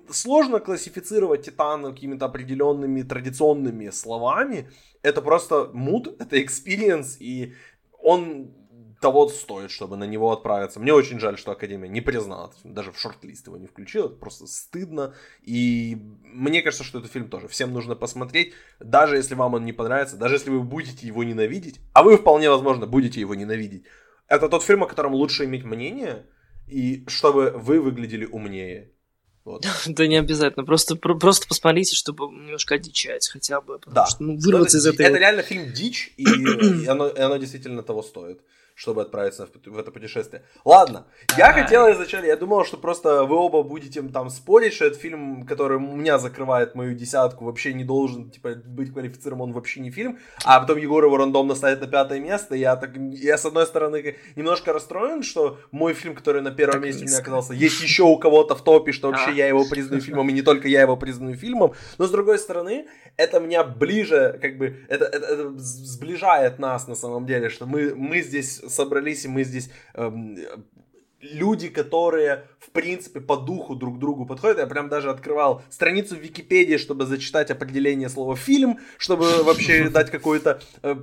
Сложно 0.10 0.60
классифицировать 0.60 1.46
Титан 1.46 1.84
какими-то 1.84 2.26
определенными 2.26 3.02
традиционными 3.02 3.90
словами. 3.90 4.70
Это 5.04 5.22
просто 5.22 5.70
муд, 5.74 6.08
это 6.20 6.38
experience, 6.42 7.18
и 7.20 7.54
он 8.00 8.52
того 9.00 9.30
стоит, 9.30 9.72
чтобы 9.72 9.96
на 9.98 10.06
него 10.06 10.32
отправиться. 10.32 10.80
Мне 10.80 10.94
очень 10.94 11.20
жаль, 11.20 11.38
что 11.38 11.52
Академия 11.52 11.88
не 11.88 12.02
признала, 12.02 12.52
даже 12.64 12.92
в 12.92 13.00
шорт-лист 13.00 13.48
его 13.48 13.58
не 13.58 13.68
включила, 13.68 14.08
это 14.08 14.16
просто 14.16 14.48
стыдно. 14.48 15.14
И 15.44 15.98
мне 16.24 16.62
кажется, 16.62 16.84
что 16.84 17.00
этот 17.00 17.12
фильм 17.12 17.30
тоже 17.30 17.48
всем 17.48 17.74
нужно 17.74 17.96
посмотреть, 17.96 18.54
даже 18.80 19.16
если 19.16 19.36
вам 19.36 19.54
он 19.54 19.66
не 19.66 19.74
понравится, 19.74 20.18
даже 20.18 20.36
если 20.36 20.50
вы 20.50 20.62
будете 20.62 21.06
его 21.06 21.24
ненавидеть, 21.24 21.80
а 21.94 22.04
вы 22.04 22.18
вполне 22.18 22.50
возможно 22.50 22.88
будете 22.88 23.20
его 23.20 23.36
ненавидеть. 23.36 23.84
Это 24.28 24.50
тот 24.50 24.64
фильм, 24.64 24.84
о 24.84 24.88
котором 24.88 25.14
лучше 25.14 25.46
иметь 25.46 25.64
мнение, 25.64 26.26
и 26.68 27.06
чтобы 27.08 27.52
вы 27.52 27.80
выглядели 27.80 28.26
умнее. 28.26 28.92
Вот. 29.46 29.66
Да 29.86 30.08
не 30.08 30.18
обязательно, 30.18 30.66
просто, 30.66 30.96
просто 30.96 31.48
посмотрите, 31.48 31.96
чтобы 31.96 32.26
немножко 32.26 32.76
одичать 32.76 33.30
хотя 33.30 33.62
бы, 33.62 33.80
да. 33.86 34.06
что 34.08 34.24
ну, 34.24 34.38
вырваться 34.38 34.78
это, 34.78 34.90
из 34.90 34.94
этой... 34.94 35.06
Это 35.06 35.18
реально 35.18 35.44
фильм 35.44 35.72
«Дичь», 35.72 36.14
и, 36.18 36.24
и, 36.24 36.86
оно, 36.88 37.08
и 37.08 37.20
оно 37.20 37.38
действительно 37.38 37.84
того 37.84 38.02
стоит 38.02 38.42
чтобы 38.78 39.02
отправиться 39.02 39.48
в 39.66 39.80
это 39.80 39.92
путешествие. 39.92 40.44
Ладно, 40.64 41.08
я 41.36 41.52
хотел 41.52 41.92
изначально, 41.92 42.28
я 42.28 42.38
думал, 42.38 42.64
что 42.64 42.78
просто 42.78 43.24
вы 43.24 43.36
оба 43.36 43.64
будете 43.64 44.04
там 44.04 44.30
спорить, 44.30 44.74
что 44.74 44.86
этот 44.86 45.02
фильм, 45.02 45.48
который 45.48 45.78
у 45.78 45.96
меня 45.96 46.20
закрывает 46.20 46.76
мою 46.76 46.94
десятку, 46.94 47.46
вообще 47.46 47.74
не 47.74 47.84
должен 47.84 48.30
типа 48.30 48.54
быть 48.54 48.94
квалифицирован, 48.94 49.42
он 49.42 49.54
вообще 49.54 49.80
не 49.80 49.90
фильм, 49.90 50.20
а 50.46 50.60
потом 50.60 50.78
Егор 50.78 51.04
его 51.04 51.18
рандомно 51.18 51.56
ставит 51.56 51.82
на 51.82 51.88
пятое 51.88 52.20
место, 52.20 52.54
я 52.54 52.76
так, 52.76 52.96
я 52.96 53.40
с 53.40 53.46
одной 53.46 53.66
стороны 53.66 54.16
немножко 54.36 54.74
расстроен, 54.74 55.24
что 55.24 55.58
мой 55.72 55.96
фильм, 55.96 56.14
который 56.14 56.44
на 56.44 56.52
первом 56.52 56.74
так 56.74 56.84
месте 56.84 57.04
у 57.04 57.08
меня 57.08 57.18
оказался, 57.18 57.54
есть 57.54 57.82
еще 57.82 58.04
у 58.04 58.18
кого-то 58.20 58.54
в 58.54 58.64
топе, 58.64 58.92
что 58.92 59.10
вообще 59.10 59.34
я 59.34 59.48
его 59.48 59.66
признаю 59.68 60.04
фильмом, 60.04 60.30
и 60.30 60.34
не 60.34 60.44
только 60.44 60.68
я 60.68 60.82
его 60.82 60.96
признаю 60.96 61.36
фильмом, 61.36 61.74
но 61.98 62.06
с 62.06 62.12
другой 62.12 62.38
стороны, 62.38 62.86
это 63.16 63.40
меня 63.40 63.64
ближе, 63.64 64.38
как 64.40 64.60
бы, 64.60 64.86
это, 64.88 65.06
это, 65.06 65.26
это 65.26 65.58
сближает 65.58 66.60
нас 66.60 66.88
на 66.88 66.94
самом 66.94 67.26
деле, 67.26 67.50
что 67.50 67.66
мы, 67.66 67.96
мы 67.96 68.22
здесь 68.22 68.62
собрались, 68.70 69.26
и 69.26 69.28
мы 69.28 69.44
здесь 69.44 69.70
эм, 69.94 70.38
люди, 71.22 71.70
которые, 71.70 72.48
в 72.60 72.72
принципе, 72.72 73.20
по 73.20 73.38
духу 73.38 73.76
друг 73.76 74.00
другу 74.00 74.26
подходят. 74.26 74.60
Я 74.60 74.68
прям 74.68 74.90
даже 74.90 75.10
открывал 75.10 75.64
страницу 75.70 76.16
в 76.16 76.20
Википедии, 76.20 76.78
чтобы 76.78 77.06
зачитать 77.06 77.52
определение 77.52 78.10
слова 78.10 78.36
«фильм», 78.36 78.80
чтобы 78.98 79.44
вообще 79.44 79.90
дать 79.90 80.12
какой-то 80.12 80.62
э, 80.84 80.96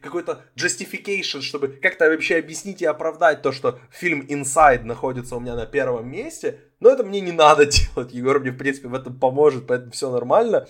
какой-то 0.00 0.44
justification, 0.56 1.40
чтобы 1.40 1.68
как-то 1.68 2.08
вообще 2.08 2.36
объяснить 2.36 2.82
и 2.82 2.86
оправдать 2.86 3.42
то, 3.42 3.52
что 3.52 3.78
фильм 3.90 4.20
Inside 4.22 4.84
находится 4.84 5.36
у 5.36 5.40
меня 5.40 5.54
на 5.54 5.66
первом 5.66 6.10
месте. 6.10 6.60
Но 6.80 6.90
это 6.90 7.04
мне 7.04 7.20
не 7.20 7.32
надо 7.32 7.66
делать. 7.94 8.12
Егор 8.12 8.40
мне, 8.40 8.50
в 8.50 8.56
принципе, 8.56 8.88
в 8.88 8.94
этом 8.94 9.18
поможет, 9.18 9.66
поэтому 9.66 9.92
все 9.92 10.10
нормально. 10.10 10.66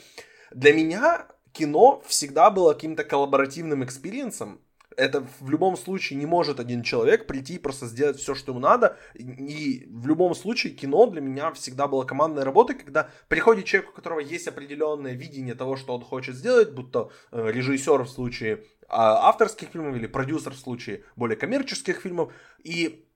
Для 0.53 0.73
меня 0.73 1.27
кино 1.53 2.03
всегда 2.07 2.51
было 2.51 2.73
каким-то 2.73 3.05
коллаборативным 3.05 3.85
experience 3.85 4.43
ом. 4.43 4.61
Это 4.97 5.27
в 5.41 5.51
любом 5.51 5.77
случае 5.77 6.19
не 6.19 6.27
может 6.27 6.61
один 6.61 6.83
человек 6.83 7.27
прийти 7.27 7.55
и 7.55 7.59
просто 7.59 7.87
сделать 7.87 8.19
все, 8.19 8.35
что 8.35 8.53
ему 8.53 8.61
надо. 8.61 8.97
И 9.15 9.87
в 9.91 10.07
любом 10.07 10.35
случае 10.35 10.73
кино 10.73 11.07
для 11.07 11.21
меня 11.21 11.53
всегда 11.53 11.89
было 11.89 12.05
командной 12.05 12.45
работой, 12.45 12.77
когда 12.77 13.09
приходит 13.29 13.65
человек, 13.65 13.91
у 13.91 13.95
которого 13.95 14.21
есть 14.21 14.49
определенное 14.49 15.13
видение 15.13 15.55
того, 15.55 15.77
что 15.77 15.95
он 15.95 16.03
хочет 16.03 16.35
сделать, 16.35 16.73
будто 16.73 17.11
э, 17.31 17.51
режиссер 17.51 18.03
в 18.03 18.09
случае 18.09 18.65
а, 18.89 19.29
авторских 19.29 19.69
фильмов 19.71 19.97
или 19.97 20.07
продюсер 20.07 20.53
в 20.53 20.59
случае 20.59 21.05
более 21.17 21.37
коммерческих 21.37 22.01
фильмов. 22.01 22.33
И 22.63 23.07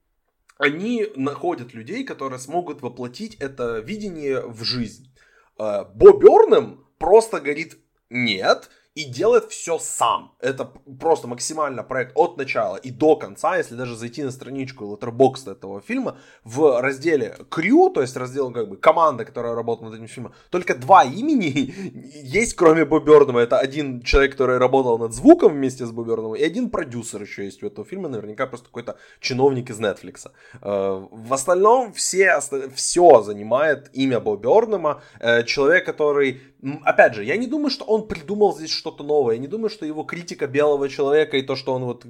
они 0.57 1.07
находят 1.15 1.73
людей, 1.73 2.03
которые 2.03 2.39
смогут 2.39 2.81
воплотить 2.81 3.35
это 3.35 3.79
видение 3.79 4.41
в 4.41 4.63
жизнь. 4.63 5.13
Э, 5.59 5.85
Бо 5.93 6.17
Бернем 6.17 6.85
просто 6.97 7.39
говорит 7.39 7.77
нет, 8.09 8.69
и 8.97 9.03
делает 9.03 9.45
все 9.51 9.77
сам. 9.77 10.31
Это 10.39 10.65
просто 10.99 11.27
максимально 11.27 11.83
проект 11.83 12.13
от 12.15 12.37
начала 12.37 12.77
и 12.77 12.89
до 12.89 13.15
конца. 13.15 13.55
Если 13.55 13.75
даже 13.75 13.95
зайти 13.95 14.23
на 14.23 14.31
страничку 14.31 14.85
Letterboxd 14.85 15.51
этого 15.51 15.81
фильма, 15.81 16.17
в 16.43 16.81
разделе 16.81 17.37
Крю, 17.49 17.91
то 17.91 18.01
есть 18.01 18.17
раздел 18.17 18.51
как 18.51 18.69
бы 18.69 18.77
команда, 18.77 19.23
которая 19.23 19.53
работала 19.53 19.89
над 19.89 19.99
этим 19.99 20.07
фильмом, 20.07 20.33
только 20.49 20.73
два 20.73 21.03
имени 21.03 21.73
есть, 22.23 22.55
кроме 22.55 22.85
Бобернова. 22.85 23.39
Это 23.39 23.59
один 23.59 24.01
человек, 24.01 24.31
который 24.31 24.57
работал 24.57 24.97
над 24.97 25.13
звуком 25.13 25.53
вместе 25.53 25.85
с 25.85 25.91
Боберновым, 25.91 26.35
и 26.35 26.41
один 26.41 26.71
продюсер 26.71 27.21
еще 27.21 27.45
есть 27.45 27.61
у 27.61 27.67
этого 27.67 27.85
фильма, 27.85 28.09
наверняка 28.09 28.47
просто 28.47 28.65
какой-то 28.65 28.97
чиновник 29.19 29.69
из 29.69 29.79
Netflix. 29.79 30.25
Э, 30.61 31.05
в 31.11 31.33
остальном 31.33 31.93
все, 31.93 32.39
все 32.73 33.21
занимает 33.21 33.91
имя 33.93 34.19
Бобернема, 34.19 35.03
э, 35.19 35.43
человек, 35.43 35.85
который 35.85 36.41
опять 36.83 37.13
же, 37.13 37.23
я 37.23 37.37
не 37.37 37.47
думаю, 37.47 37.69
что 37.69 37.85
он 37.85 38.07
придумал 38.07 38.55
здесь 38.55 38.71
что-то 38.87 39.03
новое. 39.03 39.35
Я 39.35 39.41
не 39.41 39.47
думаю, 39.47 39.69
что 39.69 39.85
его 39.85 40.03
критика 40.03 40.47
белого 40.47 40.89
человека 40.89 41.37
и 41.37 41.41
то, 41.41 41.55
что 41.55 41.73
он 41.73 41.83
вот, 41.83 42.05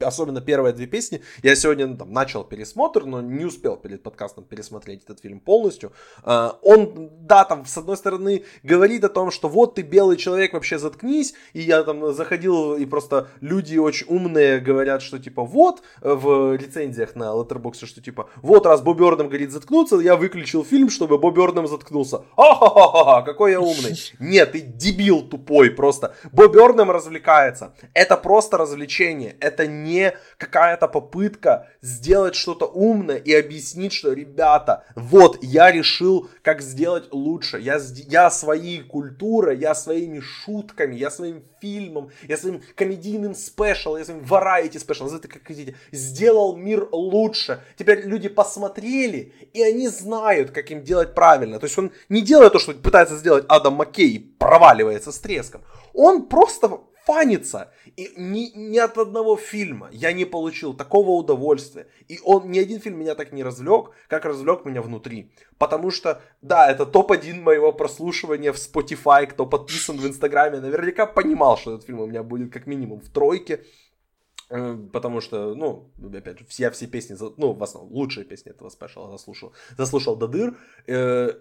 особенно 0.00 0.40
первые 0.40 0.72
две 0.72 0.86
песни, 0.86 1.22
я 1.42 1.54
сегодня 1.54 1.86
ну, 1.86 1.96
там, 1.96 2.12
начал 2.12 2.44
пересмотр, 2.44 3.04
но 3.04 3.20
не 3.20 3.44
успел 3.44 3.76
перед 3.76 4.02
подкастом 4.02 4.44
пересмотреть 4.44 5.04
этот 5.04 5.20
фильм 5.20 5.40
полностью. 5.40 5.92
А, 6.24 6.58
он, 6.62 7.10
да, 7.20 7.44
там, 7.44 7.64
с 7.66 7.78
одной 7.78 7.96
стороны, 7.96 8.44
говорит 8.62 9.04
о 9.04 9.08
том, 9.08 9.30
что 9.30 9.48
вот 9.48 9.76
ты 9.76 9.82
белый 9.82 10.16
человек, 10.16 10.52
вообще 10.52 10.78
заткнись. 10.78 11.34
И 11.52 11.60
я 11.60 11.82
там 11.84 12.12
заходил, 12.12 12.74
и 12.74 12.84
просто 12.86 13.28
люди 13.40 13.78
очень 13.78 14.06
умные 14.08 14.58
говорят, 14.58 15.02
что 15.02 15.18
типа 15.18 15.44
вот, 15.44 15.82
в 16.00 16.56
рецензиях 16.56 17.14
на 17.14 17.34
Letterboxd, 17.34 17.86
что 17.86 18.00
типа 18.00 18.28
вот, 18.42 18.66
раз 18.66 18.82
Боб 18.82 18.98
Бёрдом 18.98 19.28
говорит 19.28 19.52
заткнуться, 19.52 19.96
я 19.96 20.16
выключил 20.16 20.64
фильм, 20.64 20.90
чтобы 20.90 21.18
Боб 21.18 21.36
Бёрдом 21.36 21.68
заткнулся. 21.68 22.22
Ха-ха-ха-ха, 22.36 23.22
какой 23.22 23.52
я 23.52 23.60
умный. 23.60 23.96
Нет, 24.18 24.52
ты 24.52 24.60
дебил 24.60 25.22
тупой 25.22 25.70
просто. 25.70 26.07
Боб 26.32 26.52
Бёрдом 26.52 26.90
развлекается. 26.90 27.74
Это 27.94 28.16
просто 28.16 28.56
развлечение. 28.56 29.36
Это 29.40 29.66
не 29.66 30.14
какая-то 30.38 30.88
попытка 30.88 31.68
сделать 31.80 32.34
что-то 32.34 32.66
умное 32.66 33.16
и 33.16 33.32
объяснить, 33.32 33.92
что, 33.92 34.12
ребята, 34.12 34.84
вот, 34.94 35.38
я 35.42 35.70
решил, 35.70 36.28
как 36.42 36.62
сделать 36.62 37.12
лучше. 37.12 37.58
Я, 37.58 37.78
я 38.08 38.30
своей 38.30 38.82
культурой, 38.82 39.58
я 39.58 39.74
своими 39.74 40.20
шутками, 40.20 40.96
я 40.96 41.10
своим 41.10 41.42
фильмом, 41.60 42.10
я 42.28 42.36
своим 42.36 42.62
комедийным 42.74 43.34
special, 43.34 43.96
я 43.96 44.04
своим 44.04 44.20
variety 44.20 44.78
special, 44.78 45.04
назовите 45.04 45.28
как 45.28 45.46
хотите, 45.46 45.74
сделал 45.92 46.56
мир 46.56 46.88
лучше. 46.92 47.60
Теперь 47.76 48.06
люди 48.06 48.28
посмотрели, 48.28 49.32
и 49.52 49.62
они 49.62 49.88
знают, 49.88 50.50
как 50.50 50.70
им 50.70 50.82
делать 50.82 51.14
правильно. 51.14 51.58
То 51.58 51.66
есть 51.66 51.78
он 51.78 51.92
не 52.08 52.22
делает 52.22 52.52
то, 52.52 52.58
что 52.58 52.72
пытается 52.74 53.16
сделать 53.16 53.44
Адам 53.48 53.74
Маккей, 53.74 54.34
проваливается 54.38 55.12
с 55.12 55.18
треском. 55.18 55.62
Он 56.00 56.28
просто 56.28 56.80
фанится. 57.04 57.72
И 57.96 58.12
ни, 58.16 58.52
ни 58.54 58.78
от 58.78 58.98
одного 58.98 59.36
фильма 59.36 59.88
я 59.90 60.12
не 60.12 60.24
получил 60.24 60.74
такого 60.74 61.10
удовольствия. 61.10 61.88
И 62.06 62.20
он, 62.22 62.52
ни 62.52 62.60
один 62.60 62.80
фильм 62.80 63.00
меня 63.00 63.16
так 63.16 63.32
не 63.32 63.42
развлек, 63.42 63.90
как 64.06 64.24
развлек 64.24 64.64
меня 64.64 64.80
внутри. 64.80 65.32
Потому 65.58 65.90
что, 65.90 66.22
да, 66.40 66.70
это 66.70 66.86
топ-1 66.86 67.40
моего 67.40 67.72
прослушивания 67.72 68.52
в 68.52 68.56
Spotify, 68.56 69.26
кто 69.26 69.44
подписан 69.44 69.96
в 69.96 70.06
Инстаграме, 70.06 70.60
наверняка 70.60 71.06
понимал, 71.06 71.56
что 71.56 71.74
этот 71.74 71.86
фильм 71.86 72.00
у 72.00 72.06
меня 72.06 72.22
будет 72.22 72.52
как 72.52 72.66
минимум 72.66 73.00
в 73.00 73.08
тройке. 73.08 73.64
Э, 74.50 74.76
потому 74.92 75.20
что, 75.20 75.56
ну, 75.56 75.90
опять 76.14 76.38
же, 76.38 76.46
я 76.58 76.70
все 76.70 76.86
песни, 76.86 77.16
ну, 77.38 77.54
в 77.54 77.62
основном, 77.62 77.92
лучшие 77.92 78.24
песни 78.24 78.52
этого 78.52 78.68
спешала 78.68 79.10
заслушал, 79.10 79.52
заслушал 79.76 80.14
до 80.14 80.28
дыр. 80.28 80.56
Э, 80.86 81.32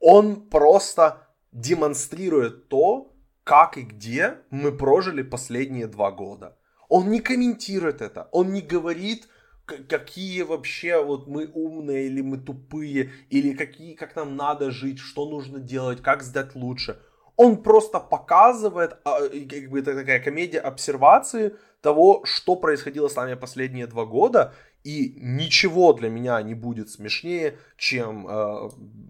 он 0.00 0.48
просто 0.48 1.28
демонстрирует 1.52 2.68
то, 2.68 3.12
как 3.48 3.78
и 3.78 3.82
где 3.82 4.34
мы 4.50 4.72
прожили 4.72 5.22
последние 5.22 5.86
два 5.86 6.10
года. 6.10 6.58
Он 6.90 7.10
не 7.10 7.20
комментирует 7.20 8.02
это, 8.02 8.28
он 8.30 8.52
не 8.52 8.60
говорит, 8.60 9.26
какие 9.88 10.42
вообще 10.42 11.02
вот 11.02 11.26
мы 11.28 11.46
умные 11.54 12.08
или 12.08 12.20
мы 12.20 12.36
тупые, 12.36 13.10
или 13.30 13.54
какие, 13.54 13.94
как 13.94 14.16
нам 14.16 14.36
надо 14.36 14.70
жить, 14.70 14.98
что 14.98 15.26
нужно 15.26 15.60
делать, 15.60 16.02
как 16.02 16.22
сделать 16.22 16.54
лучше. 16.54 16.98
Он 17.36 17.62
просто 17.62 18.00
показывает, 18.00 18.98
а, 19.04 19.20
как 19.20 19.70
бы 19.70 19.78
это 19.78 19.94
такая 19.94 20.22
комедия 20.22 20.60
обсервации 20.60 21.56
того, 21.80 22.20
что 22.24 22.54
происходило 22.54 23.08
с 23.08 23.16
нами 23.16 23.32
последние 23.32 23.86
два 23.86 24.04
года, 24.04 24.52
и 24.84 25.14
ничего 25.16 25.92
для 25.92 26.08
меня 26.08 26.40
не 26.42 26.54
будет 26.54 26.88
смешнее, 26.88 27.58
чем 27.76 28.26
э, 28.26 28.30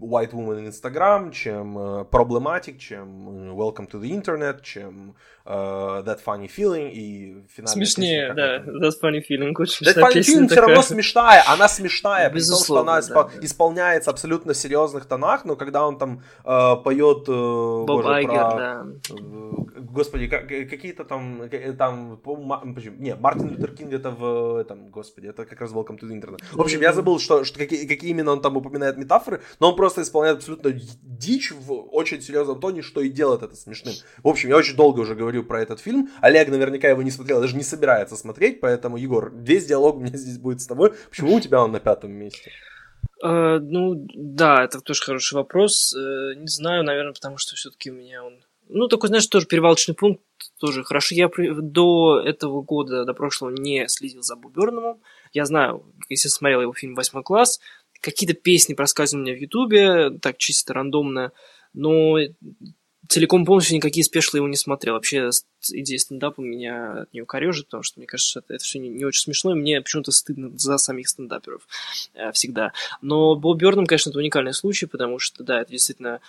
White 0.00 0.32
Woman 0.32 0.60
in 0.60 0.68
Instagram, 0.68 1.30
чем 1.30 1.78
э, 1.78 2.04
Problematic, 2.10 2.78
чем 2.78 3.50
э, 3.50 3.52
Welcome 3.52 3.90
to 3.90 4.00
the 4.00 4.10
Internet, 4.10 4.62
чем 4.62 5.14
э, 5.44 5.50
That 5.50 6.18
Funny 6.24 6.48
Feeling 6.48 6.90
и 6.90 7.46
финальная 7.48 7.74
Смешнее, 7.74 8.28
песня, 8.28 8.34
да, 8.34 8.56
это... 8.56 8.70
That 8.70 8.92
Funny 9.02 9.22
Feeling 9.28 9.52
очень 9.56 9.86
That 9.86 9.96
Funny 9.96 10.20
Feeling 10.20 10.48
все 10.48 10.60
равно 10.60 10.82
смешная, 10.82 11.44
она 11.46 11.68
смешная, 11.68 12.30
при 12.30 12.40
том, 12.40 12.58
что 12.58 12.80
она 12.80 13.00
да, 13.00 13.24
да. 13.24 13.30
исполняется 13.42 14.10
абсолютно 14.10 14.54
серьезных 14.54 15.04
тонах, 15.04 15.44
но 15.44 15.54
когда 15.54 15.86
он 15.86 15.98
там 15.98 16.22
э, 16.44 16.76
поет, 16.82 17.28
э, 17.28 17.32
Боб 17.32 17.86
боже, 17.86 18.08
Айгер, 18.08 18.30
про... 18.30 18.56
да. 18.56 18.86
Господи, 19.98 20.28
как, 20.28 20.46
какие-то 20.46 21.04
там, 21.04 21.50
там, 21.76 22.20
не, 23.00 23.16
Мартин 23.16 23.48
Лютер 23.48 23.72
Кинг 23.72 23.92
это 23.92 24.10
в, 24.12 24.56
этом, 24.56 24.90
господи, 24.90 25.26
это 25.26 25.44
как 25.44 25.60
раз 25.60 25.72
Welcome 25.72 25.98
to 25.98 26.08
the 26.08 26.14
Internet. 26.14 26.38
В 26.52 26.60
общем, 26.60 26.80
я 26.82 26.92
забыл, 26.92 27.18
что, 27.18 27.42
что 27.42 27.58
какие, 27.58 27.84
какие 27.84 28.10
именно 28.10 28.30
он 28.30 28.40
там 28.40 28.56
упоминает 28.56 28.96
метафоры, 28.96 29.40
но 29.58 29.70
он 29.70 29.76
просто 29.76 30.02
исполняет 30.02 30.36
абсолютно 30.36 30.70
дичь 31.02 31.50
в 31.50 31.72
очень 31.72 32.22
серьезном 32.22 32.60
тоне, 32.60 32.82
что 32.82 33.00
и 33.00 33.08
делает 33.08 33.42
это 33.42 33.56
смешным. 33.56 33.94
В 34.22 34.28
общем, 34.28 34.50
я 34.50 34.56
очень 34.56 34.76
долго 34.76 35.00
уже 35.00 35.16
говорю 35.16 35.42
про 35.42 35.60
этот 35.60 35.80
фильм. 35.80 36.08
Олег 36.20 36.48
наверняка 36.48 36.88
его 36.88 37.02
не 37.02 37.10
смотрел, 37.10 37.40
даже 37.40 37.56
не 37.56 37.64
собирается 37.64 38.14
смотреть, 38.14 38.60
поэтому, 38.60 38.98
Егор, 38.98 39.32
весь 39.34 39.66
диалог 39.66 39.96
у 39.96 40.00
меня 40.00 40.16
здесь 40.16 40.38
будет 40.38 40.60
с 40.60 40.66
тобой. 40.68 40.92
Почему 41.10 41.34
у 41.34 41.40
тебя 41.40 41.60
он 41.60 41.72
на 41.72 41.80
пятом 41.80 42.12
месте? 42.12 42.52
Uh, 43.24 43.58
ну, 43.58 44.06
да, 44.14 44.62
это 44.62 44.80
тоже 44.80 45.02
хороший 45.02 45.34
вопрос. 45.34 45.92
Uh, 45.92 46.36
не 46.36 46.46
знаю, 46.46 46.84
наверное, 46.84 47.14
потому 47.14 47.36
что 47.36 47.56
все-таки 47.56 47.90
у 47.90 47.94
меня 47.94 48.22
он... 48.22 48.38
Ну, 48.68 48.88
такой, 48.88 49.08
знаешь, 49.08 49.26
тоже 49.26 49.46
перевалочный 49.46 49.94
пункт, 49.94 50.22
тоже 50.58 50.84
хорошо. 50.84 51.14
Я 51.14 51.30
до 51.36 52.20
этого 52.24 52.62
года, 52.62 53.04
до 53.04 53.14
прошлого, 53.14 53.50
не 53.50 53.88
следил 53.88 54.22
за 54.22 54.36
Буберномом. 54.36 55.00
Я 55.32 55.44
знаю, 55.44 55.84
если 56.08 56.28
смотрел 56.28 56.62
его 56.62 56.72
фильм 56.72 56.94
«Восьмой 56.94 57.22
класс», 57.22 57.60
какие-то 58.00 58.34
песни 58.34 58.74
проскальзывали 58.74 59.22
у 59.22 59.26
меня 59.26 59.38
в 59.38 59.40
Ютубе, 59.40 60.10
так 60.20 60.38
чисто 60.38 60.74
рандомно, 60.74 61.32
но 61.72 62.18
целиком 63.08 63.44
полностью 63.44 63.76
никакие 63.76 64.04
спешлы 64.04 64.38
его 64.38 64.48
не 64.48 64.56
смотрел. 64.56 64.94
Вообще 64.94 65.30
идея 65.72 65.98
стендапа 65.98 66.40
меня 66.40 67.02
от 67.02 67.12
нее 67.12 67.24
корежит, 67.24 67.66
потому 67.66 67.82
что 67.82 67.98
мне 67.98 68.06
кажется, 68.06 68.40
это, 68.40 68.54
это 68.54 68.64
все 68.64 68.78
не, 68.78 68.88
не 68.88 69.04
очень 69.04 69.22
смешно, 69.22 69.52
и 69.52 69.58
мне 69.58 69.80
почему-то 69.80 70.12
стыдно 70.12 70.50
за 70.56 70.76
самих 70.78 71.08
стендаперов 71.08 71.66
э, 72.14 72.30
всегда. 72.32 72.72
Но 73.00 73.34
Боб 73.34 73.58
Бёрдом, 73.58 73.86
конечно, 73.86 74.10
это 74.10 74.18
уникальный 74.18 74.52
случай, 74.52 74.86
потому 74.86 75.18
что, 75.18 75.42
да, 75.42 75.62
это 75.62 75.72
действительно 75.72 76.20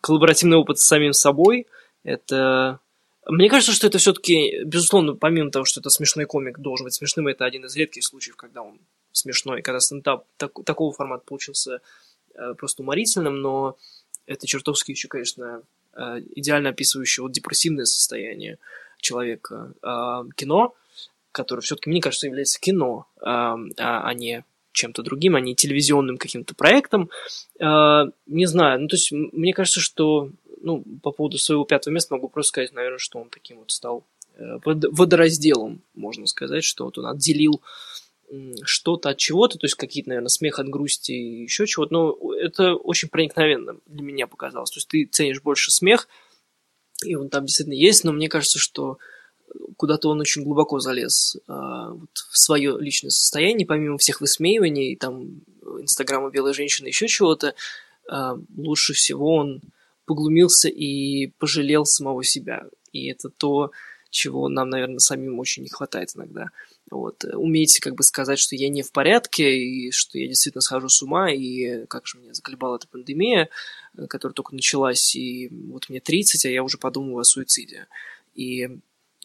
коллаборативный 0.00 0.56
опыт 0.56 0.78
с 0.78 0.86
самим 0.86 1.12
собой. 1.12 1.66
Это 2.04 2.80
мне 3.28 3.50
кажется, 3.50 3.72
что 3.72 3.86
это 3.86 3.98
все-таки, 3.98 4.64
безусловно, 4.64 5.14
помимо 5.14 5.50
того, 5.50 5.66
что 5.66 5.80
это 5.80 5.90
смешной 5.90 6.24
комик 6.24 6.58
должен 6.60 6.84
быть 6.84 6.94
смешным, 6.94 7.28
это 7.28 7.44
один 7.44 7.66
из 7.66 7.76
редких 7.76 8.02
случаев, 8.02 8.36
когда 8.36 8.62
он 8.62 8.80
смешной, 9.12 9.60
когда 9.60 9.80
стендап 9.80 10.24
так, 10.38 10.52
такого 10.64 10.92
формата 10.94 11.24
получился 11.26 11.82
э, 12.34 12.54
просто 12.54 12.82
уморительным, 12.82 13.42
но 13.42 13.76
это 14.24 14.46
чертовски 14.46 14.92
еще, 14.92 15.08
конечно, 15.08 15.62
э, 15.92 16.20
идеально 16.36 16.70
описывающее 16.70 17.22
вот 17.22 17.32
депрессивное 17.32 17.84
состояние 17.84 18.58
человека. 18.98 19.74
Э, 19.82 20.24
кино, 20.34 20.74
которое 21.30 21.60
все-таки, 21.60 21.90
мне 21.90 22.00
кажется, 22.00 22.26
является 22.26 22.58
кино, 22.58 23.06
э, 23.20 23.24
а, 23.26 23.66
а 23.76 24.14
не 24.14 24.42
чем-то 24.72 25.02
другим, 25.02 25.36
а 25.36 25.40
не 25.40 25.54
телевизионным 25.54 26.16
каким-то 26.16 26.54
проектом. 26.54 27.10
Э, 27.60 28.04
не 28.26 28.46
знаю, 28.46 28.80
ну 28.80 28.88
то 28.88 28.96
есть 28.96 29.12
мне 29.12 29.52
кажется, 29.52 29.80
что 29.80 30.30
ну, 30.60 30.84
по 31.02 31.12
поводу 31.12 31.38
своего 31.38 31.64
пятого 31.64 31.94
места 31.94 32.14
могу 32.14 32.28
просто 32.28 32.48
сказать, 32.48 32.72
наверное, 32.72 32.98
что 32.98 33.18
он 33.18 33.28
таким 33.30 33.58
вот 33.58 33.70
стал 33.70 34.04
э, 34.36 34.58
водоразделом, 34.64 35.82
можно 35.94 36.26
сказать, 36.26 36.64
что 36.64 36.84
вот 36.84 36.98
он 36.98 37.06
отделил 37.06 37.62
что-то 38.62 39.10
от 39.10 39.16
чего-то, 39.16 39.58
то 39.58 39.64
есть 39.64 39.74
какие-то, 39.74 40.10
наверное, 40.10 40.28
смех 40.28 40.58
от 40.58 40.68
грусти 40.68 41.12
и 41.12 41.42
еще 41.42 41.66
чего-то, 41.66 41.92
но 41.92 42.34
это 42.34 42.74
очень 42.74 43.08
проникновенно 43.08 43.76
для 43.86 44.02
меня 44.02 44.26
показалось. 44.26 44.70
То 44.70 44.78
есть 44.78 44.88
ты 44.88 45.06
ценишь 45.06 45.42
больше 45.42 45.70
смех, 45.70 46.08
и 47.04 47.14
он 47.14 47.30
там 47.30 47.46
действительно 47.46 47.74
есть, 47.74 48.04
но 48.04 48.12
мне 48.12 48.28
кажется, 48.28 48.58
что 48.58 48.98
куда-то 49.76 50.10
он 50.10 50.20
очень 50.20 50.44
глубоко 50.44 50.78
залез 50.78 51.36
э, 51.36 51.40
вот 51.46 52.10
в 52.14 52.38
свое 52.38 52.76
личное 52.78 53.10
состояние, 53.10 53.66
помимо 53.66 53.96
всех 53.96 54.20
высмеиваний, 54.20 54.96
там, 54.96 55.40
инстаграма 55.80 56.30
белой 56.30 56.52
женщины, 56.52 56.88
еще 56.88 57.08
чего-то, 57.08 57.54
э, 58.10 58.36
лучше 58.56 58.92
всего 58.92 59.36
он 59.36 59.62
поглумился 60.08 60.68
и 60.68 61.28
пожалел 61.38 61.84
самого 61.84 62.24
себя. 62.24 62.64
И 62.92 63.08
это 63.08 63.28
то, 63.28 63.70
чего 64.10 64.48
нам, 64.48 64.70
наверное, 64.70 64.98
самим 64.98 65.38
очень 65.38 65.62
не 65.62 65.68
хватает 65.68 66.12
иногда. 66.16 66.48
Вот. 66.90 67.24
Уметь 67.34 67.78
как 67.80 67.94
бы 67.94 68.02
сказать, 68.02 68.38
что 68.38 68.56
я 68.56 68.70
не 68.70 68.82
в 68.82 68.90
порядке, 68.90 69.58
и 69.58 69.90
что 69.90 70.18
я 70.18 70.26
действительно 70.26 70.62
схожу 70.62 70.88
с 70.88 71.02
ума, 71.02 71.30
и 71.30 71.84
как 71.86 72.06
же 72.06 72.18
меня 72.18 72.32
заколебала 72.32 72.76
эта 72.76 72.88
пандемия, 72.88 73.50
которая 74.08 74.32
только 74.32 74.54
началась, 74.54 75.14
и 75.14 75.48
вот 75.70 75.90
мне 75.90 76.00
30, 76.00 76.46
а 76.46 76.50
я 76.50 76.62
уже 76.62 76.78
подумываю 76.78 77.20
о 77.20 77.24
суициде. 77.24 77.86
И, 78.34 78.68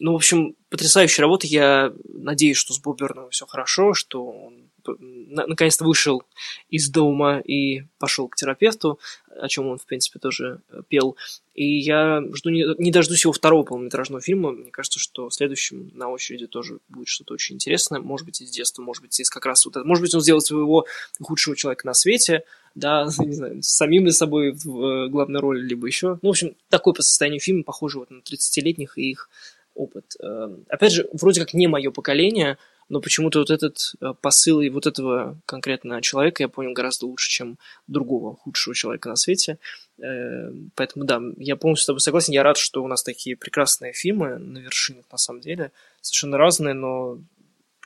ну, 0.00 0.12
в 0.12 0.16
общем, 0.16 0.54
потрясающая 0.68 1.22
работа. 1.22 1.46
Я 1.46 1.94
надеюсь, 2.06 2.58
что 2.58 2.74
с 2.74 2.78
Боберном 2.78 3.30
все 3.30 3.46
хорошо, 3.46 3.94
что 3.94 4.26
он 4.26 4.70
наконец-то 4.98 5.84
вышел 5.84 6.22
из 6.68 6.90
дома 6.90 7.38
и 7.40 7.84
пошел 7.98 8.28
к 8.28 8.36
терапевту, 8.36 8.98
о 9.28 9.48
чем 9.48 9.66
он, 9.66 9.78
в 9.78 9.86
принципе, 9.86 10.18
тоже 10.18 10.60
э, 10.70 10.82
пел. 10.88 11.16
И 11.54 11.78
я 11.78 12.22
жду, 12.32 12.50
не, 12.50 12.90
дождусь 12.90 13.24
его 13.24 13.32
второго 13.32 13.64
полнометражного 13.64 14.20
фильма. 14.20 14.52
Мне 14.52 14.70
кажется, 14.70 14.98
что 14.98 15.30
следующим 15.30 15.90
на 15.94 16.08
очереди 16.08 16.46
тоже 16.46 16.80
будет 16.88 17.08
что-то 17.08 17.34
очень 17.34 17.56
интересное. 17.56 18.00
Может 18.00 18.26
быть, 18.26 18.40
из 18.40 18.50
детства, 18.50 18.82
может 18.82 19.02
быть, 19.02 19.18
из 19.18 19.30
как 19.30 19.46
раз 19.46 19.64
вот 19.64 19.76
это. 19.76 19.86
Может 19.86 20.02
быть, 20.02 20.14
он 20.14 20.20
сделает 20.20 20.44
своего 20.44 20.86
худшего 21.20 21.56
человека 21.56 21.86
на 21.86 21.94
свете, 21.94 22.44
да, 22.74 23.06
не 23.18 23.32
знаю, 23.32 23.62
с 23.62 23.68
самим 23.68 24.06
ли 24.06 24.12
собой 24.12 24.52
в 24.52 24.84
э, 24.84 25.08
главной 25.08 25.40
роли, 25.40 25.60
либо 25.60 25.86
еще. 25.86 26.18
Ну, 26.22 26.28
в 26.28 26.30
общем, 26.30 26.56
такой 26.68 26.94
по 26.94 27.02
состоянию 27.02 27.40
фильма, 27.40 27.62
похожий 27.62 28.00
вот 28.00 28.10
на 28.10 28.18
30-летних 28.18 28.98
и 28.98 29.10
их 29.10 29.28
опыт. 29.74 30.16
Эм, 30.20 30.64
опять 30.68 30.92
же, 30.92 31.08
вроде 31.12 31.40
как 31.40 31.54
не 31.54 31.66
мое 31.66 31.90
поколение, 31.90 32.58
но 32.88 33.00
почему-то 33.00 33.38
вот 33.40 33.50
этот 33.50 33.94
э, 34.00 34.14
посыл 34.20 34.60
и 34.60 34.68
вот 34.68 34.86
этого 34.86 35.38
конкретно 35.46 36.00
человека 36.02 36.42
я 36.42 36.48
понял 36.48 36.72
гораздо 36.72 37.06
лучше, 37.06 37.30
чем 37.30 37.58
другого 37.86 38.36
худшего 38.36 38.74
человека 38.74 39.08
на 39.08 39.16
свете. 39.16 39.58
Э, 39.98 40.52
поэтому 40.74 41.04
да, 41.04 41.20
я 41.36 41.56
полностью 41.56 41.84
с 41.84 41.86
тобой 41.86 42.00
согласен. 42.00 42.32
Я 42.32 42.42
рад, 42.42 42.56
что 42.56 42.82
у 42.82 42.88
нас 42.88 43.02
такие 43.02 43.36
прекрасные 43.36 43.92
фильмы 43.92 44.38
на 44.38 44.58
вершинах 44.58 45.04
на 45.10 45.18
самом 45.18 45.40
деле. 45.40 45.72
Совершенно 46.00 46.38
разные, 46.38 46.74
но 46.74 47.18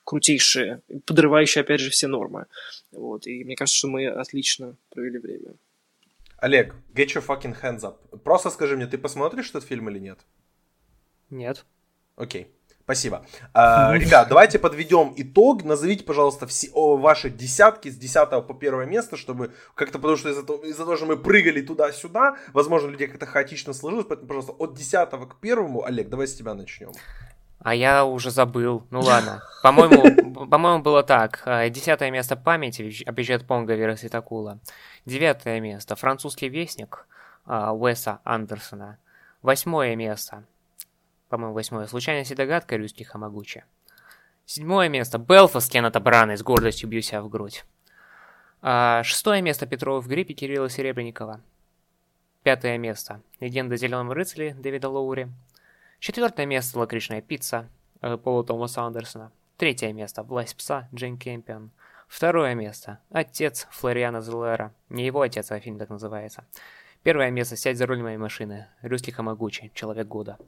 крутейшие, 0.04 0.82
подрывающие, 1.04 1.62
опять 1.62 1.80
же, 1.80 1.90
все 1.90 2.08
нормы. 2.08 2.46
Вот. 2.92 3.26
И 3.26 3.44
мне 3.44 3.56
кажется, 3.56 3.78
что 3.78 3.88
мы 3.88 4.06
отлично 4.06 4.76
провели 4.90 5.18
время. 5.18 5.54
Олег, 6.38 6.74
get 6.94 7.08
your 7.08 7.24
fucking 7.24 7.56
hands 7.60 7.80
up. 7.80 8.18
Просто 8.18 8.50
скажи 8.50 8.76
мне, 8.76 8.86
ты 8.86 8.96
посмотришь 8.96 9.50
этот 9.50 9.64
фильм 9.64 9.88
или 9.90 9.98
нет? 9.98 10.18
Нет. 11.30 11.64
Окей. 12.16 12.42
Okay. 12.42 12.57
Спасибо. 12.88 13.26
А, 13.52 13.92
ребят, 13.94 14.28
давайте 14.28 14.58
подведем 14.58 15.12
итог. 15.14 15.62
Назовите, 15.62 16.04
пожалуйста, 16.04 16.46
все, 16.46 16.70
о, 16.72 16.96
ваши 16.96 17.28
десятки 17.28 17.90
с 17.90 17.96
10 17.96 18.46
по 18.46 18.54
первое 18.54 18.86
место, 18.86 19.18
чтобы 19.18 19.52
как-то, 19.74 19.98
потому 19.98 20.16
что 20.16 20.30
из-за 20.30 20.42
того, 20.42 20.64
из 20.64 20.74
того, 20.74 20.96
что 20.96 21.04
мы 21.04 21.18
прыгали 21.18 21.60
туда-сюда, 21.60 22.36
возможно, 22.54 22.88
людей 22.88 23.06
как-то 23.06 23.26
хаотично 23.26 23.74
сложилось, 23.74 24.06
поэтому, 24.08 24.26
пожалуйста, 24.26 24.52
от 24.52 24.74
10 24.74 25.10
к 25.28 25.36
первому, 25.38 25.84
Олег, 25.84 26.08
давай 26.08 26.26
с 26.26 26.34
тебя 26.34 26.54
начнем. 26.54 26.92
А 27.58 27.74
я 27.74 28.06
уже 28.06 28.30
забыл. 28.30 28.86
Ну 28.88 29.00
ладно. 29.00 29.42
По-моему, 29.62 30.46
по-моему, 30.50 30.82
было 30.82 31.02
так. 31.02 31.42
А, 31.44 31.68
десятое 31.68 32.10
место 32.10 32.36
памяти 32.36 33.04
обещает 33.04 33.46
Понга 33.46 33.74
Вера 33.74 33.96
Светакула. 33.96 34.60
Девятое 35.04 35.60
место 35.60 35.94
французский 35.94 36.48
вестник 36.48 37.06
а, 37.44 37.74
Уэса 37.74 38.20
Андерсона. 38.24 38.96
Восьмое 39.42 39.94
место 39.94 40.44
по-моему, 41.28 41.54
восьмое. 41.54 41.86
Случайность 41.86 42.30
и 42.30 42.34
догадка 42.34 42.76
русский 42.76 43.04
Хамагучи. 43.04 43.64
Седьмое 44.46 44.88
место. 44.88 45.18
Белфаст 45.18 45.70
Кеннета 45.70 46.00
Брана 46.00 46.36
с 46.36 46.42
гордостью 46.42 46.88
бью 46.88 47.02
себя 47.02 47.20
в 47.20 47.28
грудь. 47.28 47.64
А, 48.62 49.02
шестое 49.02 49.42
место. 49.42 49.66
Петров 49.66 50.04
в 50.04 50.08
гриппе 50.08 50.32
Кирилла 50.32 50.70
Серебренникова. 50.70 51.42
Пятое 52.42 52.78
место. 52.78 53.20
Легенда 53.40 53.76
Зеленого 53.76 54.14
рыцаря 54.14 54.54
Дэвида 54.54 54.88
Лоури. 54.88 55.28
Четвертое 55.98 56.46
место. 56.46 56.78
Лакричная 56.78 57.20
пицца 57.20 57.68
э, 58.00 58.16
Пола 58.16 58.42
Томаса 58.42 58.82
Андерсона. 58.82 59.32
Третье 59.58 59.92
место. 59.92 60.22
Власть 60.22 60.56
пса 60.56 60.88
Джейн 60.94 61.18
Кемпион. 61.18 61.70
Второе 62.08 62.54
место. 62.54 63.00
Отец 63.10 63.68
Флориана 63.70 64.22
Зелера. 64.22 64.72
Не 64.88 65.04
его 65.04 65.20
отец, 65.20 65.50
а 65.50 65.60
фильм 65.60 65.78
так 65.78 65.90
называется. 65.90 66.46
Первое 67.02 67.30
место. 67.30 67.54
Сядь 67.54 67.76
за 67.76 67.84
руль 67.84 68.00
моей 68.00 68.16
машины. 68.16 68.68
Рюсукэ 68.80 69.12
Хамагучи. 69.12 69.70
Человек 69.74 70.08
года. 70.08 70.38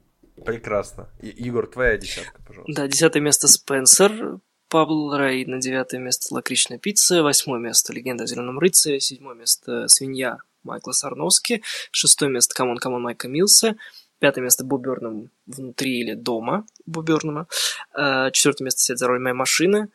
Прекрасно. 0.45 1.09
Егор, 1.21 1.67
твоя 1.67 1.97
десятка, 1.97 2.41
пожалуйста. 2.45 2.73
Да, 2.73 2.87
десятое 2.87 3.21
место 3.21 3.47
Спенсер, 3.47 4.39
Пабло 4.69 5.17
Ларраина 5.17 5.59
девятое 5.59 5.99
место 5.99 6.33
Лакричная 6.33 6.77
пицца, 6.77 7.23
восьмое 7.23 7.59
место 7.59 7.93
Легенда 7.93 8.23
о 8.23 8.27
Зеленом 8.27 8.57
рыцаре, 8.57 9.01
седьмое 9.01 9.35
место 9.35 9.87
Свинья 9.89 10.37
Майкла 10.63 10.93
Сарновски, 10.93 11.61
шестое 11.91 12.31
место 12.31 12.55
C'mon 12.55 12.77
C'mon 12.77 13.01
Майка 13.01 13.27
Милса, 13.27 13.75
пятое 14.19 14.43
место 14.43 14.63
Бо 14.63 14.78
Бёрнем 14.78 15.29
внутри 15.45 15.99
или 15.99 16.13
дома 16.13 16.65
Бо 16.85 16.96
Бёрнема, 16.96 17.47
э, 17.93 18.31
четвертое 18.31 18.63
место 18.63 18.81
Сядь 18.81 18.97
за 18.97 19.07
руль 19.07 19.19
моей 19.19 19.35
машины, 19.35 19.89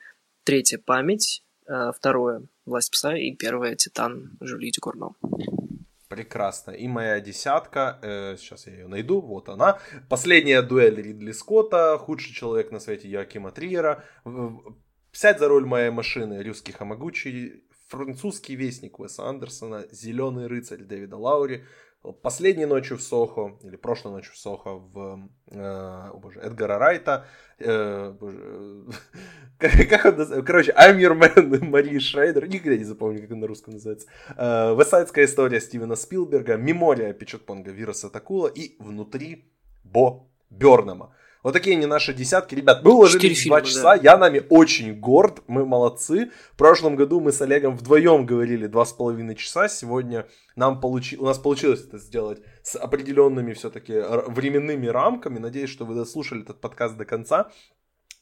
третье 0.45 0.79
Память, 0.79 1.43
э, 1.67 1.93
второе 1.97 2.43
Власть 2.67 2.91
пса 2.91 3.17
и 3.17 3.33
первое 3.33 3.77
Титан 3.77 4.37
Жюли 4.41 4.71
Дюкурно. 4.71 5.15
Прекрасно. 6.09 6.71
И 6.71 6.87
моя 6.87 7.21
десятка, 7.21 7.99
э, 8.01 8.37
сейчас 8.39 8.67
я 8.69 8.75
ее 8.75 8.87
найду, 8.87 9.21
вот 9.21 9.49
она. 9.49 9.81
Последняя 10.09 10.63
дуэль 10.63 11.03
Ридли 11.03 11.33
Скотта, 11.33 11.99
худший 11.99 12.33
человек 12.33 12.71
на 12.71 12.79
свете 12.79 13.09
Якима 13.09 13.51
Триера. 13.51 14.05
Сядь 15.11 15.39
за 15.41 15.49
роль 15.49 15.65
моей 15.65 15.91
машины, 15.91 16.45
русский 16.45 16.73
Хамагучи, 16.73 17.65
французский 17.89 18.55
вестник 18.55 19.01
Уэса 19.01 19.25
Андерсона, 19.25 19.87
зеленый 19.91 20.47
рыцарь 20.47 20.83
Дэвида 20.83 21.17
Лаури, 21.17 21.65
Последней 22.23 22.67
ночью 22.67 22.97
в 22.97 23.03
Сохо, 23.03 23.59
или 23.63 23.77
прошлой 23.77 24.13
ночью 24.13 24.33
в 24.33 24.39
Сохо, 24.39 24.75
в 24.75 25.29
э, 25.51 25.59
о 25.59 26.17
боже, 26.17 26.41
Эдгара 26.41 26.79
Райта, 26.79 27.27
э, 27.59 28.11
боже, 28.13 28.85
как 29.59 30.05
он 30.05 30.17
называется, 30.17 30.43
короче, 30.43 30.73
I'm 30.73 30.99
Your 30.99 31.19
Man 31.19 31.65
Марии 31.69 31.99
Шрайдер, 31.99 32.47
никогда 32.47 32.77
не 32.77 32.85
запомню, 32.85 33.23
как 33.23 33.33
он 33.33 33.41
на 33.41 33.47
русском 33.49 33.75
называется, 33.75 34.07
э, 34.37 34.77
Весайдская 34.79 35.25
история 35.25 35.61
Стивена 35.61 35.97
Спилберга, 35.97 36.57
Мемория 36.57 37.13
Печатпонга 37.13 37.73
Вируса 37.73 38.09
Такула 38.09 38.47
и 38.47 38.77
внутри 38.81 39.51
Бо 39.83 40.29
Бернама. 40.51 41.13
Вот 41.47 41.53
такие 41.53 41.77
они 41.77 41.87
наши 41.87 42.13
десятки. 42.13 42.57
Ребят, 42.57 42.83
мы 42.83 42.93
уложились 42.93 43.47
два 43.47 43.63
часа. 43.63 43.97
Да. 43.97 44.03
Я 44.03 44.19
нами 44.19 44.43
очень 44.51 44.99
горд. 44.99 45.45
Мы 45.47 45.65
молодцы. 45.65 46.33
В 46.55 46.57
прошлом 46.57 46.97
году 46.97 47.21
мы 47.21 47.31
с 47.31 47.41
Олегом 47.41 47.77
вдвоем 47.77 48.27
говорили 48.27 48.67
два 48.67 48.85
с 48.85 48.93
половиной 48.93 49.37
часа. 49.37 49.69
Сегодня 49.69 50.27
нам 50.57 50.81
получи... 50.81 51.17
у 51.17 51.25
нас 51.25 51.39
получилось 51.39 51.85
это 51.87 51.99
сделать 51.99 52.41
с 52.65 52.75
определенными 52.75 53.53
все-таки 53.53 53.93
временными 54.27 54.89
рамками. 54.89 55.39
Надеюсь, 55.39 55.71
что 55.71 55.85
вы 55.85 55.95
дослушали 55.95 56.43
этот 56.43 56.61
подкаст 56.61 56.97
до 56.97 57.05
конца. 57.05 57.53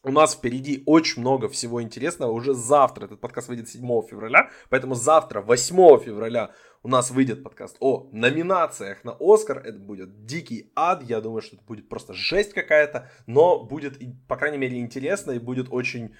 У 0.05 0.13
нас 0.13 0.35
впереди 0.35 0.83
очень 0.85 1.23
много 1.23 1.49
всего 1.49 1.83
интересного. 1.83 2.31
Уже 2.31 2.53
завтра 2.53 3.07
этот 3.07 3.21
подкаст 3.21 3.49
выйдет 3.49 3.71
7 3.71 3.81
февраля. 4.07 4.51
Поэтому 4.69 4.95
завтра, 4.95 5.41
8 5.41 5.99
февраля, 5.99 6.51
у 6.83 6.89
нас 6.89 7.11
выйдет 7.11 7.43
подкаст 7.43 7.79
о 7.81 8.11
номинациях 8.13 9.03
на 9.03 9.17
Оскар. 9.19 9.59
Это 9.65 9.79
будет 9.79 10.27
дикий 10.27 10.71
ад. 10.77 11.03
Я 11.03 11.23
думаю, 11.23 11.41
что 11.41 11.57
это 11.57 11.65
будет 11.65 11.89
просто 11.89 12.13
жесть 12.13 12.53
какая-то. 12.53 13.11
Но 13.27 13.65
будет, 13.65 13.99
по 14.29 14.37
крайней 14.37 14.59
мере, 14.59 14.79
интересно 14.79 15.33
и 15.33 15.39
будет 15.39 15.69
очень... 15.71 16.15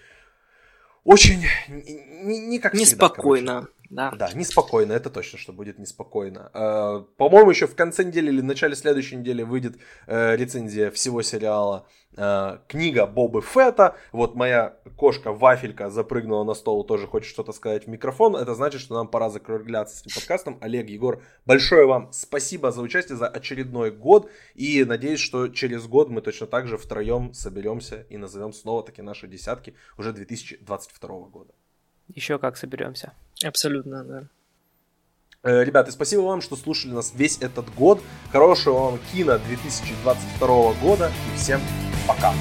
Очень... 1.05 1.45
Не, 1.69 2.39
не 2.39 2.59
как 2.59 2.73
Неспокойно. 2.73 3.61
Всегда, 3.61 3.75
да. 3.91 4.11
Да, 4.11 4.33
неспокойно, 4.33 4.93
это 4.93 5.11
точно, 5.11 5.39
что 5.39 5.53
будет 5.53 5.79
неспокойно. 5.79 6.51
Э, 6.55 7.05
по-моему, 7.17 7.51
еще 7.51 7.67
в 7.67 7.75
конце 7.75 8.05
недели 8.05 8.29
или 8.31 8.41
в 8.41 8.45
начале 8.45 8.75
следующей 8.75 9.17
недели 9.17 9.43
выйдет 9.43 9.77
э, 10.07 10.37
рецензия 10.37 10.91
всего 10.91 11.23
сериала 11.23 11.87
э, 12.17 12.59
«Книга 12.67 13.07
Бобы 13.07 13.43
Фета». 13.43 13.97
Вот 14.13 14.35
моя 14.35 14.77
кошка 14.97 15.33
Вафелька 15.33 15.91
запрыгнула 15.91 16.45
на 16.45 16.55
стол, 16.55 16.85
тоже 16.85 17.07
хочет 17.07 17.29
что-то 17.29 17.53
сказать 17.53 17.85
в 17.85 17.89
микрофон. 17.89 18.37
Это 18.37 18.55
значит, 18.55 18.81
что 18.81 18.95
нам 18.95 19.09
пора 19.09 19.31
закругляться 19.31 19.97
с 19.97 20.01
этим 20.01 20.15
подкастом. 20.15 20.59
Олег, 20.61 20.89
Егор, 20.89 21.23
большое 21.45 21.87
вам 21.87 22.13
спасибо 22.13 22.73
за 22.73 22.81
участие, 22.81 23.17
за 23.17 23.29
очередной 23.29 23.91
год. 23.91 24.31
И 24.55 24.85
надеюсь, 24.85 25.21
что 25.21 25.49
через 25.49 25.87
год 25.87 26.09
мы 26.11 26.21
точно 26.21 26.47
так 26.47 26.67
же 26.67 26.79
втроем 26.79 27.35
соберемся 27.35 28.07
и 28.09 28.17
назовем 28.17 28.53
снова 28.53 28.83
таки 28.83 29.03
наши 29.03 29.29
десятки 29.29 29.75
уже 29.99 30.13
2022 30.13 31.09
года. 31.29 31.53
Еще 32.09 32.39
как 32.39 32.57
соберемся. 32.57 33.13
Абсолютно, 33.45 34.05
да. 34.05 34.25
Э, 35.43 35.63
ребята, 35.63 35.93
спасибо 35.93 36.23
вам, 36.23 36.41
что 36.41 36.57
слушали 36.57 36.93
нас 36.93 37.13
весь 37.15 37.39
этот 37.39 37.73
год. 37.75 38.03
Хорошего 38.33 38.91
вам 38.91 38.99
кино 39.13 39.39
2022 39.39 40.73
года 40.75 41.13
и 41.33 41.37
всем 41.37 41.61
пока. 42.09 42.33